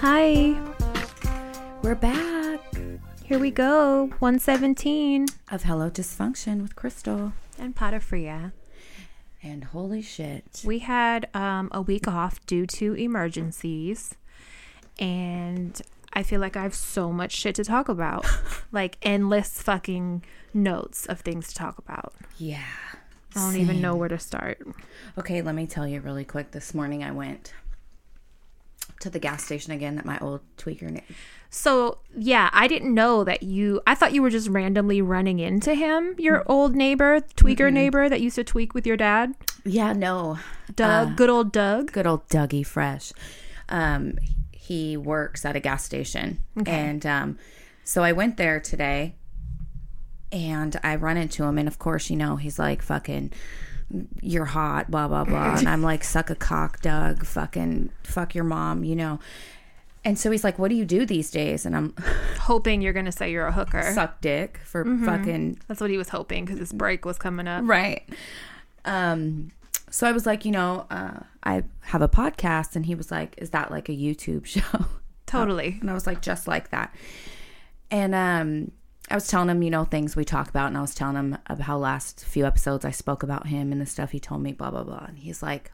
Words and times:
Hi, 0.00 0.56
We're 1.82 1.94
back 1.94 2.28
here 3.28 3.38
we 3.38 3.50
go. 3.50 4.06
117 4.20 5.26
of 5.52 5.64
Hello 5.64 5.90
Dysfunction 5.90 6.62
with 6.62 6.74
Crystal. 6.74 7.34
and 7.58 7.76
Patafria. 7.76 8.52
And 9.42 9.64
holy 9.64 10.00
shit. 10.00 10.62
We 10.64 10.78
had 10.78 11.28
um, 11.34 11.68
a 11.70 11.82
week 11.82 12.08
off 12.08 12.44
due 12.46 12.64
to 12.66 12.94
emergencies, 12.94 14.14
and 14.98 15.80
I 16.12 16.22
feel 16.22 16.40
like 16.40 16.56
I 16.56 16.62
have 16.62 16.74
so 16.74 17.12
much 17.12 17.32
shit 17.32 17.54
to 17.56 17.64
talk 17.64 17.88
about. 17.88 18.26
like 18.72 18.98
endless 19.02 19.62
fucking 19.62 20.24
notes 20.52 21.06
of 21.06 21.20
things 21.20 21.48
to 21.48 21.54
talk 21.54 21.78
about. 21.78 22.14
Yeah. 22.38 22.64
I 23.36 23.40
don't 23.40 23.56
even 23.56 23.80
know 23.80 23.94
where 23.94 24.08
to 24.08 24.18
start. 24.18 24.66
Okay, 25.16 25.42
let 25.42 25.54
me 25.54 25.66
tell 25.66 25.86
you 25.86 26.00
really 26.00 26.24
quick. 26.24 26.50
This 26.50 26.74
morning 26.74 27.04
I 27.04 27.12
went 27.12 27.52
to 29.00 29.10
the 29.10 29.18
gas 29.18 29.44
station 29.44 29.72
again 29.72 29.96
that 29.96 30.04
my 30.04 30.18
old 30.18 30.40
tweaker 30.56 30.90
name. 30.90 31.02
So, 31.50 31.98
yeah, 32.16 32.50
I 32.52 32.66
didn't 32.68 32.92
know 32.92 33.24
that 33.24 33.42
you, 33.42 33.80
I 33.86 33.94
thought 33.94 34.12
you 34.12 34.22
were 34.22 34.30
just 34.30 34.48
randomly 34.48 35.00
running 35.00 35.38
into 35.38 35.74
him, 35.74 36.14
your 36.18 36.42
old 36.46 36.74
neighbor, 36.74 37.20
tweaker 37.36 37.72
neighbor 37.72 38.08
that 38.08 38.20
used 38.20 38.36
to 38.36 38.44
tweak 38.44 38.74
with 38.74 38.86
your 38.86 38.96
dad. 38.96 39.34
Yeah, 39.64 39.92
no. 39.92 40.38
Doug, 40.74 41.16
good 41.16 41.30
old 41.30 41.52
Doug. 41.52 41.92
Good 41.92 42.06
old 42.06 42.28
Dougie 42.28 42.66
Fresh. 42.66 43.12
Um, 43.68 44.18
he 44.68 44.98
works 44.98 45.46
at 45.46 45.56
a 45.56 45.60
gas 45.60 45.82
station. 45.82 46.40
And 46.66 47.06
um, 47.06 47.38
so 47.84 48.02
I 48.02 48.12
went 48.12 48.36
there 48.36 48.60
today 48.60 49.14
and 50.30 50.78
I 50.84 50.96
run 50.96 51.16
into 51.16 51.42
him. 51.44 51.56
And 51.56 51.66
of 51.66 51.78
course, 51.78 52.10
you 52.10 52.16
know, 52.16 52.36
he's 52.36 52.58
like, 52.58 52.82
fucking, 52.82 53.32
you're 54.20 54.44
hot, 54.44 54.90
blah, 54.90 55.08
blah, 55.08 55.24
blah. 55.24 55.54
and 55.58 55.66
I'm 55.66 55.82
like, 55.82 56.04
suck 56.04 56.28
a 56.28 56.34
cock, 56.34 56.82
Doug, 56.82 57.24
fucking, 57.24 57.88
fuck 58.02 58.34
your 58.34 58.44
mom, 58.44 58.84
you 58.84 58.94
know. 58.94 59.20
And 60.04 60.18
so 60.18 60.30
he's 60.30 60.44
like, 60.44 60.58
what 60.58 60.68
do 60.68 60.74
you 60.74 60.84
do 60.84 61.06
these 61.06 61.30
days? 61.30 61.64
And 61.64 61.74
I'm, 61.74 61.94
Hoping 62.40 62.82
you're 62.82 62.92
going 62.92 63.06
to 63.06 63.12
say 63.12 63.32
you're 63.32 63.46
a 63.46 63.52
hooker. 63.52 63.90
suck 63.94 64.20
dick 64.20 64.60
for 64.64 64.84
fucking 64.84 65.60
That's 65.66 65.80
what 65.80 65.88
he 65.88 65.96
was 65.96 66.10
hoping 66.10 66.44
because 66.44 66.58
his 66.58 66.72
break 66.74 67.06
was 67.06 67.16
coming 67.16 67.48
up. 67.48 67.62
Right. 67.64 68.06
Um, 68.84 69.50
so 69.90 70.06
I 70.06 70.12
was 70.12 70.26
like, 70.26 70.44
you 70.44 70.52
know, 70.52 70.86
uh, 70.90 71.20
I 71.42 71.64
have 71.80 72.02
a 72.02 72.08
podcast, 72.08 72.76
and 72.76 72.86
he 72.86 72.94
was 72.94 73.10
like, 73.10 73.34
"Is 73.38 73.50
that 73.50 73.70
like 73.70 73.88
a 73.88 73.92
YouTube 73.92 74.44
show?" 74.54 74.86
Totally. 75.26 75.78
And 75.80 75.90
I 75.90 75.94
was 75.94 76.06
like, 76.06 76.22
just 76.22 76.48
like 76.48 76.70
that. 76.70 76.94
And 77.90 78.14
um, 78.14 78.72
I 79.10 79.14
was 79.14 79.28
telling 79.28 79.48
him, 79.48 79.62
you 79.62 79.70
know, 79.70 79.84
things 79.84 80.16
we 80.16 80.24
talk 80.24 80.48
about, 80.48 80.68
and 80.68 80.76
I 80.76 80.80
was 80.80 80.94
telling 80.94 81.16
him 81.16 81.38
of 81.46 81.60
how 81.60 81.78
last 81.78 82.24
few 82.24 82.46
episodes 82.46 82.84
I 82.84 82.90
spoke 82.90 83.22
about 83.22 83.46
him 83.46 83.72
and 83.72 83.80
the 83.80 83.86
stuff 83.86 84.10
he 84.10 84.20
told 84.20 84.42
me, 84.42 84.52
blah 84.52 84.70
blah 84.70 84.84
blah. 84.84 85.04
And 85.08 85.18
he's 85.18 85.42
like, 85.42 85.70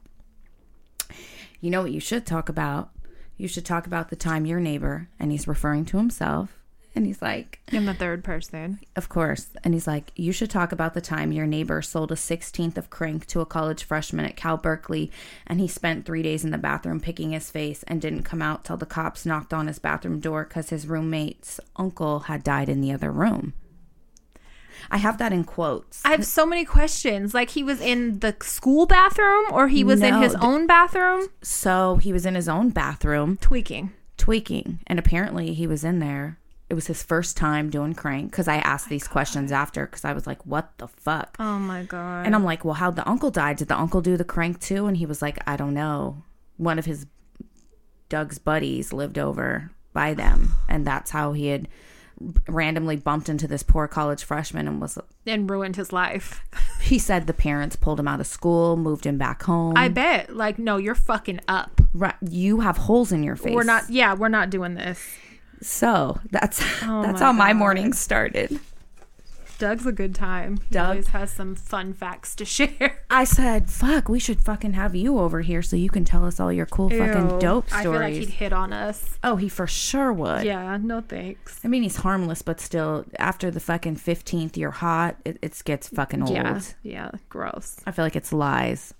you 1.60 1.70
know 1.70 1.82
what 1.82 1.92
you 1.92 2.00
should 2.00 2.26
talk 2.26 2.48
about? 2.48 2.90
You 3.36 3.48
should 3.48 3.64
talk 3.64 3.86
about 3.86 4.10
the 4.10 4.16
time 4.16 4.46
your 4.46 4.60
neighbor, 4.60 5.08
and 5.18 5.32
he's 5.32 5.48
referring 5.48 5.84
to 5.86 5.96
himself, 5.96 6.63
and 6.94 7.06
he's 7.06 7.20
like, 7.20 7.60
In 7.72 7.86
the 7.86 7.94
third 7.94 8.22
person. 8.22 8.78
of 8.96 9.08
course. 9.08 9.48
And 9.64 9.74
he's 9.74 9.86
like, 9.86 10.12
You 10.14 10.32
should 10.32 10.50
talk 10.50 10.72
about 10.72 10.94
the 10.94 11.00
time 11.00 11.32
your 11.32 11.46
neighbor 11.46 11.82
sold 11.82 12.12
a 12.12 12.16
16th 12.16 12.76
of 12.76 12.90
crank 12.90 13.26
to 13.28 13.40
a 13.40 13.46
college 13.46 13.84
freshman 13.84 14.24
at 14.24 14.36
Cal 14.36 14.56
Berkeley, 14.56 15.10
and 15.46 15.60
he 15.60 15.68
spent 15.68 16.04
three 16.06 16.22
days 16.22 16.44
in 16.44 16.50
the 16.50 16.58
bathroom 16.58 17.00
picking 17.00 17.32
his 17.32 17.50
face 17.50 17.82
and 17.88 18.00
didn't 18.00 18.22
come 18.22 18.42
out 18.42 18.64
till 18.64 18.76
the 18.76 18.86
cops 18.86 19.26
knocked 19.26 19.52
on 19.52 19.66
his 19.66 19.78
bathroom 19.78 20.20
door 20.20 20.44
because 20.44 20.70
his 20.70 20.86
roommate's 20.86 21.58
uncle 21.76 22.20
had 22.20 22.42
died 22.44 22.68
in 22.68 22.80
the 22.80 22.92
other 22.92 23.10
room. 23.12 23.54
I 24.90 24.98
have 24.98 25.16
that 25.18 25.32
in 25.32 25.44
quotes. 25.44 26.04
I 26.04 26.10
have 26.10 26.26
so 26.26 26.44
many 26.44 26.64
questions. 26.64 27.32
Like 27.32 27.50
he 27.50 27.62
was 27.64 27.80
in 27.80 28.18
the 28.18 28.36
school 28.42 28.86
bathroom 28.86 29.44
or 29.50 29.68
he 29.68 29.82
was 29.82 30.02
in 30.02 30.14
his 30.20 30.32
th- 30.32 30.44
own 30.44 30.66
bathroom 30.66 31.28
So 31.42 31.96
he 31.96 32.12
was 32.12 32.26
in 32.26 32.34
his 32.34 32.48
own 32.48 32.68
bathroom 32.70 33.38
tweaking. 33.40 33.92
tweaking, 34.18 34.80
and 34.86 34.98
apparently 34.98 35.54
he 35.54 35.66
was 35.66 35.84
in 35.84 36.00
there. 36.00 36.38
It 36.70 36.74
was 36.74 36.86
his 36.86 37.02
first 37.02 37.36
time 37.36 37.68
doing 37.70 37.94
crank 37.94 38.30
because 38.30 38.48
I 38.48 38.56
asked 38.56 38.88
these 38.88 39.06
questions 39.06 39.52
after 39.52 39.86
because 39.86 40.04
I 40.04 40.12
was 40.12 40.26
like, 40.26 40.44
What 40.46 40.72
the 40.78 40.88
fuck? 40.88 41.36
Oh 41.38 41.58
my 41.58 41.82
god. 41.82 42.26
And 42.26 42.34
I'm 42.34 42.44
like, 42.44 42.64
well, 42.64 42.74
how'd 42.74 42.96
the 42.96 43.08
uncle 43.08 43.30
die? 43.30 43.52
Did 43.54 43.68
the 43.68 43.78
uncle 43.78 44.00
do 44.00 44.16
the 44.16 44.24
crank 44.24 44.60
too? 44.60 44.86
And 44.86 44.96
he 44.96 45.06
was 45.06 45.20
like, 45.20 45.38
I 45.46 45.56
don't 45.56 45.74
know. 45.74 46.22
One 46.56 46.78
of 46.78 46.86
his 46.86 47.06
Doug's 48.08 48.38
buddies 48.38 48.92
lived 48.92 49.18
over 49.18 49.70
by 49.92 50.14
them, 50.14 50.54
and 50.68 50.86
that's 50.86 51.10
how 51.10 51.32
he 51.32 51.48
had 51.48 51.68
randomly 52.48 52.96
bumped 52.96 53.28
into 53.28 53.48
this 53.48 53.62
poor 53.62 53.88
college 53.88 54.22
freshman 54.22 54.68
and 54.68 54.80
was 54.80 54.98
and 55.26 55.50
ruined 55.50 55.76
his 55.76 55.92
life. 55.92 56.42
he 56.80 56.98
said 56.98 57.26
the 57.26 57.32
parents 57.32 57.76
pulled 57.76 57.98
him 57.98 58.06
out 58.06 58.20
of 58.20 58.26
school 58.26 58.76
moved 58.76 59.04
him 59.04 59.18
back 59.18 59.42
home 59.42 59.74
I 59.76 59.88
bet. 59.88 60.34
Like, 60.34 60.58
no, 60.58 60.76
you're 60.76 60.94
fucking 60.94 61.40
up. 61.48 61.80
Right, 61.92 62.14
you 62.22 62.60
have 62.60 62.76
holes 62.76 63.10
in 63.12 63.22
your 63.22 63.36
face 63.36 63.54
We're 63.54 63.64
not 63.64 63.90
yeah, 63.90 64.14
we're 64.14 64.28
not 64.28 64.50
doing 64.50 64.74
this. 64.74 65.16
So 65.60 66.20
that's 66.30 66.60
Oh 66.82 67.02
that's 67.02 67.20
my 67.20 67.26
how 67.26 67.32
my 67.32 67.52
God. 67.52 67.58
morning 67.58 67.92
started 67.92 68.60
Doug's 69.56 69.86
a 69.86 69.92
good 69.92 70.16
time. 70.16 70.56
He 70.68 70.74
Doug? 70.74 70.88
always 70.90 71.06
has 71.08 71.30
some 71.30 71.54
fun 71.54 71.92
facts 71.92 72.34
to 72.36 72.44
share. 72.56 73.04
i 73.08 73.22
said 73.22 73.70
fuck 73.70 74.08
we 74.08 74.18
should 74.18 74.40
fucking 74.40 74.72
have 74.72 74.96
you 74.96 75.18
over 75.18 75.42
here 75.42 75.62
so 75.62 75.76
you 75.76 75.88
can 75.88 76.04
tell 76.04 76.24
us 76.26 76.40
all 76.40 76.52
your 76.52 76.66
cool 76.66 76.90
fucking 76.90 77.30
Ew. 77.30 77.38
dope 77.38 77.66
I 77.72 77.82
feel 77.84 77.92
like 77.92 78.14
he'd 78.14 78.28
hit 78.30 78.52
on 78.52 78.72
us. 78.72 79.16
oh 79.22 79.36
he 79.36 79.48
for 79.48 79.68
sure 79.68 80.12
would 80.12 80.44
Yeah, 80.44 80.76
no 80.82 81.00
thanks. 81.00 81.60
I 81.64 81.68
mean, 81.68 81.84
he's 81.84 81.96
harmless, 81.96 82.42
but 82.42 82.60
still, 82.60 83.04
after 83.18 83.48
the 83.50 83.60
fucking 83.60 83.96
15th, 83.96 84.56
you're 84.56 84.72
hot. 84.72 85.16
It, 85.24 85.38
it 85.40 85.62
gets 85.64 85.88
fucking 85.88 86.22
old. 86.22 86.32
Yeah, 86.32 86.60
yeah, 86.82 87.10
gross. 87.28 87.76
I 87.86 87.92
feel 87.92 88.04
like 88.04 88.16
it's 88.16 88.32
lies. 88.32 88.92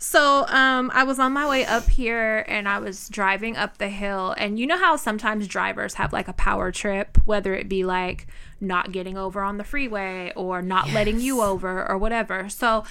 So, 0.00 0.46
um, 0.46 0.92
I 0.94 1.02
was 1.02 1.18
on 1.18 1.32
my 1.32 1.48
way 1.48 1.66
up 1.66 1.88
here 1.88 2.44
and 2.46 2.68
I 2.68 2.78
was 2.78 3.08
driving 3.08 3.56
up 3.56 3.78
the 3.78 3.88
hill. 3.88 4.32
And 4.38 4.56
you 4.56 4.64
know 4.64 4.78
how 4.78 4.94
sometimes 4.94 5.48
drivers 5.48 5.94
have 5.94 6.12
like 6.12 6.28
a 6.28 6.32
power 6.32 6.70
trip, 6.70 7.18
whether 7.24 7.52
it 7.52 7.68
be 7.68 7.84
like 7.84 8.28
not 8.60 8.92
getting 8.92 9.18
over 9.18 9.42
on 9.42 9.58
the 9.58 9.64
freeway 9.64 10.32
or 10.36 10.62
not 10.62 10.92
letting 10.92 11.20
you 11.20 11.42
over 11.42 11.84
or 11.88 11.98
whatever. 11.98 12.48
So, 12.48 12.84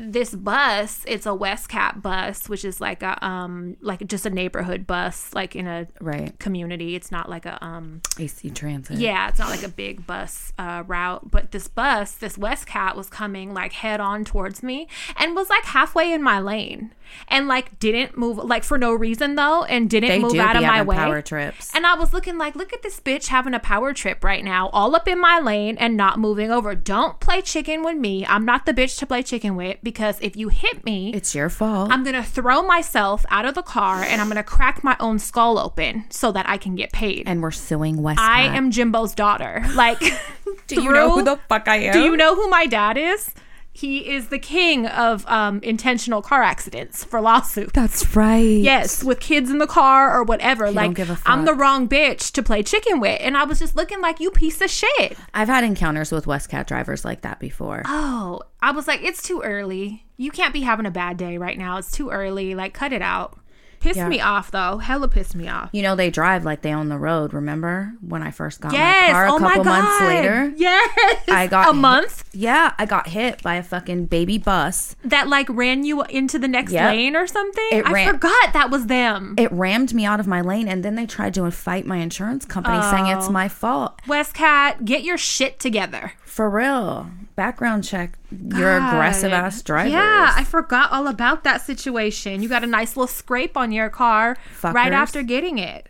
this 0.00 0.32
bus, 0.34 1.02
it's 1.08 1.26
a 1.26 1.34
West 1.34 1.68
Cat 1.68 2.00
bus, 2.00 2.48
which 2.48 2.64
is 2.64 2.80
like 2.80 3.02
a 3.02 3.22
um 3.26 3.76
like 3.80 4.06
just 4.06 4.24
a 4.26 4.30
neighborhood 4.30 4.86
bus, 4.86 5.34
like 5.34 5.56
in 5.56 5.66
a 5.66 5.88
Right. 6.00 6.38
community. 6.38 6.94
It's 6.94 7.10
not 7.10 7.28
like 7.28 7.44
a 7.46 7.62
um 7.64 8.00
AC 8.18 8.50
Transit. 8.50 8.98
yeah, 8.98 9.28
it's 9.28 9.38
not 9.40 9.50
like 9.50 9.64
a 9.64 9.68
big 9.68 10.06
bus 10.06 10.52
uh, 10.58 10.84
route, 10.86 11.30
but 11.30 11.50
this 11.50 11.66
bus, 11.66 12.12
this 12.12 12.38
West 12.38 12.66
Cat, 12.66 12.96
was 12.96 13.08
coming 13.10 13.52
like 13.52 13.72
head 13.72 13.98
on 14.00 14.24
towards 14.24 14.62
me 14.62 14.86
and 15.16 15.34
was 15.34 15.50
like 15.50 15.64
halfway 15.64 16.12
in 16.12 16.22
my 16.22 16.38
lane 16.38 16.92
and 17.28 17.48
like 17.48 17.78
didn't 17.78 18.16
move, 18.16 18.38
like 18.38 18.64
for 18.64 18.78
no 18.78 18.92
reason 18.92 19.34
though, 19.34 19.64
and 19.64 19.88
didn't 19.88 20.08
They 20.08 20.18
move 20.18 20.36
out 20.36 20.56
of 20.56 20.62
my 20.62 20.82
way. 20.82 20.96
power 20.96 21.22
trips. 21.22 21.74
And 21.74 21.86
I 21.86 21.94
was 21.94 22.12
looking 22.12 22.38
like, 22.38 22.54
look 22.56 22.72
at 22.72 22.82
this 22.82 23.00
bitch 23.00 23.28
having 23.28 23.54
a 23.54 23.58
power 23.60 23.92
trip 23.92 24.22
right 24.24 24.44
now, 24.44 24.68
all 24.72 24.94
up 24.96 25.08
in 25.08 25.20
my 25.20 25.38
lane 25.38 25.76
and 25.78 25.96
not 25.96 26.18
moving 26.18 26.50
over. 26.50 26.74
Don't 26.74 27.20
play 27.20 27.40
chicken 27.42 27.82
with 27.82 27.96
me. 27.96 28.24
I'm 28.26 28.44
not 28.44 28.66
the 28.66 28.72
bitch 28.74 28.98
to 28.98 29.06
play 29.06 29.22
chicken 29.22 29.56
with 29.56 29.78
because 29.82 30.18
if 30.20 30.36
you 30.36 30.48
hit 30.48 30.84
me, 30.84 31.12
It's 31.14 31.34
your 31.34 31.48
fault. 31.48 31.90
I'm 31.92 32.04
gonna 32.04 32.24
throw 32.24 32.62
myself 32.62 33.24
out 33.30 33.44
of 33.44 33.54
the 33.54 33.62
car 33.62 34.02
and 34.02 34.20
I'm 34.20 34.28
gonna 34.28 34.42
crack 34.42 34.82
my 34.84 34.96
own 35.00 35.18
skull 35.18 35.58
open 35.58 36.04
so 36.10 36.32
that 36.32 36.48
I 36.48 36.56
can 36.56 36.74
get 36.74 36.92
paid. 36.92 37.24
and 37.26 37.42
we're 37.42 37.50
suing 37.50 38.02
West. 38.02 38.20
I 38.20 38.42
am 38.42 38.70
Jimbo's 38.70 39.14
daughter. 39.14 39.64
Like, 39.74 40.00
Do 40.66 40.82
you 40.82 40.92
know 40.92 41.10
who 41.12 41.22
the 41.22 41.38
fuck 41.48 41.68
I 41.68 41.76
am? 41.76 41.92
Do 41.92 42.00
you 42.02 42.16
know 42.16 42.34
who 42.34 42.48
my 42.48 42.66
dad 42.66 42.96
is? 42.96 43.30
He 43.78 44.10
is 44.10 44.26
the 44.26 44.40
king 44.40 44.88
of 44.88 45.24
um, 45.28 45.60
intentional 45.62 46.20
car 46.20 46.42
accidents 46.42 47.04
for 47.04 47.20
lawsuits. 47.20 47.70
That's 47.74 48.16
right. 48.16 48.40
Yes, 48.40 49.04
with 49.04 49.20
kids 49.20 49.52
in 49.52 49.58
the 49.58 49.68
car 49.68 50.12
or 50.12 50.24
whatever. 50.24 50.68
like, 50.72 50.94
give 50.94 51.10
a 51.10 51.18
I'm 51.24 51.44
the 51.44 51.54
wrong 51.54 51.88
bitch 51.88 52.32
to 52.32 52.42
play 52.42 52.64
chicken 52.64 52.98
with. 52.98 53.20
And 53.20 53.36
I 53.36 53.44
was 53.44 53.60
just 53.60 53.76
looking 53.76 54.00
like, 54.00 54.18
you 54.18 54.32
piece 54.32 54.60
of 54.60 54.68
shit. 54.68 55.16
I've 55.32 55.46
had 55.46 55.62
encounters 55.62 56.10
with 56.10 56.26
West 56.26 56.48
Cat 56.48 56.66
drivers 56.66 57.04
like 57.04 57.20
that 57.20 57.38
before. 57.38 57.82
Oh, 57.86 58.40
I 58.60 58.72
was 58.72 58.88
like, 58.88 59.04
it's 59.04 59.22
too 59.22 59.42
early. 59.42 60.04
You 60.16 60.32
can't 60.32 60.52
be 60.52 60.62
having 60.62 60.84
a 60.84 60.90
bad 60.90 61.16
day 61.16 61.38
right 61.38 61.56
now. 61.56 61.78
It's 61.78 61.92
too 61.92 62.10
early. 62.10 62.56
Like, 62.56 62.74
cut 62.74 62.92
it 62.92 63.00
out. 63.00 63.37
Pissed 63.80 63.96
Yeah. 63.98 64.08
me 64.08 64.20
off, 64.20 64.50
though. 64.50 64.78
Hella 64.78 65.08
pissed 65.08 65.34
me 65.36 65.48
off. 65.48 65.70
You 65.72 65.82
know, 65.82 65.94
they 65.94 66.10
drive 66.10 66.44
like 66.44 66.62
they 66.62 66.72
own 66.74 66.88
the 66.88 66.98
road. 66.98 67.32
Remember 67.32 67.92
when 68.00 68.22
I 68.22 68.30
first 68.30 68.60
got 68.60 68.72
Yes. 68.72 69.08
my 69.08 69.12
car 69.12 69.26
a 69.26 69.32
oh 69.32 69.38
couple 69.38 69.64
months 69.64 70.00
later? 70.02 70.52
Yes. 70.56 71.20
I 71.28 71.46
got 71.46 71.68
a 71.68 71.72
hit- 71.72 71.80
month. 71.80 72.24
Yeah, 72.32 72.72
I 72.78 72.86
got 72.86 73.08
hit 73.08 73.42
by 73.42 73.54
a 73.54 73.62
fucking 73.62 74.06
baby 74.06 74.38
bus. 74.38 74.96
that 75.04 75.28
like 75.28 75.48
ran 75.48 75.84
you 75.84 76.02
into 76.04 76.38
the 76.38 76.48
next 76.48 76.72
Yep. 76.72 76.90
lane 76.90 77.16
or 77.16 77.26
something. 77.26 77.68
It 77.72 77.86
I 77.86 77.92
ran- 77.92 78.08
forgot 78.12 78.52
that 78.52 78.70
was 78.70 78.86
them. 78.86 79.34
It 79.38 79.50
rammed 79.52 79.94
me 79.94 80.04
out 80.04 80.20
of 80.20 80.26
my 80.26 80.40
lane, 80.40 80.68
and 80.68 80.84
then 80.84 80.94
they 80.96 81.06
tried 81.06 81.34
to 81.34 81.48
fight 81.50 81.86
my 81.86 81.96
insurance 81.98 82.44
company, 82.44 82.80
saying 82.82 83.06
it's 83.06 83.28
Oh. 83.28 83.32
my 83.32 83.48
fault. 83.48 84.00
West 84.06 84.34
Cat, 84.34 84.84
get 84.84 85.02
your 85.04 85.16
shit 85.18 85.58
together. 85.60 86.12
For 86.24 86.48
real. 86.50 87.08
Background 87.38 87.84
check 87.84 88.18
your 88.32 88.76
aggressive 88.76 89.32
ass 89.32 89.62
driver. 89.62 89.90
Yeah, 89.90 90.32
I 90.34 90.42
forgot 90.42 90.90
all 90.90 91.06
about 91.06 91.44
that 91.44 91.58
situation. 91.58 92.42
You 92.42 92.48
got 92.48 92.64
a 92.64 92.66
nice 92.66 92.96
little 92.96 93.06
scrape 93.06 93.56
on 93.56 93.70
your 93.70 93.88
car 93.90 94.36
right 94.64 94.92
after 94.92 95.22
getting 95.22 95.58
it. 95.58 95.86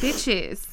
Bitches. 0.00 0.64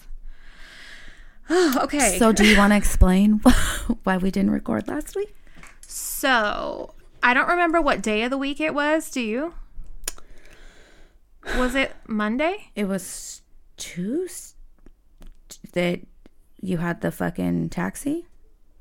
okay. 1.51 2.17
So, 2.17 2.31
do 2.31 2.47
you 2.47 2.57
want 2.57 2.71
to 2.71 2.77
explain 2.77 3.41
why 4.03 4.15
we 4.15 4.31
didn't 4.31 4.51
record 4.51 4.87
last 4.87 5.13
week? 5.13 5.35
So, 5.81 6.93
I 7.21 7.33
don't 7.33 7.49
remember 7.49 7.81
what 7.81 8.01
day 8.01 8.23
of 8.23 8.29
the 8.29 8.37
week 8.37 8.61
it 8.61 8.73
was. 8.73 9.11
Do 9.11 9.19
you? 9.19 9.55
Was 11.57 11.75
it 11.75 11.97
Monday? 12.07 12.69
It 12.77 12.85
was 12.85 13.41
Tuesday 13.75 14.55
that 15.73 15.99
you 16.61 16.77
had 16.77 17.01
the 17.01 17.11
fucking 17.11 17.71
taxi. 17.71 18.25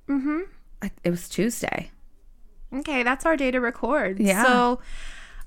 Mm-hmm. 0.08 0.42
It 1.04 1.10
was 1.10 1.28
Tuesday. 1.28 1.90
Okay, 2.74 3.02
that's 3.02 3.26
our 3.26 3.36
day 3.36 3.50
to 3.50 3.60
record. 3.60 4.18
Yeah. 4.18 4.44
So, 4.44 4.80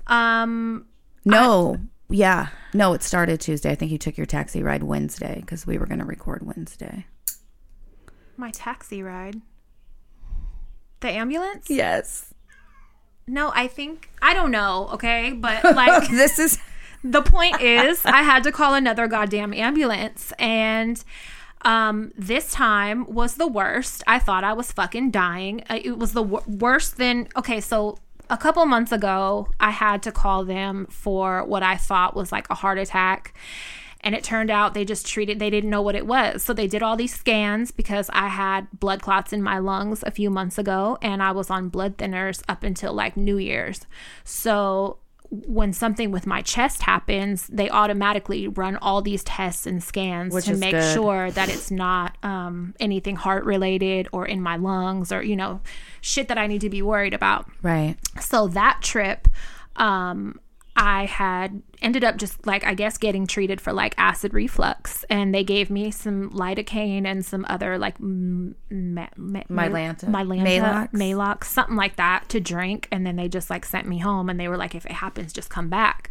um, 0.06 0.86
No, 1.24 1.78
yeah, 2.08 2.48
no. 2.72 2.92
It 2.92 3.02
started 3.02 3.40
Tuesday. 3.40 3.70
I 3.70 3.74
think 3.74 3.90
you 3.90 3.98
took 3.98 4.16
your 4.16 4.26
taxi 4.26 4.62
ride 4.62 4.84
Wednesday 4.84 5.38
because 5.40 5.66
we 5.66 5.76
were 5.78 5.86
going 5.86 5.98
to 5.98 6.04
record 6.04 6.46
Wednesday. 6.46 7.06
my 8.36 8.50
taxi 8.52 9.02
ride. 9.02 9.40
The 11.00 11.08
ambulance? 11.10 11.68
Yes. 11.68 12.32
No, 13.26 13.50
I 13.54 13.66
think 13.66 14.10
I 14.22 14.34
don't 14.34 14.50
know, 14.50 14.88
okay? 14.92 15.32
But 15.32 15.64
like 15.76 16.08
this 16.10 16.38
is 16.38 16.58
the 17.02 17.22
point 17.22 17.60
is 17.60 18.04
I 18.04 18.22
had 18.22 18.44
to 18.44 18.52
call 18.52 18.74
another 18.74 19.06
goddamn 19.08 19.52
ambulance 19.52 20.32
and 20.38 21.02
um 21.62 22.12
this 22.16 22.52
time 22.52 23.06
was 23.12 23.34
the 23.36 23.46
worst. 23.46 24.02
I 24.06 24.18
thought 24.18 24.44
I 24.44 24.52
was 24.52 24.72
fucking 24.72 25.10
dying. 25.10 25.62
Uh, 25.68 25.78
It 25.82 25.98
was 25.98 26.12
the 26.12 26.22
wor- 26.22 26.44
worse 26.46 26.90
than 26.90 27.28
okay, 27.36 27.60
so 27.60 27.98
a 28.28 28.36
couple 28.36 28.64
months 28.66 28.92
ago 28.92 29.48
I 29.60 29.70
had 29.70 30.02
to 30.04 30.12
call 30.12 30.44
them 30.44 30.86
for 30.90 31.44
what 31.44 31.62
I 31.62 31.76
thought 31.76 32.16
was 32.16 32.32
like 32.32 32.46
a 32.50 32.54
heart 32.54 32.78
attack. 32.78 33.34
And 34.02 34.14
it 34.14 34.22
turned 34.22 34.50
out 34.50 34.74
they 34.74 34.84
just 34.84 35.06
treated, 35.06 35.40
they 35.40 35.50
didn't 35.50 35.70
know 35.70 35.82
what 35.82 35.96
it 35.96 36.06
was. 36.06 36.44
So 36.44 36.52
they 36.52 36.68
did 36.68 36.80
all 36.82 36.96
these 36.96 37.14
scans 37.14 37.72
because 37.72 38.08
I 38.12 38.28
had 38.28 38.68
blood 38.78 39.02
clots 39.02 39.32
in 39.32 39.42
my 39.42 39.58
lungs 39.58 40.04
a 40.04 40.12
few 40.12 40.30
months 40.30 40.58
ago 40.58 40.96
and 41.02 41.20
I 41.22 41.32
was 41.32 41.50
on 41.50 41.70
blood 41.70 41.96
thinners 41.96 42.42
up 42.48 42.62
until 42.62 42.92
like 42.92 43.16
New 43.16 43.38
Year's. 43.38 43.80
So 44.22 44.98
when 45.30 45.72
something 45.72 46.10
with 46.10 46.26
my 46.26 46.42
chest 46.42 46.82
happens, 46.82 47.46
they 47.48 47.68
automatically 47.70 48.48
run 48.48 48.76
all 48.76 49.02
these 49.02 49.24
tests 49.24 49.66
and 49.66 49.82
scans 49.82 50.32
Which 50.32 50.46
to 50.46 50.56
make 50.56 50.72
good. 50.72 50.94
sure 50.94 51.30
that 51.30 51.48
it's 51.48 51.70
not 51.70 52.16
um, 52.22 52.74
anything 52.80 53.16
heart 53.16 53.44
related 53.44 54.08
or 54.12 54.26
in 54.26 54.40
my 54.40 54.56
lungs 54.56 55.12
or, 55.12 55.22
you 55.22 55.36
know, 55.36 55.60
shit 56.00 56.28
that 56.28 56.38
I 56.38 56.46
need 56.46 56.60
to 56.60 56.70
be 56.70 56.82
worried 56.82 57.14
about 57.14 57.50
right. 57.62 57.96
so 58.20 58.48
that 58.48 58.80
trip 58.82 59.28
um 59.76 60.40
i 60.76 61.04
had 61.06 61.62
ended 61.82 62.04
up 62.04 62.16
just 62.16 62.46
like 62.46 62.64
i 62.64 62.74
guess 62.74 62.98
getting 62.98 63.26
treated 63.26 63.60
for 63.60 63.72
like 63.72 63.94
acid 63.98 64.32
reflux 64.34 65.04
and 65.10 65.34
they 65.34 65.42
gave 65.42 65.70
me 65.70 65.90
some 65.90 66.30
lidocaine 66.30 67.06
and 67.06 67.24
some 67.24 67.44
other 67.48 67.78
like 67.78 67.94
m- 68.00 68.54
ma- 68.70 69.08
ma- 69.16 69.42
Mylanta? 69.50 70.04
mylanta 70.04 70.44
Maalox? 70.44 70.90
Maalox, 70.92 71.44
something 71.44 71.76
like 71.76 71.96
that 71.96 72.28
to 72.28 72.40
drink 72.40 72.88
and 72.92 73.06
then 73.06 73.16
they 73.16 73.28
just 73.28 73.50
like 73.50 73.64
sent 73.64 73.86
me 73.88 73.98
home 73.98 74.28
and 74.28 74.38
they 74.38 74.48
were 74.48 74.56
like 74.56 74.74
if 74.74 74.84
it 74.86 74.92
happens 74.92 75.32
just 75.32 75.50
come 75.50 75.68
back 75.68 76.10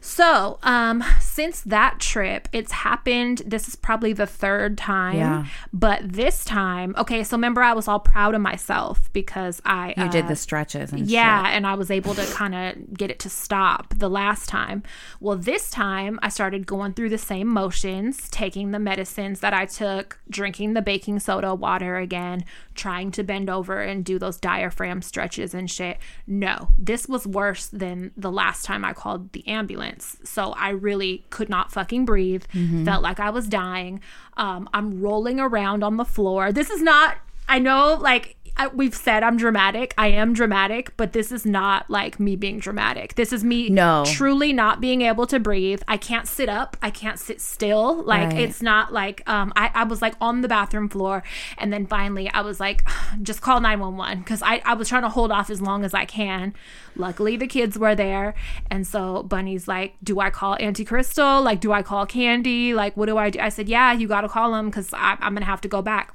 so, 0.00 0.58
um, 0.62 1.04
since 1.20 1.60
that 1.62 2.00
trip, 2.00 2.48
it's 2.52 2.72
happened. 2.72 3.42
This 3.46 3.68
is 3.68 3.76
probably 3.76 4.12
the 4.12 4.26
third 4.26 4.78
time. 4.78 5.16
Yeah. 5.16 5.46
But 5.72 6.12
this 6.12 6.44
time, 6.44 6.94
okay, 6.96 7.22
so 7.22 7.36
remember 7.36 7.62
I 7.62 7.74
was 7.74 7.86
all 7.86 8.00
proud 8.00 8.34
of 8.34 8.40
myself 8.40 9.12
because 9.12 9.60
I 9.64 9.94
You 9.96 10.04
uh, 10.04 10.08
did 10.08 10.28
the 10.28 10.36
stretches 10.36 10.92
and 10.92 11.06
yeah, 11.06 11.44
shit. 11.44 11.54
and 11.54 11.66
I 11.66 11.74
was 11.74 11.90
able 11.90 12.14
to 12.14 12.24
kind 12.32 12.54
of 12.54 12.94
get 12.94 13.10
it 13.10 13.18
to 13.20 13.30
stop 13.30 13.94
the 13.96 14.08
last 14.08 14.48
time. 14.48 14.82
Well, 15.20 15.36
this 15.36 15.70
time 15.70 16.18
I 16.22 16.30
started 16.30 16.66
going 16.66 16.94
through 16.94 17.10
the 17.10 17.18
same 17.18 17.48
motions, 17.48 18.30
taking 18.30 18.70
the 18.70 18.78
medicines 18.78 19.40
that 19.40 19.52
I 19.52 19.66
took, 19.66 20.18
drinking 20.30 20.72
the 20.72 20.82
baking 20.82 21.20
soda 21.20 21.54
water 21.54 21.96
again, 21.96 22.44
trying 22.74 23.10
to 23.12 23.22
bend 23.22 23.50
over 23.50 23.80
and 23.80 24.04
do 24.04 24.18
those 24.18 24.38
diaphragm 24.38 25.02
stretches 25.02 25.52
and 25.52 25.70
shit. 25.70 25.98
No, 26.26 26.68
this 26.78 27.06
was 27.06 27.26
worse 27.26 27.66
than 27.66 28.12
the 28.16 28.30
last 28.30 28.64
time 28.64 28.84
I 28.84 28.94
called 28.94 29.32
the 29.32 29.46
ambulance. 29.46 29.89
So 29.98 30.52
I 30.52 30.70
really 30.70 31.24
could 31.30 31.48
not 31.48 31.72
fucking 31.72 32.04
breathe. 32.04 32.44
Felt 32.84 33.02
like 33.02 33.20
I 33.20 33.30
was 33.30 33.48
dying. 33.48 34.00
Um, 34.36 34.68
I'm 34.72 35.00
rolling 35.00 35.40
around 35.40 35.82
on 35.82 35.96
the 35.96 36.04
floor. 36.04 36.52
This 36.52 36.70
is 36.70 36.82
not 36.82 37.16
I 37.50 37.58
know, 37.58 37.98
like, 38.00 38.36
we've 38.68 38.94
said 38.94 39.22
I'm 39.22 39.36
dramatic. 39.36 39.94
I 39.96 40.08
am 40.08 40.32
dramatic, 40.32 40.96
but 40.96 41.12
this 41.12 41.32
is 41.32 41.44
not 41.46 41.88
like 41.90 42.18
me 42.20 42.36
being 42.36 42.58
dramatic. 42.58 43.14
This 43.14 43.32
is 43.32 43.42
me 43.44 43.68
No. 43.68 44.04
truly 44.06 44.52
not 44.52 44.80
being 44.80 45.02
able 45.02 45.26
to 45.28 45.38
breathe. 45.40 45.82
I 45.88 45.96
can't 45.96 46.26
sit 46.28 46.48
up. 46.48 46.76
I 46.82 46.90
can't 46.90 47.18
sit 47.18 47.40
still. 47.40 48.02
Like, 48.02 48.30
Right. 48.30 48.40
it's 48.40 48.60
not 48.62 48.92
like, 48.92 49.22
um, 49.28 49.52
I, 49.56 49.70
I 49.74 49.84
was 49.84 50.02
like 50.02 50.14
on 50.20 50.40
the 50.42 50.48
bathroom 50.48 50.88
floor. 50.88 51.22
And 51.58 51.72
then 51.72 51.86
finally, 51.86 52.28
I 52.30 52.40
was 52.42 52.60
like, 52.60 52.82
just 53.22 53.40
call 53.40 53.60
911 53.60 54.18
because 54.20 54.42
I, 54.42 54.62
I 54.64 54.74
was 54.74 54.88
trying 54.88 55.02
to 55.02 55.08
hold 55.08 55.30
off 55.32 55.50
as 55.50 55.60
long 55.60 55.84
as 55.84 55.94
I 55.94 56.04
can. 56.04 56.54
Luckily, 56.96 57.36
the 57.36 57.46
kids 57.46 57.78
were 57.78 57.94
there. 57.94 58.34
And 58.70 58.86
so 58.86 59.22
Bunny's 59.22 59.68
like, 59.68 59.94
do 60.02 60.20
I 60.20 60.30
call 60.30 60.56
Auntie 60.60 60.84
Crystal? 60.84 61.40
Like, 61.40 61.60
do 61.60 61.72
I 61.72 61.82
call 61.82 62.04
Candy? 62.06 62.74
Like, 62.74 62.96
what 62.96 63.06
do 63.06 63.16
I 63.16 63.30
do? 63.30 63.38
I 63.40 63.48
said, 63.48 63.68
yeah, 63.68 63.92
you 63.92 64.08
got 64.08 64.22
to 64.22 64.28
call 64.28 64.52
them 64.52 64.66
because 64.70 64.90
I'm 64.92 65.18
going 65.34 65.36
to 65.36 65.44
have 65.44 65.60
to 65.62 65.68
go 65.68 65.82
back. 65.82 66.14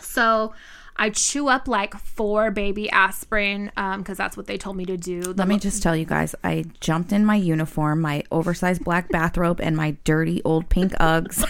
So 0.00 0.52
I 0.96 1.10
chew 1.10 1.48
up 1.48 1.66
like 1.66 1.94
four 1.96 2.50
baby 2.50 2.88
aspirin 2.90 3.72
um, 3.76 4.00
because 4.00 4.16
that's 4.16 4.36
what 4.36 4.46
they 4.46 4.56
told 4.56 4.76
me 4.76 4.84
to 4.86 4.96
do. 4.96 5.22
The 5.22 5.34
Let 5.34 5.48
me 5.48 5.58
just 5.58 5.82
tell 5.82 5.96
you 5.96 6.04
guys, 6.04 6.34
I 6.44 6.64
jumped 6.80 7.12
in 7.12 7.24
my 7.24 7.36
uniform, 7.36 8.00
my 8.00 8.22
oversized 8.30 8.84
black 8.84 9.08
bathrobe, 9.08 9.60
and 9.60 9.76
my 9.76 9.96
dirty 10.04 10.40
old 10.44 10.68
pink 10.68 10.92
Uggs. 10.92 11.44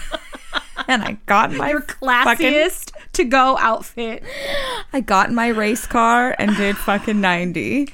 and 0.87 1.03
I 1.03 1.17
got 1.25 1.51
my 1.51 1.69
your 1.69 1.81
fucking- 1.81 2.01
classiest 2.51 2.91
to 3.13 3.23
go 3.23 3.57
outfit. 3.59 4.23
I 4.91 5.01
got 5.01 5.29
in 5.29 5.35
my 5.35 5.49
race 5.49 5.85
car 5.85 6.35
and 6.39 6.55
did 6.57 6.77
fucking 6.77 7.21
90. 7.21 7.87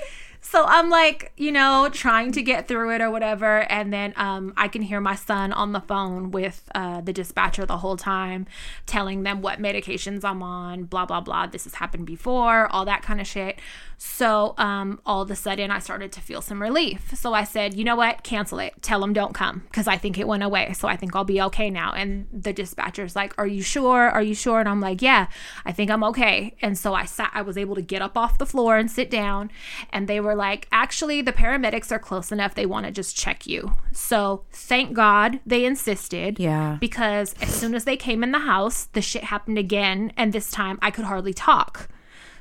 So 0.51 0.65
I'm 0.65 0.89
like, 0.89 1.31
you 1.37 1.49
know, 1.49 1.87
trying 1.93 2.33
to 2.33 2.41
get 2.41 2.67
through 2.67 2.93
it 2.93 2.99
or 2.99 3.09
whatever. 3.09 3.61
And 3.71 3.93
then 3.93 4.13
um, 4.17 4.53
I 4.57 4.67
can 4.67 4.81
hear 4.81 4.99
my 4.99 5.15
son 5.15 5.53
on 5.53 5.71
the 5.71 5.79
phone 5.79 6.29
with 6.29 6.69
uh, 6.75 6.99
the 6.99 7.13
dispatcher 7.13 7.65
the 7.65 7.77
whole 7.77 7.95
time, 7.95 8.47
telling 8.85 9.23
them 9.23 9.41
what 9.41 9.59
medications 9.59 10.25
I'm 10.25 10.43
on, 10.43 10.83
blah, 10.83 11.05
blah, 11.05 11.21
blah. 11.21 11.47
This 11.47 11.63
has 11.63 11.75
happened 11.75 12.05
before, 12.05 12.67
all 12.67 12.83
that 12.83 13.01
kind 13.01 13.21
of 13.21 13.27
shit. 13.27 13.59
So 14.03 14.55
um, 14.57 14.99
all 15.05 15.21
of 15.21 15.29
a 15.29 15.35
sudden, 15.35 15.69
I 15.69 15.77
started 15.77 16.11
to 16.13 16.21
feel 16.21 16.41
some 16.41 16.59
relief. 16.59 17.13
So 17.15 17.35
I 17.35 17.43
said, 17.43 17.75
you 17.75 17.83
know 17.83 17.95
what? 17.95 18.23
Cancel 18.23 18.57
it. 18.57 18.73
Tell 18.81 18.99
them 18.99 19.13
don't 19.13 19.35
come 19.35 19.59
because 19.69 19.87
I 19.87 19.95
think 19.95 20.17
it 20.17 20.27
went 20.27 20.41
away. 20.41 20.73
So 20.73 20.87
I 20.87 20.95
think 20.95 21.15
I'll 21.15 21.23
be 21.23 21.39
okay 21.43 21.69
now. 21.69 21.93
And 21.93 22.25
the 22.33 22.51
dispatcher's 22.51 23.15
like, 23.15 23.37
Are 23.37 23.45
you 23.45 23.61
sure? 23.61 24.09
Are 24.09 24.23
you 24.23 24.33
sure? 24.33 24.59
And 24.59 24.67
I'm 24.67 24.81
like, 24.81 25.03
Yeah, 25.03 25.27
I 25.65 25.71
think 25.71 25.91
I'm 25.91 26.03
okay. 26.05 26.55
And 26.63 26.79
so 26.79 26.95
I 26.95 27.05
sat, 27.05 27.29
I 27.35 27.43
was 27.43 27.59
able 27.59 27.75
to 27.75 27.83
get 27.83 28.01
up 28.01 28.17
off 28.17 28.39
the 28.39 28.47
floor 28.47 28.75
and 28.75 28.89
sit 28.89 29.11
down. 29.11 29.51
And 29.91 30.07
they 30.07 30.19
were 30.19 30.33
like, 30.33 30.67
Actually, 30.71 31.21
the 31.21 31.31
paramedics 31.31 31.91
are 31.91 31.99
close 31.99 32.31
enough. 32.31 32.55
They 32.55 32.65
want 32.65 32.87
to 32.87 32.91
just 32.91 33.15
check 33.15 33.45
you. 33.45 33.73
So 33.91 34.45
thank 34.51 34.93
God 34.93 35.41
they 35.45 35.63
insisted 35.63 36.39
Yeah. 36.39 36.77
because 36.81 37.35
as 37.39 37.53
soon 37.53 37.75
as 37.75 37.85
they 37.85 37.97
came 37.97 38.23
in 38.23 38.31
the 38.31 38.39
house, 38.39 38.85
the 38.93 39.01
shit 39.03 39.25
happened 39.25 39.59
again. 39.59 40.11
And 40.17 40.33
this 40.33 40.49
time 40.49 40.79
I 40.81 40.89
could 40.89 41.05
hardly 41.05 41.35
talk. 41.35 41.87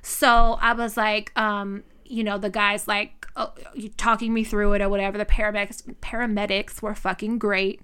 So 0.03 0.59
I 0.61 0.73
was 0.73 0.97
like, 0.97 1.33
um, 1.39 1.83
you 2.05 2.25
know, 2.25 2.39
the 2.39 2.51
guy's 2.51 2.89
like, 2.89 3.27
you 3.75 3.89
talking 3.91 4.35
me 4.35 4.45
through 4.45 4.73
it 4.75 4.83
or 4.83 4.89
whatever. 4.89 5.17
The 5.17 5.25
paramedics, 5.25 5.83
paramedics 6.01 6.83
were 6.83 6.95
fucking 6.95 7.39
great. 7.39 7.81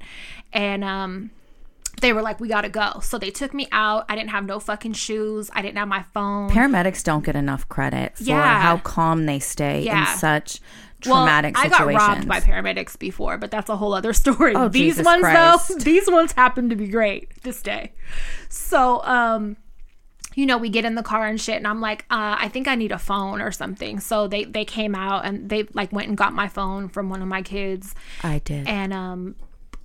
And, 0.52 0.82
um, 0.85 1.30
they 2.02 2.12
were 2.12 2.20
like, 2.20 2.40
we 2.40 2.49
gotta 2.49 2.68
go. 2.68 3.00
So 3.00 3.16
they 3.16 3.30
took 3.30 3.54
me 3.54 3.68
out. 3.73 4.04
I 4.11 4.16
didn't 4.16 4.28
have 4.30 4.44
no 4.44 4.61
fucking 4.61 4.92
shoes. 4.92 5.50
I 5.54 5.62
didn't 5.62 5.78
have 5.78 5.88
my 5.88 6.02
phone. 6.12 6.50
Paramedics 6.50 7.02
don't 7.02 7.25
get 7.25 7.37
enough 7.37 7.66
credit 7.70 8.18
for 8.18 8.25
Yeah. 8.25 8.61
how 8.61 8.76
calm 8.78 9.25
they 9.25 9.38
stay 9.38 9.82
Yeah. 9.85 10.00
in 10.12 10.18
such 10.18 10.61
Well, 11.06 11.16
traumatic 11.25 11.56
I 11.58 11.68
got 11.68 11.87
robbed 11.87 12.28
by 12.28 12.40
paramedics 12.40 12.99
before, 12.99 13.38
but 13.38 13.50
that's 13.50 13.70
a 13.70 13.76
whole 13.78 13.94
other 13.94 14.12
story. 14.25 14.54
Oh, 14.54 14.68
these 14.68 14.96
Jesus 14.96 15.06
ones 15.06 15.20
Christ. 15.23 15.68
though, 15.68 15.75
these 15.78 16.11
ones 16.11 16.32
happen 16.32 16.68
to 16.68 16.76
be 16.76 16.88
great 16.88 17.30
this 17.44 17.62
day. 17.62 17.92
So, 18.50 19.02
um, 19.04 19.56
you 20.36 20.44
know, 20.44 20.58
we 20.58 20.68
get 20.68 20.84
in 20.84 20.94
the 20.94 21.02
car 21.02 21.26
and 21.26 21.40
shit, 21.40 21.56
and 21.56 21.66
I'm 21.66 21.80
like, 21.80 22.02
uh, 22.10 22.36
I 22.38 22.48
think 22.48 22.68
I 22.68 22.74
need 22.74 22.92
a 22.92 22.98
phone 22.98 23.40
or 23.40 23.50
something. 23.50 23.98
So 24.00 24.28
they 24.28 24.44
they 24.44 24.64
came 24.64 24.94
out 24.94 25.24
and 25.24 25.48
they 25.48 25.64
like 25.72 25.90
went 25.92 26.08
and 26.08 26.16
got 26.16 26.34
my 26.34 26.46
phone 26.46 26.88
from 26.88 27.08
one 27.08 27.22
of 27.22 27.28
my 27.28 27.42
kids, 27.42 27.94
I 28.22 28.40
did. 28.44 28.68
and 28.68 28.92
um, 28.92 29.34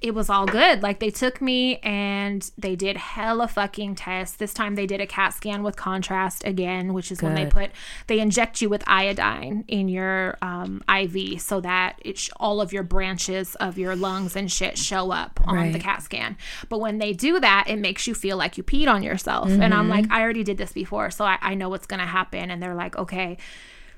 it 0.02 0.16
was 0.16 0.32
all 0.32 0.48
good. 0.48 0.82
Like 0.82 1.00
they 1.00 1.12
took 1.12 1.42
me 1.42 1.78
and 1.78 2.50
they 2.58 2.76
did 2.76 2.98
hella 2.98 3.48
fucking 3.48 3.94
tests. 3.96 4.36
This 4.36 4.52
time 4.52 4.74
they 4.74 4.88
did 4.88 5.00
a 5.00 5.06
CAT 5.06 5.32
scan 5.34 5.62
with 5.62 5.76
contrast 5.76 6.44
again, 6.44 6.94
which 6.94 7.12
is 7.12 7.22
when 7.22 7.36
they 7.36 7.46
put 7.52 7.72
they 8.08 8.20
inject 8.20 8.62
you 8.64 8.68
with 8.70 8.84
iodine 8.88 9.64
in 9.68 9.88
your 9.88 10.40
um, 10.42 10.84
IV 10.90 11.40
so 11.40 11.62
that 11.62 12.00
it 12.04 12.18
sh- 12.18 12.30
all 12.38 12.62
of 12.62 12.74
your 12.74 12.82
branches 12.82 13.54
of 13.56 13.78
your 13.78 13.96
lungs 13.96 14.36
and 14.36 14.52
shit 14.52 14.76
show 14.78 15.12
up 15.12 15.40
on 15.46 15.56
the 15.72 15.80
CAT 15.80 16.02
scan. 16.02 16.36
But 16.68 16.80
when 16.80 16.98
they 16.98 17.14
do 17.14 17.40
that, 17.40 17.66
it 17.68 17.78
makes 17.78 18.08
you 18.08 18.16
feel 18.16 18.38
like 18.38 18.58
you 18.58 18.64
peed 18.64 18.88
on 18.88 19.04
yourself. 19.04 19.50
And 19.52 19.72
I'm 19.74 19.88
like, 19.88 20.06
I 20.12 20.22
already 20.22 20.44
did 20.44 20.58
this 20.58 20.72
before, 20.74 21.12
so 21.12 21.26
I, 21.26 21.38
I 21.42 21.54
know 21.54 21.70
what's 21.70 21.86
gonna 21.86 22.08
happen. 22.08 22.50
And 22.50 22.62
they're 22.62 22.76
like, 22.76 22.98
okay. 22.98 23.38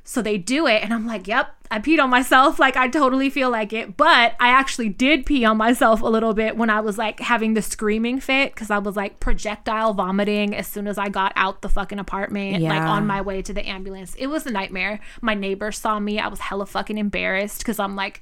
So 0.05 0.21
they 0.21 0.37
do 0.37 0.67
it, 0.67 0.83
and 0.83 0.93
I'm 0.93 1.07
like, 1.07 1.29
yep, 1.29 1.55
I 1.71 1.79
peed 1.79 1.97
on 2.03 2.09
myself. 2.09 2.59
Like, 2.59 2.75
I 2.75 2.89
totally 2.89 3.29
feel 3.29 3.49
like 3.49 3.71
it. 3.71 3.95
But 3.95 4.35
I 4.37 4.49
actually 4.49 4.89
did 4.89 5.25
pee 5.25 5.45
on 5.45 5.55
myself 5.55 6.01
a 6.01 6.07
little 6.07 6.33
bit 6.33 6.57
when 6.57 6.69
I 6.69 6.81
was 6.81 6.97
like 6.97 7.21
having 7.21 7.53
the 7.53 7.61
screaming 7.61 8.19
fit 8.19 8.53
because 8.53 8.69
I 8.69 8.79
was 8.79 8.97
like 8.97 9.21
projectile 9.21 9.93
vomiting 9.93 10.53
as 10.53 10.67
soon 10.67 10.87
as 10.87 10.97
I 10.97 11.07
got 11.07 11.31
out 11.37 11.61
the 11.61 11.69
fucking 11.69 11.99
apartment, 11.99 12.61
like 12.63 12.81
on 12.81 13.07
my 13.07 13.21
way 13.21 13.41
to 13.43 13.53
the 13.53 13.65
ambulance. 13.65 14.13
It 14.15 14.27
was 14.27 14.45
a 14.45 14.51
nightmare. 14.51 14.99
My 15.21 15.35
neighbor 15.35 15.71
saw 15.71 15.99
me. 15.99 16.19
I 16.19 16.27
was 16.27 16.39
hella 16.41 16.65
fucking 16.65 16.97
embarrassed 16.97 17.59
because 17.59 17.79
I'm 17.79 17.95
like, 17.95 18.19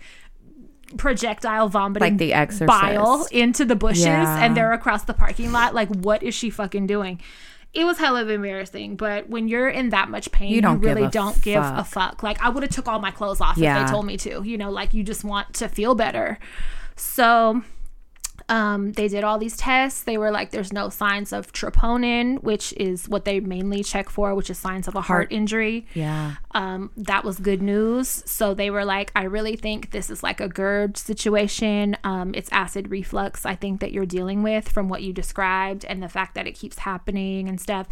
projectile 0.97 1.69
vomiting 1.69 2.09
Like 2.13 2.17
The 2.17 2.33
Exorcist. 2.33 2.67
bile 2.67 3.25
into 3.31 3.65
the 3.65 3.75
bushes 3.75 4.05
Yeah. 4.05 4.43
and 4.43 4.55
they're 4.57 4.73
across 4.73 5.03
the 5.05 5.13
parking 5.13 5.51
lot 5.53 5.73
like 5.73 5.87
what 5.89 6.21
is 6.21 6.35
she 6.35 6.49
fucking 6.49 6.85
doing 6.85 7.21
it 7.73 7.85
was 7.85 7.97
hella 7.97 8.25
embarrassing 8.25 8.95
but 8.95 9.29
when 9.29 9.47
you're 9.47 9.69
in 9.69 9.89
that 9.89 10.09
much 10.09 10.31
pain 10.31 10.51
you, 10.51 10.61
don't 10.61 10.81
give 10.81 10.95
really 10.95 11.07
a 11.07 11.09
don't 11.09 11.41
give 11.41 11.63
a 11.63 11.83
fuck. 11.83 11.87
fuck. 11.87 12.23
Like 12.23 12.41
i 12.41 12.49
would 12.49 12.63
have 12.63 12.71
took 12.71 12.87
all 12.87 12.99
my 12.99 13.11
clothes 13.11 13.41
off 13.41 13.57
if 13.57 13.63
they 13.63 13.91
told 13.91 14.05
me 14.05 14.17
to 14.17 14.43
you 14.43 14.57
know 14.57 14.69
like 14.69 14.93
you 14.93 15.03
just 15.03 15.23
want 15.23 15.53
to 15.55 15.67
feel 15.67 15.95
better. 15.95 16.37
So 16.95 17.63
um, 18.51 18.91
they 18.91 19.07
did 19.07 19.23
all 19.23 19.37
these 19.39 19.55
tests. 19.57 20.03
They 20.03 20.17
were 20.17 20.29
like, 20.29 20.51
there's 20.51 20.71
no 20.73 20.89
signs 20.89 21.31
of 21.31 21.51
troponin, 21.53 22.43
which 22.43 22.73
is 22.73 23.07
what 23.07 23.23
they 23.25 23.39
mainly 23.39 23.81
check 23.83 24.09
for, 24.09 24.35
which 24.35 24.49
is 24.49 24.57
signs 24.57 24.87
of 24.87 24.95
a 24.95 25.01
heart, 25.01 25.29
injury 25.31 25.87
Yeah. 25.93 26.35
um, 26.51 26.91
that 26.97 27.23
was 27.23 27.39
good 27.39 27.61
news. 27.61 28.21
So 28.25 28.53
they 28.53 28.69
were 28.69 28.83
like, 28.85 29.11
I 29.15 29.23
really 29.23 29.55
think 29.55 29.91
this 29.91 30.09
is 30.09 30.21
like 30.21 30.41
a 30.41 30.49
GERD 30.49 30.97
situation. 30.97 31.95
Um, 32.03 32.33
it's 32.35 32.49
acid 32.51 32.91
reflux, 32.91 33.45
I 33.45 33.55
think, 33.55 33.79
that 33.79 33.93
you're 33.93 34.05
dealing 34.05 34.43
with 34.43 34.67
from 34.67 34.89
what 34.89 35.01
you 35.01 35.13
described 35.13 35.85
and 35.85 36.03
the 36.03 36.09
fact 36.09 36.35
that 36.35 36.45
it 36.45 36.51
keeps 36.53 36.79
happening 36.79 37.47
and 37.47 37.59
stuff. 37.59 37.87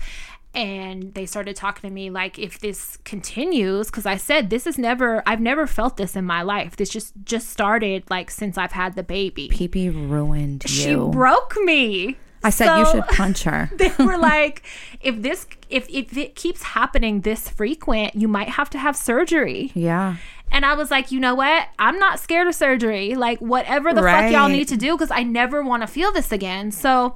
And 0.53 1.13
they 1.13 1.25
started 1.25 1.55
talking 1.55 1.87
to 1.87 1.93
me 1.93 2.09
like, 2.09 2.39
if 2.39 2.59
this 2.59 2.97
continues, 3.03 3.87
because 3.87 4.05
I 4.05 4.17
said 4.17 4.49
this 4.49 4.65
is 4.65 4.77
never, 4.77 5.21
I've 5.25 5.39
never 5.39 5.67
felt 5.67 5.97
this 5.97 6.15
in 6.15 6.25
my 6.25 6.41
life. 6.41 6.75
This 6.75 6.89
just 6.89 7.13
just 7.23 7.49
started 7.49 8.03
like 8.09 8.31
since 8.31 8.57
I've 8.57 8.71
had 8.71 8.95
the 8.95 9.03
baby. 9.03 9.49
PP 9.49 10.09
ruined 10.09 10.63
you. 10.63 10.69
She 10.69 10.95
broke 10.95 11.55
me. 11.63 12.17
I 12.43 12.49
said 12.49 12.77
you 12.77 12.85
should 12.85 13.07
punch 13.15 13.43
her. 13.43 13.69
they 13.73 13.91
were 13.99 14.17
like, 14.31 14.63
if 15.01 15.21
this, 15.21 15.45
if, 15.69 15.89
if 15.89 16.15
it 16.17 16.35
keeps 16.35 16.63
happening 16.63 17.21
this 17.21 17.49
frequent, 17.49 18.15
you 18.15 18.27
might 18.27 18.49
have 18.49 18.69
to 18.71 18.79
have 18.79 18.95
surgery. 18.95 19.71
Yeah. 19.75 20.15
And 20.51 20.65
I 20.65 20.73
was 20.73 20.89
like, 20.89 21.11
you 21.11 21.19
know 21.19 21.35
what? 21.35 21.67
I'm 21.77 21.99
not 21.99 22.19
scared 22.19 22.47
of 22.47 22.55
surgery. 22.55 23.15
Like, 23.15 23.39
whatever 23.39 23.93
the 23.93 24.01
fuck 24.01 24.31
y'all 24.31 24.49
need 24.49 24.67
to 24.69 24.77
do, 24.77 24.93
because 24.93 25.11
I 25.11 25.23
never 25.23 25.61
want 25.61 25.83
to 25.83 25.87
feel 25.87 26.11
this 26.11 26.31
again. 26.31 26.71
So, 26.71 27.15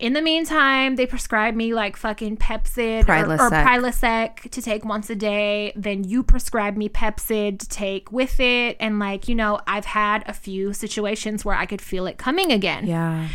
in 0.00 0.12
the 0.12 0.22
meantime, 0.22 0.96
they 0.96 1.06
prescribed 1.06 1.56
me 1.56 1.74
like 1.74 1.96
fucking 1.96 2.36
Pepcid 2.36 3.08
or, 3.08 3.34
or 3.34 3.50
Prilosec. 3.50 3.64
Prilosec 3.64 4.50
to 4.50 4.62
take 4.62 4.84
once 4.84 5.10
a 5.10 5.16
day. 5.16 5.72
Then 5.74 6.04
you 6.04 6.22
prescribed 6.22 6.78
me 6.78 6.88
Pepcid 6.88 7.58
to 7.58 7.68
take 7.68 8.12
with 8.12 8.38
it. 8.38 8.76
And 8.78 8.98
like, 8.98 9.28
you 9.28 9.34
know, 9.34 9.60
I've 9.66 9.86
had 9.86 10.22
a 10.26 10.32
few 10.32 10.72
situations 10.72 11.44
where 11.44 11.56
I 11.56 11.66
could 11.66 11.82
feel 11.82 12.06
it 12.06 12.16
coming 12.16 12.52
again. 12.52 12.86
Yeah. 12.86 13.28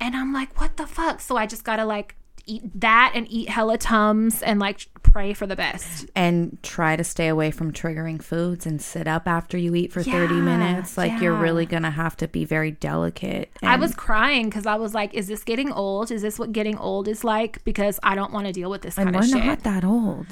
And 0.00 0.14
I'm 0.14 0.32
like, 0.32 0.60
what 0.60 0.76
the 0.76 0.86
fuck? 0.86 1.20
So 1.20 1.36
I 1.36 1.46
just 1.46 1.64
gotta 1.64 1.84
like 1.84 2.16
eat 2.46 2.62
that 2.80 3.12
and 3.14 3.26
eat 3.30 3.48
hella 3.48 3.78
Tums 3.78 4.42
and 4.42 4.58
like 4.60 4.88
pray 5.02 5.32
for 5.34 5.46
the 5.46 5.56
best. 5.56 6.10
And 6.16 6.58
try 6.62 6.96
to 6.96 7.04
stay 7.04 7.28
away 7.28 7.50
from 7.50 7.72
triggering 7.72 8.22
foods 8.22 8.64
and 8.66 8.80
sit 8.80 9.06
up 9.06 9.26
after 9.28 9.56
you 9.58 9.74
eat 9.74 9.92
for 9.92 10.02
30 10.02 10.34
minutes. 10.34 10.96
Like 10.96 11.20
you're 11.20 11.34
really 11.34 11.66
to 11.82 11.90
have 11.90 12.16
to 12.18 12.28
be 12.28 12.44
very 12.44 12.70
delicate. 12.70 13.50
I 13.62 13.76
was 13.76 13.94
crying 13.94 14.48
because 14.48 14.66
I 14.66 14.76
was 14.76 14.94
like, 14.94 15.12
is 15.14 15.26
this 15.28 15.44
getting 15.44 15.70
old? 15.72 16.10
Is 16.10 16.22
this 16.22 16.38
what 16.38 16.52
getting 16.52 16.78
old 16.78 17.08
is 17.08 17.24
like? 17.24 17.62
Because 17.64 18.00
I 18.02 18.14
don't 18.14 18.32
want 18.32 18.46
to 18.46 18.52
deal 18.52 18.70
with 18.70 18.82
this 18.82 18.94
kind 18.94 19.08
and 19.08 19.16
of 19.16 19.22
we're 19.22 19.28
shit. 19.36 19.44
not 19.44 19.60
that 19.64 19.84
old. 19.84 20.26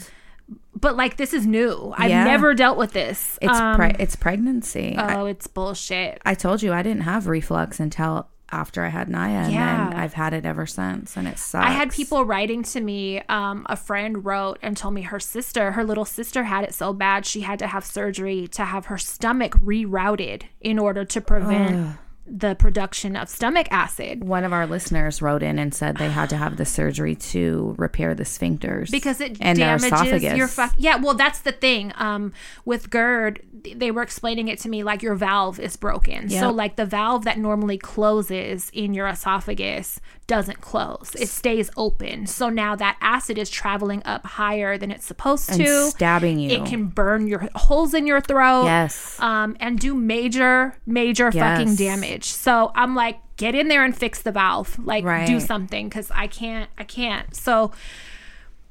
but 0.74 0.96
like, 0.96 1.16
this 1.16 1.32
is 1.34 1.46
new. 1.46 1.92
I've 1.96 2.10
Yeah. 2.10 2.24
never 2.24 2.54
dealt 2.54 2.78
with 2.78 2.92
this. 2.92 3.38
It's 3.42 3.52
Um, 3.58 3.76
pre- 3.76 3.94
it's 3.98 4.16
pregnancy. 4.16 4.96
I, 4.96 5.20
oh, 5.20 5.26
it's 5.26 5.46
bullshit. 5.46 6.20
I 6.24 6.34
told 6.34 6.62
you 6.62 6.72
I 6.72 6.82
didn't 6.82 7.02
have 7.02 7.26
reflux 7.26 7.78
until 7.80 8.28
after 8.52 8.84
I 8.84 8.88
had 8.88 9.08
Naya, 9.08 9.44
and 9.44 9.52
Yeah. 9.52 9.92
I've 9.94 10.14
had 10.14 10.32
it 10.32 10.44
ever 10.44 10.66
since, 10.66 11.16
and 11.16 11.28
it 11.28 11.38
sucks. 11.38 11.66
I 11.66 11.70
had 11.70 11.90
people 11.90 12.24
writing 12.24 12.62
to 12.64 12.80
me. 12.80 13.20
Um, 13.28 13.66
a 13.68 13.76
friend 13.76 14.24
wrote 14.24 14.58
and 14.62 14.76
told 14.76 14.94
me 14.94 15.02
her 15.02 15.20
sister, 15.20 15.72
her 15.72 15.84
little 15.84 16.04
sister, 16.04 16.44
had 16.44 16.64
it 16.64 16.74
so 16.74 16.92
bad 16.92 17.26
she 17.26 17.42
had 17.42 17.58
to 17.60 17.66
have 17.66 17.84
surgery 17.84 18.46
to 18.48 18.64
have 18.64 18.86
her 18.86 18.98
stomach 18.98 19.54
rerouted 19.60 20.42
in 20.60 20.78
order 20.78 21.04
to 21.04 21.20
prevent 21.20 21.96
the 22.30 22.54
production 22.54 23.16
of 23.16 23.28
stomach 23.28 23.66
acid. 23.70 24.22
One 24.24 24.44
of 24.44 24.52
our 24.52 24.66
listeners 24.66 25.20
wrote 25.20 25.42
in 25.42 25.58
and 25.58 25.74
said 25.74 25.96
they 25.96 26.10
had 26.10 26.30
to 26.30 26.36
have 26.36 26.56
the 26.56 26.64
surgery 26.64 27.16
to 27.16 27.74
repair 27.76 28.14
the 28.14 28.24
sphincters 28.24 28.90
because 28.90 29.20
it 29.20 29.36
and 29.40 29.58
damages 29.58 29.92
esophagus. 29.92 30.36
your 30.36 30.68
yeah 30.78 30.96
well 30.96 31.14
that's 31.14 31.40
the 31.40 31.52
thing 31.52 31.92
um 31.96 32.32
with 32.64 32.90
gerd 32.90 33.42
they 33.74 33.90
were 33.90 34.02
explaining 34.02 34.48
it 34.48 34.58
to 34.58 34.68
me 34.68 34.82
like 34.82 35.02
your 35.02 35.14
valve 35.14 35.58
is 35.58 35.76
broken 35.76 36.28
so 36.30 36.50
like 36.50 36.76
the 36.76 36.86
valve 36.86 37.24
that 37.24 37.38
normally 37.38 37.76
closes 37.76 38.70
in 38.72 38.94
your 38.94 39.06
esophagus 39.08 40.00
doesn't 40.30 40.60
close 40.60 41.10
it 41.18 41.28
stays 41.28 41.70
open 41.76 42.26
so 42.26 42.48
now 42.48 42.76
that 42.76 42.96
acid 43.00 43.36
is 43.36 43.50
traveling 43.50 44.00
up 44.04 44.24
higher 44.24 44.78
than 44.78 44.90
it's 44.90 45.04
supposed 45.04 45.50
and 45.50 45.58
to 45.58 45.90
stabbing 45.90 46.38
you. 46.38 46.50
it 46.50 46.66
can 46.66 46.86
burn 46.86 47.26
your 47.26 47.48
holes 47.56 47.94
in 47.94 48.06
your 48.06 48.20
throat 48.20 48.64
yes. 48.64 49.18
um, 49.20 49.56
and 49.60 49.78
do 49.78 49.94
major, 49.94 50.74
major 50.86 51.32
fucking 51.32 51.74
damage. 51.76 52.24
So 52.24 52.72
I'm 52.74 52.94
like, 52.94 53.18
get 53.36 53.54
in 53.54 53.68
there 53.68 53.84
and 53.84 53.96
fix 53.96 54.22
the 54.22 54.32
valve, 54.32 54.78
like 54.78 55.04
do 55.26 55.40
something, 55.40 55.88
because 55.88 56.10
I 56.14 56.26
can't, 56.26 56.70
I 56.78 56.84
can't. 56.84 57.34
So, 57.34 57.72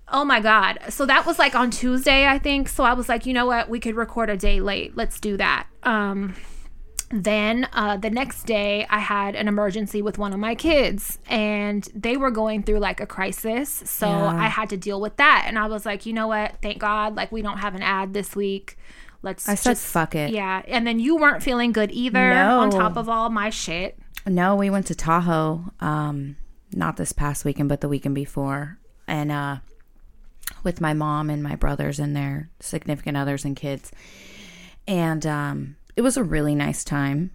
oh 0.07 0.23
my 0.23 0.39
god. 0.39 0.79
So 0.89 1.05
that 1.05 1.25
was 1.25 1.39
like 1.39 1.55
on 1.55 1.71
Tuesday, 1.71 2.27
I 2.27 2.39
think. 2.39 2.69
So 2.69 2.83
I 2.83 2.93
was 2.93 3.09
like, 3.09 3.25
you 3.25 3.33
know 3.33 3.45
what, 3.45 3.69
we 3.69 3.79
could 3.79 3.95
record 3.95 4.29
a 4.29 4.37
day 4.37 4.59
late. 4.59 4.95
Let's 4.95 5.19
do 5.19 5.37
that. 5.37 5.67
Um, 5.83 6.35
then 7.11 7.67
uh, 7.73 7.97
the 7.97 8.09
next 8.09 8.43
day 8.43 8.85
i 8.89 8.99
had 8.99 9.35
an 9.35 9.47
emergency 9.47 10.01
with 10.01 10.17
one 10.19 10.31
of 10.31 10.39
my 10.39 10.53
kids 10.53 11.17
and 11.27 11.87
they 11.95 12.15
were 12.15 12.29
going 12.31 12.61
through 12.63 12.77
like 12.79 12.99
a 13.01 13.05
crisis. 13.07 13.81
So 13.85 14.07
Yeah. 14.07 14.35
i 14.45 14.47
had 14.47 14.69
to 14.69 14.77
deal 14.77 15.01
with 15.01 15.17
that. 15.17 15.45
And 15.47 15.57
i 15.57 15.65
was 15.67 15.85
like 15.85 16.05
you 16.05 16.13
know 16.13 16.27
what? 16.27 16.55
Thank 16.61 16.77
god 16.79 17.15
like 17.15 17.31
we 17.31 17.41
don't 17.41 17.57
have 17.59 17.73
an 17.75 17.81
ad 17.81 18.13
this 18.13 18.35
week. 18.35 18.77
Let's 19.21 19.49
I 19.49 19.55
said, 19.55 19.71
just 19.71 19.87
fuck 19.87 20.15
it. 20.15 20.31
yeah. 20.31 20.61
And 20.67 20.85
then 20.87 20.99
you 20.99 21.17
weren't 21.17 21.43
feeling 21.43 21.71
good 21.73 21.91
either 21.91 22.29
No. 22.29 22.59
on 22.59 22.69
top 22.69 22.95
of 22.95 23.09
all 23.09 23.29
my 23.29 23.49
shit. 23.49 23.97
No, 24.25 24.55
we 24.55 24.69
went 24.69 24.85
to 24.87 24.95
Tahoe, 24.95 25.65
um, 25.79 26.35
not 26.71 26.97
this 26.97 27.11
past 27.11 27.43
weekend, 27.43 27.67
but 27.69 27.81
the 27.81 27.87
weekend 27.89 28.15
before, 28.15 28.77
and 29.07 29.31
uh, 29.31 29.57
with 30.63 30.79
my 30.79 30.93
mom 30.93 31.29
and 31.29 31.41
my 31.41 31.55
brothers 31.55 31.99
and 31.99 32.15
their 32.15 32.49
significant 32.59 33.17
others 33.17 33.43
and 33.45 33.55
kids, 33.55 33.91
and 34.87 35.25
um, 35.25 35.75
it 35.99 36.01
was 36.01 36.15
a 36.15 36.23
really 36.23 36.55
nice 36.55 36.85
time. 36.85 37.29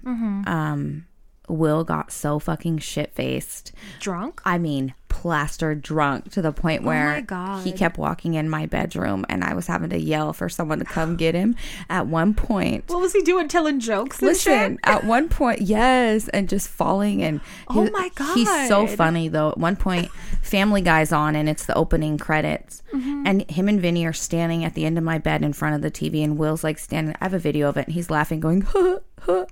Um, 0.47 1.05
Will 1.51 1.85
got 1.85 2.11
so 2.11 2.39
fucking 2.39 2.79
shit 2.79 3.15
faced. 3.15 3.73
drunk 4.01 4.41
I 4.47 4.57
mean, 4.57 4.95
plastered 5.15 5.81
drunk 5.81 6.31
to 6.33 6.43
the 6.43 6.51
point 6.53 6.83
where 6.83 7.15
Oh 7.19 7.23
God. 7.23 7.65
he 7.65 7.71
kept 7.71 7.97
walking 7.99 8.35
in 8.35 8.49
my 8.51 8.67
bedroom, 8.67 9.25
and 9.29 9.45
I 9.45 9.55
was 9.55 9.69
having 9.69 9.91
to 9.91 9.99
yell 9.99 10.33
for 10.33 10.49
someone 10.49 10.81
to 10.81 10.85
come 10.85 11.15
get 11.17 11.37
him. 11.37 11.55
At 11.89 12.09
one 12.09 12.35
point, 12.35 12.85
what 12.89 13.01
was 13.01 13.13
he 13.13 13.23
doing 13.23 13.47
telling 13.47 13.79
jokes 13.79 14.21
Listen, 14.21 14.79
at 14.83 15.05
one 15.05 15.29
point, 15.29 15.61
yes, 15.61 16.27
and 16.29 16.49
just 16.49 16.69
falling 16.69 17.23
and 17.23 17.41
Oh 17.69 17.85
he- 17.85 17.91
my 17.91 18.11
god, 18.17 18.35
he's 18.35 18.69
so 18.69 18.89
funny 18.89 19.29
though. 19.29 19.51
At 19.51 19.59
one 19.59 19.77
point, 19.77 20.11
Family 20.43 20.81
Guy's 20.81 21.13
on 21.13 21.37
and 21.37 21.49
it's 21.49 21.65
the 21.65 21.75
opening 21.77 22.19
credits, 22.19 22.83
Mm-hmm. 22.93 23.23
and 23.27 23.51
him 23.51 23.69
and 23.69 23.81
Vinny 23.81 24.05
are 24.07 24.13
standing 24.13 24.65
at 24.65 24.75
the 24.75 24.85
end 24.85 24.99
of 24.99 25.05
my 25.05 25.19
bed 25.19 25.43
in 25.43 25.53
front 25.53 25.75
of 25.77 25.83
the 25.83 25.91
TV, 25.91 26.23
and 26.25 26.37
Will's 26.37 26.63
like 26.65 26.79
standing. 26.79 27.15
I 27.21 27.25
have 27.25 27.35
a 27.35 27.39
video 27.39 27.69
of 27.69 27.77
it, 27.77 27.87
and 27.87 27.95
he's 27.95 28.11
laughing, 28.11 28.41
going, 28.41 28.61
huh, 28.69 28.99
huh. 29.23 29.47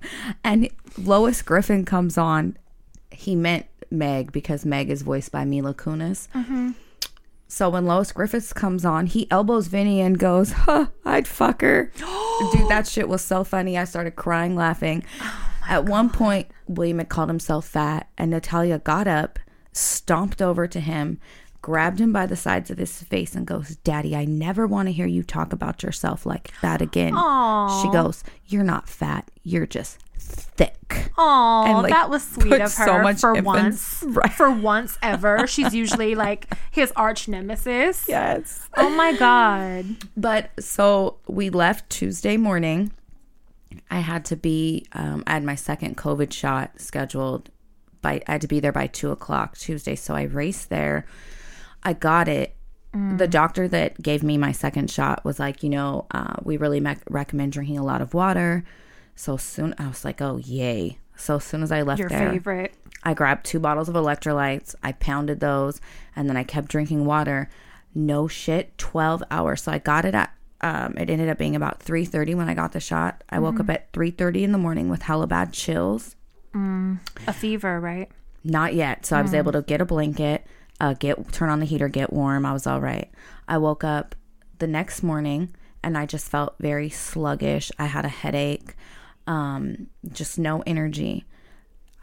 and 0.45 0.69
Lois 0.99 1.41
Griffin 1.41 1.85
comes 1.85 2.19
on. 2.19 2.57
He 3.11 3.35
meant 3.37 3.67
Meg 3.93 4.33
because 4.33 4.65
Meg 4.65 4.91
is 4.91 5.03
voiced 5.03 5.31
by 5.31 5.45
Mila 5.45 5.75
Kunis. 5.75 6.29
Mm-hmm. 6.35 6.71
So 7.49 7.69
when 7.69 7.85
Lois 7.85 8.13
Griffin 8.13 8.41
comes 8.55 8.85
on, 8.85 9.07
he 9.07 9.31
elbows 9.31 9.67
Vinny 9.67 10.01
and 10.01 10.19
goes, 10.19 10.53
huh, 10.53 10.87
I'd 11.05 11.29
fuck 11.29 11.61
her. 11.61 11.93
Dude, 12.53 12.69
that 12.71 12.87
shit 12.89 13.09
was 13.09 13.21
so 13.21 13.45
funny. 13.45 13.77
I 13.77 13.85
started 13.85 14.17
crying 14.17 14.57
laughing. 14.57 15.05
At 15.69 15.85
one 15.85 16.09
point, 16.09 16.49
William 16.67 16.99
had 16.99 17.11
called 17.11 17.29
himself 17.29 17.67
fat, 17.67 18.09
and 18.17 18.31
Natalia 18.31 18.79
got 18.79 19.07
up, 19.07 19.39
stomped 19.71 20.41
over 20.41 20.67
to 20.67 20.81
him, 20.81 21.21
grabbed 21.63 22.01
him 22.01 22.13
by 22.13 22.27
the 22.27 22.37
sides 22.37 22.71
of 22.71 22.79
his 22.79 23.03
face, 23.03 23.35
and 23.35 23.47
goes, 23.47 23.77
Daddy, 23.77 24.15
I 24.15 24.25
never 24.25 24.67
want 24.67 24.89
to 24.89 24.93
hear 24.93 25.07
you 25.07 25.23
talk 25.23 25.53
about 25.53 25.83
yourself 25.83 26.27
like 26.27 26.51
that 26.61 26.83
again. 26.83 27.15
Aw. 27.17 27.83
She 27.83 27.91
goes, 27.91 28.23
You're 28.47 28.65
not 28.65 28.89
fat. 28.89 29.31
You're 29.45 29.67
just 29.67 29.99
thick. 30.19 31.11
Oh, 31.19 31.65
and, 31.67 31.83
like, 31.83 31.93
that 31.93 32.09
was 32.11 32.27
sweet 32.27 32.53
of 32.55 32.75
her 32.75 32.87
so 32.87 33.03
much 33.03 33.21
for 33.21 33.37
emphasis- 33.37 34.03
once. 34.03 34.03
Right. 34.17 34.33
For 34.33 34.51
once 34.51 34.99
ever. 35.03 35.47
She's 35.47 35.75
usually 35.75 36.15
like 36.15 36.53
his 36.71 36.93
arch 36.97 37.29
nemesis. 37.29 38.07
Yes. 38.09 38.69
Oh 38.77 38.91
my 38.91 39.15
god. 39.17 39.87
But 40.17 40.51
so 40.61 41.17
we 41.29 41.51
left 41.51 41.89
Tuesday 41.91 42.37
morning. 42.37 42.93
I 43.91 44.01
had 44.01 44.25
to 44.27 44.37
be, 44.37 44.87
um, 44.93 45.23
I 45.27 45.33
had 45.35 45.45
my 45.45 45.55
second 45.55 45.97
COVID 45.97 46.33
shot 46.33 46.79
scheduled 46.81 47.51
by, 48.03 48.21
I 48.27 48.33
had 48.33 48.41
to 48.43 48.49
be 48.49 48.61
there 48.61 48.73
by 48.73 48.87
two 48.87 49.11
o'clock 49.11 49.57
Tuesday. 49.57 49.95
So 49.97 50.15
I 50.15 50.23
raced 50.23 50.69
there. 50.71 51.07
I 51.83 51.93
got 51.93 52.29
it. 52.29 52.55
The 53.17 53.27
doctor 53.27 53.69
that 53.69 54.03
gave 54.03 54.23
me 54.23 54.37
my 54.37 54.53
second 54.53 54.91
shot 54.91 55.25
was 55.25 55.39
like, 55.39 55.63
you 55.63 55.71
know, 55.71 56.05
uh, 56.11 56.35
we 56.43 56.59
really 56.59 56.79
mec 56.79 57.01
recommend 57.09 57.53
drinking 57.53 57.79
a 57.79 57.85
lot 57.85 58.03
of 58.03 58.13
water. 58.13 58.65
So 59.17 59.39
soon, 59.39 59.75
I 59.79 59.89
was 59.89 60.05
like, 60.05 60.21
oh, 60.21 60.37
yay. 60.37 60.99
So 61.17 61.37
as 61.37 61.45
soon 61.45 61.63
as 61.63 61.73
I 61.73 61.81
left 61.83 62.01
Your 62.01 62.11
there, 62.11 62.31
favorite. 62.31 62.75
I 63.03 63.15
grabbed 63.15 63.47
two 63.47 63.59
bottles 63.61 63.89
of 63.89 63.95
electrolytes. 63.95 64.75
I 64.83 64.93
pounded 64.93 65.41
those, 65.41 65.81
and 66.15 66.29
then 66.29 66.37
I 66.37 66.45
kept 66.45 66.69
drinking 66.69 67.07
water. 67.07 67.49
No 67.95 68.29
shit, 68.29 68.77
twelve 68.77 69.23
hours. 69.31 69.63
So 69.63 69.73
I 69.73 69.79
got 69.79 70.05
it 70.05 70.15
at. 70.15 70.35
Um, 70.61 70.95
it 70.99 71.09
ended 71.09 71.31
up 71.31 71.39
being 71.39 71.57
about 71.57 71.83
three 71.83 72.05
thirty 72.05 72.35
when 72.35 72.51
I 72.51 72.55
got 72.55 72.73
the 72.73 72.81
shot. 72.81 73.25
I 73.31 73.39
woke 73.39 73.59
up 73.59 73.71
at 73.71 73.91
three 73.93 74.11
thirty 74.11 74.45
in 74.45 74.53
the 74.53 74.59
morning 74.59 74.91
with 74.91 75.03
hella 75.03 75.27
bad 75.27 75.53
chills. 75.55 76.15
A 76.55 77.33
fever, 77.33 77.81
right? 77.81 78.11
Not 78.45 78.75
yet. 78.75 79.07
So 79.07 79.17
I 79.17 79.23
was 79.23 79.33
able 79.33 79.53
to 79.53 79.63
get 79.63 79.81
a 79.81 79.87
blanket, 79.87 80.47
uh, 80.83 80.95
get 80.95 81.33
turn 81.33 81.49
on 81.49 81.61
the 81.61 81.67
heater, 81.67 81.89
get 81.89 82.13
warm. 82.13 82.45
I 82.45 82.53
was 82.53 82.67
all 82.67 82.81
right. 82.81 83.09
I 83.47 83.57
woke 83.57 83.85
up 83.85 84.17
the 84.59 84.67
next 84.67 85.03
morning 85.03 85.55
and 85.83 85.97
I 85.97 86.07
just 86.07 86.29
felt 86.29 86.57
very 86.59 86.91
sluggish. 86.91 87.71
I 87.79 87.87
had 87.87 88.05
a 88.05 88.09
headache, 88.09 88.75
um, 89.29 89.87
just 90.13 90.41
no 90.41 90.63
energy. 90.67 91.25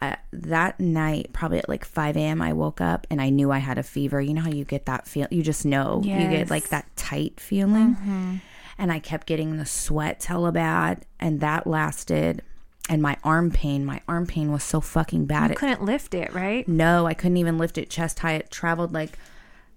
I, 0.01 0.15
that 0.31 0.79
night, 0.79 1.31
probably 1.33 1.57
at 1.57 1.67
like 1.67 1.83
5 1.83 2.15
a.m., 2.15 2.41
I 2.41 2.53
woke 2.53 2.79
up 2.79 3.05
and 3.11 3.21
I 3.21 3.29
knew 3.29 3.51
I 3.51 3.57
had 3.57 3.77
a 3.77 3.83
fever. 3.83 4.21
You 4.21 4.33
know 4.33 4.41
how 4.41 4.49
you 4.49 4.63
get 4.63 4.85
that 4.85 5.05
feel? 5.05 5.27
You 5.29 5.43
just 5.43 5.65
know. 5.65 6.01
You 6.21 6.29
get 6.29 6.49
like 6.49 6.69
that 6.69 6.85
tight 6.95 7.37
feeling. 7.41 7.95
And 8.77 8.93
I 8.93 8.99
kept 8.99 9.27
getting 9.27 9.57
the 9.57 9.65
sweats 9.65 10.27
hella 10.27 10.53
bad. 10.53 11.05
And 11.19 11.41
that 11.41 11.67
lasted. 11.67 12.43
And 12.89 13.01
my 13.01 13.15
arm 13.23 13.51
pain, 13.51 13.85
my 13.85 14.01
arm 14.07 14.25
pain 14.25 14.51
was 14.51 14.63
so 14.63 14.81
fucking 14.81 15.25
bad. 15.27 15.49
You 15.49 15.53
It 15.53 15.57
couldn't 15.57 15.83
lift 15.83 16.13
it, 16.15 16.33
right? 16.33 16.67
no, 16.67 17.05
I 17.05 17.13
couldn't 17.13 17.37
even 17.37 17.57
lift 17.59 17.77
it 17.77 17.89
chest 17.89 18.19
high. 18.19 18.33
It 18.33 18.49
traveled 18.51 18.91
like 18.93 19.17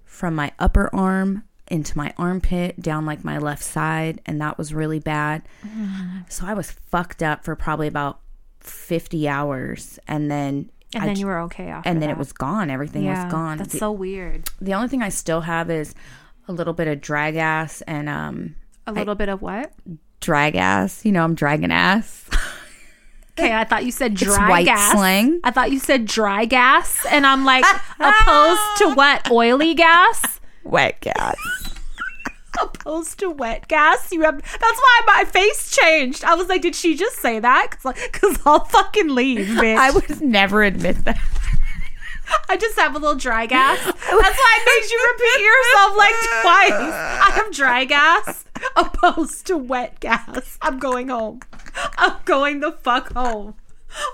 from 0.04 0.34
my 0.34 0.50
upper 0.58 0.88
arm 0.94 1.44
into 1.68 1.96
my 1.96 2.12
armpit, 2.18 2.80
down 2.80 3.04
like 3.06 3.22
my 3.24 3.38
left 3.38 3.62
side, 3.62 4.20
and 4.26 4.40
that 4.40 4.56
was 4.58 4.72
really 4.74 4.98
bad. 4.98 5.42
So 6.28 6.46
I 6.46 6.54
was 6.54 6.70
fucked 6.70 7.22
up 7.22 7.44
for 7.44 7.54
probably 7.54 7.86
about 7.86 8.20
50 8.60 9.28
hours 9.28 9.98
and 10.08 10.30
then 10.30 10.70
And 10.94 11.02
I 11.02 11.06
then 11.08 11.16
you 11.16 11.26
were 11.26 11.40
okay 11.40 11.66
after 11.66 11.88
and 11.88 12.00
then 12.00 12.08
it 12.10 12.16
was 12.16 12.32
gone. 12.32 12.70
Everything 12.70 13.04
yeah, 13.04 13.24
was 13.24 13.32
gone. 13.32 13.58
That's 13.58 13.72
the, 13.72 13.78
so 13.78 13.92
weird. 13.92 14.48
the 14.60 14.72
only 14.74 14.88
thing 14.88 15.02
I 15.02 15.08
still 15.10 15.42
have 15.42 15.68
is 15.70 15.94
a 16.48 16.52
little 16.52 16.72
bit 16.72 16.88
of 16.88 17.00
drag 17.00 17.36
ass 17.36 17.82
and 17.82 18.08
um 18.08 18.54
A 18.86 18.92
little 18.92 19.14
bit 19.14 19.28
of 19.28 19.42
what? 19.42 19.72
drag 20.20 20.54
ass. 20.56 21.04
You 21.04 21.12
know, 21.12 21.24
I'm 21.24 21.34
dragging 21.34 21.72
ass. 21.72 22.24
Okay, 23.38 23.54
I 23.54 23.64
thought 23.64 23.84
you 23.84 23.92
said 23.92 24.14
dry 24.14 24.62
gas. 24.62 24.92
slang. 24.92 25.40
I 25.42 25.50
thought 25.50 25.72
you 25.72 25.78
said 25.78 26.04
dry 26.04 26.44
gas, 26.44 27.04
and 27.10 27.26
I'm 27.26 27.44
like, 27.44 27.64
opposed 27.98 28.60
to 28.78 28.90
what? 28.94 29.30
Oily 29.30 29.74
gas? 29.74 30.40
Wet 30.64 31.00
gas. 31.00 31.36
Opposed 32.60 33.18
to 33.20 33.30
wet 33.30 33.66
gas? 33.66 34.12
You 34.12 34.20
have. 34.22 34.36
That's 34.42 34.60
why 34.60 35.00
my 35.06 35.24
face 35.24 35.74
changed. 35.74 36.22
I 36.22 36.34
was 36.34 36.48
like, 36.48 36.60
did 36.60 36.74
she 36.74 36.94
just 36.94 37.16
say 37.16 37.40
that? 37.40 37.68
Because 37.70 37.84
like, 37.86 38.12
cause 38.12 38.38
I'll 38.44 38.66
fucking 38.66 39.08
leave, 39.08 39.46
bitch. 39.48 39.76
I 39.76 39.90
would 39.90 40.20
never 40.20 40.62
admit 40.62 41.02
that. 41.06 41.18
I 42.48 42.56
just 42.56 42.78
have 42.78 42.94
a 42.94 42.98
little 42.98 43.16
dry 43.16 43.46
gas. 43.46 43.78
That's 43.84 43.98
why 44.06 44.58
it 44.60 44.80
makes 44.80 44.92
you 44.92 45.12
repeat 45.12 45.44
yourself 45.44 45.96
like 45.96 46.14
twice. 46.42 46.92
I 46.94 47.30
have 47.34 47.52
dry 47.52 47.84
gas 47.84 48.44
opposed 48.76 49.46
to 49.46 49.56
wet 49.56 50.00
gas. 50.00 50.58
I'm 50.62 50.78
going 50.78 51.08
home. 51.08 51.40
I'm 51.98 52.16
going 52.24 52.60
the 52.60 52.72
fuck 52.72 53.12
home. 53.12 53.54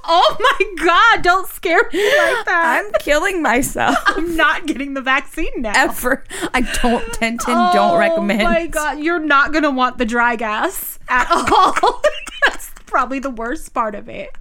Oh 0.04 0.36
my 0.40 0.84
god, 0.84 1.22
don't 1.22 1.48
scare 1.48 1.88
me 1.92 2.04
like 2.04 2.44
that. 2.46 2.82
I'm 2.84 2.92
killing 3.00 3.42
myself. 3.42 3.96
I'm 4.06 4.36
not 4.36 4.66
getting 4.66 4.94
the 4.94 5.00
vaccine 5.02 5.50
now. 5.62 5.72
Ever. 5.74 6.24
I 6.52 6.62
don't 6.82 7.12
tend 7.12 7.40
to 7.40 7.46
don't 7.46 7.94
oh 7.94 7.98
recommend. 7.98 8.42
Oh 8.42 8.44
my 8.44 8.66
god, 8.66 8.98
you're 8.98 9.20
not 9.20 9.52
gonna 9.52 9.70
want 9.70 9.98
the 9.98 10.04
dry 10.04 10.36
gas 10.36 10.98
at 11.08 11.28
all. 11.52 12.02
That's 12.46 12.70
probably 12.86 13.18
the 13.18 13.30
worst 13.30 13.72
part 13.72 13.94
of 13.94 14.08
it. 14.08 14.36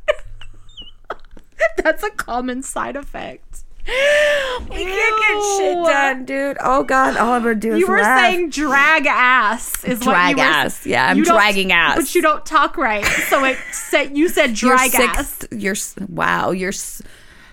That's 1.83 2.03
a 2.03 2.09
common 2.11 2.63
side 2.63 2.95
effect. 2.95 3.46
We 4.69 4.83
can't 4.83 5.19
get 5.19 5.57
shit 5.57 5.75
done, 5.85 6.25
dude. 6.25 6.57
Oh 6.59 6.83
god, 6.83 7.15
all 7.17 7.31
I'm 7.33 7.41
gonna 7.43 7.55
do 7.55 7.73
is 7.73 7.79
You 7.79 7.87
were 7.87 7.99
laugh. 7.99 8.19
saying 8.19 8.49
drag 8.49 9.05
ass 9.07 9.83
is 9.85 9.99
what 9.99 10.05
Drag 10.05 10.37
you 10.37 10.43
were 10.43 10.49
ass. 10.49 10.85
Yeah, 10.85 11.07
I'm 11.07 11.17
you 11.17 11.25
dragging 11.25 11.71
ass. 11.71 11.95
but 11.95 12.13
you 12.15 12.21
don't 12.21 12.45
talk 12.45 12.75
right. 12.77 13.05
So 13.29 13.43
it 13.45 13.57
said 13.71 14.17
you 14.17 14.27
said 14.29 14.53
drag 14.53 14.93
ass. 14.93 15.45
You're 15.51 15.71
s- 15.73 15.95
wow. 16.09 16.51
You're 16.51 16.69
s- 16.69 17.01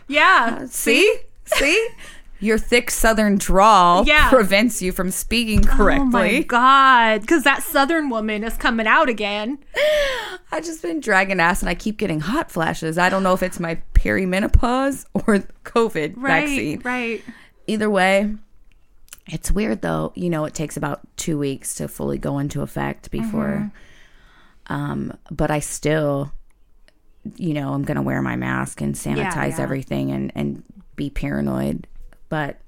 Yeah. 0.09 0.67
see 0.67 1.19
see. 1.47 1.89
Your 2.45 2.59
thick 2.59 2.91
Southern 2.91 3.39
drawl 3.39 4.05
Yeah. 4.07 4.29
prevents 4.29 4.83
you 4.83 4.93
from 4.93 5.11
speaking 5.11 5.63
correctly. 5.63 6.03
Oh 6.03 6.05
my 6.11 6.43
god, 6.43 7.23
because 7.23 7.43
that 7.45 7.63
Southern 7.63 8.11
woman 8.11 8.45
is 8.45 8.55
coming 8.59 8.87
out 8.87 9.09
again. 9.09 9.59
I 10.53 10.61
just 10.61 10.83
been 10.83 11.01
dragging 11.01 11.41
ass, 11.41 11.63
and 11.63 11.71
I 11.71 11.75
keep 11.75 11.97
getting 11.97 12.21
hot 12.21 12.51
flashes. 12.51 12.99
I 12.99 13.09
don't 13.09 13.23
know 13.23 13.33
if 13.33 13.43
it's 13.43 13.59
my 13.59 13.81
perimenopause 13.95 15.07
or 15.15 15.39
COVID 15.65 16.15
Right, 16.17 16.41
vaccine. 16.43 16.81
right. 16.85 17.25
Either 17.67 17.89
way, 17.89 18.35
it's 19.27 19.51
weird 19.51 19.81
though. 19.81 20.13
You 20.15 20.29
know, 20.29 20.45
it 20.45 20.53
takes 20.53 20.77
about 20.77 21.01
two 21.17 21.39
weeks 21.39 21.75
to 21.77 21.89
fully 21.89 22.19
go 22.19 22.39
into 22.39 22.61
effect 22.61 23.11
before. 23.11 23.71
Mm-hmm. 24.69 24.73
Um, 24.75 25.17
but 25.31 25.51
I 25.51 25.61
still, 25.61 26.31
you 27.37 27.55
know, 27.55 27.73
I'm 27.73 27.85
gonna 27.85 28.03
wear 28.03 28.21
my 28.21 28.37
mask 28.37 28.83
and 28.83 28.95
sanitize 28.95 29.57
yeah. 29.57 29.61
everything 29.63 30.11
and 30.11 30.31
and 30.35 30.63
be 30.95 31.09
paranoid. 31.09 31.87
But 32.29 32.59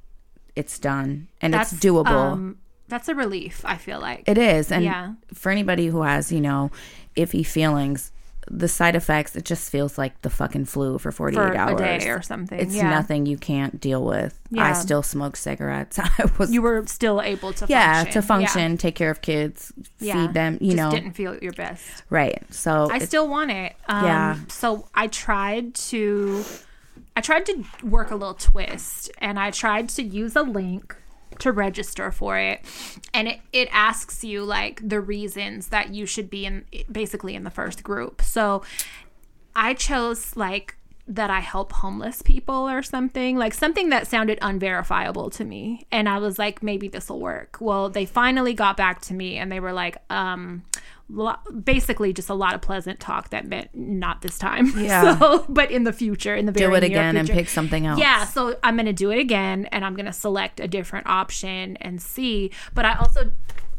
it's 0.55 0.79
done 0.79 1.29
and 1.41 1.53
That's 1.55 1.73
it's 1.73 1.85
doable. 1.85 2.07
Um, 2.07 2.59
that's 2.89 3.09
a 3.09 3.15
relief. 3.15 3.63
I 3.65 3.77
feel 3.77 4.01
like. 4.01 4.25
it 4.29 4.39
is, 4.39 4.71
and 4.71 4.85
Yeah. 4.85 5.15
for 5.35 5.51
anybody 5.51 5.87
who 5.89 6.03
has 6.03 6.31
you 6.33 6.41
know 6.41 6.71
iffy 7.17 7.45
feelings. 7.45 8.13
The 8.49 8.69
side 8.69 8.95
effects, 8.95 9.35
it 9.35 9.45
just 9.45 9.73
feels 9.73 9.99
like 9.99 10.23
the 10.23 10.31
fucking 10.31 10.67
flu 10.67 10.99
for 10.99 11.11
48 11.11 11.37
for 11.37 11.57
hours. 11.57 11.81
a 11.81 11.85
day 11.99 12.09
or 12.11 12.23
something. 12.23 12.57
It's 12.61 12.77
yeah. 12.77 12.91
nothing 12.91 13.27
you 13.27 13.37
can't 13.37 13.81
deal 13.81 14.05
with. 14.05 14.39
Yeah. 14.53 14.67
I 14.69 14.73
still 14.75 15.03
smoke 15.03 15.35
cigarettes. 15.37 15.99
I 16.01 16.11
was 16.39 16.53
You 16.53 16.63
were 16.63 16.87
still 16.87 17.21
able 17.21 17.53
to 17.55 17.67
yeah 17.69 18.05
function. 18.05 18.13
to 18.13 18.23
function 18.27 18.77
take 18.79 18.95
care 18.95 19.11
of 19.11 19.21
kids 19.21 19.73
Yeah. 19.99 20.27
feed 20.29 20.35
them 20.35 20.59
you 20.61 20.77
Just 20.77 20.77
know 20.77 20.91
didn't 20.93 21.15
feel 21.15 21.37
your 21.39 21.55
best. 21.55 22.05
right 22.09 22.41
so 22.51 22.89
I 22.89 23.01
still 23.01 23.27
want 23.27 23.51
it. 23.51 23.75
Um, 23.89 24.05
Yeah. 24.05 24.37
So 24.47 24.87
I 24.95 25.09
tried 25.09 25.75
to, 25.91 26.45
I 27.17 27.23
tried 27.23 27.47
to 27.47 27.65
work 27.83 28.11
a 28.11 28.15
little 28.15 28.35
twist, 28.35 29.11
and 29.19 29.41
I 29.41 29.51
tried 29.51 29.89
to 29.91 30.03
use 30.03 30.37
a 30.37 30.43
link 30.43 30.95
to 31.39 31.51
register 31.51 32.13
for 32.13 32.39
it, 32.39 32.61
and 33.13 33.29
it 33.29 33.41
it 33.53 33.69
asks 33.73 34.23
you 34.23 34.45
like 34.45 34.87
the 34.87 35.01
reasons 35.01 35.69
that 35.69 35.95
you 35.95 36.07
should 36.07 36.31
be 36.31 36.47
in 36.47 36.65
basically 36.93 37.35
in 37.35 37.45
the 37.45 37.51
first 37.51 37.83
group. 37.83 38.23
So 38.23 38.63
I 39.55 39.75
chose 39.75 40.37
like 40.37 40.77
that 41.09 41.31
I 41.31 41.41
help 41.41 41.73
homeless 41.73 42.21
people 42.23 42.69
or 42.69 42.83
something, 42.83 43.37
like 43.37 43.55
something 43.55 43.91
that 43.91 44.07
sounded 44.09 44.39
unverifiable 44.43 45.31
to 45.31 45.45
me. 45.45 45.87
And 45.93 46.09
I 46.09 46.19
was 46.19 46.39
like, 46.39 46.63
maybe 46.63 46.89
this 46.89 47.09
will 47.09 47.21
work. 47.21 47.59
Well, 47.61 47.89
they 47.89 48.07
finally 48.07 48.55
got 48.55 48.77
back 48.77 49.01
to 49.03 49.15
me 49.15 49.37
and 49.37 49.51
they 49.51 49.61
were 49.61 49.73
like, 49.73 49.99
um, 50.11 50.65
lo- 51.09 51.37
basically 51.65 52.13
just 52.13 52.29
a 52.29 52.35
lot 52.35 52.55
of 52.55 52.61
pleasant 52.61 52.99
talk 52.99 53.31
that 53.31 53.47
meant 53.47 53.73
not 53.73 54.23
this 54.23 54.37
time. 54.37 54.73
Yeah. 54.87 55.19
So, 55.19 55.45
but 55.49 55.71
in 55.71 55.85
the 55.85 55.93
future, 55.93 56.35
in 56.35 56.47
the 56.47 56.53
very 56.53 56.71
do 56.71 56.77
it 56.77 56.85
again 56.85 57.17
and 57.17 57.29
pick 57.29 57.49
something 57.49 57.87
else 57.87 57.99
Yeah, 57.99 58.25
so 58.25 58.57
I'm 58.63 58.77
going 58.77 58.87
to 58.87 58.93
do 58.93 59.11
it 59.11 59.19
again 59.19 59.67
and 59.67 59.85
I'm 59.85 59.95
going 59.95 60.07
to 60.07 60.13
select 60.13 60.61
a 60.61 60.69
different 60.69 61.07
option 61.07 61.77
and 61.79 62.01
see. 62.01 62.51
But 62.75 62.85
I 62.85 62.95
also 62.99 63.33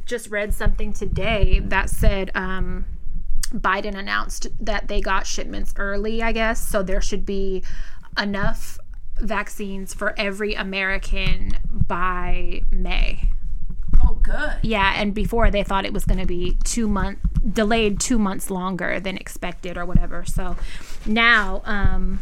just 0.06 0.30
read 0.30 0.54
something 0.54 0.94
today 0.94 1.60
that 1.66 1.90
said 1.90 2.32
um, 2.36 2.86
Biden 3.50 3.98
announced 3.98 4.48
that 4.60 4.88
they 4.88 5.02
got 5.02 5.26
shipments 5.26 5.74
early, 5.78 6.22
I 6.22 6.32
guess. 6.32 6.66
So 6.66 6.84
there 6.84 7.02
should 7.02 7.26
be 7.26 7.64
enough 8.18 8.80
vaccines 9.20 9.94
for 9.94 10.14
every 10.18 10.54
American 10.54 11.58
by 11.70 12.62
May. 12.72 13.30
oh 14.04 14.16
good 14.16 14.58
Yeah, 14.62 14.94
and 14.96 15.14
before 15.14 15.50
they 15.50 15.64
thought 15.64 15.86
it 15.86 15.94
was 15.94 16.06
going 16.06 16.20
to 16.20 16.28
be 16.28 16.58
two 16.64 16.88
month 16.88 17.20
delayed 17.54 18.00
two 18.00 18.20
months 18.20 18.50
longer 18.50 19.00
than 19.00 19.18
expected 19.18 19.78
or 19.78 19.86
whatever. 19.86 20.26
So 20.26 20.56
now, 21.06 21.62
um, 21.66 22.20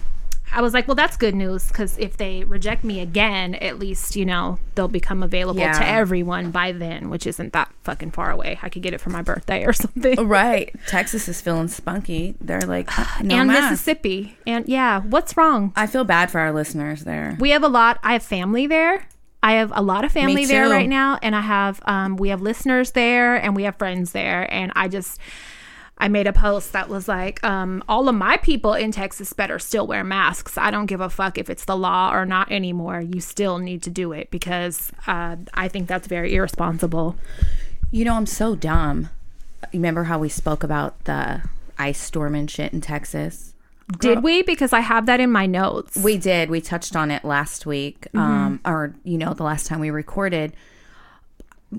I 0.55 0.61
was 0.61 0.73
like, 0.73 0.87
well, 0.87 0.95
that's 0.95 1.17
good 1.17 1.35
news 1.35 1.67
because 1.67 1.97
if 1.97 2.15
they 2.17 2.43
reject 2.45 2.83
me 2.85 3.01
again, 3.01 3.55
at 3.55 3.77
least 3.77 4.15
you 4.15 4.25
know 4.25 4.57
they'll 4.73 4.87
become 4.87 5.21
available 5.21 5.59
Yeah. 5.59 5.77
to 5.77 5.85
everyone 5.85 6.49
by 6.51 6.71
then, 6.71 7.09
which 7.09 7.27
isn't 7.27 7.51
that 7.53 7.69
fucking 7.83 8.11
far 8.11 8.31
away. 8.31 8.57
I 8.63 8.69
could 8.69 8.81
get 8.81 8.93
it 8.93 9.01
for 9.01 9.09
my 9.09 9.21
birthday 9.21 9.65
or 9.65 9.73
something. 9.83 10.27
Right. 10.27 10.73
Texas 10.87 11.27
is 11.27 11.41
feeling 11.41 11.67
spunky. 11.67 12.35
They're 12.41 12.61
like, 12.61 12.89
no 13.21 13.35
and. 13.41 13.49
Mississippi, 13.51 14.37
and 14.47 14.67
yeah, 14.67 15.01
what's 15.01 15.35
wrong? 15.37 15.73
I 15.75 15.87
feel 15.87 16.05
bad 16.05 16.31
for 16.31 16.39
our 16.39 16.53
listeners 16.53 17.03
there. 17.03 17.35
We 17.39 17.49
have 17.51 17.63
a 17.63 17.67
lot. 17.67 17.99
I 18.01 18.13
have 18.13 18.23
family 18.23 18.65
there. 18.65 19.07
I 19.43 19.53
have 19.53 19.71
a 19.75 19.81
lot 19.83 20.03
of 20.05 20.11
family 20.11 20.45
there 20.45 20.67
right 20.69 20.89
now, 20.89 21.19
and 21.21 21.35
I 21.35 21.41
have 21.41 21.79
um, 21.85 22.15
we 22.15 22.29
have 22.29 22.41
listeners 22.41 22.91
there, 22.93 23.35
and 23.35 23.55
we 23.55 23.63
have 23.63 23.75
friends 23.75 24.11
there, 24.11 24.51
and 24.51 24.71
I 24.75 24.87
just 24.87 25.19
I 25.97 26.09
made 26.09 26.27
a 26.27 26.33
post 26.33 26.73
that 26.73 26.89
was 26.89 27.07
like, 27.07 27.41
um, 27.43 27.83
all 27.87 28.09
of 28.09 28.15
my 28.15 28.37
people 28.37 28.73
in 28.73 28.91
Texas 28.91 29.31
better 29.31 29.57
still 29.59 29.87
wear 29.87 30.03
masks. 30.03 30.57
I 30.57 30.69
don't 30.69 30.87
give 30.87 30.99
a 30.99 31.09
fuck 31.09 31.37
if 31.37 31.49
it's 31.49 31.65
the 31.65 31.77
law 31.77 32.11
or 32.13 32.25
not 32.25 32.51
anymore. 32.51 32.99
You 32.99 33.21
still 33.21 33.59
need 33.59 33.81
to 33.83 33.89
do 33.89 34.11
it 34.11 34.29
because 34.29 34.91
uh, 35.07 35.37
I 35.53 35.69
think 35.69 35.87
that's 35.87 36.07
very 36.07 36.35
irresponsible. 36.35 37.15
You 37.91 38.03
know, 38.03 38.15
I'm 38.15 38.25
so 38.25 38.55
dumb. 38.55 39.09
Remember 39.71 40.03
how 40.03 40.19
we 40.19 40.27
spoke 40.27 40.63
about 40.63 41.01
the 41.05 41.43
ice 41.77 41.99
storm 41.99 42.35
and 42.35 42.51
shit 42.51 42.73
in 42.73 42.81
Texas? 42.81 43.53
Did 43.99 44.23
we? 44.23 44.41
Because 44.41 44.73
I 44.73 44.79
have 44.79 45.05
that 45.05 45.19
in 45.19 45.31
my 45.31 45.45
notes. 45.45 45.95
We 45.95 46.17
did. 46.17 46.49
We 46.49 46.59
touched 46.59 46.95
on 46.95 47.11
it 47.11 47.23
last 47.23 47.65
week, 47.65 48.07
um, 48.15 48.59
or 48.65 48.95
you 49.03 49.17
know, 49.17 49.33
the 49.33 49.43
last 49.43 49.67
time 49.67 49.79
we 49.79 49.91
recorded. 49.91 50.53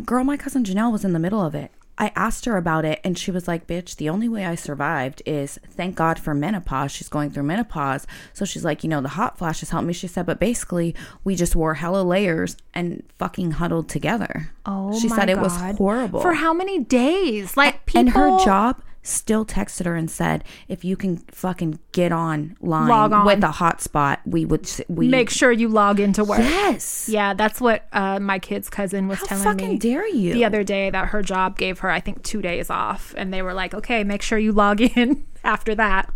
Girl, 0.04 0.22
my 0.22 0.36
cousin 0.36 0.62
Janelle 0.62 0.92
was 0.92 1.04
in 1.04 1.12
the 1.12 1.18
middle 1.18 1.40
of 1.44 1.54
it. 1.54 1.72
I 1.98 2.12
asked 2.14 2.44
her 2.44 2.56
about 2.56 2.84
it, 2.84 3.00
and 3.04 3.16
she 3.16 3.30
was 3.30 3.48
like, 3.48 3.66
"Bitch, 3.66 3.96
the 3.96 4.08
only 4.08 4.28
way 4.28 4.44
I 4.44 4.54
survived 4.54 5.22
is 5.24 5.58
thank 5.70 5.96
God 5.96 6.18
for 6.18 6.34
menopause. 6.34 6.92
She's 6.92 7.08
going 7.08 7.30
through 7.30 7.44
menopause, 7.44 8.06
so 8.32 8.44
she's 8.44 8.64
like, 8.64 8.84
you 8.84 8.90
know, 8.90 9.00
the 9.00 9.08
hot 9.10 9.38
flashes 9.38 9.70
helped 9.70 9.86
me." 9.86 9.92
She 9.92 10.06
said, 10.06 10.26
but 10.26 10.38
basically, 10.38 10.94
we 11.24 11.34
just 11.34 11.56
wore 11.56 11.74
hella 11.74 12.02
layers 12.02 12.56
and 12.74 13.02
fucking 13.18 13.52
huddled 13.52 13.88
together. 13.88 14.50
oh, 14.66 14.98
she 14.98 15.08
said 15.08 15.30
it 15.30 15.38
was 15.38 15.56
horrible 15.76 16.20
For 16.20 16.34
how 16.34 16.52
many 16.52 16.80
days? 16.80 17.56
Like 17.56 17.86
people 17.86 18.00
and 18.00 18.10
her 18.10 18.44
job 18.44 18.82
still 19.06 19.44
texted 19.46 19.86
her 19.86 19.94
and 19.96 20.10
said, 20.10 20.44
"If 20.68 20.84
you 20.84 20.96
can 20.96 21.18
fucking 21.30 21.78
get 21.92 22.12
on 22.12 22.56
line 22.60 22.88
Log 22.88 23.12
on. 23.12 23.26
with 23.26 23.42
a 23.44 23.48
hotspot, 23.48 24.18
we 24.26 24.44
would 24.44 24.68
we 24.88 25.08
make 25.08 25.30
sure 25.30 25.52
you 25.52 25.68
log 25.68 26.00
into 26.00 26.24
work. 26.24 26.40
yes." 26.40 27.08
Yeah, 27.08 27.34
that's 27.34 27.60
what 27.60 27.86
uh, 27.92 28.18
my 28.20 28.38
kid's 28.38 28.68
cousin 28.68 29.08
was 29.08 29.18
How 29.20 29.26
telling 29.26 29.44
fucking 29.44 29.68
me 29.70 29.78
dare 29.78 30.06
you? 30.08 30.32
the 30.34 30.44
other 30.44 30.64
day 30.64 30.90
that 30.90 31.08
her 31.08 31.22
job 31.22 31.56
gave 31.58 31.78
her, 31.80 31.90
I 31.90 32.00
think, 32.00 32.22
two 32.22 32.42
days 32.42 32.70
off, 32.70 33.14
and 33.16 33.32
they 33.32 33.42
were 33.42 33.54
like, 33.54 33.74
"Okay, 33.74 34.04
make 34.04 34.22
sure 34.22 34.38
you 34.38 34.52
log 34.52 34.80
in 34.96 35.24
after 35.44 35.74
that." 35.74 36.10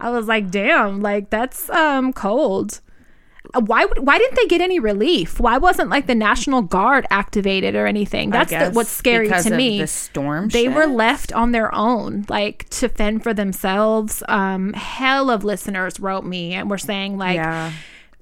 I 0.00 0.10
was 0.10 0.26
like, 0.26 0.50
"Damn, 0.50 1.00
like 1.00 1.30
that's 1.30 1.70
um 1.70 2.12
cold." 2.12 2.80
Uh, 3.54 3.60
Why 3.60 3.84
would, 3.84 4.06
why 4.06 4.18
didn't 4.18 4.36
they 4.36 4.46
get 4.46 4.60
any 4.60 4.78
relief? 4.78 5.40
Why 5.40 5.58
wasn't 5.58 5.90
like 5.90 6.06
the 6.06 6.14
National 6.14 6.62
Guard 6.62 7.06
activated 7.10 7.74
or 7.74 7.86
anything? 7.86 8.30
That's 8.30 8.50
the, 8.50 8.70
what's 8.72 8.90
scary 8.90 9.28
to 9.28 9.50
me. 9.50 9.80
The 9.80 9.86
storm. 9.86 10.48
they 10.48 10.64
shit. 10.64 10.74
were 10.74 10.86
left 10.86 11.32
on 11.32 11.52
their 11.52 11.74
own 11.74 12.24
like 12.28 12.68
to 12.70 12.88
fend 12.88 13.22
for 13.22 13.32
themselves 13.34 14.22
um 14.28 14.72
hell 14.72 15.30
of 15.30 15.44
listeners 15.44 16.00
wrote 16.00 16.24
me 16.24 16.54
and 16.54 16.70
were 16.70 16.78
saying 16.78 17.18
like 17.18 17.36
yeah. 17.36 17.72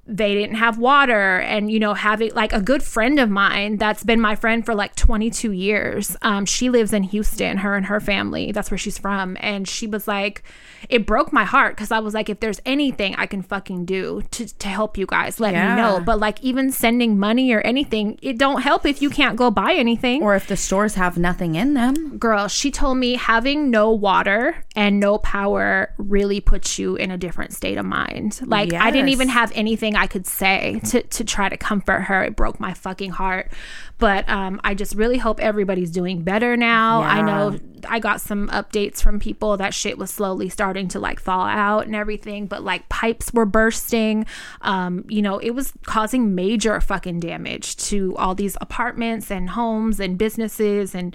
They 0.07 0.35
didn't 0.35 0.57
have 0.57 0.77
water 0.79 1.39
and 1.39 1.71
you 1.71 1.79
know 1.79 1.95
having 1.95 2.31
like 2.35 2.53
a 2.53 2.61
good 2.61 2.83
friend 2.83 3.19
of 3.19 3.31
mine 3.31 3.79
that's 3.79 4.05
been 4.05 4.21
my 4.21 4.35
friend 4.37 4.65
for 4.67 4.75
like 4.75 4.95
22 4.97 5.51
years 5.53 6.15
um 6.21 6.45
she 6.45 6.69
lives 6.69 6.93
in 6.93 7.03
houston 7.05 7.57
her 7.59 7.75
and 7.75 7.87
her 7.87 8.01
family 8.01 8.53
that's 8.53 8.71
where 8.71 8.77
she's 8.77 8.99
from 8.99 9.35
and 9.41 9.67
she 9.67 9.87
was 9.87 10.07
like 10.07 10.43
it 10.91 11.07
broke 11.07 11.33
my 11.33 11.45
heart 11.45 11.75
because 11.75 11.91
i 11.91 11.99
was 11.99 12.13
like 12.13 12.29
if 12.29 12.39
there's 12.41 12.61
anything 12.67 13.15
i 13.17 13.25
can 13.25 13.41
fucking 13.41 13.87
do 13.87 14.21
to, 14.31 14.47
to 14.59 14.69
help 14.69 14.99
you 14.99 15.07
guys 15.07 15.41
let 15.41 15.55
Yeah. 15.55 15.75
me 15.75 15.81
know 15.81 16.01
but 16.05 16.19
like 16.21 16.39
even 16.43 16.71
sending 16.71 17.19
money 17.19 17.51
or 17.53 17.61
anything 17.63 18.19
it 18.21 18.37
don't 18.37 18.61
help 18.61 18.85
if 18.85 19.01
you 19.01 19.09
can't 19.09 19.37
go 19.37 19.51
buy 19.51 19.73
anything 19.73 20.23
Or 20.23 20.35
if 20.35 20.47
the 20.47 20.57
stores 20.57 20.97
have 20.97 21.17
nothing 21.17 21.55
in 21.55 21.73
them. 21.75 22.19
girl, 22.19 22.49
she 22.49 22.71
told 22.71 22.99
me 22.99 23.15
having 23.15 23.71
no 23.71 23.91
water 23.91 24.65
and 24.77 25.01
no 25.01 25.17
power 25.19 25.95
really 25.97 26.41
puts 26.41 26.79
you 26.79 26.97
in 26.97 27.11
a 27.11 27.17
different 27.17 27.53
state 27.55 27.79
of 27.79 27.87
mind. 27.87 28.41
Like 28.45 28.73
I 28.75 28.91
didn't 28.91 29.09
even 29.11 29.29
have 29.29 29.51
anything 29.55 29.94
I 29.97 30.07
could 30.07 30.27
say 30.27 30.81
to 30.87 31.03
to 31.03 31.25
try 31.25 31.49
to 31.49 31.57
comfort 31.57 32.01
her. 32.01 32.25
It 32.25 32.37
broke 32.37 32.61
my 32.61 32.75
fucking 32.75 33.11
heart. 33.11 33.53
But 33.99 34.29
um, 34.29 34.61
I 34.65 34.75
just 34.75 34.95
really 34.95 35.19
hope 35.19 35.41
everybody's 35.41 35.91
doing 35.91 36.23
better 36.23 36.57
now. 36.57 37.03
I 37.03 37.23
know 37.23 37.59
I 37.89 38.01
got 38.01 38.21
some 38.21 38.49
updates 38.49 39.01
from 39.01 39.21
people 39.21 39.57
that 39.57 39.73
shit 39.73 39.99
was 39.99 40.11
slowly 40.11 40.49
starting 40.49 40.89
to 40.89 40.99
like 40.99 41.21
thaw 41.21 41.47
out 41.47 41.87
and 41.87 41.95
everything, 41.95 42.47
but 42.47 42.63
like 42.63 42.89
pipes 42.89 43.33
were 43.33 43.47
bursting. 43.47 44.27
Um, 44.63 45.05
you 45.09 45.23
know, 45.23 45.39
it 45.39 45.51
was 45.51 45.73
causing 45.85 46.35
major 46.35 46.81
fucking 46.81 47.21
damage 47.21 47.77
to 47.89 48.17
all 48.17 48.35
these 48.35 48.57
apartments 48.61 49.31
and 49.31 49.51
homes 49.51 50.01
and 50.01 50.19
businesses 50.19 50.95
and 50.95 51.15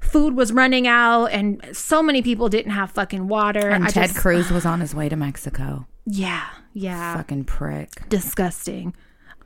food 0.00 0.36
was 0.36 0.52
running 0.52 0.86
out 0.86 1.26
and 1.26 1.64
so 1.72 2.02
many 2.02 2.20
people 2.20 2.48
didn't 2.48 2.72
have 2.72 2.90
fucking 2.90 3.28
water. 3.28 3.70
And 3.70 3.84
I 3.84 3.88
Ted 3.88 4.10
just, 4.10 4.20
Cruz 4.20 4.50
was 4.50 4.66
on 4.66 4.80
his 4.80 4.94
way 4.94 5.08
to 5.08 5.16
Mexico. 5.16 5.86
Yeah, 6.06 6.46
yeah. 6.72 7.16
Fucking 7.16 7.44
prick. 7.44 8.08
Disgusting. 8.08 8.94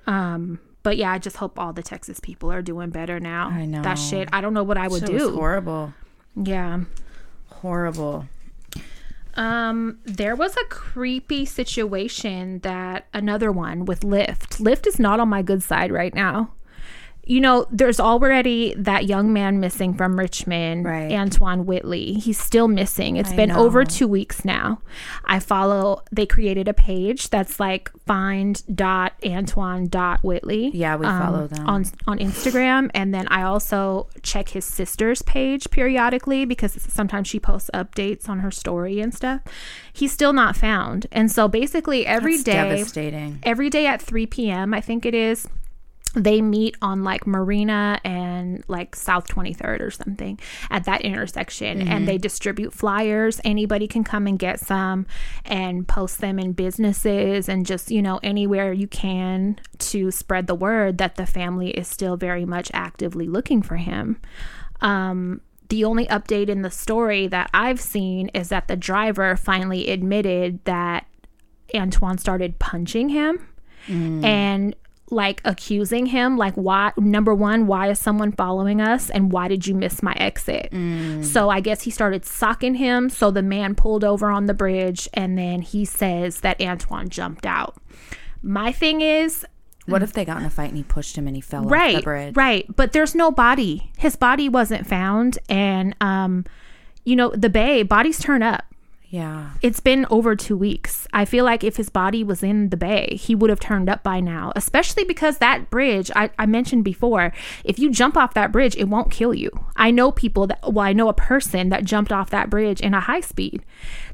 Um 0.06 0.60
but 0.82 0.96
yeah, 0.96 1.12
I 1.12 1.18
just 1.18 1.36
hope 1.36 1.58
all 1.58 1.72
the 1.72 1.82
Texas 1.82 2.18
people 2.20 2.50
are 2.50 2.62
doing 2.62 2.90
better 2.90 3.20
now. 3.20 3.48
I 3.48 3.66
know. 3.66 3.82
That 3.82 3.96
shit, 3.96 4.28
I 4.32 4.40
don't 4.40 4.54
know 4.54 4.62
what 4.62 4.78
I 4.78 4.88
would 4.88 5.04
do. 5.04 5.34
horrible. 5.34 5.92
Yeah. 6.34 6.80
Horrible. 7.46 8.26
Um, 9.34 9.98
there 10.04 10.34
was 10.34 10.56
a 10.56 10.64
creepy 10.64 11.44
situation 11.44 12.58
that 12.60 13.06
another 13.14 13.52
one 13.52 13.84
with 13.84 14.00
Lyft. 14.00 14.60
Lyft 14.60 14.86
is 14.86 14.98
not 14.98 15.20
on 15.20 15.28
my 15.28 15.42
good 15.42 15.62
side 15.62 15.92
right 15.92 16.12
now. 16.12 16.52
You 17.28 17.40
know, 17.40 17.66
there's 17.70 18.00
already 18.00 18.74
that 18.78 19.06
young 19.06 19.32
man 19.32 19.60
missing 19.60 19.94
from 19.94 20.18
Richmond, 20.18 20.86
Right. 20.86 21.12
Antoine 21.12 21.66
Whitley. 21.66 22.14
He's 22.14 22.40
still 22.40 22.66
missing. 22.68 23.16
It's 23.16 23.30
I 23.30 23.36
been 23.36 23.50
know. 23.50 23.58
over 23.58 23.84
two 23.84 24.08
weeks 24.08 24.44
now. 24.46 24.80
I 25.26 25.38
follow, 25.38 26.02
they 26.10 26.24
created 26.26 26.66
a 26.68 26.74
page 26.74 27.28
that's 27.28 27.60
like 27.60 27.90
find.antoine.whitley. 28.06 30.70
Yeah, 30.74 30.96
we 30.96 31.06
um, 31.06 31.22
follow 31.22 31.46
them. 31.46 31.68
on 31.68 31.84
on 32.06 32.18
Instagram, 32.18 32.90
and 32.94 33.14
then 33.14 33.28
I 33.28 33.42
also 33.42 34.08
check 34.22 34.48
his 34.50 34.64
sister's 34.64 35.22
page 35.22 35.70
periodically 35.70 36.44
because 36.44 36.72
sometimes 36.90 37.28
she 37.28 37.38
posts 37.38 37.70
updates 37.74 38.28
on 38.28 38.40
her 38.40 38.50
story 38.50 39.00
and 39.00 39.14
stuff. 39.14 39.42
He's 39.92 40.12
still 40.12 40.32
not 40.32 40.56
found, 40.56 41.06
and 41.12 41.30
so 41.30 41.48
basically 41.48 42.06
every 42.06 42.36
That's 42.36 42.44
day, 42.44 42.52
devastating. 42.52 43.38
every 43.42 43.70
day 43.70 43.86
at 43.86 44.00
three 44.00 44.26
p.m. 44.26 44.72
I 44.74 44.80
think 44.80 45.04
it 45.04 45.14
is. 45.14 45.48
They 46.14 46.40
meet 46.40 46.76
on 46.80 47.04
like 47.04 47.26
Marina 47.26 48.00
and 48.04 48.64
like 48.66 48.96
South 48.96 49.26
23rd 49.28 49.80
or 49.80 49.90
something 49.90 50.40
at 50.70 50.84
that 50.84 51.02
intersection 51.02 51.86
and 51.86 52.08
they 52.08 52.18
distribute 52.18 52.72
flyers. 52.72 53.40
Anybody 53.44 53.86
can 53.86 54.04
come 54.04 54.26
and 54.26 54.38
get 54.38 54.58
some 54.58 55.06
and 55.44 55.86
post 55.86 56.20
them 56.20 56.38
in 56.38 56.52
businesses 56.52 57.48
and 57.48 57.66
just, 57.66 57.90
you 57.90 58.00
know, 58.00 58.20
anywhere 58.22 58.72
you 58.72 58.88
can 58.88 59.60
to 59.78 60.10
spread 60.10 60.46
the 60.46 60.54
word 60.54 60.98
that 60.98 61.16
the 61.16 61.26
family 61.26 61.70
is 61.70 61.86
still 61.88 62.16
very 62.16 62.44
much 62.44 62.70
actively 62.72 63.28
looking 63.28 63.62
for 63.62 63.76
him. 63.76 64.20
Um, 64.80 65.40
the 65.68 65.84
only 65.84 66.06
update 66.06 66.48
in 66.48 66.62
the 66.62 66.70
story 66.70 67.26
that 67.26 67.50
I've 67.52 67.80
seen 67.80 68.28
is 68.28 68.48
that 68.48 68.68
the 68.68 68.76
driver 68.76 69.36
finally 69.36 69.90
admitted 69.90 70.64
that 70.64 71.06
Antoine 71.74 72.16
started 72.16 72.58
punching 72.58 73.10
him 73.10 73.46
and 74.24 74.74
like 75.10 75.40
accusing 75.44 76.06
him 76.06 76.36
like 76.36 76.54
why 76.54 76.92
number 76.98 77.34
one 77.34 77.66
why 77.66 77.88
is 77.88 77.98
someone 77.98 78.30
following 78.32 78.80
us 78.80 79.08
and 79.10 79.32
why 79.32 79.48
did 79.48 79.66
you 79.66 79.74
miss 79.74 80.02
my 80.02 80.12
exit? 80.14 80.68
So 81.24 81.48
i 81.48 81.60
guess 81.60 81.82
he 81.82 81.90
started 81.90 82.24
socking 82.24 82.74
him 82.74 83.08
so 83.08 83.30
the 83.30 83.42
man 83.42 83.74
pulled 83.74 84.04
over 84.04 84.28
on 84.30 84.46
the 84.46 84.54
bridge 84.54 85.08
and 85.14 85.38
then 85.38 85.62
he 85.62 85.84
says 85.84 86.40
that 86.40 86.60
antoine 86.60 87.08
jumped 87.08 87.46
out. 87.46 87.76
My 88.42 88.70
thing 88.72 89.00
is 89.00 89.44
What 89.86 90.02
if 90.02 90.12
they 90.12 90.24
got 90.24 90.38
in 90.40 90.44
a 90.46 90.50
fight 90.50 90.68
and 90.68 90.76
he 90.76 90.84
pushed 90.84 91.16
him 91.16 91.26
and 91.26 91.34
he 91.34 91.40
fell 91.40 91.62
off 91.62 91.68
the 91.68 91.70
right 91.74 92.04
bridge? 92.04 92.36
right 92.36 92.66
but 92.76 92.92
there's 92.92 93.14
no 93.14 93.30
body. 93.30 93.90
His 93.96 94.14
body 94.16 94.48
wasn't 94.48 94.86
found 94.86 95.38
and 95.48 95.96
um 96.00 96.44
you 97.04 97.16
know 97.16 97.30
the 97.30 97.48
bay 97.48 97.82
bodies 97.82 98.18
turn 98.18 98.42
up 98.42 98.64
Yeah. 99.10 99.50
it's 99.62 99.80
been 99.80 100.04
over 100.10 100.36
two 100.36 100.56
weeks. 100.56 101.08
I 101.14 101.24
feel 101.24 101.44
like 101.44 101.64
if 101.64 101.76
his 101.76 101.88
body 101.88 102.22
was 102.22 102.42
in 102.42 102.68
the 102.68 102.76
bay, 102.76 103.16
he 103.18 103.34
would 103.34 103.48
have 103.48 103.58
turned 103.58 103.88
up 103.88 104.02
by 104.02 104.20
now, 104.20 104.52
especially 104.54 105.04
because 105.04 105.38
that 105.38 105.70
bridge, 105.70 106.10
I, 106.14 106.30
I 106.38 106.44
mentioned 106.44 106.84
before, 106.84 107.32
if 107.64 107.78
you 107.78 107.90
jump 107.90 108.18
off 108.18 108.34
that 108.34 108.52
bridge, 108.52 108.76
it 108.76 108.84
won't 108.88 109.10
kill 109.10 109.32
you. 109.32 109.50
I 109.76 109.90
know 109.90 110.12
people 110.12 110.46
that, 110.48 110.60
well, 110.62 110.84
I 110.84 110.92
know 110.92 111.08
a 111.08 111.14
person 111.14 111.70
that 111.70 111.84
jumped 111.84 112.12
off 112.12 112.28
that 112.30 112.50
bridge 112.50 112.80
in 112.82 112.92
a 112.92 113.00
high 113.00 113.20
speed 113.22 113.64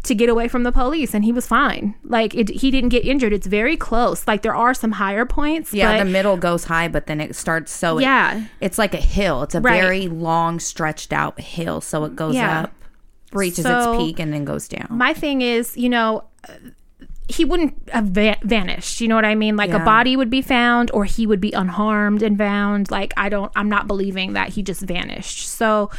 to 0.05 0.15
get 0.15 0.29
away 0.29 0.47
from 0.47 0.63
the 0.63 0.71
police 0.73 1.13
and 1.13 1.25
he 1.25 1.33
was 1.33 1.47
fine. 1.47 1.95
Like, 2.05 2.35
it, 2.35 2.49
he 2.51 2.71
didn't 2.71 2.91
get 2.91 3.05
injured. 3.05 3.33
It's 3.33 3.47
very 3.49 3.77
close. 3.77 4.29
Like, 4.29 4.43
there 4.43 4.55
are 4.55 4.75
some 4.75 4.93
higher 4.93 5.25
points. 5.27 5.75
Yeah, 5.75 5.99
but 5.99 6.05
the 6.05 6.11
middle 6.11 6.37
goes 6.37 6.65
high, 6.65 6.87
but 6.89 7.07
then 7.07 7.21
it 7.21 7.35
starts 7.35 7.73
so. 7.73 7.99
it- 7.99 8.03
Yeah. 8.03 8.45
it's 8.61 8.79
like 8.79 8.95
a 8.95 8.99
hill. 8.99 9.43
It's 9.43 9.55
a 9.57 9.61
Right. 9.61 9.81
very 9.81 10.07
long, 10.07 10.61
stretched 10.61 11.13
out 11.13 11.41
hill. 11.41 11.81
So 11.81 12.05
it 12.05 12.15
goes 12.15 12.35
Yeah. 12.37 12.61
up, 12.65 12.73
reaches 13.35 13.65
So- 13.65 13.95
its 13.95 14.03
peak, 14.05 14.19
and 14.21 14.33
then 14.33 14.45
goes 14.45 14.69
down. 14.69 14.87
my 14.91 15.13
thing 15.15 15.43
is, 15.43 15.77
you 15.77 15.89
know, 15.89 16.25
he 17.27 17.45
wouldn't 17.45 17.75
have 17.91 18.05
va- 18.09 18.37
vanished. 18.43 19.01
You 19.01 19.09
know 19.09 19.15
what 19.15 19.25
I 19.25 19.35
mean? 19.35 19.57
Like 19.57 19.71
a 19.71 19.79
body 19.79 20.15
would 20.15 20.29
be 20.31 20.43
found 20.43 20.91
or 20.93 21.05
he 21.07 21.27
would 21.27 21.41
be 21.41 21.53
unharmed 21.53 22.23
and 22.23 22.37
found. 22.37 22.91
Like 22.91 23.15
I 23.17 23.31
don't 23.31 23.51
I'm 23.57 23.69
not 23.69 23.87
believing 23.87 24.35
that 24.35 24.51
he 24.51 24.63
just 24.63 24.83
vanished. 24.83 25.49
So 25.49 25.91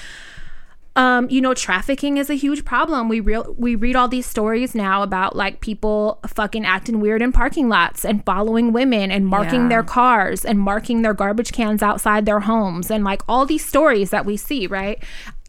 um, 0.98 1.28
you 1.30 1.42
know, 1.42 1.54
trafficking 1.54 2.16
is 2.16 2.30
a 2.30 2.36
huge 2.36 2.64
problem. 2.64 3.10
We 3.10 3.20
real 3.20 3.54
we 3.58 3.76
read 3.76 3.98
all 3.98 4.08
these 4.08 4.26
stories 4.26 4.74
now 4.74 5.04
about 5.04 5.36
like 5.36 5.60
people 5.60 6.20
fucking 6.26 6.64
acting 6.66 7.02
weird 7.02 7.22
in 7.22 7.34
parking 7.34 7.68
lots 7.68 8.06
and 8.06 8.24
following 8.24 8.72
women 8.72 9.12
and 9.12 9.28
marking 9.28 9.64
Yeah. 9.64 9.70
their 9.70 9.84
cars 9.84 10.46
and 10.46 10.58
marking 10.58 11.02
their 11.02 11.14
garbage 11.14 11.52
cans 11.52 11.84
outside 11.84 12.26
their 12.26 12.40
homes 12.42 12.90
and 12.90 13.04
like 13.04 13.24
all 13.28 13.46
these 13.46 13.66
stories 13.66 14.12
that 14.12 14.26
we 14.26 14.38
see, 14.38 14.68
right? 14.68 15.04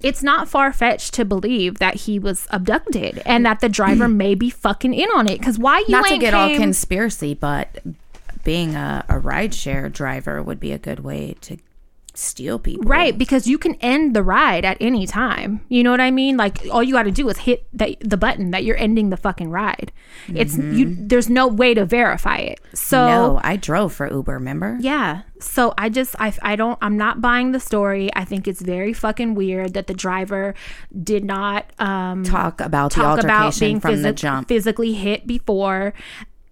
It's 0.07 0.23
not 0.23 0.49
far 0.49 0.73
fetched 0.73 1.15
to 1.15 1.25
believe 1.25 1.79
that 1.79 1.95
he 1.97 2.19
was 2.19 2.47
abducted 2.51 3.23
and 3.27 3.45
that 3.45 3.61
the 3.61 3.69
driver 3.69 4.07
may 4.07 4.35
be 4.35 4.51
fucking 4.51 4.95
in 4.95 5.09
on 5.17 5.29
it. 5.29 5.39
Because 5.39 5.59
why 5.59 5.81
you 5.81 5.89
Not 5.89 6.07
to 6.07 6.19
get 6.19 6.33
all 6.33 6.55
conspiracy, 6.55 7.35
but 7.35 7.81
being 8.45 8.77
a, 8.77 9.05
a 9.09 9.15
rideshare 9.15 9.93
driver 9.93 10.41
would 10.41 10.61
be 10.61 10.71
a 10.71 10.79
good 10.79 11.01
way 11.01 11.35
to 11.41 11.57
steal 12.17 12.59
people. 12.59 12.85
Right, 12.89 13.17
because 13.17 13.47
you 13.47 13.59
can 13.59 13.75
end 13.77 14.17
the 14.17 14.23
ride 14.23 14.65
at 14.65 14.77
any 14.81 15.07
time. 15.07 15.61
You 15.69 15.83
know 15.83 15.91
what 15.91 16.01
I 16.01 16.11
mean? 16.11 16.37
Like 16.37 16.59
all 16.71 16.83
you 16.83 16.95
got 16.95 17.05
to 17.05 17.11
do 17.11 17.29
is 17.29 17.39
hit 17.39 17.67
the, 17.73 17.97
the 18.01 18.17
button 18.17 18.51
that 18.53 18.65
you're 18.65 18.77
ending 18.79 19.11
the 19.11 19.17
fucking 19.17 19.51
ride. 19.51 19.93
It's 20.29 20.57
you. 20.57 20.97
There's 20.99 21.29
no 21.29 21.47
way 21.47 21.75
to 21.75 21.85
verify 21.85 22.39
it. 22.39 22.61
So 22.75 22.97
Mm-hmm. 22.97 23.07
No, 23.35 23.41
I 23.45 23.57
drove 23.57 23.93
for 23.93 24.11
Uber, 24.11 24.33
remember? 24.33 24.79
yeah. 24.81 25.23
So 25.39 25.75
I 25.77 25.91
just 25.91 26.17
I 26.19 26.33
I 26.41 26.57
don't 26.57 26.79
I'm 26.81 26.97
not 26.97 27.21
buying 27.21 27.53
the 27.53 27.61
story. 27.61 28.09
I 28.17 28.25
think 28.25 28.49
it's 28.49 28.63
very 28.63 28.95
fucking 28.95 29.35
weird 29.35 29.75
that 29.75 29.87
the 29.87 29.93
driver 29.93 30.55
did 31.03 31.25
not 31.27 31.71
um 31.79 32.25
Talk 32.25 32.63
about 32.63 32.93
the 32.93 33.03
talk 33.03 33.19
altercation 33.19 33.29
about 33.31 33.61
being 33.61 33.81
from 33.81 34.01
the 34.01 34.13
jump. 34.15 34.49
physically 34.49 34.95
hit 34.95 35.27
before 35.27 35.93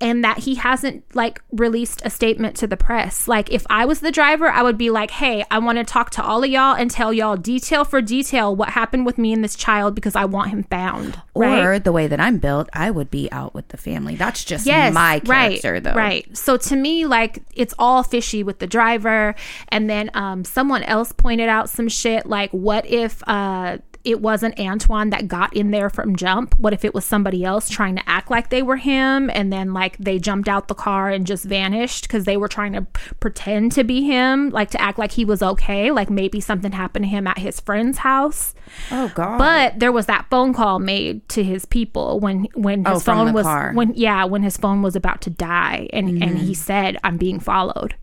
and 0.05 0.23
that 0.23 0.41
he 0.41 0.57
hasn't 0.57 1.03
like 1.15 1.41
released 1.51 2.03
a 2.05 2.11
statement 2.11 2.57
to 2.57 2.67
the 2.67 2.77
press. 2.77 3.27
Like 3.27 3.51
if 3.51 3.65
I 3.71 3.87
was 3.87 4.01
the 4.01 4.13
driver, 4.13 4.49
I 4.49 4.63
would 4.63 4.77
be 4.77 4.91
like, 4.91 5.11
"Hey, 5.11 5.43
I 5.51 5.59
want 5.59 5.79
to 5.79 5.85
talk 5.85 6.11
to 6.11 6.23
all 6.23 6.45
of 6.45 6.51
y'all 6.51 6.77
and 6.77 6.91
tell 6.91 7.13
y'all 7.13 7.39
detail 7.39 7.85
for 7.85 8.03
detail 8.03 8.55
what 8.55 8.69
happened 8.69 9.07
with 9.07 9.17
me 9.17 9.33
and 9.33 9.43
this 9.43 9.57
child 9.57 9.95
because 9.95 10.15
I 10.15 10.27
want 10.27 10.51
him 10.51 10.63
found." 10.65 11.21
right? 11.35 11.65
Or 11.65 11.79
the 11.79 11.91
way 11.91 12.07
that 12.07 12.21
I'm 12.21 12.39
built, 12.39 12.69
I 12.73 12.91
would 12.91 13.11
be 13.11 13.33
out 13.33 13.55
with 13.55 13.69
the 13.69 13.79
family. 13.79 14.15
That's 14.15 14.45
just 14.45 14.67
yes, 14.67 14.93
my 14.93 15.21
character, 15.21 15.73
right, 15.73 15.83
though. 15.83 15.95
Right. 15.95 16.37
So 16.37 16.57
to 16.59 16.77
me, 16.77 17.07
like 17.07 17.43
it's 17.55 17.75
all 17.79 18.03
fishy 18.03 18.43
with 18.43 18.59
the 18.59 18.67
driver. 18.67 19.35
And 19.69 19.89
then 19.89 20.11
um, 20.15 20.45
someone 20.45 20.83
else 20.83 21.13
pointed 21.13 21.49
out 21.49 21.71
some 21.71 21.89
shit 21.89 22.27
like, 22.27 22.51
what 22.51 22.87
if 22.87 23.27
uh, 23.27 23.79
it 24.05 24.21
wasn't 24.21 24.59
Antoine 24.61 25.11
that 25.11 25.29
got 25.29 25.55
in 25.55 25.71
there 25.71 25.89
from 25.89 26.15
jump? 26.17 26.55
What 26.59 26.73
if 26.73 26.85
it 26.85 26.95
was 26.95 27.05
somebody 27.05 27.45
else 27.45 27.69
trying 27.69 27.97
to 27.97 28.09
act 28.09 28.31
like 28.31 28.51
they 28.51 28.63
were 28.63 28.77
him, 28.77 29.31
and 29.31 29.53
then 29.53 29.73
like 29.73 29.97
they 29.99 30.19
jumped 30.19 30.49
out 30.49 30.69
the 30.69 30.75
car 30.75 31.11
and 31.11 31.27
just 31.27 31.45
vanished 31.45 32.03
because 32.07 32.25
they 32.25 32.37
were 32.37 32.49
trying 32.49 32.73
to 32.75 32.87
pretend 33.21 33.73
to 33.73 33.85
be 33.85 34.03
him, 34.03 34.51
like 34.51 34.71
to 34.71 34.81
act 34.81 34.99
like 34.99 35.13
he 35.13 35.25
was 35.25 35.43
okay, 35.43 35.91
like 35.91 36.11
maybe 36.11 36.41
something 36.41 36.73
happened 36.73 37.05
to 37.05 37.09
him 37.09 37.27
at 37.27 37.39
his 37.39 37.61
friend's 37.61 37.99
house. 37.99 38.55
Oh, 38.91 39.11
God. 39.15 39.39
But 39.39 39.81
there 39.81 39.93
was 39.93 40.07
that 40.07 40.27
phone 40.31 40.53
call 40.53 40.79
made 40.79 41.29
to 41.31 41.43
his 41.43 41.65
people 41.65 42.21
when 42.21 42.45
when 42.55 42.87
oh, 42.87 42.95
his 42.95 43.09
Oh, 43.09 43.13
phone 43.13 43.33
was 43.33 43.45
car. 43.45 43.73
when 43.75 43.95
yeah 43.95 44.25
when 44.25 44.43
his 44.43 44.57
phone 44.57 44.83
was 44.83 44.97
about 44.97 45.21
to 45.23 45.31
die 45.31 45.89
and 45.93 46.09
and 46.09 46.39
he 46.39 46.53
mm-hmm. 46.53 46.53
said 46.53 46.97
I'm 47.05 47.17
being 47.17 47.41
followed 47.41 47.95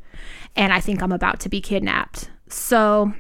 and 0.56 0.74
I 0.74 0.80
think 0.80 1.02
I'm 1.02 1.12
about 1.12 1.40
to 1.42 1.50
be 1.50 1.62
kidnapped. 1.62 2.30
So 2.50 3.14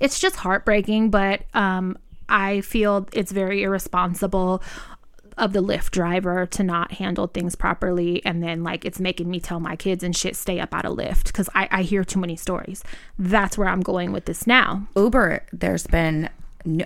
it's 0.00 0.18
just 0.18 0.36
heartbreaking, 0.36 1.10
but 1.10 1.42
um 1.54 1.96
I 2.28 2.60
feel 2.62 3.08
it's 3.12 3.32
very 3.32 3.62
irresponsible 3.62 4.62
of 5.38 5.52
the 5.52 5.62
Lyft 5.62 5.90
driver 5.90 6.44
to 6.46 6.62
not 6.62 6.92
handle 6.92 7.26
things 7.26 7.54
properly 7.54 8.22
and 8.26 8.42
then 8.42 8.62
like 8.62 8.84
it's 8.84 9.00
making 9.00 9.30
me 9.30 9.40
tell 9.40 9.58
my 9.58 9.74
kids 9.74 10.02
and 10.04 10.14
shit 10.14 10.36
stay 10.36 10.60
up 10.60 10.74
out 10.74 10.84
of 10.84 10.96
Lyft 10.96 11.24
because 11.26 11.48
I, 11.54 11.66
I 11.70 11.82
hear 11.82 12.04
too 12.04 12.20
many 12.20 12.36
stories. 12.36 12.84
That's 13.18 13.56
where 13.56 13.68
I'm 13.68 13.80
going 13.80 14.12
with 14.12 14.26
this 14.26 14.46
now. 14.46 14.86
Uber, 14.96 15.44
there's 15.52 15.86
been. 15.86 16.28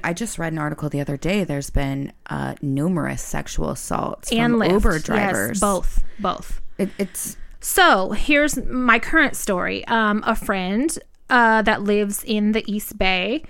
I 0.04 0.12
just 0.12 0.38
read 0.38 0.52
an 0.52 0.58
article 0.60 0.88
the 0.88 1.00
other 1.00 1.16
day. 1.16 1.42
There's 1.42 1.68
been 1.70 2.12
uh, 2.26 2.54
numerous 2.62 3.22
sexual 3.22 3.70
assaults 3.70 4.30
And 4.30 4.52
from 4.52 4.60
Lyft. 4.60 4.70
Uber 4.70 4.92
Yes, 4.92 5.02
drivers. 5.02 5.60
both. 5.60 6.04
Both. 6.20 6.60
It, 6.78 6.90
it's 6.96 7.36
So 7.58 8.12
here's 8.12 8.56
my 8.66 9.00
current 9.00 9.34
story. 9.34 9.84
Um, 9.88 10.22
a 10.24 10.36
friend 10.36 10.96
uh, 11.30 11.62
that 11.62 11.82
lives 11.82 12.22
in 12.24 12.52
the 12.52 12.64
East 12.70 12.98
Bay 12.98 13.44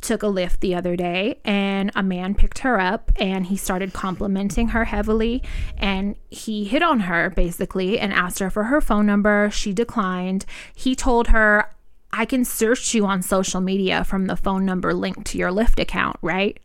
took 0.00 0.22
a 0.22 0.26
Lyft 0.26 0.60
the 0.60 0.74
other 0.74 0.96
day 0.96 1.40
and 1.44 1.90
a 1.94 2.02
man 2.02 2.34
picked 2.34 2.60
her 2.60 2.78
up 2.78 3.10
and 3.16 3.46
he 3.46 3.56
started 3.56 3.92
complimenting 3.92 4.68
her 4.68 4.84
heavily 4.84 5.42
and 5.78 6.16
he 6.30 6.64
hit 6.64 6.82
on 6.82 7.00
her 7.00 7.30
basically 7.30 7.98
and 7.98 8.12
asked 8.12 8.38
her 8.38 8.50
for 8.50 8.64
her 8.64 8.80
phone 8.80 9.06
number. 9.06 9.50
She 9.50 9.72
declined. 9.72 10.44
He 10.74 10.94
told 10.94 11.28
her 11.28 11.70
i 12.12 12.24
can 12.24 12.44
search 12.44 12.94
you 12.94 13.04
on 13.04 13.20
social 13.20 13.60
media 13.60 14.04
from 14.04 14.26
the 14.26 14.36
phone 14.36 14.64
number 14.64 14.94
linked 14.94 15.26
to 15.26 15.38
your 15.38 15.50
lyft 15.50 15.80
account 15.80 16.16
right? 16.22 16.60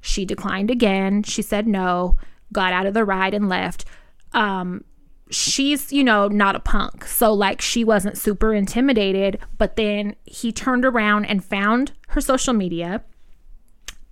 She 0.00 0.24
declined 0.24 0.70
again. 0.70 1.22
She 1.22 1.42
said 1.42 1.66
no 1.66 2.16
got 2.52 2.72
out 2.72 2.86
of 2.86 2.94
the 2.94 3.04
ride 3.04 3.34
and 3.34 3.48
left. 3.48 3.84
Um 4.32 4.84
she's 5.32 5.92
you 5.92 6.04
know 6.04 6.28
not 6.28 6.54
a 6.54 6.60
punk 6.60 7.06
so 7.06 7.32
like 7.32 7.60
she 7.60 7.82
wasn't 7.84 8.16
super 8.16 8.52
intimidated 8.52 9.38
but 9.58 9.76
then 9.76 10.14
he 10.24 10.52
turned 10.52 10.84
around 10.84 11.24
and 11.24 11.44
found 11.44 11.92
her 12.08 12.20
social 12.20 12.52
media 12.52 13.02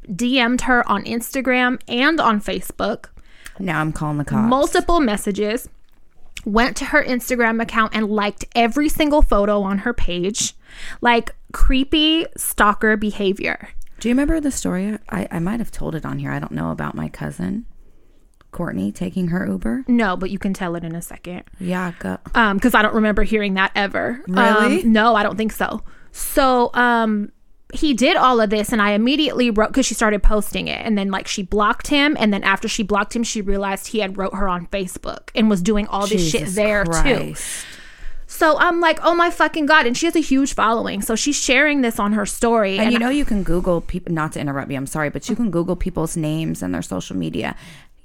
dm'd 0.09 0.63
her 0.63 0.87
on 0.89 1.05
instagram 1.05 1.81
and 1.87 2.21
on 2.21 2.41
facebook 2.41 3.07
now 3.59 3.81
I'm 3.81 3.93
calling 3.93 4.17
the 4.17 4.25
cops. 4.25 4.49
multiple 4.49 5.01
messages 5.01 5.69
went 6.47 6.77
to 6.79 6.87
her 6.87 7.05
instagram 7.05 7.61
account 7.61 7.95
and 7.95 8.09
liked 8.09 8.47
every 8.55 8.89
single 8.89 9.21
photo 9.21 9.61
on 9.61 9.79
her 9.79 9.93
page 9.93 10.55
like 11.03 11.35
creepy 11.53 12.25
stalker 12.37 12.97
behavior 12.97 13.69
Do 14.01 14.09
you 14.09 14.15
remember 14.15 14.41
the 14.41 14.51
story? 14.51 14.97
I, 15.11 15.29
I 15.31 15.39
might 15.41 15.61
have 15.61 15.71
told 15.71 15.95
it 15.95 16.07
on 16.07 16.19
here. 16.19 16.31
I 16.31 16.39
don't 16.39 16.53
know 16.53 16.71
about 16.71 16.95
my 16.95 17.11
cousin, 17.11 17.67
Courtney, 18.51 18.91
taking 18.93 19.29
her 19.29 19.47
Uber. 19.47 19.85
no 19.89 20.17
but 20.17 20.31
you 20.31 20.39
can 20.39 20.53
tell 20.53 20.75
it 20.77 20.85
in 20.85 20.95
a 20.95 21.03
second 21.03 21.45
Yeah, 21.59 21.93
go. 21.99 22.19
um 22.35 22.57
because 22.57 22.75
i 22.75 22.83
don't 22.83 22.95
remember 22.95 23.23
hearing 23.23 23.55
that 23.55 23.71
ever 23.75 24.23
Really? 24.29 24.83
Um, 24.83 24.93
no 24.93 25.15
i 25.15 25.23
don't 25.23 25.37
think 25.37 25.53
so 25.53 25.83
so 26.13 26.71
um 26.75 27.31
he 27.73 27.95
did 27.95 28.17
all 28.17 28.41
of 28.41 28.51
this 28.51 28.73
and 28.73 28.83
i 28.83 28.91
immediately 28.91 29.49
wrote 29.51 29.69
because 29.69 29.87
she 29.87 29.95
started 29.95 30.23
posting 30.23 30.67
it 30.67 30.85
and 30.85 30.99
then 30.99 31.11
like 31.11 31.29
she 31.29 31.43
blocked 31.45 31.87
him 31.87 32.17
and 32.19 32.33
then 32.35 32.43
after 32.43 32.67
she 32.67 32.83
blocked 32.83 33.15
him 33.15 33.23
she 33.23 33.41
realized 33.41 33.87
he 33.89 34.01
had 34.01 34.17
wrote 34.17 34.35
her 34.35 34.49
on 34.49 34.67
facebook 34.67 35.31
and 35.37 35.49
was 35.49 35.63
doing 35.63 35.87
all 35.87 36.07
this 36.07 36.29
shit 36.31 36.41
Jesus 36.41 36.57
there 36.57 36.85
too 36.85 37.35
so 38.27 38.57
i'm 38.59 38.81
like 38.81 38.99
oh 39.03 39.15
my 39.15 39.31
fucking 39.31 39.67
god 39.67 39.87
and 39.87 39.97
she 39.97 40.07
has 40.07 40.17
a 40.17 40.21
huge 40.21 40.55
following 40.55 41.01
so 41.03 41.15
she's 41.17 41.37
sharing 41.41 41.81
this 41.81 41.99
on 41.99 42.13
her 42.13 42.27
story 42.27 42.79
And 42.79 42.93
you 42.93 42.99
know, 42.99 43.09
you 43.11 43.25
can 43.25 43.43
Google 43.43 43.81
people. 43.81 44.13
Not 44.13 44.33
to 44.33 44.41
interrupt 44.41 44.71
you, 44.71 44.77
I'm 44.77 44.87
sorry, 44.87 45.11
but 45.11 45.29
you 45.29 45.37
can 45.37 45.51
Google 45.51 45.77
people's 45.77 46.17
names 46.17 46.63
and 46.63 46.73
their 46.75 46.83
social 46.83 47.17
media. 47.17 47.57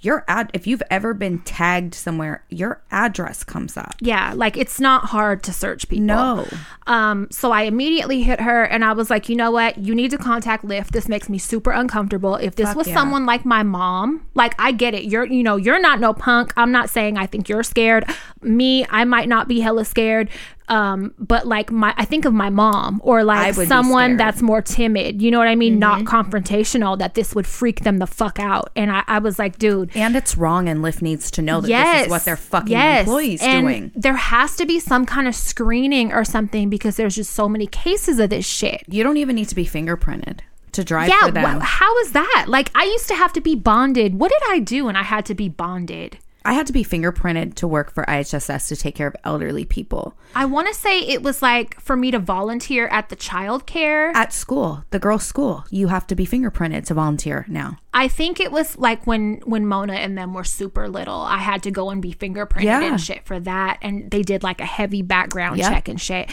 Your 0.06 0.24
ad, 0.28 0.52
if 0.54 0.68
you've 0.68 0.84
ever 0.92 1.16
been 1.16 1.40
tagged 1.40 1.96
somewhere, 1.96 2.44
your 2.50 2.84
address 2.92 3.44
comes 3.44 3.76
up. 3.76 3.96
Yeah, 4.00 4.34
like 4.36 4.56
it's 4.56 4.80
not 4.80 5.06
hard 5.06 5.42
to 5.44 5.52
search 5.52 5.90
people. 5.90 6.06
No. 6.06 6.48
Um, 6.86 7.28
so 7.32 7.52
I 7.52 7.64
immediately 7.64 8.22
hit 8.22 8.40
her 8.40 8.66
and 8.66 8.86
I 8.86 8.94
was 8.94 9.10
like, 9.10 9.30
you 9.30 9.36
know 9.36 9.50
what? 9.50 9.80
You 9.80 9.96
need 9.96 10.12
to 10.12 10.20
contact 10.20 10.64
Lyft. 10.64 10.90
This 10.90 11.08
makes 11.08 11.28
me 11.28 11.40
super 11.40 11.72
uncomfortable. 11.72 12.36
If 12.36 12.56
this 12.56 12.68
Fuck 12.68 12.78
was 12.78 12.88
yeah. 12.88 12.94
someone 12.94 13.26
like 13.26 13.46
my 13.46 13.64
mom, 13.64 14.28
like 14.36 14.54
I 14.60 14.74
get 14.74 14.94
it. 14.94 15.06
You're 15.06 15.26
you 15.26 15.42
know, 15.42 15.56
you're 15.56 15.82
not 15.82 16.00
no 16.00 16.14
punk. 16.14 16.54
I'm 16.56 16.72
not 16.72 16.92
saying 16.92 17.18
I 17.18 17.26
think 17.26 17.50
you're 17.50 17.64
scared. 17.64 18.06
Me, 18.44 18.86
I 18.92 19.06
might 19.06 19.28
not 19.28 19.48
be 19.48 19.60
hella 19.60 19.86
scared. 19.86 20.30
Um, 20.68 21.14
but 21.20 21.46
like 21.46 21.72
my 21.72 21.94
I 21.98 22.06
think 22.06 22.26
of 22.26 22.34
my 22.34 22.50
mom 22.50 23.00
or 23.04 23.24
like 23.24 23.54
someone 23.54 24.18
that's 24.18 24.42
more 24.42 24.62
timid, 24.62 25.22
you 25.22 25.30
know 25.32 25.38
what 25.38 25.48
I 25.48 25.56
mean? 25.56 25.78
Not 25.80 26.00
Mm-hmm. 26.00 26.08
confrontational, 26.08 26.98
that 27.00 27.14
this 27.14 27.36
would 27.36 27.46
freak 27.48 27.82
them 27.82 28.00
the 28.00 28.08
fuck 28.08 28.40
out. 28.40 28.72
And 28.76 28.92
I, 28.92 29.04
I 29.08 29.20
was 29.20 29.38
like, 29.40 29.58
dude, 29.60 29.96
And 29.96 30.16
it's 30.16 30.36
wrong, 30.38 30.68
and 30.68 30.82
Lyft 30.84 31.02
needs 31.02 31.30
to 31.32 31.42
know 31.42 31.62
that 31.62 31.68
this 31.68 32.06
is 32.06 32.10
what 32.10 32.26
their 32.26 32.38
fucking 32.38 32.76
employees 32.78 33.42
and 33.44 33.66
doing. 33.68 33.92
There 33.96 34.16
has 34.16 34.56
to 34.58 34.66
be 34.66 34.80
some 34.80 35.06
kind 35.06 35.28
of 35.28 35.36
screening 35.36 36.12
or 36.12 36.24
something 36.24 36.70
because 36.70 36.96
there's 36.96 37.16
just 37.16 37.32
so 37.34 37.48
many 37.48 37.68
cases 37.68 38.20
of 38.20 38.30
this 38.32 38.46
shit. 38.46 38.84
You 38.88 39.04
don't 39.04 39.18
even 39.18 39.36
need 39.36 39.50
to 39.50 39.56
be 39.56 39.66
fingerprinted 39.66 40.40
to 40.74 40.84
drive 40.84 41.08
Yeah, 41.10 41.28
for 41.28 41.32
them. 41.32 41.60
wh- 41.62 41.64
how 41.64 41.98
is 42.00 42.12
that? 42.14 42.46
Like, 42.48 42.70
I 42.76 42.84
used 42.86 43.08
to 43.08 43.16
have 43.16 43.32
to 43.34 43.42
be 43.42 43.56
bonded. 43.56 44.20
What 44.20 44.32
did 44.32 44.42
I 44.50 44.60
do 44.60 44.86
when 44.86 44.96
I 44.96 45.04
had 45.04 45.26
to 45.28 45.36
be 45.36 45.48
bonded? 45.48 46.18
I 46.46 46.54
had 46.54 46.68
to 46.68 46.74
be 46.74 46.84
fingerprinted 46.84 47.56
to 47.56 47.68
work 47.68 47.92
for 47.94 48.06
IHSS 48.06 48.68
to 48.70 48.76
take 48.76 48.96
care 48.96 49.08
of 49.08 49.16
elderly 49.24 49.66
people 49.66 50.16
I 50.36 50.46
want 50.46 50.68
to 50.68 50.74
say 50.74 51.00
it 51.00 51.24
was 51.24 51.42
like 51.42 51.80
for 51.80 51.96
me 51.96 52.12
to 52.12 52.20
volunteer 52.20 52.88
at 52.88 53.10
the 53.10 53.16
child 53.16 53.66
care. 53.66 54.10
at 54.16 54.34
school, 54.34 54.84
the 54.92 55.00
girls' 55.00 55.24
school. 55.26 55.64
You 55.72 55.88
have 55.88 56.06
to 56.08 56.16
be 56.16 56.26
fingerprinted 56.28 56.86
to 56.88 56.94
volunteer 56.94 57.46
now. 57.48 57.78
I 57.94 58.10
think 58.10 58.42
it 58.42 58.52
was 58.52 58.78
like 58.78 59.08
when 59.08 59.42
when 59.46 59.66
Mona 59.66 59.94
and 59.94 60.18
them 60.18 60.34
were 60.34 60.44
super 60.44 60.90
little. 60.90 61.22
I 61.22 61.38
had 61.38 61.64
to 61.64 61.72
go 61.72 61.90
and 61.90 62.02
be 62.02 62.14
fingerprinted 62.14 62.64
Yeah. 62.64 62.82
and 62.84 63.00
shit 63.00 63.26
for 63.26 63.40
that, 63.40 63.78
and 63.82 64.12
they 64.12 64.22
did 64.24 64.44
like 64.44 64.60
a 64.60 64.66
heavy 64.66 65.02
background 65.02 65.62
check 65.62 65.88
and 65.88 66.00
shit. 66.02 66.30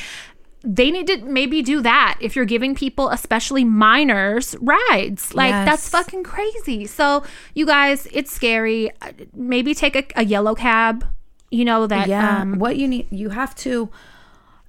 They 0.65 0.91
need 0.91 1.07
to 1.09 1.19
maybe 1.25 1.61
do 1.63 1.81
that 1.81 2.19
if 2.21 2.37
you're 2.37 2.45
giving 2.45 2.75
people, 2.75 3.09
especially 3.11 3.65
minors, 3.65 4.55
rides. 4.61 5.35
Like 5.35 5.51
Yes. 5.51 5.67
that's 5.67 5.89
fucking 5.89 6.23
crazy. 6.23 6.87
So 6.87 7.25
you 7.55 7.67
guys, 7.67 8.07
it's 8.13 8.33
scary. 8.33 8.91
Uh, 9.03 9.11
Maybe 9.35 9.75
take 9.75 9.97
a, 9.97 10.05
a 10.21 10.25
yellow 10.25 10.55
cab. 10.55 11.05
You 11.51 11.65
know 11.65 11.87
that. 11.87 12.09
Yeah. 12.09 12.43
Um, 12.43 12.59
what 12.59 12.77
you 12.77 12.87
need, 12.89 13.09
you 13.11 13.31
have 13.31 13.55
to, 13.57 13.91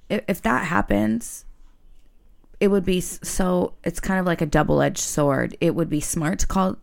if, 0.08 0.22
if 0.28 0.42
that 0.42 0.66
happens, 0.66 1.44
it 2.60 2.68
would 2.68 2.84
be 2.84 3.00
so, 3.00 3.74
it's 3.84 4.00
kind 4.00 4.18
of 4.20 4.26
like 4.26 4.40
a 4.40 4.46
double 4.46 4.82
edged 4.82 4.98
sword. 4.98 5.56
It 5.60 5.74
would 5.74 5.88
be 5.88 6.00
smart 6.00 6.40
to 6.40 6.46
call 6.46 6.76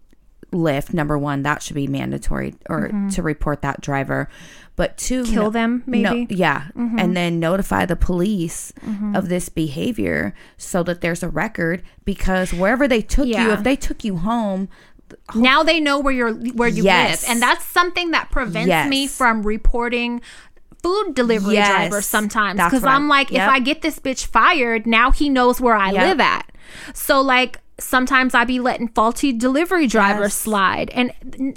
Lyft. 0.51 0.93
Number 0.93 1.17
one, 1.17 1.43
that 1.43 1.61
should 1.63 1.75
be 1.75 1.87
mandatory 1.87 2.55
or 2.69 2.91
to 3.11 3.21
report 3.21 3.61
that 3.61 3.81
driver. 3.81 4.27
But 4.75 4.97
two, 4.97 5.23
Mm-hmm. 5.23 5.33
Kill 5.33 5.43
no- 5.43 5.49
them, 5.49 5.83
no- 5.85 5.91
maybe? 5.91 6.25
Mm-hmm. 6.25 6.33
yeah. 6.39 6.67
And 6.75 7.15
then 7.15 7.39
notify 7.39 7.85
the 7.85 7.95
police 7.95 8.73
of 9.13 9.29
this 9.29 9.49
behavior 9.49 10.33
so 10.57 10.81
that 10.83 11.01
there's 11.01 11.21
a 11.23 11.29
record 11.29 11.83
because 12.05 12.53
wherever 12.53 12.87
they 12.87 13.01
took 13.01 13.27
you, 13.27 13.51
if 13.51 13.63
they 13.63 13.75
took 13.75 14.03
you 14.03 14.17
home, 14.17 14.69
now 15.35 15.61
they 15.61 15.79
know 15.81 15.99
where 15.99 16.13
you're 16.13 16.33
where 16.33 16.69
you 16.69 16.83
Yes. 16.85 17.23
live 17.23 17.31
and 17.31 17.41
that's 17.41 17.65
something 17.65 18.11
that 18.11 18.31
prevents 18.31 18.69
Yes. 18.69 18.89
me 18.89 19.07
from 19.07 19.43
reporting 19.43 20.21
food 20.81 21.13
delivery 21.13 21.55
Yes. 21.55 21.69
drivers 21.69 22.05
sometimes 22.05 22.59
because 22.63 22.85
i'm 22.85 23.09
like 23.09 23.29
yep. 23.29 23.43
if 23.43 23.53
i 23.53 23.59
get 23.59 23.81
this 23.81 23.99
bitch 23.99 24.25
fired 24.25 24.87
now 24.87 25.11
he 25.11 25.27
knows 25.29 25.59
where 25.59 25.75
i 25.75 25.91
Yep. 25.91 26.01
live 26.07 26.19
at 26.21 26.49
so 26.93 27.19
like 27.21 27.59
sometimes 27.77 28.33
i 28.33 28.45
be 28.45 28.59
letting 28.61 28.87
faulty 28.87 29.33
delivery 29.33 29.85
drivers 29.85 30.33
slide 30.33 30.89
and 30.91 31.11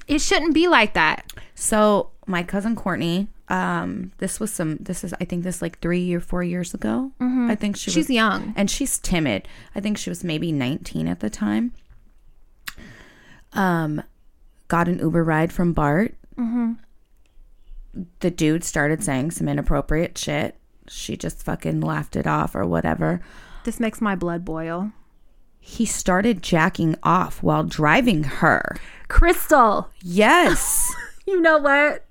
it 0.09 0.21
shouldn't 0.21 0.53
be 0.53 0.67
like 0.67 0.95
that 0.95 1.33
So 1.55 2.11
my 2.27 2.43
cousin 2.43 2.75
Courtney, 2.77 3.29
um, 3.49 4.13
this 4.19 4.41
was 4.41 4.53
some. 4.53 4.77
This 4.79 5.05
is 5.05 5.13
I 5.21 5.25
think 5.25 5.45
this 5.45 5.61
like 5.63 5.79
three 5.81 6.13
or 6.15 6.21
four 6.21 6.43
years 6.43 6.73
ago. 6.75 7.13
I 7.21 7.55
think 7.55 7.77
she 7.77 7.91
Mm-hmm. 7.91 7.95
she's 7.95 8.09
was, 8.09 8.11
young 8.11 8.55
and 8.57 8.71
she's 8.71 8.99
timid. 8.99 9.47
I 9.75 9.81
think 9.81 9.99
she 9.99 10.09
was 10.11 10.25
maybe 10.25 10.51
nineteen 10.53 11.07
at 11.09 11.21
the 11.21 11.29
time. 11.31 11.73
Um, 13.53 14.03
got 14.69 14.89
an 14.89 14.99
Uber 14.99 15.23
ride 15.25 15.53
from 15.53 15.73
Bart. 15.73 16.15
Mm-hmm. 16.37 16.73
The 18.21 18.31
dude 18.31 18.65
started 18.65 19.05
saying 19.05 19.31
some 19.33 19.49
inappropriate 19.49 20.19
shit. 20.19 20.57
She 20.89 21.17
just 21.17 21.43
fucking 21.45 21.81
laughed 21.81 22.17
it 22.17 22.27
off 22.27 22.55
or 22.55 22.67
whatever. 22.67 23.21
this 23.65 23.79
makes 23.81 24.01
my 24.01 24.15
blood 24.15 24.45
boil 24.45 24.93
He 25.61 25.87
started 25.87 26.43
jacking 26.43 26.97
off 27.03 27.43
while 27.43 27.63
driving 27.65 28.25
her. 28.25 28.77
crystal 29.09 29.89
Yes. 30.03 30.93
you 31.27 31.41
know 31.41 31.57
what 31.59 32.05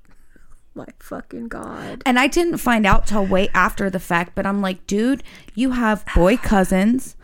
my 0.76 0.88
fucking 1.00 1.48
god 1.48 2.02
And 2.06 2.18
I 2.20 2.28
didn't 2.28 2.58
find 2.58 2.86
out 2.86 3.08
till 3.08 3.26
way 3.26 3.50
after 3.54 3.90
the 3.90 4.00
fact, 4.00 4.34
but 4.36 4.46
I'm 4.46 4.62
like, 4.62 4.86
dude, 4.88 5.24
you 5.54 5.72
have 5.72 6.06
boy 6.16 6.38
cousins. 6.38 7.16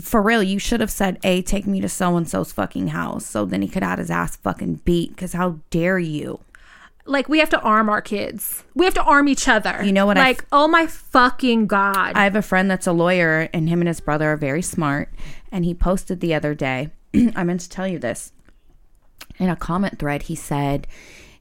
For 0.00 0.22
real, 0.22 0.42
you 0.42 0.60
should 0.60 0.80
have 0.80 0.90
said, 0.90 1.18
"Hey, 1.22 1.42
take 1.42 1.66
me 1.66 1.80
to 1.80 1.88
so 1.88 2.16
and 2.16 2.28
so's 2.28 2.52
fucking 2.52 2.88
house," 2.88 3.26
so 3.26 3.44
then 3.44 3.60
he 3.60 3.66
could 3.68 3.82
have 3.82 3.98
his 3.98 4.10
ass 4.10 4.36
fucking 4.36 4.82
beat. 4.84 5.10
Because 5.10 5.32
how 5.32 5.58
dare 5.70 5.98
you? 5.98 6.38
like 7.08 7.28
we 7.28 7.38
have 7.38 7.50
to 7.50 7.60
arm 7.60 7.88
our 7.88 8.00
kids. 8.00 8.64
We 8.74 8.84
have 8.84 8.94
to 8.94 9.02
arm 9.02 9.28
each 9.28 9.48
other. 9.48 9.82
You 9.82 9.92
know 9.92 10.06
what 10.06 10.18
I 10.18 10.22
Like, 10.22 10.44
oh 10.52 10.68
my 10.68 10.86
fucking 10.86 11.66
god. 11.66 12.12
I 12.14 12.24
have 12.24 12.36
a 12.36 12.42
friend 12.42 12.70
that's 12.70 12.86
a 12.86 12.92
lawyer, 12.92 13.48
and 13.52 13.68
him 13.68 13.80
and 13.80 13.88
his 13.88 14.00
brother 14.00 14.32
are 14.32 14.36
very 14.36 14.62
smart. 14.62 15.10
And 15.50 15.64
he 15.64 15.74
posted 15.74 16.20
the 16.20 16.34
other 16.34 16.54
day. 16.54 16.90
I 17.34 17.44
meant 17.44 17.60
to 17.62 17.68
tell 17.68 17.88
you 17.88 17.98
this 17.98 18.32
in 19.38 19.48
a 19.48 19.56
comment 19.56 19.98
thread. 19.98 20.24
He 20.24 20.34
said, 20.34 20.86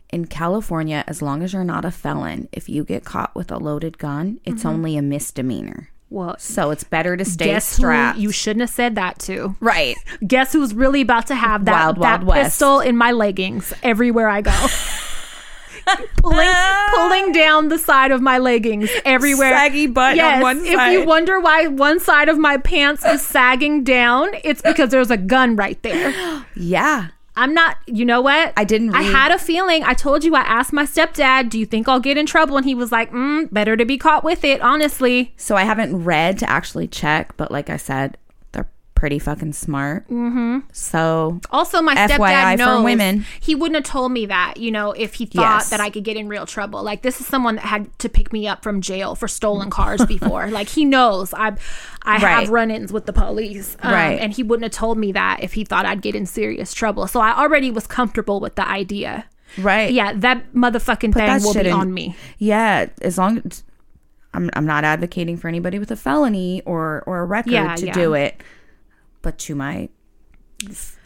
"In 0.09 0.25
California, 0.25 1.03
as 1.07 1.21
long 1.21 1.43
as 1.43 1.53
you're 1.53 1.63
not 1.63 1.85
a 1.85 1.91
felon, 1.91 2.49
if 2.51 2.69
you 2.69 2.83
get 2.83 3.05
caught 3.05 3.35
with 3.35 3.51
a 3.51 3.57
loaded 3.57 3.97
gun, 3.97 4.39
it's 4.45 4.59
mm-hmm. 4.59 4.69
only 4.69 4.97
a 4.97 5.01
misdemeanor." 5.01 5.89
well, 6.09 6.35
So 6.39 6.71
it's 6.71 6.83
better 6.85 7.17
to 7.17 7.25
stay 7.25 7.59
strapped. 7.59 8.17
you 8.17 8.31
shouldn't 8.31 8.61
have 8.61 8.69
said 8.69 8.95
that 8.95 9.19
to. 9.19 9.55
right. 9.59 9.97
Guess 10.27 10.53
who's 10.53 10.73
really 10.73 11.01
about 11.01 11.27
to 11.27 11.35
have 11.35 11.65
that, 11.65 11.71
Wild, 11.71 11.95
that 11.97 12.23
Wild 12.23 12.23
West. 12.23 12.45
pistol 12.45 12.79
in 12.79 12.95
my 12.95 13.11
leggings 13.11 13.73
everywhere 13.83 14.29
I 14.29 14.41
go. 14.41 14.51
pulling 16.17 16.47
pulling 16.95 17.31
down 17.31 17.69
the 17.69 17.77
side 17.77 18.11
of 18.11 18.21
my 18.21 18.37
leggings 18.37 18.89
everywhere. 19.05 19.51
Saggy 19.51 19.87
butt 19.87 20.11
on 20.11 20.17
yes, 20.17 20.43
one 20.43 20.65
if 20.65 20.91
you 20.91 21.05
wonder 21.05 21.39
why 21.39 21.67
one 21.67 21.99
side 21.99 22.29
of 22.29 22.37
my 22.37 22.57
pants 22.57 23.05
is 23.05 23.21
sagging 23.21 23.83
down, 23.83 24.29
it's 24.43 24.61
because 24.61 24.89
there's 24.89 25.11
a 25.11 25.17
gun 25.17 25.55
right 25.55 25.81
there. 25.83 26.13
Yeah. 26.59 27.09
I'm 27.37 27.53
not, 27.53 27.77
you 27.85 28.03
know 28.03 28.19
what? 28.19 28.51
I 28.57 28.63
didn't 28.63 28.95
I 28.95 29.03
had 29.03 29.31
a 29.31 29.37
feeling. 29.37 29.83
I 29.83 29.93
told 29.93 30.23
you, 30.23 30.35
I 30.35 30.41
asked 30.41 30.73
my 30.73 30.85
stepdad, 30.85 31.49
do 31.49 31.59
you 31.59 31.67
think 31.67 31.87
I'll 31.87 31.99
get 31.99 32.17
in 32.17 32.25
trouble? 32.25 32.57
And 32.57 32.65
he 32.65 32.73
was 32.73 32.91
like, 32.91 33.11
mm, 33.11 33.53
better 33.53 33.77
to 33.77 33.85
be 33.85 33.97
caught 33.97 34.23
with 34.23 34.43
it, 34.43 34.59
honestly. 34.61 35.33
So 35.37 35.55
I 35.55 35.63
haven't 35.63 36.03
read 36.03 36.39
to 36.39 36.49
actually 36.49 36.87
check, 36.87 37.37
but 37.37 37.51
like 37.51 37.69
I 37.69 37.77
said, 37.77 38.17
pretty 38.97 39.19
fucking 39.19 39.53
smart. 39.53 40.07
Mm-hmm. 40.09 40.59
So 40.73 41.39
Also, 41.51 41.81
my 41.81 41.95
FYI 41.95 42.07
stepdad 42.17 42.57
knows 42.57 42.83
women. 42.83 43.25
he 43.39 43.53
wouldn't 43.55 43.75
have 43.75 43.83
told 43.85 44.11
me 44.11 44.25
that, 44.25 44.57
you 44.57 44.71
know, 44.71 44.91
if 44.91 45.13
he 45.13 45.25
thought 45.27 45.41
Yes. 45.59 45.69
that 45.69 45.79
I 45.79 45.89
could 45.89 46.03
get 46.03 46.17
in 46.17 46.27
real 46.27 46.45
trouble. 46.45 46.81
Like 46.83 47.03
this 47.03 47.21
is 47.21 47.27
someone 47.27 47.55
that 47.55 47.65
had 47.65 47.97
to 47.99 48.09
pick 48.09 48.33
me 48.33 48.47
up 48.47 48.63
from 48.63 48.81
jail 48.81 49.13
for 49.15 49.27
stolen 49.27 49.69
cars 49.69 50.03
before. 50.05 50.47
like 50.51 50.67
he 50.69 50.83
knows 50.83 51.33
I, 51.33 51.55
I 52.03 52.13
Right. 52.13 52.21
have 52.21 52.49
run-ins 52.49 52.91
with 52.91 53.05
the 53.05 53.13
police, 53.13 53.77
um, 53.81 53.93
Right. 53.93 54.19
And 54.19 54.33
he 54.33 54.41
wouldn't 54.43 54.63
have 54.63 54.71
told 54.77 54.97
me 54.97 55.11
that 55.11 55.43
if 55.43 55.53
he 55.53 55.63
thought 55.63 55.85
I'd 55.85 56.01
get 56.01 56.15
in 56.15 56.25
serious 56.25 56.73
trouble. 56.73 57.07
So 57.07 57.19
I 57.19 57.37
already 57.37 57.69
was 57.71 57.85
comfortable 57.87 58.39
with 58.39 58.55
the 58.55 58.67
idea. 58.67 59.25
right. 59.57 59.93
Yeah, 59.93 60.13
that 60.15 60.53
motherfucking 60.53 61.13
thing 61.13 61.43
will 61.43 61.53
be 61.53 61.59
shouldn't- 61.59 61.75
on 61.79 61.93
me. 61.93 62.15
Yeah. 62.39 62.87
As 63.01 63.17
long 63.17 63.41
as 63.45 63.63
I'm, 64.33 64.49
I'm 64.53 64.65
not 64.65 64.83
advocating 64.83 65.37
for 65.37 65.47
anybody 65.47 65.79
with 65.79 65.89
a 65.89 65.95
felony 65.95 66.61
or 66.65 67.01
or 67.07 67.19
a 67.21 67.25
record 67.25 67.53
Yeah, 67.53 67.75
to 67.75 67.85
yeah. 67.87 67.93
do 67.93 68.13
it, 68.13 68.41
but 69.27 69.37
to 69.37 69.55
my 69.55 69.89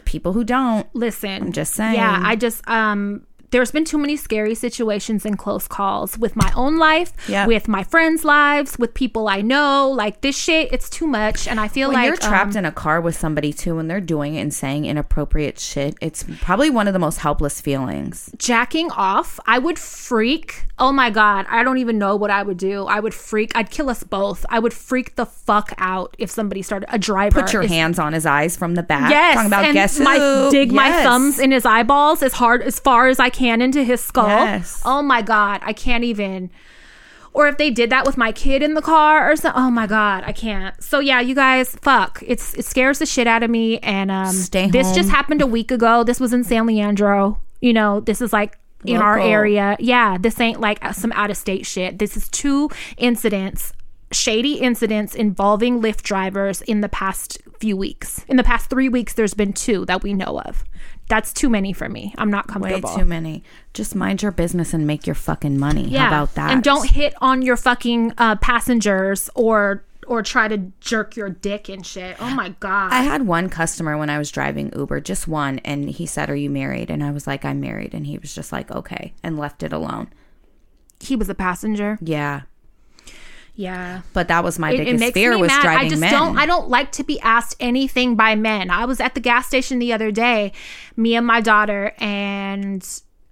people 0.04 0.32
who 0.32 0.44
don't, 0.44 0.86
Listen, 0.94 1.42
I'm 1.42 1.52
just 1.52 1.74
saying. 1.74 1.96
Yeah, 1.96 2.20
I 2.22 2.36
just 2.36 2.62
um 2.68 3.26
there's 3.52 3.70
been 3.70 3.84
too 3.84 3.98
many 3.98 4.16
scary 4.16 4.54
situations 4.54 5.24
and 5.24 5.38
close 5.38 5.68
calls 5.68 6.18
with 6.18 6.34
my 6.34 6.52
own 6.56 6.76
life, 6.78 7.12
Yeah. 7.28 7.46
with 7.46 7.68
my 7.68 7.84
friends' 7.84 8.24
lives, 8.24 8.78
with 8.78 8.92
people 8.94 9.28
I 9.28 9.40
know. 9.42 9.90
Like 9.90 10.20
this 10.22 10.36
shit, 10.36 10.72
it's 10.72 10.90
too 10.90 11.06
much, 11.06 11.46
and 11.46 11.60
I 11.60 11.68
feel 11.68 11.88
when 11.88 11.96
like 11.98 12.06
you're 12.06 12.16
trapped 12.16 12.52
um, 12.56 12.58
in 12.58 12.64
a 12.64 12.72
car 12.72 13.00
with 13.00 13.16
somebody 13.16 13.52
too, 13.52 13.78
and 13.78 13.88
they're 13.90 14.00
doing 14.00 14.36
and 14.36 14.52
saying 14.52 14.86
inappropriate 14.86 15.58
shit, 15.60 15.94
it's 16.00 16.24
probably 16.40 16.70
one 16.70 16.88
of 16.88 16.92
the 16.94 16.98
most 16.98 17.18
helpless 17.18 17.60
feelings. 17.60 18.30
jacking 18.38 18.90
off. 18.92 19.38
I 19.46 19.58
would 19.58 19.78
freak. 19.78 20.66
Oh 20.78 20.90
my 20.90 21.10
god, 21.10 21.46
I 21.48 21.62
don't 21.62 21.78
even 21.78 21.98
know 21.98 22.16
what 22.16 22.30
I 22.30 22.42
would 22.42 22.56
do. 22.56 22.86
I 22.86 22.98
would 23.00 23.14
freak. 23.14 23.52
I'd 23.54 23.70
kill 23.70 23.88
us 23.90 24.02
both. 24.02 24.44
I 24.48 24.58
would 24.58 24.72
freak 24.72 25.14
the 25.16 25.26
fuck 25.26 25.74
out 25.78 26.16
if 26.18 26.30
somebody 26.30 26.62
started 26.62 26.88
a 26.92 26.98
driver. 26.98 27.42
Put 27.42 27.52
your 27.52 27.62
is- 27.62 27.70
hands 27.70 27.98
on 27.98 28.14
his 28.14 28.24
eyes 28.26 28.56
from 28.56 28.74
the 28.74 28.82
back. 28.82 29.10
Yes, 29.10 29.34
Talking 29.34 29.46
about 29.48 29.64
and 29.66 29.74
guess 29.74 30.00
my, 30.00 30.18
who? 30.18 30.50
dig 30.50 30.72
my 30.72 30.90
thumbs 31.02 31.38
in 31.38 31.52
his 31.52 31.66
eyeballs 31.66 32.22
as 32.22 32.32
hard 32.32 32.62
as 32.62 32.80
far 32.80 33.08
as 33.08 33.20
I 33.20 33.28
can 33.28 33.41
into 33.42 33.82
his 33.82 34.00
skull. 34.02 34.28
Yes. 34.28 34.82
Oh 34.84 35.02
my 35.02 35.22
god, 35.22 35.60
I 35.64 35.72
can't 35.72 36.04
even. 36.04 36.50
Or 37.34 37.48
if 37.48 37.56
they 37.56 37.70
did 37.70 37.88
that 37.90 38.04
with 38.04 38.18
my 38.18 38.30
kid 38.30 38.62
in 38.62 38.74
the 38.74 38.82
car 38.82 39.30
or 39.30 39.36
something, 39.36 39.60
oh 39.60 39.70
my 39.70 39.86
god, 39.86 40.22
I 40.26 40.32
can't. 40.32 40.80
So 40.82 41.00
yeah, 41.00 41.20
you 41.20 41.34
guys, 41.34 41.74
fuck, 41.80 42.22
it's 42.26 42.54
it 42.54 42.64
scares 42.64 42.98
the 42.98 43.06
shit 43.06 43.26
out 43.26 43.42
of 43.42 43.50
me. 43.50 43.78
And 43.78 44.10
um, 44.10 44.32
Stay 44.32 44.70
this 44.70 44.92
just 44.92 45.08
happened 45.08 45.40
a 45.40 45.46
week 45.46 45.70
ago. 45.70 46.04
This 46.04 46.20
was 46.20 46.32
in 46.32 46.44
San 46.44 46.66
Leandro. 46.66 47.40
You 47.60 47.72
know, 47.72 48.00
this 48.00 48.20
is 48.20 48.32
like 48.32 48.58
in 48.84 49.00
our 49.00 49.18
area. 49.18 49.76
Yeah, 49.78 50.18
this 50.18 50.40
ain't 50.40 50.60
like 50.60 50.84
uh, 50.84 50.92
some 50.92 51.12
out 51.12 51.30
of 51.30 51.36
state 51.36 51.64
shit. 51.64 51.98
This 51.98 52.16
is 52.16 52.28
two 52.28 52.68
incidents 52.98 53.72
shady 54.12 54.54
incidents 54.54 55.14
involving 55.14 55.80
Lyft 55.80 56.02
drivers 56.02 56.62
in 56.62 56.80
the 56.80 56.88
past 56.88 57.38
few 57.58 57.76
weeks. 57.76 58.24
In 58.28 58.36
the 58.36 58.44
past 58.44 58.70
three 58.70 58.88
weeks, 58.88 59.14
there's 59.14 59.34
been 59.34 59.52
two 59.52 59.84
that 59.86 60.02
we 60.02 60.12
know 60.14 60.40
of. 60.40 60.64
That's 61.08 61.32
too 61.32 61.50
many 61.50 61.72
for 61.72 61.88
me. 61.88 62.14
I'm 62.16 62.30
not 62.30 62.46
comfortable. 62.48 62.90
Way 62.90 62.96
too 62.96 63.04
many. 63.04 63.42
Just 63.74 63.94
mind 63.94 64.22
your 64.22 64.32
business 64.32 64.72
and 64.72 64.86
make 64.86 65.06
your 65.06 65.14
fucking 65.14 65.58
money. 65.58 65.84
yeah. 65.88 66.02
How 66.02 66.08
about 66.08 66.34
that? 66.36 66.50
And 66.52 66.62
don't 66.62 66.88
hit 66.88 67.14
on 67.20 67.42
your 67.42 67.56
fucking 67.56 68.14
uh, 68.18 68.36
passengers 68.36 69.28
or 69.34 69.84
or 70.08 70.20
try 70.22 70.48
to 70.48 70.58
jerk 70.80 71.14
your 71.16 71.28
dick 71.30 71.68
and 71.68 71.86
shit. 71.86 72.16
Oh 72.20 72.30
my 72.34 72.50
god. 72.60 72.92
I 72.92 73.02
had 73.02 73.26
one 73.26 73.48
customer 73.48 73.96
when 73.96 74.10
I 74.10 74.18
was 74.18 74.30
driving 74.32 74.72
Uber, 74.76 75.00
just 75.00 75.28
one, 75.28 75.58
and 75.60 75.88
he 75.90 76.06
said, 76.06 76.28
Are 76.28 76.34
you 76.36 76.50
married? 76.50 76.90
And 76.90 77.04
I 77.04 77.10
was 77.12 77.26
like, 77.26 77.44
I'm 77.44 77.60
married. 77.60 77.94
And 77.94 78.06
he 78.06 78.18
was 78.18 78.34
just 78.34 78.50
like, 78.52 78.70
Okay, 78.70 79.14
and 79.22 79.38
left 79.38 79.62
it 79.62 79.72
alone. 79.72 80.08
he 81.00 81.14
was 81.16 81.28
a 81.28 81.34
passenger. 81.34 81.98
Yeah. 82.00 82.42
Yeah. 83.54 84.00
But 84.14 84.28
that 84.28 84.42
was 84.44 84.58
my 84.58 84.70
It, 84.70 84.74
it 84.80 84.84
biggest 84.84 85.00
makes 85.00 85.14
fear 85.14 85.36
was 85.38 85.48
mad. 85.48 85.62
driving 85.62 85.86
I 85.86 85.88
just 85.90 86.00
men. 86.00 86.12
don't. 86.12 86.38
I 86.38 86.46
don't 86.46 86.68
like 86.68 86.90
to 86.92 87.04
be 87.04 87.20
asked 87.20 87.56
anything 87.60 88.16
by 88.16 88.34
men. 88.34 88.70
I 88.70 88.84
was 88.86 88.98
at 89.00 89.14
the 89.14 89.20
gas 89.20 89.46
station 89.46 89.78
the 89.78 89.92
other 89.92 90.10
day. 90.10 90.52
Me 90.96 91.14
and 91.16 91.26
my 91.26 91.40
daughter 91.40 91.92
and 91.98 92.86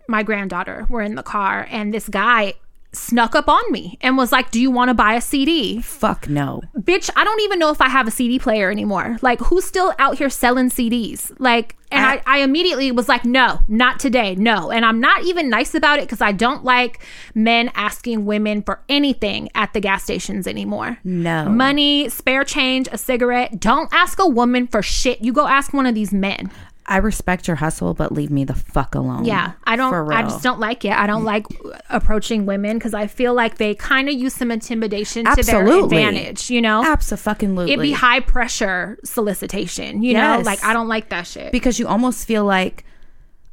my 0.09 0.23
granddaughter 0.23 0.87
were 0.91 1.03
in 1.03 1.15
the 1.15 1.23
car, 1.23 1.67
and 1.71 1.95
this 1.95 2.09
guy 2.09 2.55
snuck 2.93 3.35
up 3.35 3.49
on 3.49 3.63
me 3.71 3.99
and 4.01 4.17
was 4.17 4.33
like, 4.33 4.51
Do 4.51 4.61
you 4.61 4.71
want 4.71 4.89
to 4.89 4.95
buy 4.95 5.15
a 5.15 5.21
CD? 5.21 5.81
Fuck 5.81 6.29
no. 6.29 6.63
Bitch, 6.79 7.11
I 7.17 7.25
don't 7.25 7.41
even 7.41 7.59
know 7.59 7.71
if 7.71 7.81
I 7.81 7.89
have 7.89 8.07
a 8.07 8.11
CD 8.11 8.39
player 8.39 8.71
anymore. 8.71 9.19
Like, 9.23 9.41
who's 9.41 9.65
still 9.65 9.95
out 9.99 10.19
here 10.19 10.31
selling 10.31 10.71
CDs? 10.71 11.33
Like, 11.39 11.77
and 11.93 12.07
I, 12.07 12.23
I 12.25 12.39
immediately 12.39 12.93
was 12.93 13.09
like, 13.09 13.25
No, 13.25 13.61
not 13.69 13.99
today. 13.99 14.35
No. 14.35 14.71
And 14.71 14.85
I'm 14.85 15.01
not 15.01 15.25
even 15.25 15.49
nice 15.49 15.75
about 15.75 15.99
it 15.99 16.03
because 16.03 16.21
I 16.21 16.33
don't 16.33 16.65
like 16.65 17.03
men 17.35 17.71
asking 17.75 18.27
women 18.27 18.63
for 18.63 18.81
anything 18.89 19.49
at 19.55 19.73
the 19.73 19.81
gas 19.81 20.05
stations 20.05 20.47
anymore. 20.47 20.99
No. 21.05 21.49
Money, 21.49 22.09
spare 22.09 22.45
change, 22.45 22.89
a 22.93 22.99
cigarette. 22.99 23.59
Don't 23.59 23.93
ask 23.93 24.19
a 24.21 24.29
woman 24.29 24.67
for 24.67 24.83
shit. 24.83 25.21
You 25.21 25.33
go 25.33 25.47
ask 25.47 25.73
one 25.73 25.87
of 25.87 25.95
these 25.95 26.13
men. 26.13 26.51
I 26.87 26.97
respect 26.97 27.47
your 27.47 27.57
hustle, 27.57 27.95
but 27.95 28.11
leave 28.11 28.31
me 28.31 28.45
the 28.45 28.55
fuck 28.55 28.95
alone. 28.95 29.25
Yeah, 29.25 29.53
I 29.65 29.77
don't. 29.77 29.95
I 30.13 30.23
just 30.23 30.43
don't 30.43 30.59
like 30.59 30.85
it. 30.85 30.93
I 30.93 31.07
don't 31.07 31.25
like 31.25 31.47
approaching 31.89 32.47
women 32.47 32.79
because 32.79 32.95
I 32.95 33.07
feel 33.07 33.33
like 33.33 33.59
they 33.59 33.75
kind 33.77 34.09
of 34.09 34.15
use 34.15 34.35
some 34.35 34.51
intimidation 34.51 35.25
to 35.25 35.43
their 35.43 35.67
advantage. 35.67 36.51
You 36.51 36.61
know, 36.61 36.83
Absolutely. 36.85 37.73
it'd 37.73 37.83
be 37.83 37.93
high 37.93 38.21
pressure 38.21 38.99
solicitation. 39.05 40.03
You 40.03 40.15
know, 40.15 40.43
like 40.45 40.65
I 40.65 40.73
don't 40.73 40.89
like 40.89 41.11
that 41.11 41.27
shit. 41.27 41.53
because 41.53 41.79
you 41.79 41.87
almost 41.87 42.27
feel 42.27 42.45
like 42.45 42.85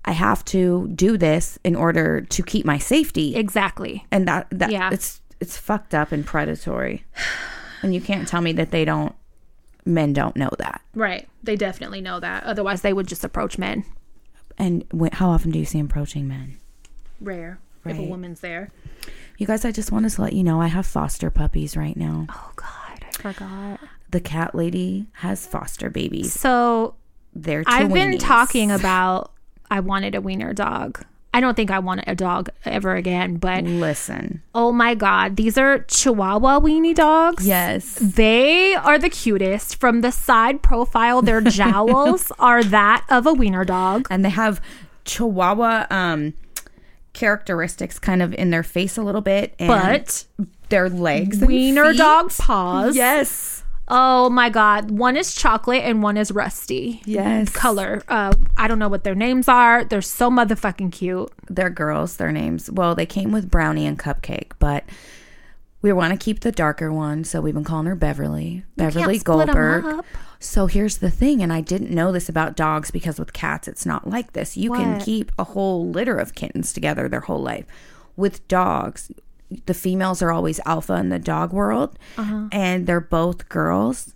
I 0.05 0.11
have 0.13 0.43
to 0.45 0.87
do 0.95 1.17
this 1.17 1.59
in 1.63 1.75
order 1.75 2.21
to 2.21 2.43
keep 2.43 2.65
my 2.65 2.77
safety. 2.77 3.35
exactly. 3.35 4.05
and 4.11 4.27
that 4.27 4.47
that 4.51 4.71
Yeah. 4.71 4.89
it's 4.91 5.21
it's 5.39 5.57
fucked 5.57 5.93
up 5.93 6.11
and 6.11 6.25
predatory. 6.25 7.03
And 7.83 7.93
you 7.93 8.01
can't 8.01 8.27
tell 8.27 8.41
me 8.41 8.53
that 8.53 8.71
they 8.71 8.85
don't 8.85 9.13
men 9.87 10.13
don't 10.13 10.35
know 10.35 10.49
that. 10.59 10.81
Right. 10.93 11.27
They 11.41 11.55
definitely 11.55 12.01
know 12.01 12.19
that. 12.19 12.43
Otherwise, 12.43 12.81
they 12.81 12.93
would 12.93 13.07
just 13.07 13.23
approach 13.23 13.57
men. 13.57 13.85
And 14.57 14.85
how 15.13 15.29
often 15.29 15.51
do 15.51 15.59
you 15.59 15.65
see 15.65 15.79
approaching 15.79 16.27
men? 16.27 16.57
Rare. 17.21 17.59
If 17.85 17.97
a 17.97 18.03
woman's 18.03 18.41
there. 18.41 18.69
You 19.37 19.47
guys, 19.47 19.63
I 19.63 19.71
just 19.71 19.93
wanted 19.93 20.11
to 20.11 20.21
let 20.21 20.33
you 20.33 20.43
know 20.43 20.59
I 20.59 20.67
have 20.67 20.85
foster 20.85 21.29
puppies 21.29 21.77
right 21.77 21.95
now. 21.95 22.25
Oh 22.29 22.51
God, 22.57 23.05
I 23.05 23.11
forgot. 23.11 23.79
The 24.09 24.19
cat 24.19 24.53
lady 24.53 25.07
has 25.13 25.47
foster 25.47 25.89
babies. 25.89 26.33
So 26.33 26.95
They're 27.33 27.63
I've 27.65 27.93
been 27.93 28.17
talking 28.17 28.71
about 28.71 29.31
I 29.71 29.79
wanted 29.79 30.15
a 30.15 30.21
wiener 30.21 30.53
dog. 30.53 31.05
I 31.33 31.39
don't 31.39 31.55
think 31.55 31.69
I 31.69 31.79
want 31.79 32.03
a 32.07 32.15
dog 32.15 32.49
ever 32.65 32.95
again, 32.95 33.37
but 33.37 33.63
Listen. 33.63 34.41
oh 34.55 34.71
my 34.71 34.95
god, 34.95 35.35
these 35.35 35.57
are 35.57 35.79
Chihuahua 35.79 36.59
weenie 36.59 36.95
dogs. 36.95 37.45
Yes. 37.45 37.95
They 38.01 38.73
are 38.73 38.97
the 38.97 39.09
cutest. 39.09 39.79
From 39.79 40.01
the 40.01 40.11
side 40.11 40.63
profile, 40.63 41.21
their 41.21 41.41
jowls 41.59 42.31
are 42.39 42.63
that 42.63 43.05
of 43.09 43.27
a 43.27 43.33
wiener 43.33 43.65
dog. 43.65 44.07
And 44.09 44.25
they 44.25 44.29
have 44.29 44.61
chihuahua 45.05 45.85
um 45.89 46.33
characteristics 47.13 47.97
kind 47.97 48.21
of 48.21 48.33
in 48.33 48.49
their 48.51 48.63
face 48.63 48.97
a 48.97 49.01
little 49.01 49.21
bit 49.21 49.55
and 49.57 49.67
But 49.67 50.25
their 50.69 50.89
legs 50.89 51.39
and 51.39 51.47
wiener 51.47 51.93
dog 51.93 52.31
paws. 52.31 52.95
Yes. 52.95 53.56
Oh 53.89 54.29
my 54.29 54.49
god. 54.49 54.91
One 54.91 55.15
is 55.15 55.33
chocolate 55.33 55.83
and 55.83 56.03
one 56.03 56.17
is 56.17 56.31
rusty. 56.31 57.01
Yes. 57.05 57.49
Color. 57.49 58.03
Uh 58.07 58.33
I 58.57 58.67
don't 58.67 58.79
know 58.79 58.89
what 58.89 59.03
their 59.03 59.15
names 59.15 59.47
are. 59.47 59.83
They're 59.85 60.01
so 60.01 60.29
motherfucking 60.29 60.91
cute. 60.91 61.31
they're 61.49 61.69
girls, 61.69 62.17
their 62.17 62.31
names. 62.31 62.69
Well, 62.69 62.95
they 62.95 63.05
came 63.05 63.31
with 63.31 63.49
Brownie 63.49 63.85
and 63.85 63.97
Cupcake, 63.97 64.51
but 64.59 64.83
we 65.81 65.93
want 65.93 66.11
to 66.11 66.17
keep 66.23 66.39
the 66.41 66.51
darker 66.51 66.91
one, 66.91 67.23
so 67.23 67.39
we've 67.39 67.53
been 67.53 67.63
calling 67.63 67.85
her 67.85 67.95
Beverly. 67.95 68.65
Beverly 68.75 69.19
Goldberg. 69.19 70.03
So 70.39 70.65
here's 70.65 70.97
the 70.97 71.11
thing, 71.11 71.41
and 71.41 71.53
I 71.53 71.61
didn't 71.61 71.91
know 71.91 72.11
this 72.11 72.27
about 72.29 72.55
dogs 72.55 72.91
because 72.91 73.19
with 73.19 73.31
cats 73.31 73.67
it's 73.67 73.85
not 73.85 74.07
like 74.07 74.33
this. 74.33 74.57
You 74.57 74.71
can 74.71 74.99
keep 74.99 75.31
a 75.39 75.43
whole 75.43 75.87
litter 75.89 76.17
of 76.17 76.35
kittens 76.35 76.73
together 76.73 77.07
their 77.07 77.21
whole 77.21 77.41
life. 77.41 77.65
With 78.15 78.45
dogs, 78.47 79.11
the 79.65 79.73
females 79.73 80.21
are 80.21 80.31
always 80.31 80.59
alpha 80.65 80.93
in 80.95 81.09
the 81.09 81.19
dog 81.19 81.53
world, 81.53 81.97
Uh-huh. 82.17 82.47
and 82.51 82.85
they're 82.87 82.99
both 83.01 83.47
girls. 83.49 84.13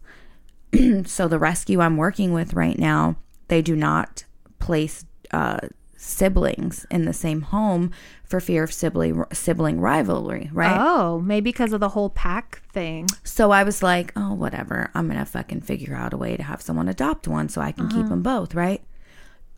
so 1.05 1.27
the 1.27 1.39
rescue 1.39 1.79
I'm 1.81 1.97
working 1.97 2.33
with 2.33 2.53
right 2.53 2.77
now, 2.77 3.15
they 3.47 3.61
do 3.61 3.75
not 3.75 4.23
place 4.59 5.05
uh, 5.31 5.59
siblings 5.97 6.85
in 6.89 7.05
the 7.05 7.13
same 7.13 7.41
home 7.41 7.91
for 8.23 8.39
fear 8.39 8.63
of 8.63 8.73
sibling 8.73 9.23
sibling 9.33 9.79
rivalry, 9.81 10.49
right? 10.53 10.77
Oh, 10.79 11.19
maybe 11.19 11.51
because 11.51 11.73
of 11.73 11.79
the 11.79 11.89
whole 11.89 12.09
pack 12.09 12.61
thing. 12.71 13.07
So 13.23 13.51
I 13.51 13.63
was 13.63 13.83
like, 13.83 14.11
oh, 14.15 14.33
whatever. 14.33 14.89
I'm 14.95 15.07
gonna 15.07 15.25
fucking 15.25 15.61
figure 15.61 15.95
out 15.95 16.13
a 16.13 16.17
way 16.17 16.37
to 16.37 16.43
have 16.43 16.61
someone 16.61 16.87
adopt 16.87 17.27
one 17.27 17.49
so 17.49 17.61
I 17.61 17.71
can 17.71 17.89
keep 17.89 18.07
them 18.07 18.21
both, 18.23 18.55
right? 18.55 18.81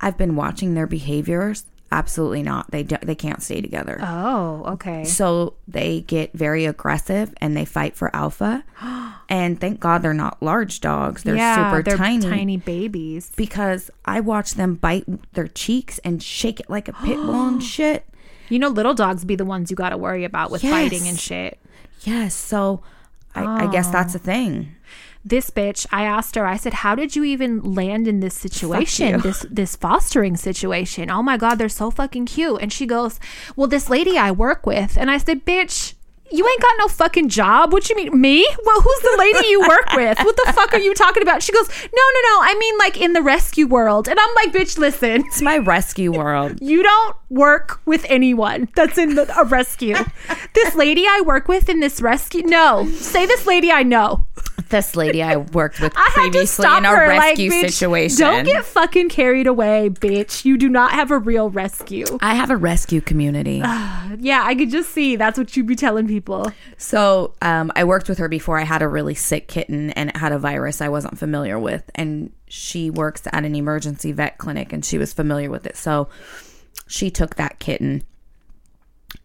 I've 0.01 0.17
been 0.17 0.35
watching 0.35 0.73
their 0.73 0.87
behaviors. 0.87 1.65
Absolutely 1.93 2.41
not. 2.41 2.71
They 2.71 2.81
don't. 2.81 3.05
they 3.05 3.13
can't 3.13 3.43
stay 3.43 3.61
together. 3.61 3.99
Oh, 4.01 4.63
okay. 4.73 5.03
So 5.03 5.53
they 5.67 6.01
get 6.01 6.33
very 6.33 6.65
aggressive 6.65 7.31
and 7.39 7.55
they 7.55 7.65
fight 7.65 7.95
for 7.95 8.13
alpha. 8.15 8.63
and 9.29 9.61
thank 9.61 9.79
God 9.79 10.01
they're 10.01 10.11
not 10.11 10.41
large 10.41 10.81
dogs. 10.81 11.21
They're 11.21 11.37
super 11.37 11.83
they're 11.83 11.95
tiny. 11.95 12.25
tiny 12.27 12.57
babies. 12.57 13.31
Because 13.35 13.91
I 14.05 14.21
watch 14.21 14.55
them 14.55 14.73
bite 14.73 15.05
their 15.33 15.47
cheeks 15.47 15.99
and 15.99 16.23
shake 16.23 16.59
it 16.59 16.67
like 16.67 16.87
a 16.87 16.93
pit 16.93 17.17
bull 17.25 17.47
and 17.47 17.61
shit. 17.61 18.07
You 18.49 18.57
know, 18.57 18.69
little 18.69 18.95
dogs 18.95 19.23
be 19.23 19.35
the 19.35 19.45
ones 19.45 19.69
you 19.69 19.77
got 19.77 19.89
to 19.89 19.97
worry 19.97 20.23
about 20.23 20.49
with 20.49 20.63
fighting 20.63 21.07
and 21.07 21.19
shit. 21.19 21.59
Yes. 22.01 22.33
So 22.33 22.81
I, 23.35 23.65
I 23.65 23.71
guess 23.71 23.91
that's 23.91 24.15
oh. 24.15 24.17
a 24.17 24.19
thing. 24.19 24.75
This 25.25 25.49
bitch, 25.49 25.85
I 25.91 26.03
asked 26.03 26.35
her. 26.35 26.45
I 26.45 26.57
said, 26.57 26.73
"How 26.75 26.95
did 26.95 27.15
you 27.15 27.23
even 27.23 27.61
land 27.73 28.07
in 28.07 28.19
this 28.19 28.35
situation? 28.35 29.21
This 29.21 29.45
this 29.49 29.75
fostering 29.75 30.35
situation? 30.35 31.09
Oh 31.09 31.23
my 31.23 31.37
god, 31.37 31.55
they're 31.55 31.69
so 31.69 31.89
fucking 31.91 32.25
cute." 32.25 32.61
And 32.61 32.73
she 32.73 32.85
goes, 32.85 33.19
"Well, 33.55 33.67
this 33.67 33.89
lady 33.89 34.17
I 34.17 34.31
work 34.31 34.65
with." 34.65 34.97
And 34.97 35.09
I 35.09 35.17
said, 35.17 35.45
"Bitch." 35.45 35.93
You 36.31 36.47
ain't 36.47 36.61
got 36.61 36.73
no 36.79 36.87
fucking 36.87 37.29
job. 37.29 37.71
What 37.71 37.87
you 37.91 37.95
mean, 37.95 38.19
me? 38.19 38.43
Well, 38.65 38.81
who's 38.81 38.99
the 39.01 39.15
lady 39.19 39.49
you 39.49 39.59
work 39.59 39.93
with? 39.93 40.17
What 40.17 40.35
the 40.35 40.51
fuck 40.53 40.73
are 40.73 40.79
you 40.79 40.95
talking 40.95 41.21
about? 41.21 41.43
She 41.43 41.51
goes, 41.51 41.67
no, 41.67 41.83
no, 41.83 42.21
no. 42.23 42.39
I 42.41 42.55
mean, 42.57 42.75
like 42.79 42.99
in 42.99 43.13
the 43.13 43.21
rescue 43.21 43.67
world. 43.67 44.07
And 44.07 44.19
I'm 44.19 44.33
like, 44.37 44.51
bitch, 44.51 44.79
listen. 44.79 45.25
It's 45.27 45.43
my 45.43 45.59
rescue 45.59 46.11
world. 46.11 46.57
You 46.61 46.81
don't 46.81 47.15
work 47.29 47.81
with 47.85 48.03
anyone 48.09 48.67
that's 48.73 48.97
in 48.97 49.13
the, 49.13 49.31
a 49.37 49.43
rescue. 49.45 49.95
this 50.55 50.73
lady 50.73 51.05
I 51.05 51.21
work 51.23 51.47
with 51.47 51.69
in 51.69 51.81
this 51.81 52.01
rescue. 52.01 52.41
No, 52.41 52.89
say 52.89 53.27
this 53.27 53.45
lady 53.45 53.71
I 53.71 53.83
know. 53.83 54.25
This 54.73 54.95
lady 54.95 55.23
I 55.23 55.37
worked 55.37 55.79
with 55.79 55.93
I 55.95 56.09
previously 56.13 56.65
in 56.65 56.83
a 56.83 56.89
her. 56.89 57.07
Like, 57.07 57.19
rescue 57.37 57.51
bitch, 57.51 57.69
situation. 57.69 58.17
Don't 58.17 58.43
get 58.43 58.65
fucking 58.65 59.09
carried 59.09 59.47
away, 59.47 59.89
bitch. 59.89 60.43
You 60.43 60.57
do 60.57 60.67
not 60.67 60.91
have 60.91 61.11
a 61.11 61.17
real 61.17 61.49
rescue. 61.49 62.05
I 62.21 62.33
have 62.33 62.49
a 62.49 62.57
rescue 62.57 62.99
community. 63.01 63.63
Yeah, 64.19 64.43
I 64.45 64.53
could 64.53 64.69
just 64.69 64.91
see 64.91 65.15
that's 65.15 65.39
what 65.39 65.57
you'd 65.57 65.65
be 65.65 65.75
telling 65.75 66.07
people. 66.07 66.51
So 66.77 67.33
um, 67.41 67.71
I 67.75 67.83
worked 67.83 68.07
with 68.07 68.19
her 68.19 68.29
before 68.29 68.59
I 68.59 68.63
had 68.63 68.81
a 68.81 68.87
really 68.87 69.15
sick 69.15 69.47
kitten 69.47 69.89
and 69.91 70.09
it 70.11 70.17
had 70.17 70.31
a 70.31 70.37
virus 70.37 70.81
I 70.81 70.89
wasn't 70.89 71.17
familiar 71.17 71.57
with. 71.57 71.89
And 71.95 72.31
she 72.47 72.89
works 72.91 73.23
at 73.25 73.43
an 73.43 73.55
emergency 73.55 74.11
vet 74.11 74.37
clinic 74.37 74.71
and 74.71 74.85
she 74.85 74.97
was 74.99 75.13
familiar 75.13 75.49
with 75.49 75.65
it. 75.65 75.75
So 75.77 76.09
she 76.87 77.09
took 77.09 77.35
that 77.35 77.59
kitten 77.59 78.03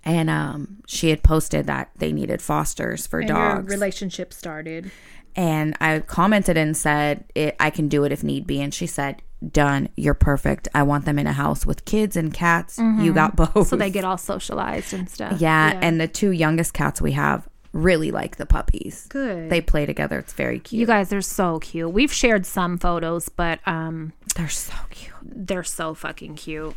and 0.05 0.31
um, 0.31 0.79
she 0.87 1.11
had 1.11 1.23
posted 1.23 1.67
that 1.67 1.91
they 1.97 2.13
needed 2.13 2.41
fosters 2.41 3.07
for 3.07 3.23
dogs. 3.23 3.71
relationship 3.71 4.33
started. 4.33 4.91
And 5.39 5.77
I 5.81 6.01
commented 6.01 6.57
and 6.57 6.77
said, 6.77 7.25
it, 7.35 7.55
I 7.61 7.71
can 7.71 7.89
do 7.89 8.03
it 8.05 8.11
if 8.13 8.23
need 8.25 8.47
be. 8.47 8.61
And 8.61 8.75
she 8.75 8.87
said, 8.87 9.23
Done. 9.53 9.89
You're 9.95 10.15
perfect. 10.15 10.67
I 10.75 10.83
want 10.83 11.05
them 11.05 11.17
in 11.17 11.29
a 11.29 11.33
house 11.33 11.65
with 11.65 11.85
kids 11.85 12.17
and 12.17 12.35
cats. 12.35 12.77
You 12.77 13.13
got 13.15 13.37
both. 13.37 13.49
Mm-hmm. 13.51 13.63
So 13.63 13.77
they 13.77 13.89
get 13.89 14.05
all 14.05 14.19
socialized 14.19 14.93
and 14.93 15.09
stuff. 15.09 15.41
Yeah, 15.41 15.79
and 15.81 16.01
the 16.01 16.09
two 16.09 16.33
youngest 16.33 16.75
cats 16.75 17.01
we 17.01 17.13
have 17.13 17.49
really 17.73 18.11
like 18.11 18.35
the 18.37 18.47
puppies. 18.47 19.07
Good. 19.09 19.49
They 19.49 19.61
play 19.61 19.87
together. 19.87 20.19
It's 20.19 20.33
very 20.33 20.59
cute. 20.59 20.81
you 20.81 20.87
guys 20.87 21.13
are 21.13 21.23
so 21.23 21.61
cute. 21.61 21.93
We've 21.93 22.13
shared 22.13 22.47
some 22.47 22.79
photos, 22.79 23.29
but 23.29 23.61
um 23.65 24.13
They're 24.35 24.49
so 24.49 24.75
cute. 24.91 25.15
they're 25.23 25.63
so 25.63 25.95
fucking 25.95 26.35
cute. 26.35 26.75